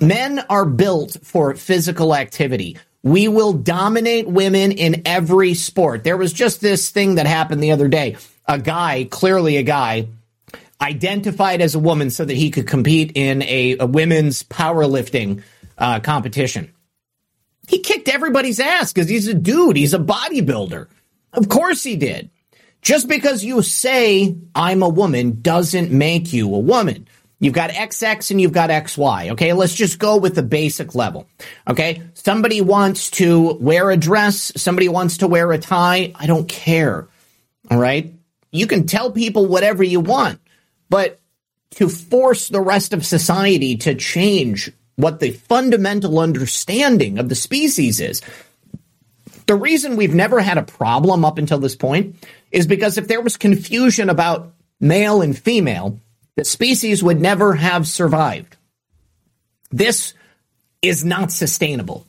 Men 0.00 0.40
are 0.48 0.64
built 0.64 1.18
for 1.22 1.54
physical 1.54 2.14
activity. 2.14 2.78
We 3.02 3.28
will 3.28 3.52
dominate 3.52 4.26
women 4.26 4.72
in 4.72 5.02
every 5.04 5.54
sport. 5.54 6.04
There 6.04 6.16
was 6.16 6.32
just 6.32 6.60
this 6.60 6.90
thing 6.90 7.16
that 7.16 7.26
happened 7.26 7.62
the 7.62 7.72
other 7.72 7.88
day. 7.88 8.16
A 8.46 8.58
guy, 8.58 9.06
clearly 9.10 9.56
a 9.56 9.62
guy, 9.62 10.06
identified 10.80 11.60
as 11.60 11.74
a 11.74 11.78
woman 11.78 12.10
so 12.10 12.24
that 12.24 12.34
he 12.34 12.50
could 12.50 12.66
compete 12.66 13.12
in 13.14 13.42
a, 13.42 13.78
a 13.78 13.86
women's 13.86 14.42
powerlifting 14.42 15.42
uh, 15.78 16.00
competition. 16.00 16.72
He 17.68 17.78
kicked 17.78 18.08
everybody's 18.08 18.60
ass 18.60 18.92
because 18.92 19.08
he's 19.08 19.28
a 19.28 19.34
dude. 19.34 19.76
He's 19.76 19.94
a 19.94 19.98
bodybuilder. 19.98 20.88
Of 21.32 21.48
course 21.48 21.82
he 21.82 21.96
did. 21.96 22.30
Just 22.82 23.08
because 23.08 23.42
you 23.42 23.62
say 23.62 24.36
I'm 24.54 24.82
a 24.82 24.88
woman 24.88 25.40
doesn't 25.40 25.90
make 25.90 26.32
you 26.32 26.54
a 26.54 26.58
woman. 26.58 27.08
You've 27.40 27.54
got 27.54 27.70
XX 27.70 28.30
and 28.30 28.40
you've 28.40 28.52
got 28.52 28.70
XY. 28.70 29.32
Okay. 29.32 29.52
Let's 29.52 29.74
just 29.74 29.98
go 29.98 30.16
with 30.16 30.34
the 30.34 30.42
basic 30.42 30.94
level. 30.94 31.26
Okay. 31.68 32.02
Somebody 32.14 32.60
wants 32.60 33.10
to 33.12 33.54
wear 33.54 33.90
a 33.90 33.96
dress. 33.96 34.52
Somebody 34.56 34.88
wants 34.88 35.18
to 35.18 35.28
wear 35.28 35.50
a 35.52 35.58
tie. 35.58 36.12
I 36.14 36.26
don't 36.26 36.48
care. 36.48 37.08
All 37.70 37.78
right. 37.78 38.14
You 38.50 38.66
can 38.66 38.86
tell 38.86 39.10
people 39.10 39.46
whatever 39.46 39.82
you 39.82 40.00
want, 40.00 40.40
but 40.88 41.20
to 41.70 41.88
force 41.88 42.48
the 42.48 42.60
rest 42.60 42.92
of 42.92 43.04
society 43.04 43.76
to 43.76 43.94
change 43.94 44.70
what 44.96 45.20
the 45.20 45.32
fundamental 45.32 46.20
understanding 46.20 47.18
of 47.18 47.28
the 47.28 47.34
species 47.34 48.00
is. 48.00 48.22
The 49.46 49.56
reason 49.56 49.96
we've 49.96 50.14
never 50.14 50.40
had 50.40 50.56
a 50.56 50.62
problem 50.62 51.24
up 51.24 51.36
until 51.36 51.58
this 51.58 51.76
point 51.76 52.16
is 52.50 52.66
because 52.66 52.96
if 52.96 53.08
there 53.08 53.20
was 53.20 53.36
confusion 53.36 54.08
about 54.08 54.54
male 54.80 55.20
and 55.20 55.36
female, 55.36 56.00
the 56.36 56.44
species 56.44 57.02
would 57.02 57.20
never 57.20 57.54
have 57.54 57.86
survived. 57.86 58.56
This 59.70 60.14
is 60.80 61.04
not 61.04 61.32
sustainable. 61.32 62.06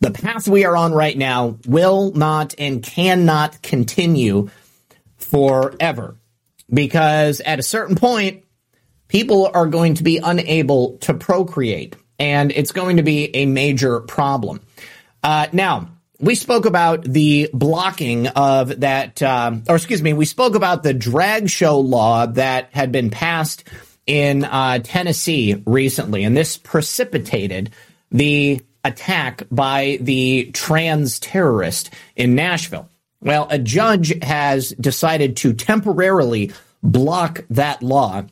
The 0.00 0.12
path 0.12 0.46
we 0.46 0.64
are 0.64 0.76
on 0.76 0.92
right 0.92 1.18
now 1.18 1.58
will 1.66 2.12
not 2.12 2.54
and 2.58 2.82
cannot 2.82 3.60
continue 3.62 4.50
forever 5.16 6.16
because 6.72 7.40
at 7.40 7.58
a 7.58 7.62
certain 7.62 7.96
point, 7.96 8.44
people 9.08 9.50
are 9.52 9.66
going 9.66 9.94
to 9.94 10.02
be 10.02 10.18
unable 10.18 10.98
to 10.98 11.14
procreate 11.14 11.96
and 12.18 12.50
it's 12.52 12.72
going 12.72 12.96
to 12.96 13.02
be 13.02 13.34
a 13.34 13.46
major 13.46 14.00
problem. 14.00 14.60
Uh, 15.22 15.46
now, 15.52 15.90
we 16.20 16.34
spoke 16.34 16.66
about 16.66 17.04
the 17.04 17.48
blocking 17.52 18.26
of 18.26 18.80
that, 18.80 19.22
um, 19.22 19.62
or 19.68 19.76
excuse 19.76 20.02
me, 20.02 20.12
we 20.12 20.24
spoke 20.24 20.54
about 20.54 20.82
the 20.82 20.94
drag 20.94 21.48
show 21.48 21.78
law 21.78 22.26
that 22.26 22.70
had 22.72 22.90
been 22.90 23.10
passed 23.10 23.64
in 24.06 24.44
uh, 24.44 24.80
Tennessee 24.82 25.62
recently, 25.66 26.24
and 26.24 26.36
this 26.36 26.56
precipitated 26.56 27.70
the 28.10 28.60
attack 28.82 29.42
by 29.50 29.98
the 30.00 30.50
trans 30.54 31.18
terrorist 31.18 31.90
in 32.16 32.34
Nashville. 32.34 32.88
Well, 33.20 33.48
a 33.50 33.58
judge 33.58 34.14
has 34.22 34.70
decided 34.70 35.38
to 35.38 35.52
temporarily 35.52 36.52
block 36.82 37.44
that 37.50 37.82
law 37.82 38.24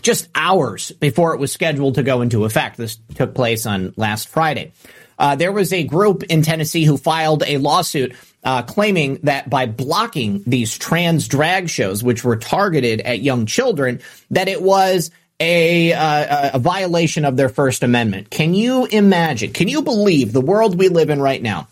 just 0.00 0.28
hours 0.34 0.92
before 0.92 1.34
it 1.34 1.40
was 1.40 1.52
scheduled 1.52 1.96
to 1.96 2.02
go 2.02 2.22
into 2.22 2.44
effect. 2.44 2.76
This 2.76 2.98
took 3.14 3.34
place 3.34 3.66
on 3.66 3.92
last 3.96 4.28
Friday. 4.28 4.72
Uh, 5.18 5.34
there 5.34 5.52
was 5.52 5.72
a 5.72 5.82
group 5.82 6.22
in 6.24 6.42
Tennessee 6.42 6.84
who 6.84 6.96
filed 6.96 7.42
a 7.44 7.58
lawsuit 7.58 8.14
uh, 8.44 8.62
claiming 8.62 9.18
that 9.24 9.50
by 9.50 9.66
blocking 9.66 10.42
these 10.46 10.78
trans 10.78 11.26
drag 11.26 11.68
shows, 11.68 12.02
which 12.04 12.22
were 12.22 12.36
targeted 12.36 13.00
at 13.00 13.20
young 13.20 13.44
children, 13.44 14.00
that 14.30 14.46
it 14.48 14.62
was 14.62 15.10
a, 15.40 15.92
uh, 15.92 16.50
a 16.54 16.58
violation 16.58 17.24
of 17.24 17.36
their 17.36 17.48
First 17.48 17.82
Amendment. 17.82 18.30
Can 18.30 18.54
you 18.54 18.86
imagine? 18.86 19.52
Can 19.52 19.68
you 19.68 19.82
believe 19.82 20.32
the 20.32 20.40
world 20.40 20.78
we 20.78 20.88
live 20.88 21.10
in 21.10 21.20
right 21.20 21.42
now, 21.42 21.68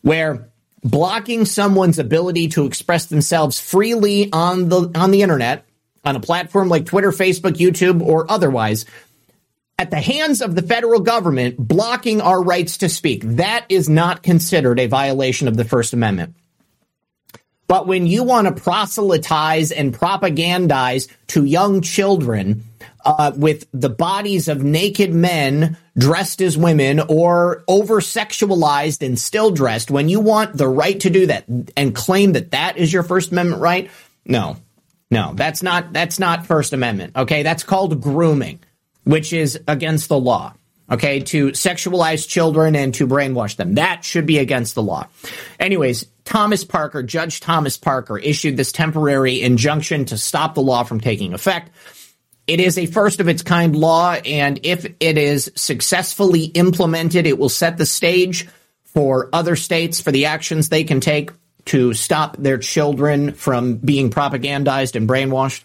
where 0.00 0.48
blocking 0.90 1.44
someone's 1.44 1.98
ability 1.98 2.48
to 2.48 2.66
express 2.66 3.06
themselves 3.06 3.58
freely 3.60 4.32
on 4.32 4.68
the 4.68 4.90
on 4.94 5.10
the 5.10 5.22
internet, 5.22 5.66
on 6.04 6.16
a 6.16 6.20
platform 6.20 6.68
like 6.68 6.86
Twitter, 6.86 7.10
Facebook, 7.10 7.52
YouTube, 7.52 8.00
or 8.00 8.30
otherwise, 8.30 8.86
at 9.78 9.90
the 9.90 10.00
hands 10.00 10.40
of 10.40 10.54
the 10.54 10.62
federal 10.62 11.00
government 11.00 11.56
blocking 11.58 12.20
our 12.20 12.42
rights 12.42 12.78
to 12.78 12.88
speak. 12.88 13.22
That 13.24 13.66
is 13.68 13.88
not 13.88 14.22
considered 14.22 14.80
a 14.80 14.86
violation 14.86 15.48
of 15.48 15.56
the 15.56 15.64
First 15.64 15.92
Amendment. 15.92 16.34
But 17.68 17.88
when 17.88 18.06
you 18.06 18.22
want 18.22 18.46
to 18.46 18.62
proselytize 18.62 19.72
and 19.72 19.92
propagandize 19.92 21.10
to 21.28 21.44
young 21.44 21.80
children 21.80 22.64
uh, 23.06 23.32
with 23.34 23.66
the 23.72 23.88
bodies 23.88 24.48
of 24.48 24.62
naked 24.62 25.14
men 25.14 25.76
dressed 25.96 26.42
as 26.42 26.58
women 26.58 27.00
or 27.00 27.64
over 27.68 28.00
sexualized 28.00 29.06
and 29.06 29.18
still 29.18 29.50
dressed, 29.50 29.90
when 29.90 30.08
you 30.08 30.20
want 30.20 30.56
the 30.56 30.68
right 30.68 30.98
to 31.00 31.08
do 31.08 31.26
that 31.26 31.44
and 31.76 31.94
claim 31.94 32.32
that 32.32 32.50
that 32.50 32.76
is 32.76 32.92
your 32.92 33.04
First 33.04 33.32
Amendment 33.32 33.62
right, 33.62 33.90
no, 34.24 34.56
no, 35.10 35.32
that's 35.34 35.62
not 35.62 35.92
that's 35.92 36.18
not 36.18 36.46
First 36.46 36.72
Amendment. 36.72 37.16
Okay, 37.16 37.42
that's 37.44 37.62
called 37.62 38.02
grooming, 38.02 38.58
which 39.04 39.32
is 39.32 39.58
against 39.68 40.08
the 40.08 40.18
law 40.18 40.52
okay, 40.90 41.20
to 41.20 41.48
sexualize 41.48 42.28
children 42.28 42.76
and 42.76 42.94
to 42.94 43.06
brainwash 43.06 43.56
them. 43.56 43.74
That 43.74 44.04
should 44.04 44.26
be 44.26 44.38
against 44.38 44.74
the 44.74 44.82
law. 44.82 45.08
Anyways, 45.58 46.06
Thomas 46.24 46.64
Parker, 46.64 47.02
Judge 47.02 47.40
Thomas 47.40 47.76
Parker, 47.76 48.18
issued 48.18 48.56
this 48.56 48.72
temporary 48.72 49.42
injunction 49.42 50.04
to 50.06 50.18
stop 50.18 50.54
the 50.54 50.62
law 50.62 50.84
from 50.84 51.00
taking 51.00 51.34
effect. 51.34 51.70
It 52.46 52.60
is 52.60 52.78
a 52.78 52.86
first 52.86 53.20
of 53.20 53.28
its 53.28 53.42
kind 53.42 53.74
law, 53.74 54.12
and 54.12 54.60
if 54.62 54.84
it 54.84 55.18
is 55.18 55.50
successfully 55.56 56.44
implemented, 56.44 57.26
it 57.26 57.38
will 57.38 57.48
set 57.48 57.76
the 57.76 57.86
stage 57.86 58.46
for 58.84 59.28
other 59.32 59.56
states 59.56 60.00
for 60.00 60.12
the 60.12 60.26
actions 60.26 60.68
they 60.68 60.84
can 60.84 61.00
take 61.00 61.30
to 61.66 61.92
stop 61.92 62.36
their 62.36 62.58
children 62.58 63.32
from 63.32 63.76
being 63.76 64.10
propagandized 64.10 64.94
and 64.94 65.08
brainwashed. 65.08 65.64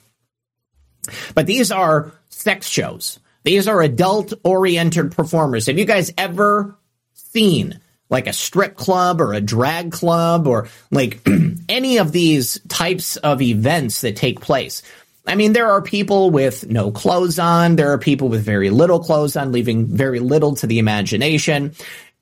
But 1.35 1.45
these 1.45 1.71
are 1.71 2.11
sex 2.29 2.67
shows. 2.67 3.19
These 3.43 3.67
are 3.67 3.81
adult 3.81 4.33
oriented 4.43 5.11
performers. 5.11 5.67
Have 5.67 5.79
you 5.79 5.85
guys 5.85 6.11
ever 6.17 6.75
seen 7.13 7.79
like 8.09 8.27
a 8.27 8.33
strip 8.33 8.75
club 8.75 9.21
or 9.21 9.33
a 9.33 9.41
drag 9.41 9.91
club 9.91 10.47
or 10.47 10.67
like 10.91 11.25
any 11.69 11.97
of 11.97 12.11
these 12.11 12.59
types 12.67 13.17
of 13.17 13.41
events 13.41 14.01
that 14.01 14.15
take 14.15 14.41
place? 14.41 14.83
I 15.25 15.35
mean, 15.35 15.53
there 15.53 15.69
are 15.69 15.81
people 15.81 16.31
with 16.31 16.67
no 16.69 16.91
clothes 16.91 17.37
on. 17.37 17.75
There 17.75 17.91
are 17.91 17.97
people 17.97 18.29
with 18.29 18.43
very 18.43 18.69
little 18.69 18.99
clothes 18.99 19.35
on, 19.35 19.51
leaving 19.51 19.85
very 19.85 20.19
little 20.19 20.55
to 20.55 20.67
the 20.67 20.79
imagination. 20.79 21.73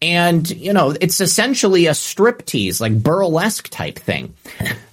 And, 0.02 0.50
you 0.50 0.72
know, 0.72 0.96
it's 1.00 1.20
essentially 1.20 1.88
a 1.88 1.92
striptease, 1.92 2.80
like 2.80 3.02
burlesque 3.02 3.70
type 3.70 4.00
thing. 4.00 4.34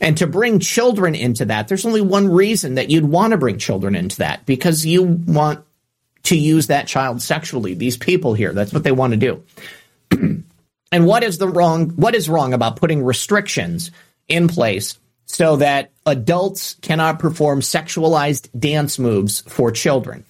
And 0.01 0.17
to 0.19 0.27
bring 0.27 0.59
children 0.59 1.15
into 1.15 1.45
that, 1.47 1.69
there's 1.69 1.87
only 1.87 2.01
one 2.01 2.29
reason 2.29 2.75
that 2.75 2.91
you'd 2.91 3.05
want 3.05 3.33
to 3.33 3.37
bring 3.37 3.59
children 3.59 3.95
into 3.95 4.19
that 4.19 4.47
because 4.47 4.85
you 4.85 5.05
want 5.05 5.65
to 6.25 6.37
use 6.37 6.69
that 6.69 6.89
child 6.89 7.23
sexually. 7.23 7.75
These 7.75 7.97
people 7.97 8.35
here, 8.35 8.53
that's 8.53 8.73
what 8.73 8.83
they 8.83 8.93
want 8.93 9.13
to 9.13 9.17
do. 9.17 9.45
and 10.93 11.07
what 11.07 11.23
is 11.23 11.39
the 11.39 11.49
wrong 11.49 11.91
what 11.91 12.15
is 12.15 12.29
wrong 12.29 12.53
about 12.53 12.77
putting 12.77 13.05
restrictions 13.05 13.91
in 14.29 14.49
place 14.49 14.99
so 15.27 15.57
that 15.57 15.93
adults 16.07 16.75
cannot 16.81 17.19
perform 17.19 17.61
sexualized 17.61 18.49
dance 18.59 18.99
moves 18.99 19.43
for 19.43 19.71
children? 19.71 20.25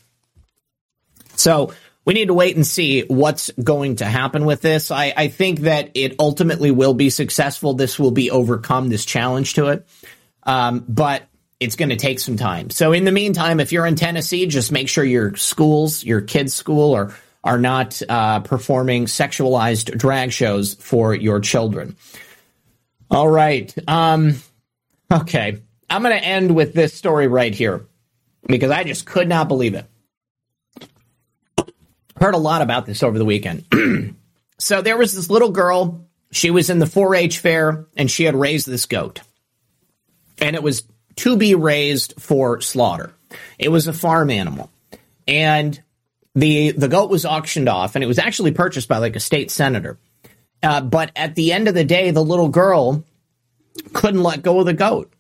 So 1.37 1.73
we 2.05 2.15
need 2.15 2.27
to 2.27 2.35
wait 2.35 2.57
and 2.57 2.67
see 2.67 3.03
what's 3.03 3.51
going 3.63 3.97
to 3.97 4.05
happen 4.05 4.45
with 4.45 4.63
this. 4.63 4.91
I, 4.91 5.13
I 5.17 5.29
think 5.29 5.61
that 5.61 5.91
it 5.95 6.17
ultimately 6.19 6.71
will 6.71 6.95
be 6.95 7.11
successful. 7.11 7.75
This 7.75 7.99
will 7.99 8.11
be 8.11 8.31
overcome, 8.31 8.89
this 8.89 9.05
challenge 9.05 9.55
to 9.55 9.69
it. 9.69 9.87
Um, 10.43 10.85
but 10.89 11.25
it's 11.59 11.77
going 11.77 11.89
to 11.89 11.97
take 11.97 12.21
some 12.21 12.37
time. 12.37 12.71
So 12.71 12.93
in 12.93 13.05
the 13.05 13.13
meantime, 13.13 13.61
if 13.61 13.73
you're 13.73 13.87
in 13.87 13.97
Tennessee, 13.97 14.47
just 14.47 14.71
make 14.71 14.89
sure 14.89 15.05
your 15.05 15.35
schools, 15.37 16.05
your 16.05 16.21
kids' 16.21 16.55
school, 16.55 16.95
are 16.95 17.15
are 17.43 17.59
not 17.59 18.03
uh, 18.09 18.41
performing 18.41 19.07
sexualized 19.07 19.97
drag 19.97 20.33
shows 20.33 20.75
for 20.75 21.15
your 21.15 21.39
children. 21.39 21.97
All 23.09 23.29
right. 23.29 23.73
Um, 23.87 24.35
okay. 25.13 25.63
I'm 25.89 26.03
going 26.03 26.17
to 26.17 26.25
end 26.25 26.55
with 26.55 26.75
this 26.75 26.95
story 26.95 27.29
right 27.29 27.55
here 27.55 27.87
because 28.47 28.71
I 28.71 28.85
just 28.85 29.07
could 29.07 29.29
not 29.29 29.49
believe 29.49 29.75
it. 29.75 29.87
Heard 32.19 32.35
a 32.35 32.39
lot 32.39 32.63
about 32.63 32.87
this 32.87 33.03
over 33.03 33.19
the 33.19 33.25
weekend. 33.25 33.65
so 34.59 34.83
there 34.83 34.97
was 34.97 35.15
this 35.15 35.31
little 35.31 35.51
girl. 35.51 36.07
She 36.33 36.51
was 36.51 36.71
in 36.71 36.79
the 36.79 36.87
4 36.87 37.15
H 37.15 37.39
fair 37.39 37.87
and 37.97 38.11
she 38.11 38.25
had 38.25 38.35
raised 38.35 38.67
this 38.67 38.87
goat. 38.87 39.21
And 40.39 40.57
it 40.57 40.63
was 40.63 40.85
to 41.17 41.37
be 41.37 41.55
raised 41.55 42.15
for 42.19 42.61
slaughter. 42.61 43.13
It 43.59 43.69
was 43.69 43.87
a 43.87 43.93
farm 43.93 44.31
animal. 44.31 44.71
And 45.29 45.81
the 46.35 46.73
the 46.73 46.89
goat 46.89 47.11
was 47.11 47.25
auctioned 47.25 47.69
off 47.69 47.95
and 47.95 48.05
it 48.05 48.07
was 48.07 48.19
actually 48.19 48.53
purchased 48.53 48.89
by 48.89 48.99
like 48.99 49.17
a 49.17 49.21
state 49.21 49.51
senator. 49.51 49.99
Uh, 50.63 50.81
but 50.81 51.11
at 51.17 51.35
the 51.35 51.53
end 51.53 51.69
of 51.69 51.75
the 51.75 51.85
day, 51.85 52.11
the 52.11 52.25
little 52.25 52.49
girl 52.49 53.05
couldn't 53.93 54.23
let 54.23 54.43
go 54.43 54.61
of 54.61 54.67
the 54.67 54.75
goat. 54.75 55.13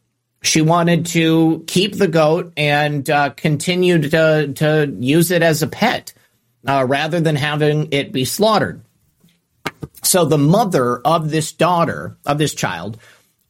She 0.42 0.62
wanted 0.62 1.06
to 1.06 1.64
keep 1.66 1.96
the 1.96 2.08
goat 2.08 2.52
and 2.56 3.08
uh, 3.08 3.30
continue 3.30 4.00
to 4.10 4.52
to 4.54 4.96
use 4.98 5.30
it 5.30 5.42
as 5.42 5.62
a 5.62 5.66
pet 5.66 6.12
uh, 6.66 6.84
rather 6.86 7.20
than 7.20 7.36
having 7.36 7.88
it 7.92 8.12
be 8.12 8.24
slaughtered. 8.24 8.82
So 10.02 10.24
the 10.24 10.38
mother 10.38 10.98
of 10.98 11.30
this 11.30 11.52
daughter 11.52 12.16
of 12.24 12.38
this 12.38 12.54
child 12.54 12.98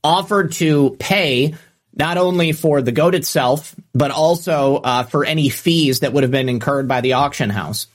offered 0.03 0.53
to 0.53 0.97
pay 0.99 1.55
not 1.97 2.19
only 2.19 2.53
for 2.53 2.83
the 2.83 2.93
goat 2.93 3.15
itself, 3.15 3.74
but 3.95 4.11
also 4.11 4.77
uh, 4.77 5.03
for 5.03 5.24
any 5.24 5.49
fees 5.49 6.01
that 6.01 6.12
would 6.12 6.23
have 6.23 6.31
been 6.31 6.49
incurred 6.49 6.87
by 6.87 7.01
the 7.01 7.15
auction 7.15 7.51
house. 7.51 7.89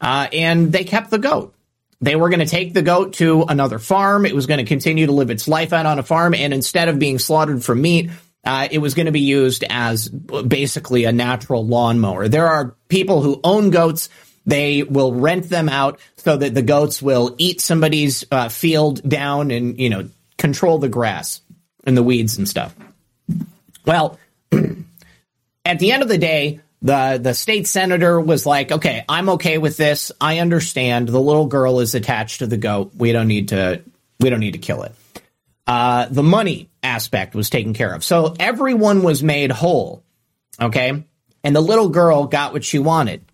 Uh, 0.00 0.28
and 0.32 0.72
they 0.72 0.84
kept 0.84 1.10
the 1.10 1.18
goat. 1.18 1.54
They 2.00 2.16
were 2.16 2.30
going 2.30 2.40
to 2.40 2.46
take 2.46 2.72
the 2.72 2.82
goat 2.82 3.14
to 3.14 3.44
another 3.48 3.78
farm. 3.78 4.24
It 4.24 4.34
was 4.34 4.46
going 4.46 4.58
to 4.58 4.64
continue 4.64 5.06
to 5.06 5.12
live 5.12 5.30
its 5.30 5.46
life 5.46 5.72
out 5.72 5.86
on 5.86 5.98
a 5.98 6.02
farm. 6.02 6.34
And 6.34 6.54
instead 6.54 6.88
of 6.88 6.98
being 6.98 7.18
slaughtered 7.18 7.62
for 7.62 7.74
meat, 7.74 8.10
uh, 8.42 8.68
it 8.70 8.78
was 8.78 8.94
going 8.94 9.06
to 9.06 9.12
be 9.12 9.20
used 9.20 9.64
as 9.68 10.08
basically 10.08 11.04
a 11.04 11.12
natural 11.12 11.66
lawnmower. 11.66 12.28
There 12.28 12.48
are 12.48 12.74
people 12.88 13.20
who 13.20 13.40
own 13.44 13.70
goats. 13.70 14.08
They 14.46 14.82
will 14.82 15.12
rent 15.12 15.50
them 15.50 15.68
out 15.68 16.00
so 16.16 16.38
that 16.38 16.54
the 16.54 16.62
goats 16.62 17.02
will 17.02 17.34
eat 17.36 17.60
somebody's 17.60 18.24
uh, 18.30 18.48
field 18.48 19.06
down 19.06 19.50
and, 19.50 19.78
you 19.78 19.90
know, 19.90 20.08
control 20.38 20.78
the 20.78 20.88
grass 20.88 21.42
and 21.84 21.96
the 21.96 22.02
weeds 22.02 22.38
and 22.38 22.48
stuff. 22.48 22.74
Well, 23.84 24.18
at 24.52 25.78
the 25.78 25.92
end 25.92 26.02
of 26.02 26.08
the 26.08 26.18
day, 26.18 26.60
the 26.82 27.18
the 27.22 27.34
state 27.34 27.66
senator 27.66 28.20
was 28.20 28.46
like, 28.46 28.72
"Okay, 28.72 29.04
I'm 29.08 29.28
okay 29.30 29.58
with 29.58 29.76
this. 29.76 30.12
I 30.20 30.38
understand. 30.38 31.08
The 31.08 31.20
little 31.20 31.46
girl 31.46 31.80
is 31.80 31.94
attached 31.94 32.38
to 32.38 32.46
the 32.46 32.56
goat. 32.56 32.92
We 32.96 33.12
don't 33.12 33.28
need 33.28 33.48
to 33.48 33.82
we 34.18 34.30
don't 34.30 34.40
need 34.40 34.52
to 34.52 34.58
kill 34.58 34.82
it." 34.82 34.94
Uh, 35.66 36.06
the 36.10 36.22
money 36.22 36.70
aspect 36.82 37.34
was 37.34 37.50
taken 37.50 37.74
care 37.74 37.94
of, 37.94 38.02
so 38.02 38.34
everyone 38.40 39.02
was 39.02 39.22
made 39.22 39.52
whole. 39.52 40.02
Okay, 40.60 41.04
and 41.44 41.56
the 41.56 41.60
little 41.60 41.90
girl 41.90 42.26
got 42.26 42.52
what 42.52 42.64
she 42.64 42.78
wanted. 42.78 43.24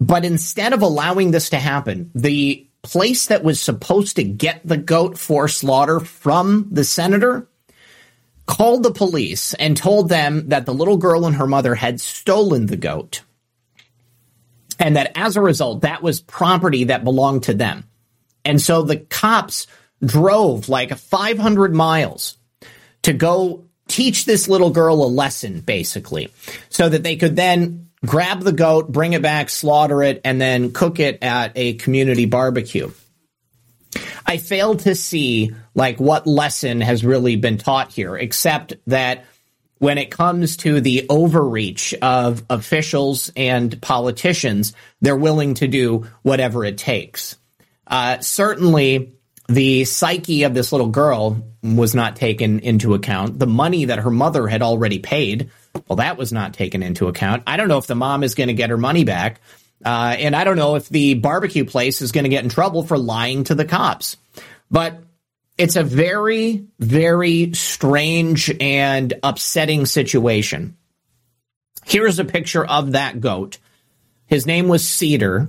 But 0.00 0.24
instead 0.24 0.72
of 0.72 0.82
allowing 0.82 1.30
this 1.30 1.50
to 1.50 1.58
happen, 1.58 2.10
the 2.14 2.66
place 2.82 3.26
that 3.26 3.42
was 3.42 3.60
supposed 3.60 4.16
to 4.16 4.22
get 4.24 4.60
the 4.64 4.76
goat 4.76 5.18
for 5.18 5.48
slaughter 5.48 6.00
from 6.00 6.68
the 6.70 6.84
senator 6.84 7.48
called 8.46 8.82
the 8.82 8.92
police 8.92 9.54
and 9.54 9.76
told 9.76 10.08
them 10.08 10.48
that 10.48 10.66
the 10.66 10.74
little 10.74 10.96
girl 10.96 11.26
and 11.26 11.36
her 11.36 11.46
mother 11.46 11.74
had 11.74 12.00
stolen 12.00 12.66
the 12.66 12.76
goat. 12.76 13.22
And 14.78 14.96
that 14.96 15.12
as 15.14 15.36
a 15.36 15.40
result, 15.40 15.82
that 15.82 16.02
was 16.02 16.20
property 16.20 16.84
that 16.84 17.04
belonged 17.04 17.44
to 17.44 17.54
them. 17.54 17.84
And 18.44 18.60
so 18.60 18.82
the 18.82 18.98
cops 18.98 19.66
drove 20.04 20.68
like 20.68 20.96
500 20.96 21.74
miles 21.74 22.36
to 23.02 23.12
go 23.12 23.64
teach 23.88 24.24
this 24.24 24.48
little 24.48 24.70
girl 24.70 25.02
a 25.02 25.06
lesson, 25.06 25.60
basically, 25.60 26.30
so 26.68 26.88
that 26.88 27.02
they 27.02 27.16
could 27.16 27.36
then 27.36 27.88
grab 28.04 28.40
the 28.40 28.52
goat, 28.52 28.90
bring 28.90 29.14
it 29.14 29.22
back, 29.22 29.48
slaughter 29.48 30.02
it, 30.02 30.20
and 30.24 30.40
then 30.40 30.72
cook 30.72 31.00
it 31.00 31.22
at 31.22 31.52
a 31.56 31.74
community 31.74 32.26
barbecue. 32.26 32.90
I 34.26 34.38
fail 34.38 34.76
to 34.76 34.94
see 34.94 35.52
like 35.74 35.98
what 35.98 36.26
lesson 36.26 36.80
has 36.80 37.04
really 37.04 37.36
been 37.36 37.58
taught 37.58 37.92
here, 37.92 38.16
except 38.16 38.74
that 38.86 39.24
when 39.78 39.98
it 39.98 40.10
comes 40.10 40.56
to 40.58 40.80
the 40.80 41.06
overreach 41.08 41.94
of 41.94 42.44
officials 42.48 43.30
and 43.36 43.80
politicians, 43.80 44.72
they're 45.00 45.16
willing 45.16 45.54
to 45.54 45.68
do 45.68 46.06
whatever 46.22 46.64
it 46.64 46.78
takes. 46.78 47.36
Uh, 47.86 48.18
certainly, 48.20 49.12
the 49.48 49.84
psyche 49.84 50.42
of 50.42 50.54
this 50.54 50.72
little 50.72 50.88
girl 50.88 51.42
was 51.62 51.94
not 51.94 52.16
taken 52.16 52.60
into 52.60 52.94
account. 52.94 53.38
The 53.38 53.46
money 53.46 53.86
that 53.86 54.00
her 54.00 54.10
mother 54.10 54.48
had 54.48 54.62
already 54.62 54.98
paid, 54.98 55.50
well, 55.86 55.96
that 55.96 56.16
was 56.16 56.32
not 56.32 56.54
taken 56.54 56.82
into 56.82 57.08
account. 57.08 57.42
I 57.46 57.56
don't 57.56 57.68
know 57.68 57.78
if 57.78 57.86
the 57.86 57.94
mom 57.94 58.24
is 58.24 58.34
going 58.34 58.48
to 58.48 58.54
get 58.54 58.70
her 58.70 58.78
money 58.78 59.04
back. 59.04 59.40
Uh, 59.84 60.16
and 60.18 60.34
I 60.34 60.44
don't 60.44 60.56
know 60.56 60.76
if 60.76 60.88
the 60.88 61.14
barbecue 61.14 61.64
place 61.64 62.02
is 62.02 62.12
going 62.12 62.24
to 62.24 62.30
get 62.30 62.44
in 62.44 62.50
trouble 62.50 62.82
for 62.82 62.98
lying 62.98 63.44
to 63.44 63.54
the 63.54 63.64
cops. 63.64 64.16
But 64.70 65.02
it's 65.58 65.76
a 65.76 65.84
very, 65.84 66.66
very 66.78 67.52
strange 67.54 68.54
and 68.60 69.14
upsetting 69.22 69.86
situation. 69.86 70.76
Here's 71.84 72.18
a 72.18 72.24
picture 72.24 72.64
of 72.64 72.92
that 72.92 73.20
goat. 73.20 73.58
His 74.26 74.44
name 74.44 74.66
was 74.66 74.86
Cedar, 74.86 75.48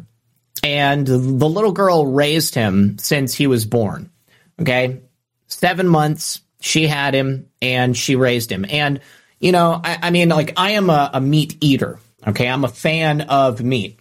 and 0.64 1.06
the 1.06 1.18
little 1.18 1.72
girl 1.72 2.06
raised 2.06 2.54
him 2.54 2.98
since 3.00 3.34
he 3.34 3.48
was 3.48 3.66
born. 3.66 4.12
Okay. 4.60 5.02
Seven 5.48 5.88
months, 5.88 6.42
she 6.60 6.88
had 6.88 7.14
him 7.14 7.50
and 7.62 7.96
she 7.96 8.16
raised 8.16 8.52
him. 8.52 8.66
And, 8.68 9.00
you 9.40 9.52
know, 9.52 9.80
I, 9.84 9.98
I 10.04 10.10
mean, 10.12 10.30
like, 10.30 10.54
I 10.58 10.72
am 10.72 10.90
a, 10.90 11.10
a, 11.14 11.22
meat 11.22 11.58
eater. 11.62 12.00
Okay. 12.28 12.48
I'm 12.48 12.64
a 12.64 12.70
fan 12.70 13.22
of 13.22 13.62
meat. 13.62 14.00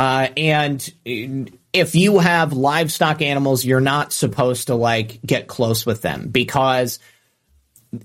Uh, 0.00 0.30
and 0.34 0.90
if 1.74 1.94
you 1.94 2.20
have 2.20 2.54
livestock 2.54 3.20
animals, 3.20 3.66
you're 3.66 3.82
not 3.82 4.14
supposed 4.14 4.68
to 4.68 4.74
like 4.74 5.20
get 5.20 5.46
close 5.46 5.84
with 5.84 6.00
them 6.00 6.28
because 6.28 7.00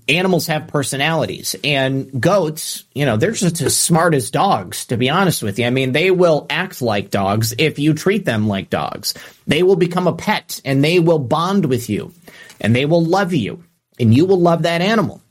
animals 0.06 0.46
have 0.48 0.68
personalities 0.68 1.56
and 1.64 2.20
goats, 2.20 2.84
you 2.94 3.06
know, 3.06 3.16
they're 3.16 3.30
just 3.30 3.62
as 3.62 3.74
smart 3.74 4.14
as 4.14 4.30
dogs, 4.30 4.84
to 4.84 4.98
be 4.98 5.08
honest 5.08 5.42
with 5.42 5.58
you. 5.58 5.64
I 5.64 5.70
mean, 5.70 5.92
they 5.92 6.10
will 6.10 6.46
act 6.50 6.82
like 6.82 7.08
dogs 7.08 7.54
if 7.56 7.78
you 7.78 7.94
treat 7.94 8.26
them 8.26 8.46
like 8.46 8.68
dogs. 8.68 9.14
They 9.46 9.62
will 9.62 9.76
become 9.76 10.06
a 10.06 10.12
pet 10.12 10.60
and 10.66 10.84
they 10.84 11.00
will 11.00 11.18
bond 11.18 11.64
with 11.64 11.88
you 11.88 12.12
and 12.60 12.76
they 12.76 12.84
will 12.84 13.06
love 13.06 13.32
you 13.32 13.64
and 13.98 14.14
you 14.14 14.26
will 14.26 14.40
love 14.40 14.64
that 14.64 14.82
animal. 14.82 15.22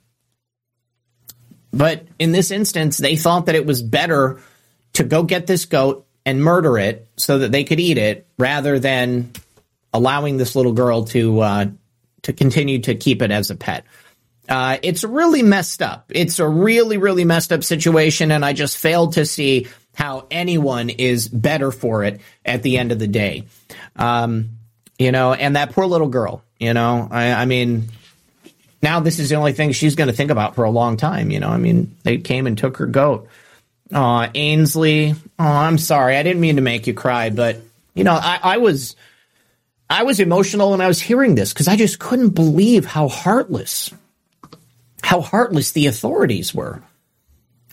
But 1.72 2.08
in 2.18 2.32
this 2.32 2.50
instance, 2.50 2.98
they 2.98 3.18
thought 3.18 3.46
that 3.46 3.56
it 3.56 3.68
was 3.68 3.84
better 3.84 4.42
to 4.94 5.04
go 5.04 5.22
get 5.22 5.46
this 5.46 5.66
goat 5.66 6.05
and 6.26 6.44
murder 6.44 6.78
it 6.78 7.08
so 7.18 7.40
that 7.40 7.52
they 7.52 7.64
could 7.64 7.80
eat 7.80 7.98
it 7.98 8.28
rather 8.38 8.80
than 8.80 9.32
allowing 9.94 10.38
this 10.38 10.56
little 10.56 10.74
girl 10.74 11.06
to 11.06 11.40
uh, 11.40 11.66
to 12.24 12.34
continue 12.34 12.80
to 12.80 12.96
keep 12.96 13.22
it 13.22 13.32
as 13.32 13.50
a 13.50 13.56
pet. 13.56 13.86
Uh, 14.48 14.78
it's 14.84 15.04
really 15.04 15.42
messed 15.42 15.82
up. 15.82 16.06
It's 16.10 16.40
a 16.40 16.48
really, 16.48 16.98
really 16.98 17.26
messed 17.26 17.52
up 17.52 17.64
situation, 17.64 18.32
and 18.32 18.46
I 18.46 18.54
just 18.54 18.78
failed 18.78 19.14
to 19.14 19.26
see 19.26 19.68
how 19.96 20.28
anyone 20.30 20.90
is 20.90 21.28
better 21.28 21.72
for 21.72 22.04
it 22.04 22.22
at 22.44 22.62
the 22.62 22.78
end 22.78 22.92
of 22.92 23.00
the 23.00 23.08
day. 23.08 23.46
Um, 23.96 24.50
you 25.00 25.12
know, 25.12 25.34
and 25.34 25.56
that 25.56 25.72
poor 25.72 25.86
little 25.86 26.10
girl, 26.10 26.44
you 26.60 26.74
know, 26.74 27.08
I, 27.10 27.32
I 27.34 27.46
mean, 27.46 27.90
now 28.82 29.00
this 29.00 29.20
is 29.20 29.30
the 29.30 29.36
only 29.36 29.54
thing 29.54 29.72
she's 29.72 29.96
going 29.96 30.10
to 30.10 30.14
think 30.14 30.32
about 30.32 30.56
for 30.56 30.64
a 30.64 30.70
long 30.70 30.98
time. 30.98 31.32
You 31.32 31.40
know, 31.40 31.50
I 31.50 31.58
mean, 31.58 31.96
they 32.04 32.18
came 32.18 32.46
and 32.46 32.58
took 32.58 32.78
her 32.78 32.86
goat. 32.86 33.28
Uh, 33.94 34.30
Ainsley, 34.34 35.14
oh, 35.40 35.44
I'm 35.44 35.78
sorry. 35.78 36.18
I 36.18 36.24
didn't 36.24 36.42
mean 36.42 36.56
to 36.56 36.62
make 36.62 36.88
you 36.88 36.94
cry, 36.94 37.30
but, 37.30 37.62
you 37.94 38.04
know, 38.04 38.14
I, 38.14 38.40
I 38.42 38.58
was. 38.58 38.96
I 39.88 40.02
was 40.02 40.20
emotional 40.20 40.72
when 40.72 40.82
I 40.82 40.88
was 40.88 41.00
hearing 41.00 41.36
this 41.36 41.54
because 41.54 41.68
I 41.68 41.76
just 41.76 42.00
couldn't 42.00 42.30
believe 42.30 42.86
how 42.86 43.08
heartless 43.08 43.94
how 45.06 45.22
heartless 45.22 45.72
the 45.72 45.86
authorities 45.86 46.54
were. 46.54 46.82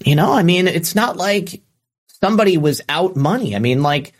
You 0.05 0.17
know, 0.17 0.31
I 0.33 0.43
mean, 0.43 0.69
it's 0.69 0.95
not 0.95 1.17
like 1.17 1.63
somebody 2.21 2.59
was 2.59 2.83
out 2.91 3.17
money. 3.17 3.57
I 3.57 3.59
mean, 3.59 3.83
like 3.83 4.13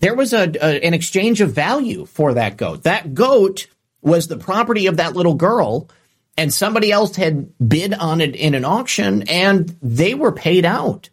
there 0.00 0.14
was 0.14 0.32
a, 0.32 0.50
a, 0.60 0.84
an 0.84 0.92
exchange 0.92 1.40
of 1.40 1.52
value 1.52 2.04
for 2.04 2.34
that 2.34 2.56
goat. 2.56 2.82
That 2.82 3.14
goat 3.14 3.68
was 4.02 4.26
the 4.26 4.38
property 4.38 4.88
of 4.88 4.96
that 4.96 5.14
little 5.14 5.34
girl, 5.34 5.88
and 6.36 6.52
somebody 6.52 6.92
else 6.92 7.16
had 7.16 7.52
bid 7.58 7.94
on 7.94 8.20
it 8.20 8.36
in 8.36 8.54
an 8.54 8.64
auction, 8.64 9.22
and 9.28 9.76
they 9.82 10.14
were 10.14 10.32
paid 10.32 10.64
out. 10.64 11.08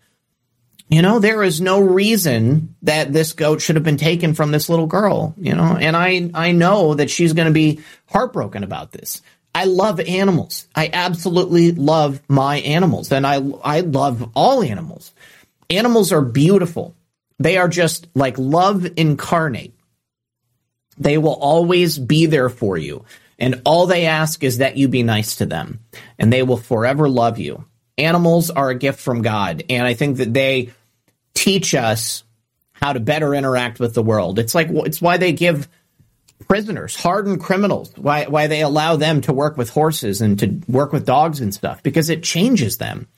You 0.90 1.02
know, 1.02 1.20
there 1.20 1.42
is 1.42 1.62
no 1.62 1.82
reason 1.82 2.76
that 2.84 3.14
this 3.14 3.34
goat 3.34 3.62
should 3.62 3.78
have 3.78 3.86
been 3.86 3.98
taken 3.98 4.34
from 4.36 4.52
this 4.52 4.70
little 4.70 4.86
girl. 4.86 5.34
You 5.38 5.56
know, 5.56 5.78
and 5.80 5.96
I 5.96 6.30
I 6.34 6.52
know 6.52 6.94
that 6.94 7.10
she's 7.10 7.34
going 7.34 7.48
to 7.48 7.54
be 7.54 7.80
heartbroken 8.08 8.64
about 8.64 8.92
this. 8.92 9.22
I 9.56 9.66
love 9.66 10.00
animals. 10.00 10.68
I 10.76 10.90
absolutely 10.92 11.72
love 11.72 12.22
my 12.28 12.58
animals 12.58 13.12
and 13.12 13.26
I 13.26 13.36
I 13.64 13.82
love 13.82 14.32
all 14.36 14.64
animals. 14.64 15.14
Animals 15.70 16.12
are 16.12 16.22
beautiful. 16.22 16.96
They 17.40 17.58
are 17.58 17.68
just 17.68 18.08
like 18.16 18.38
love 18.38 18.88
incarnate. 18.98 19.74
They 20.98 21.18
will 21.18 21.34
always 21.34 21.98
be 21.98 22.26
there 22.26 22.50
for 22.50 22.78
you. 22.78 23.06
And 23.44 23.62
all 23.66 23.88
they 23.88 24.06
ask 24.06 24.42
is 24.42 24.60
that 24.60 24.78
you 24.78 24.88
be 24.88 25.04
nice 25.04 25.36
to 25.36 25.46
them 25.46 25.82
and 26.18 26.32
they 26.32 26.44
will 26.44 26.56
forever 26.56 27.10
love 27.10 27.40
you. 27.40 27.66
Animals 27.98 28.50
are 28.50 28.70
a 28.70 28.76
gift 28.76 29.02
from 29.02 29.22
God. 29.22 29.64
And 29.70 29.86
I 29.86 29.96
think 29.96 30.16
that 30.18 30.34
they 30.34 30.70
teach 31.34 31.76
us 31.76 32.24
how 32.72 32.94
to 32.94 33.02
better 33.02 33.36
interact 33.36 33.82
with 33.82 33.96
the 33.96 34.02
world. 34.02 34.40
It's 34.40 34.56
like, 34.56 34.70
it's 34.70 35.02
why 35.02 35.18
they 35.18 35.34
give 35.34 35.68
prisoners, 36.48 36.96
hardened 36.96 37.42
criminals, 37.42 37.92
why 37.98 38.28
why 38.28 38.48
they 38.48 38.62
allow 38.62 38.96
them 38.96 39.20
to 39.22 39.34
work 39.34 39.58
with 39.58 39.70
horses 39.70 40.22
and 40.22 40.40
to 40.40 40.62
work 40.70 40.94
with 40.94 41.06
dogs 41.06 41.42
and 41.42 41.54
stuff 41.54 41.84
because 41.84 42.10
it 42.10 42.24
changes 42.24 42.78
them. 42.78 43.10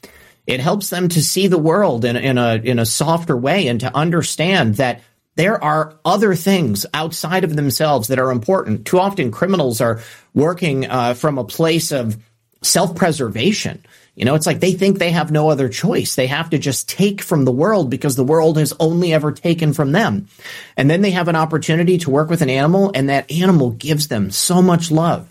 It 0.47 0.60
helps 0.60 0.89
them 0.89 1.07
to 1.10 1.22
see 1.22 1.45
the 1.45 1.60
world 1.60 2.03
in, 2.03 2.15
in 2.15 2.39
a 2.39 2.56
in 2.56 2.80
a 2.80 2.85
softer 2.88 3.38
way 3.38 3.68
and 3.68 3.80
to 3.81 3.95
understand 3.95 4.77
that 4.77 5.02
there 5.35 5.61
are 5.63 5.97
other 6.05 6.35
things 6.35 6.85
outside 6.93 7.43
of 7.43 7.55
themselves 7.55 8.07
that 8.07 8.19
are 8.19 8.31
important. 8.31 8.85
Too 8.85 8.99
often, 8.99 9.31
criminals 9.31 9.81
are 9.81 10.01
working 10.33 10.89
uh, 10.89 11.13
from 11.13 11.37
a 11.37 11.43
place 11.43 11.91
of 11.91 12.17
self 12.61 12.95
preservation 12.95 13.83
you 14.15 14.23
know, 14.23 14.35
it's 14.35 14.47
like 14.47 14.61
they 14.61 14.71
think 14.71 14.97
they 14.97 15.11
have 15.11 15.29
no 15.29 15.49
other 15.49 15.67
choice. 15.67 16.15
They 16.15 16.27
have 16.27 16.49
to 16.51 16.57
just 16.57 16.87
take 16.87 17.21
from 17.21 17.43
the 17.43 17.51
world 17.51 17.89
because 17.89 18.15
the 18.15 18.23
world 18.23 18.57
has 18.57 18.73
only 18.79 19.13
ever 19.13 19.33
taken 19.33 19.73
from 19.73 19.91
them. 19.91 20.29
And 20.77 20.89
then 20.89 21.01
they 21.01 21.11
have 21.11 21.27
an 21.27 21.35
opportunity 21.35 21.97
to 21.99 22.09
work 22.09 22.29
with 22.29 22.41
an 22.41 22.49
animal 22.49 22.91
and 22.95 23.09
that 23.09 23.29
animal 23.29 23.71
gives 23.71 24.07
them 24.07 24.31
so 24.31 24.61
much 24.61 24.89
love. 24.89 25.29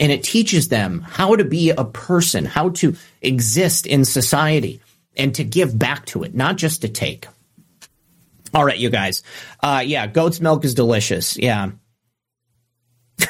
And 0.00 0.10
it 0.10 0.24
teaches 0.24 0.68
them 0.68 1.02
how 1.02 1.36
to 1.36 1.44
be 1.44 1.70
a 1.70 1.84
person, 1.84 2.46
how 2.46 2.70
to 2.70 2.96
exist 3.20 3.86
in 3.86 4.04
society 4.06 4.80
and 5.14 5.34
to 5.34 5.44
give 5.44 5.78
back 5.78 6.06
to 6.06 6.22
it, 6.22 6.34
not 6.34 6.56
just 6.56 6.82
to 6.82 6.88
take. 6.88 7.26
All 8.56 8.64
right, 8.64 8.78
you 8.78 8.88
guys. 8.88 9.22
Uh, 9.62 9.82
yeah, 9.84 10.06
goat's 10.06 10.40
milk 10.40 10.64
is 10.64 10.72
delicious. 10.72 11.36
Yeah. 11.36 11.72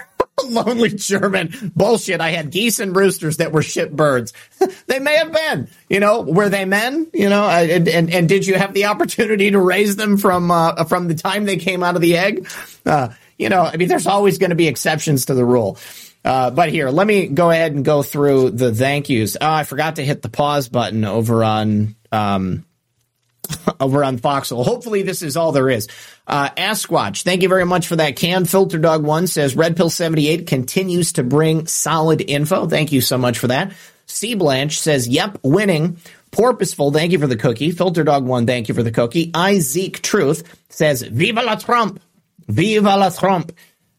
lonely 0.48 0.90
German 0.90 1.72
bullshit. 1.74 2.20
I 2.20 2.30
had 2.30 2.52
geese 2.52 2.78
and 2.78 2.94
roosters 2.94 3.38
that 3.38 3.50
were 3.50 3.62
shit 3.62 3.90
birds. 3.90 4.32
they 4.86 5.00
may 5.00 5.16
have 5.16 5.32
been, 5.32 5.68
you 5.88 5.98
know, 5.98 6.20
were 6.20 6.48
they 6.48 6.64
men? 6.64 7.08
You 7.12 7.28
know, 7.28 7.42
and, 7.48 7.88
and, 7.88 8.14
and 8.14 8.28
did 8.28 8.46
you 8.46 8.54
have 8.54 8.72
the 8.72 8.84
opportunity 8.84 9.50
to 9.50 9.58
raise 9.58 9.96
them 9.96 10.16
from 10.16 10.52
uh, 10.52 10.84
from 10.84 11.08
the 11.08 11.16
time 11.16 11.44
they 11.44 11.56
came 11.56 11.82
out 11.82 11.96
of 11.96 12.02
the 12.02 12.18
egg? 12.18 12.48
Uh, 12.84 13.08
you 13.36 13.48
know, 13.48 13.62
I 13.62 13.76
mean, 13.78 13.88
there's 13.88 14.06
always 14.06 14.38
going 14.38 14.50
to 14.50 14.56
be 14.56 14.68
exceptions 14.68 15.24
to 15.24 15.34
the 15.34 15.44
rule. 15.44 15.76
Uh, 16.24 16.50
but 16.50 16.68
here, 16.68 16.88
let 16.90 17.06
me 17.06 17.26
go 17.26 17.50
ahead 17.50 17.72
and 17.72 17.84
go 17.84 18.04
through 18.04 18.50
the 18.50 18.72
thank 18.72 19.08
yous. 19.08 19.36
Oh, 19.40 19.50
I 19.50 19.64
forgot 19.64 19.96
to 19.96 20.04
hit 20.04 20.22
the 20.22 20.28
pause 20.28 20.68
button 20.68 21.04
over 21.04 21.42
on 21.42 21.96
um, 22.12 22.65
over 23.80 24.04
on 24.04 24.18
Foxhole. 24.18 24.64
Hopefully, 24.64 25.02
this 25.02 25.22
is 25.22 25.36
all 25.36 25.52
there 25.52 25.70
is. 25.70 25.88
Uh, 26.26 26.50
Askwatch, 26.50 27.22
thank 27.22 27.42
you 27.42 27.48
very 27.48 27.66
much 27.66 27.86
for 27.86 27.96
that 27.96 28.16
can. 28.16 28.44
Filter 28.44 28.78
Dog 28.78 29.04
One 29.04 29.26
says 29.26 29.56
Red 29.56 29.76
Pill 29.76 29.90
78 29.90 30.46
continues 30.46 31.12
to 31.12 31.22
bring 31.22 31.66
solid 31.66 32.20
info. 32.20 32.66
Thank 32.66 32.92
you 32.92 33.00
so 33.00 33.18
much 33.18 33.38
for 33.38 33.48
that. 33.48 33.72
C 34.06 34.34
Blanche 34.34 34.78
says, 34.78 35.08
yep, 35.08 35.38
winning. 35.42 35.98
Porpoiseful, 36.30 36.92
thank 36.92 37.12
you 37.12 37.18
for 37.18 37.26
the 37.26 37.36
cookie. 37.36 37.70
Filter 37.70 38.04
Dog 38.04 38.24
One, 38.24 38.46
thank 38.46 38.68
you 38.68 38.74
for 38.74 38.82
the 38.82 38.90
cookie. 38.90 39.30
I 39.34 39.58
Zeke 39.58 40.02
Truth 40.02 40.58
says, 40.68 41.02
Viva 41.02 41.42
la 41.42 41.56
Trump! 41.56 42.00
Viva 42.46 42.96
la 42.96 43.10
Trump! 43.10 43.52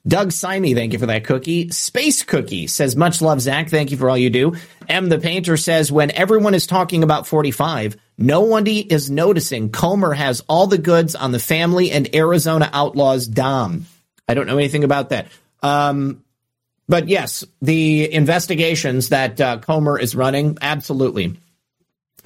Doug 0.07 0.31
Simey, 0.31 0.73
thank 0.73 0.93
you 0.93 0.99
for 0.99 1.07
that 1.07 1.25
cookie. 1.25 1.69
Space 1.69 2.23
Cookie 2.23 2.67
says, 2.67 2.95
much 2.95 3.21
love, 3.21 3.41
Zak. 3.41 3.69
Thank 3.69 3.91
you 3.91 3.97
for 3.97 4.09
all 4.09 4.17
you 4.17 4.29
do. 4.29 4.55
M 4.87 5.09
the 5.09 5.19
Painter 5.19 5.57
says, 5.57 5.91
when 5.91 6.11
everyone 6.11 6.53
is 6.53 6.65
talking 6.65 7.03
about 7.03 7.27
45, 7.27 7.97
no 8.17 8.41
one 8.41 8.65
is 8.67 9.11
noticing 9.11 9.69
Comer 9.69 10.13
has 10.13 10.41
all 10.47 10.67
the 10.67 10.77
goods 10.77 11.13
on 11.13 11.31
the 11.31 11.39
family 11.39 11.91
and 11.91 12.15
Arizona 12.15 12.69
Outlaws 12.71 13.27
Dom. 13.27 13.85
I 14.27 14.33
don't 14.33 14.47
know 14.47 14.57
anything 14.57 14.85
about 14.85 15.09
that. 15.09 15.27
Um, 15.61 16.23
but 16.87 17.09
yes, 17.09 17.43
the 17.61 18.11
investigations 18.13 19.09
that 19.09 19.41
uh, 19.41 19.57
Comer 19.57 19.99
is 19.99 20.15
running, 20.15 20.57
absolutely. 20.61 21.37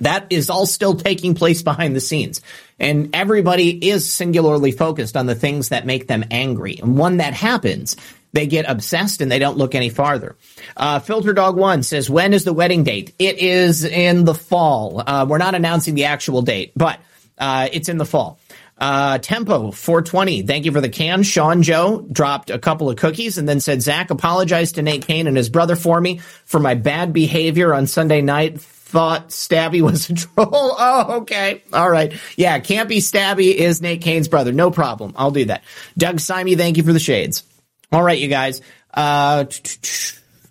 That 0.02 0.28
is 0.30 0.50
all 0.50 0.66
still 0.66 0.96
taking 0.96 1.36
place 1.36 1.62
behind 1.62 1.96
the 1.96 2.02
scenes. 2.02 2.42
And 2.80 3.16
everybody 3.16 3.90
is 3.90 4.12
singularly 4.12 4.72
focused 4.72 5.16
on 5.16 5.28
the 5.28 5.36
things 5.36 5.70
that 5.70 5.86
make 5.86 6.08
them 6.08 6.26
angry. 6.32 6.80
And 6.82 6.98
when 6.98 7.18
that 7.18 7.34
happens, 7.34 7.96
they 8.34 8.48
get 8.48 8.70
obsessed 8.70 9.22
and 9.22 9.32
they 9.32 9.40
don't 9.40 9.58
look 9.58 9.76
any 9.76 9.90
farther. 9.90 10.36
Uh, 10.76 11.00
Filter 11.00 11.34
Dog 11.34 11.58
One 11.58 11.84
says, 11.84 12.10
"When 12.10 12.34
is 12.34 12.44
the 12.44 12.54
wedding 12.54 12.84
date?" 12.84 13.14
It 13.20 13.38
is 13.40 13.84
in 13.84 14.26
the 14.26 14.34
fall. 14.34 15.04
Uh, 15.06 15.26
we're 15.28 15.38
not 15.38 15.56
announcing 15.56 15.96
the 15.96 16.06
actual 16.06 16.42
date, 16.42 16.72
but 16.76 17.00
uh, 17.38 17.68
it's 17.72 17.90
in 17.90 17.98
the 17.98 18.06
fall. 18.06 18.40
Uh, 18.78 19.20
Tempo 19.20 19.70
420. 19.70 20.42
Thank 20.42 20.66
you 20.66 20.72
for 20.72 20.82
the 20.82 20.90
can. 20.90 21.22
Sean 21.22 21.62
Joe 21.62 22.04
dropped 22.12 22.50
a 22.50 22.58
couple 22.58 22.90
of 22.90 22.98
cookies 22.98 23.38
and 23.38 23.48
then 23.48 23.60
said, 23.60 23.84
Zak, 23.84 24.10
apologize 24.10 24.72
to 24.72 24.82
Nate 24.82 25.06
Kane 25.06 25.28
and 25.28 25.38
his 25.38 25.50
brother 25.50 25.76
for 25.76 26.02
me 26.02 26.18
for 26.46 26.60
my 26.60 26.74
bad 26.74 27.14
behavior 27.14 27.76
on 27.76 27.86
Sunday 27.86 28.22
night. 28.22 28.60
Thought 28.92 29.30
Stabby 29.30 29.82
was 29.82 30.10
a 30.10 30.14
troll. 30.16 30.50
Oh, 30.52 31.20
okay. 31.22 31.64
All 31.72 31.90
right. 31.90 32.12
Yeah, 32.36 32.60
Campy 32.60 32.98
Stabby 32.98 33.54
is 33.54 33.82
Nate 33.82 34.02
Kane's 34.02 34.28
brother. 34.28 34.52
No 34.52 34.70
problem. 34.70 35.14
I'll 35.16 35.32
do 35.32 35.46
that. 35.46 35.64
Doug 35.98 36.18
Simey, 36.18 36.58
thank 36.58 36.76
you 36.76 36.84
for 36.84 36.92
the 36.92 37.00
shades. 37.00 37.44
All 37.94 38.04
right, 38.04 38.20
you 38.20 38.28
guys. 38.28 38.62
Uh, 38.94 39.46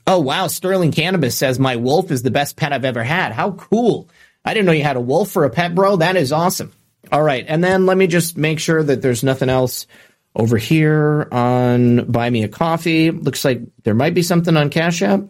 oh 0.06 0.20
wow, 0.20 0.46
Sterling 0.46 0.90
Cannabis 0.90 1.36
says 1.36 1.58
my 1.58 1.76
wolf 1.76 2.10
is 2.10 2.22
the 2.22 2.30
best 2.30 2.56
pet 2.56 2.72
I've 2.72 2.86
ever 2.86 3.02
had. 3.02 3.32
How 3.32 3.52
cool! 3.52 4.08
I 4.42 4.54
didn't 4.54 4.64
know 4.64 4.72
you 4.72 4.84
had 4.84 4.96
a 4.96 5.00
wolf 5.00 5.30
for 5.30 5.44
a 5.44 5.50
pet, 5.50 5.74
bro. 5.74 5.96
That 5.96 6.16
is 6.16 6.32
awesome. 6.32 6.72
All 7.12 7.22
right, 7.22 7.44
and 7.46 7.62
then 7.62 7.84
let 7.84 7.98
me 7.98 8.06
just 8.06 8.38
make 8.38 8.58
sure 8.58 8.82
that 8.82 9.02
there's 9.02 9.22
nothing 9.22 9.50
else 9.50 9.86
over 10.34 10.56
here 10.56 11.28
on 11.30 12.10
Buy 12.10 12.30
Me 12.30 12.42
a 12.44 12.48
Coffee. 12.48 13.10
Looks 13.10 13.44
like 13.44 13.60
there 13.82 13.94
might 13.94 14.14
be 14.14 14.22
something 14.22 14.56
on 14.56 14.70
Cash 14.70 15.02
App. 15.02 15.24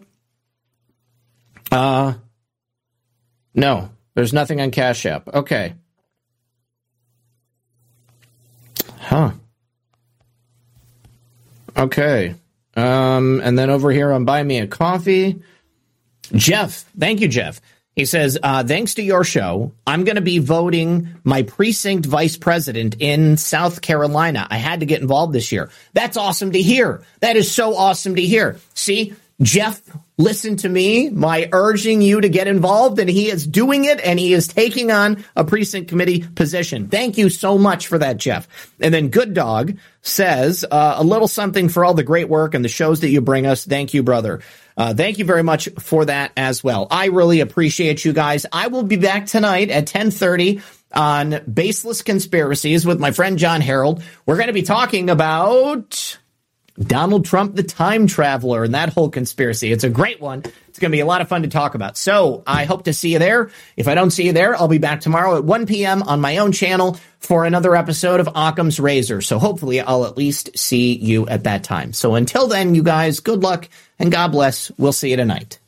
Uh, 1.71 2.13
no, 3.53 3.89
there's 4.13 4.33
nothing 4.33 4.61
on 4.61 4.71
Cash 4.71 5.05
App. 5.05 5.27
Okay. 5.27 5.73
Huh. 8.99 9.31
Okay. 11.75 12.35
Um, 12.75 13.41
and 13.43 13.57
then 13.57 13.69
over 13.69 13.91
here 13.91 14.11
on 14.11 14.25
Buy 14.25 14.43
Me 14.43 14.59
a 14.59 14.67
Coffee, 14.67 15.41
Jeff. 16.33 16.85
Thank 16.97 17.21
you, 17.21 17.27
Jeff. 17.27 17.61
He 17.95 18.05
says, 18.05 18.39
uh, 18.41 18.63
thanks 18.63 18.93
to 18.95 19.03
your 19.03 19.25
show, 19.25 19.73
I'm 19.85 20.05
going 20.05 20.15
to 20.15 20.21
be 20.21 20.37
voting 20.37 21.09
my 21.25 21.43
precinct 21.43 22.05
vice 22.05 22.37
president 22.37 22.95
in 22.99 23.35
South 23.35 23.81
Carolina. 23.81 24.47
I 24.49 24.57
had 24.57 24.79
to 24.79 24.85
get 24.85 25.01
involved 25.01 25.33
this 25.33 25.51
year. 25.51 25.69
That's 25.93 26.15
awesome 26.15 26.53
to 26.53 26.61
hear. 26.61 27.03
That 27.19 27.35
is 27.35 27.51
so 27.51 27.75
awesome 27.75 28.15
to 28.15 28.21
hear. 28.21 28.57
See, 28.75 29.13
Jeff 29.41 29.81
listened 30.17 30.59
to 30.59 30.69
me, 30.69 31.09
my 31.09 31.49
urging 31.51 32.01
you 32.01 32.21
to 32.21 32.29
get 32.29 32.47
involved, 32.47 32.99
and 32.99 33.09
he 33.09 33.29
is 33.29 33.47
doing 33.47 33.85
it, 33.85 33.99
and 33.99 34.19
he 34.19 34.33
is 34.33 34.47
taking 34.47 34.91
on 34.91 35.23
a 35.35 35.43
precinct 35.43 35.89
committee 35.89 36.21
position. 36.21 36.89
Thank 36.89 37.17
you 37.17 37.29
so 37.29 37.57
much 37.57 37.87
for 37.87 37.97
that, 37.97 38.17
Jeff. 38.17 38.47
And 38.79 38.93
then 38.93 39.09
Good 39.09 39.33
Dog 39.33 39.77
says 40.01 40.63
uh, 40.69 40.95
a 40.97 41.03
little 41.03 41.27
something 41.27 41.69
for 41.69 41.83
all 41.83 41.93
the 41.93 42.03
great 42.03 42.29
work 42.29 42.53
and 42.53 42.63
the 42.63 42.69
shows 42.69 43.01
that 43.01 43.09
you 43.09 43.21
bring 43.21 43.47
us. 43.47 43.65
Thank 43.65 43.93
you, 43.93 44.03
brother. 44.03 44.41
Uh, 44.77 44.93
thank 44.93 45.17
you 45.17 45.25
very 45.25 45.43
much 45.43 45.69
for 45.79 46.05
that 46.05 46.31
as 46.37 46.63
well. 46.63 46.87
I 46.89 47.07
really 47.07 47.39
appreciate 47.39 48.05
you 48.05 48.13
guys. 48.13 48.45
I 48.51 48.67
will 48.67 48.83
be 48.83 48.95
back 48.95 49.25
tonight 49.25 49.69
at 49.69 49.89
1030 49.89 50.61
on 50.93 51.41
Baseless 51.51 52.01
Conspiracies 52.01 52.85
with 52.85 52.99
my 52.99 53.11
friend 53.11 53.37
John 53.37 53.61
Harold. 53.61 54.03
We're 54.25 54.35
going 54.35 54.47
to 54.47 54.53
be 54.53 54.61
talking 54.61 55.09
about 55.09 56.19
Donald 56.79 57.25
Trump, 57.25 57.55
the 57.55 57.63
time 57.63 58.07
traveler, 58.07 58.63
and 58.63 58.73
that 58.73 58.89
whole 58.89 59.09
conspiracy. 59.09 59.71
It's 59.71 59.83
a 59.83 59.89
great 59.89 60.21
one. 60.21 60.43
It's 60.69 60.79
going 60.79 60.91
to 60.91 60.95
be 60.95 61.01
a 61.01 61.05
lot 61.05 61.21
of 61.21 61.27
fun 61.27 61.43
to 61.43 61.49
talk 61.49 61.75
about. 61.75 61.97
So 61.97 62.43
I 62.47 62.65
hope 62.65 62.85
to 62.85 62.93
see 62.93 63.13
you 63.13 63.19
there. 63.19 63.51
If 63.75 63.87
I 63.87 63.95
don't 63.95 64.11
see 64.11 64.25
you 64.25 64.33
there, 64.33 64.55
I'll 64.55 64.67
be 64.67 64.77
back 64.77 65.01
tomorrow 65.01 65.37
at 65.37 65.43
1 65.43 65.65
p.m. 65.65 66.01
on 66.03 66.21
my 66.21 66.37
own 66.37 66.51
channel 66.51 66.97
for 67.19 67.45
another 67.45 67.75
episode 67.75 68.19
of 68.19 68.29
Occam's 68.33 68.79
Razor. 68.79 69.21
So 69.21 69.37
hopefully 69.37 69.81
I'll 69.81 70.05
at 70.05 70.17
least 70.17 70.57
see 70.57 70.93
you 70.93 71.27
at 71.27 71.43
that 71.43 71.63
time. 71.63 71.93
So 71.93 72.15
until 72.15 72.47
then, 72.47 72.73
you 72.73 72.83
guys, 72.83 73.19
good 73.19 73.43
luck 73.43 73.69
and 73.99 74.11
God 74.11 74.31
bless. 74.31 74.71
We'll 74.77 74.93
see 74.93 75.11
you 75.11 75.17
tonight. 75.17 75.59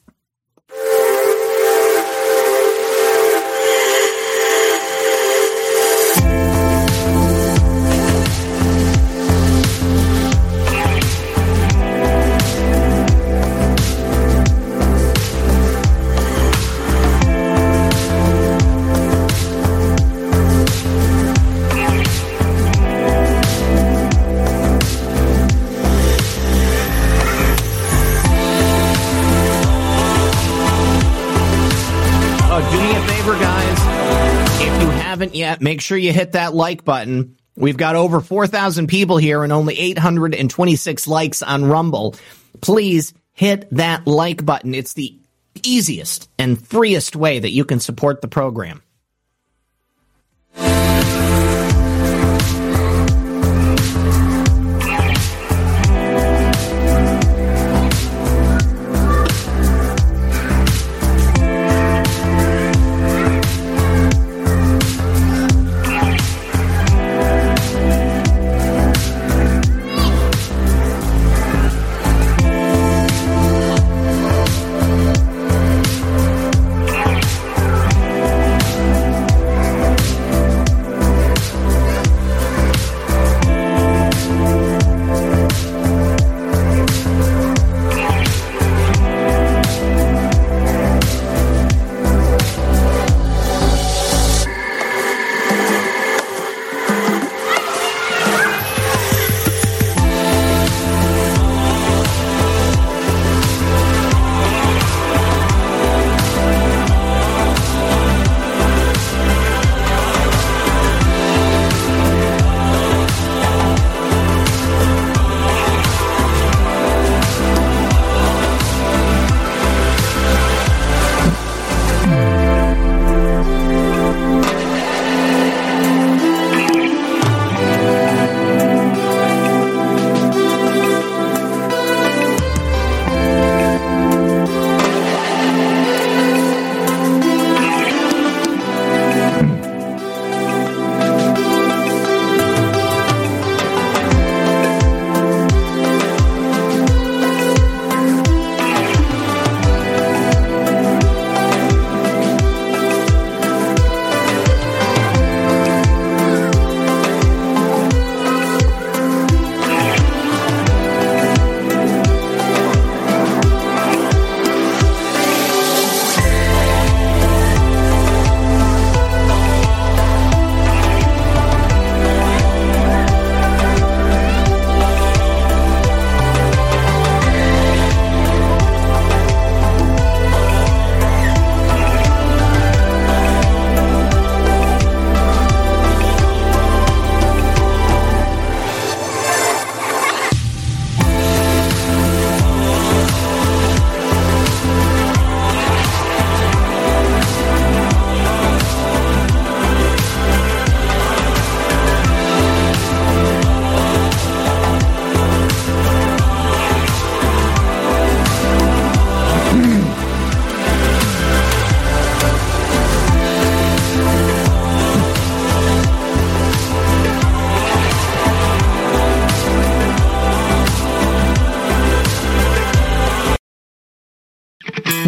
Make 35.62 35.82
sure 35.82 35.98
you 35.98 36.14
hit 36.14 36.34
that 36.34 36.54
like 36.54 36.84
button. 36.86 37.38
We've 37.56 37.78
got 37.78 37.96
over 37.96 38.20
4,000 38.20 38.88
people 38.88 39.18
here 39.18 39.44
and 39.44 39.54
only 39.54 39.78
826 39.78 41.08
likes 41.08 41.42
on 41.42 41.66
Rumble. 41.66 42.16
Please 42.62 43.14
hit 43.34 43.68
that 43.72 44.08
like 44.08 44.44
button. 44.46 44.74
It's 44.74 44.94
the 44.94 45.16
easiest 45.64 46.30
and 46.40 46.60
freest 46.68 47.16
way 47.16 47.40
that 47.40 47.52
you 47.52 47.66
can 47.66 47.80
support 47.80 48.22
the 48.22 48.28
program. 48.28 48.82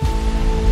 you 0.00 0.31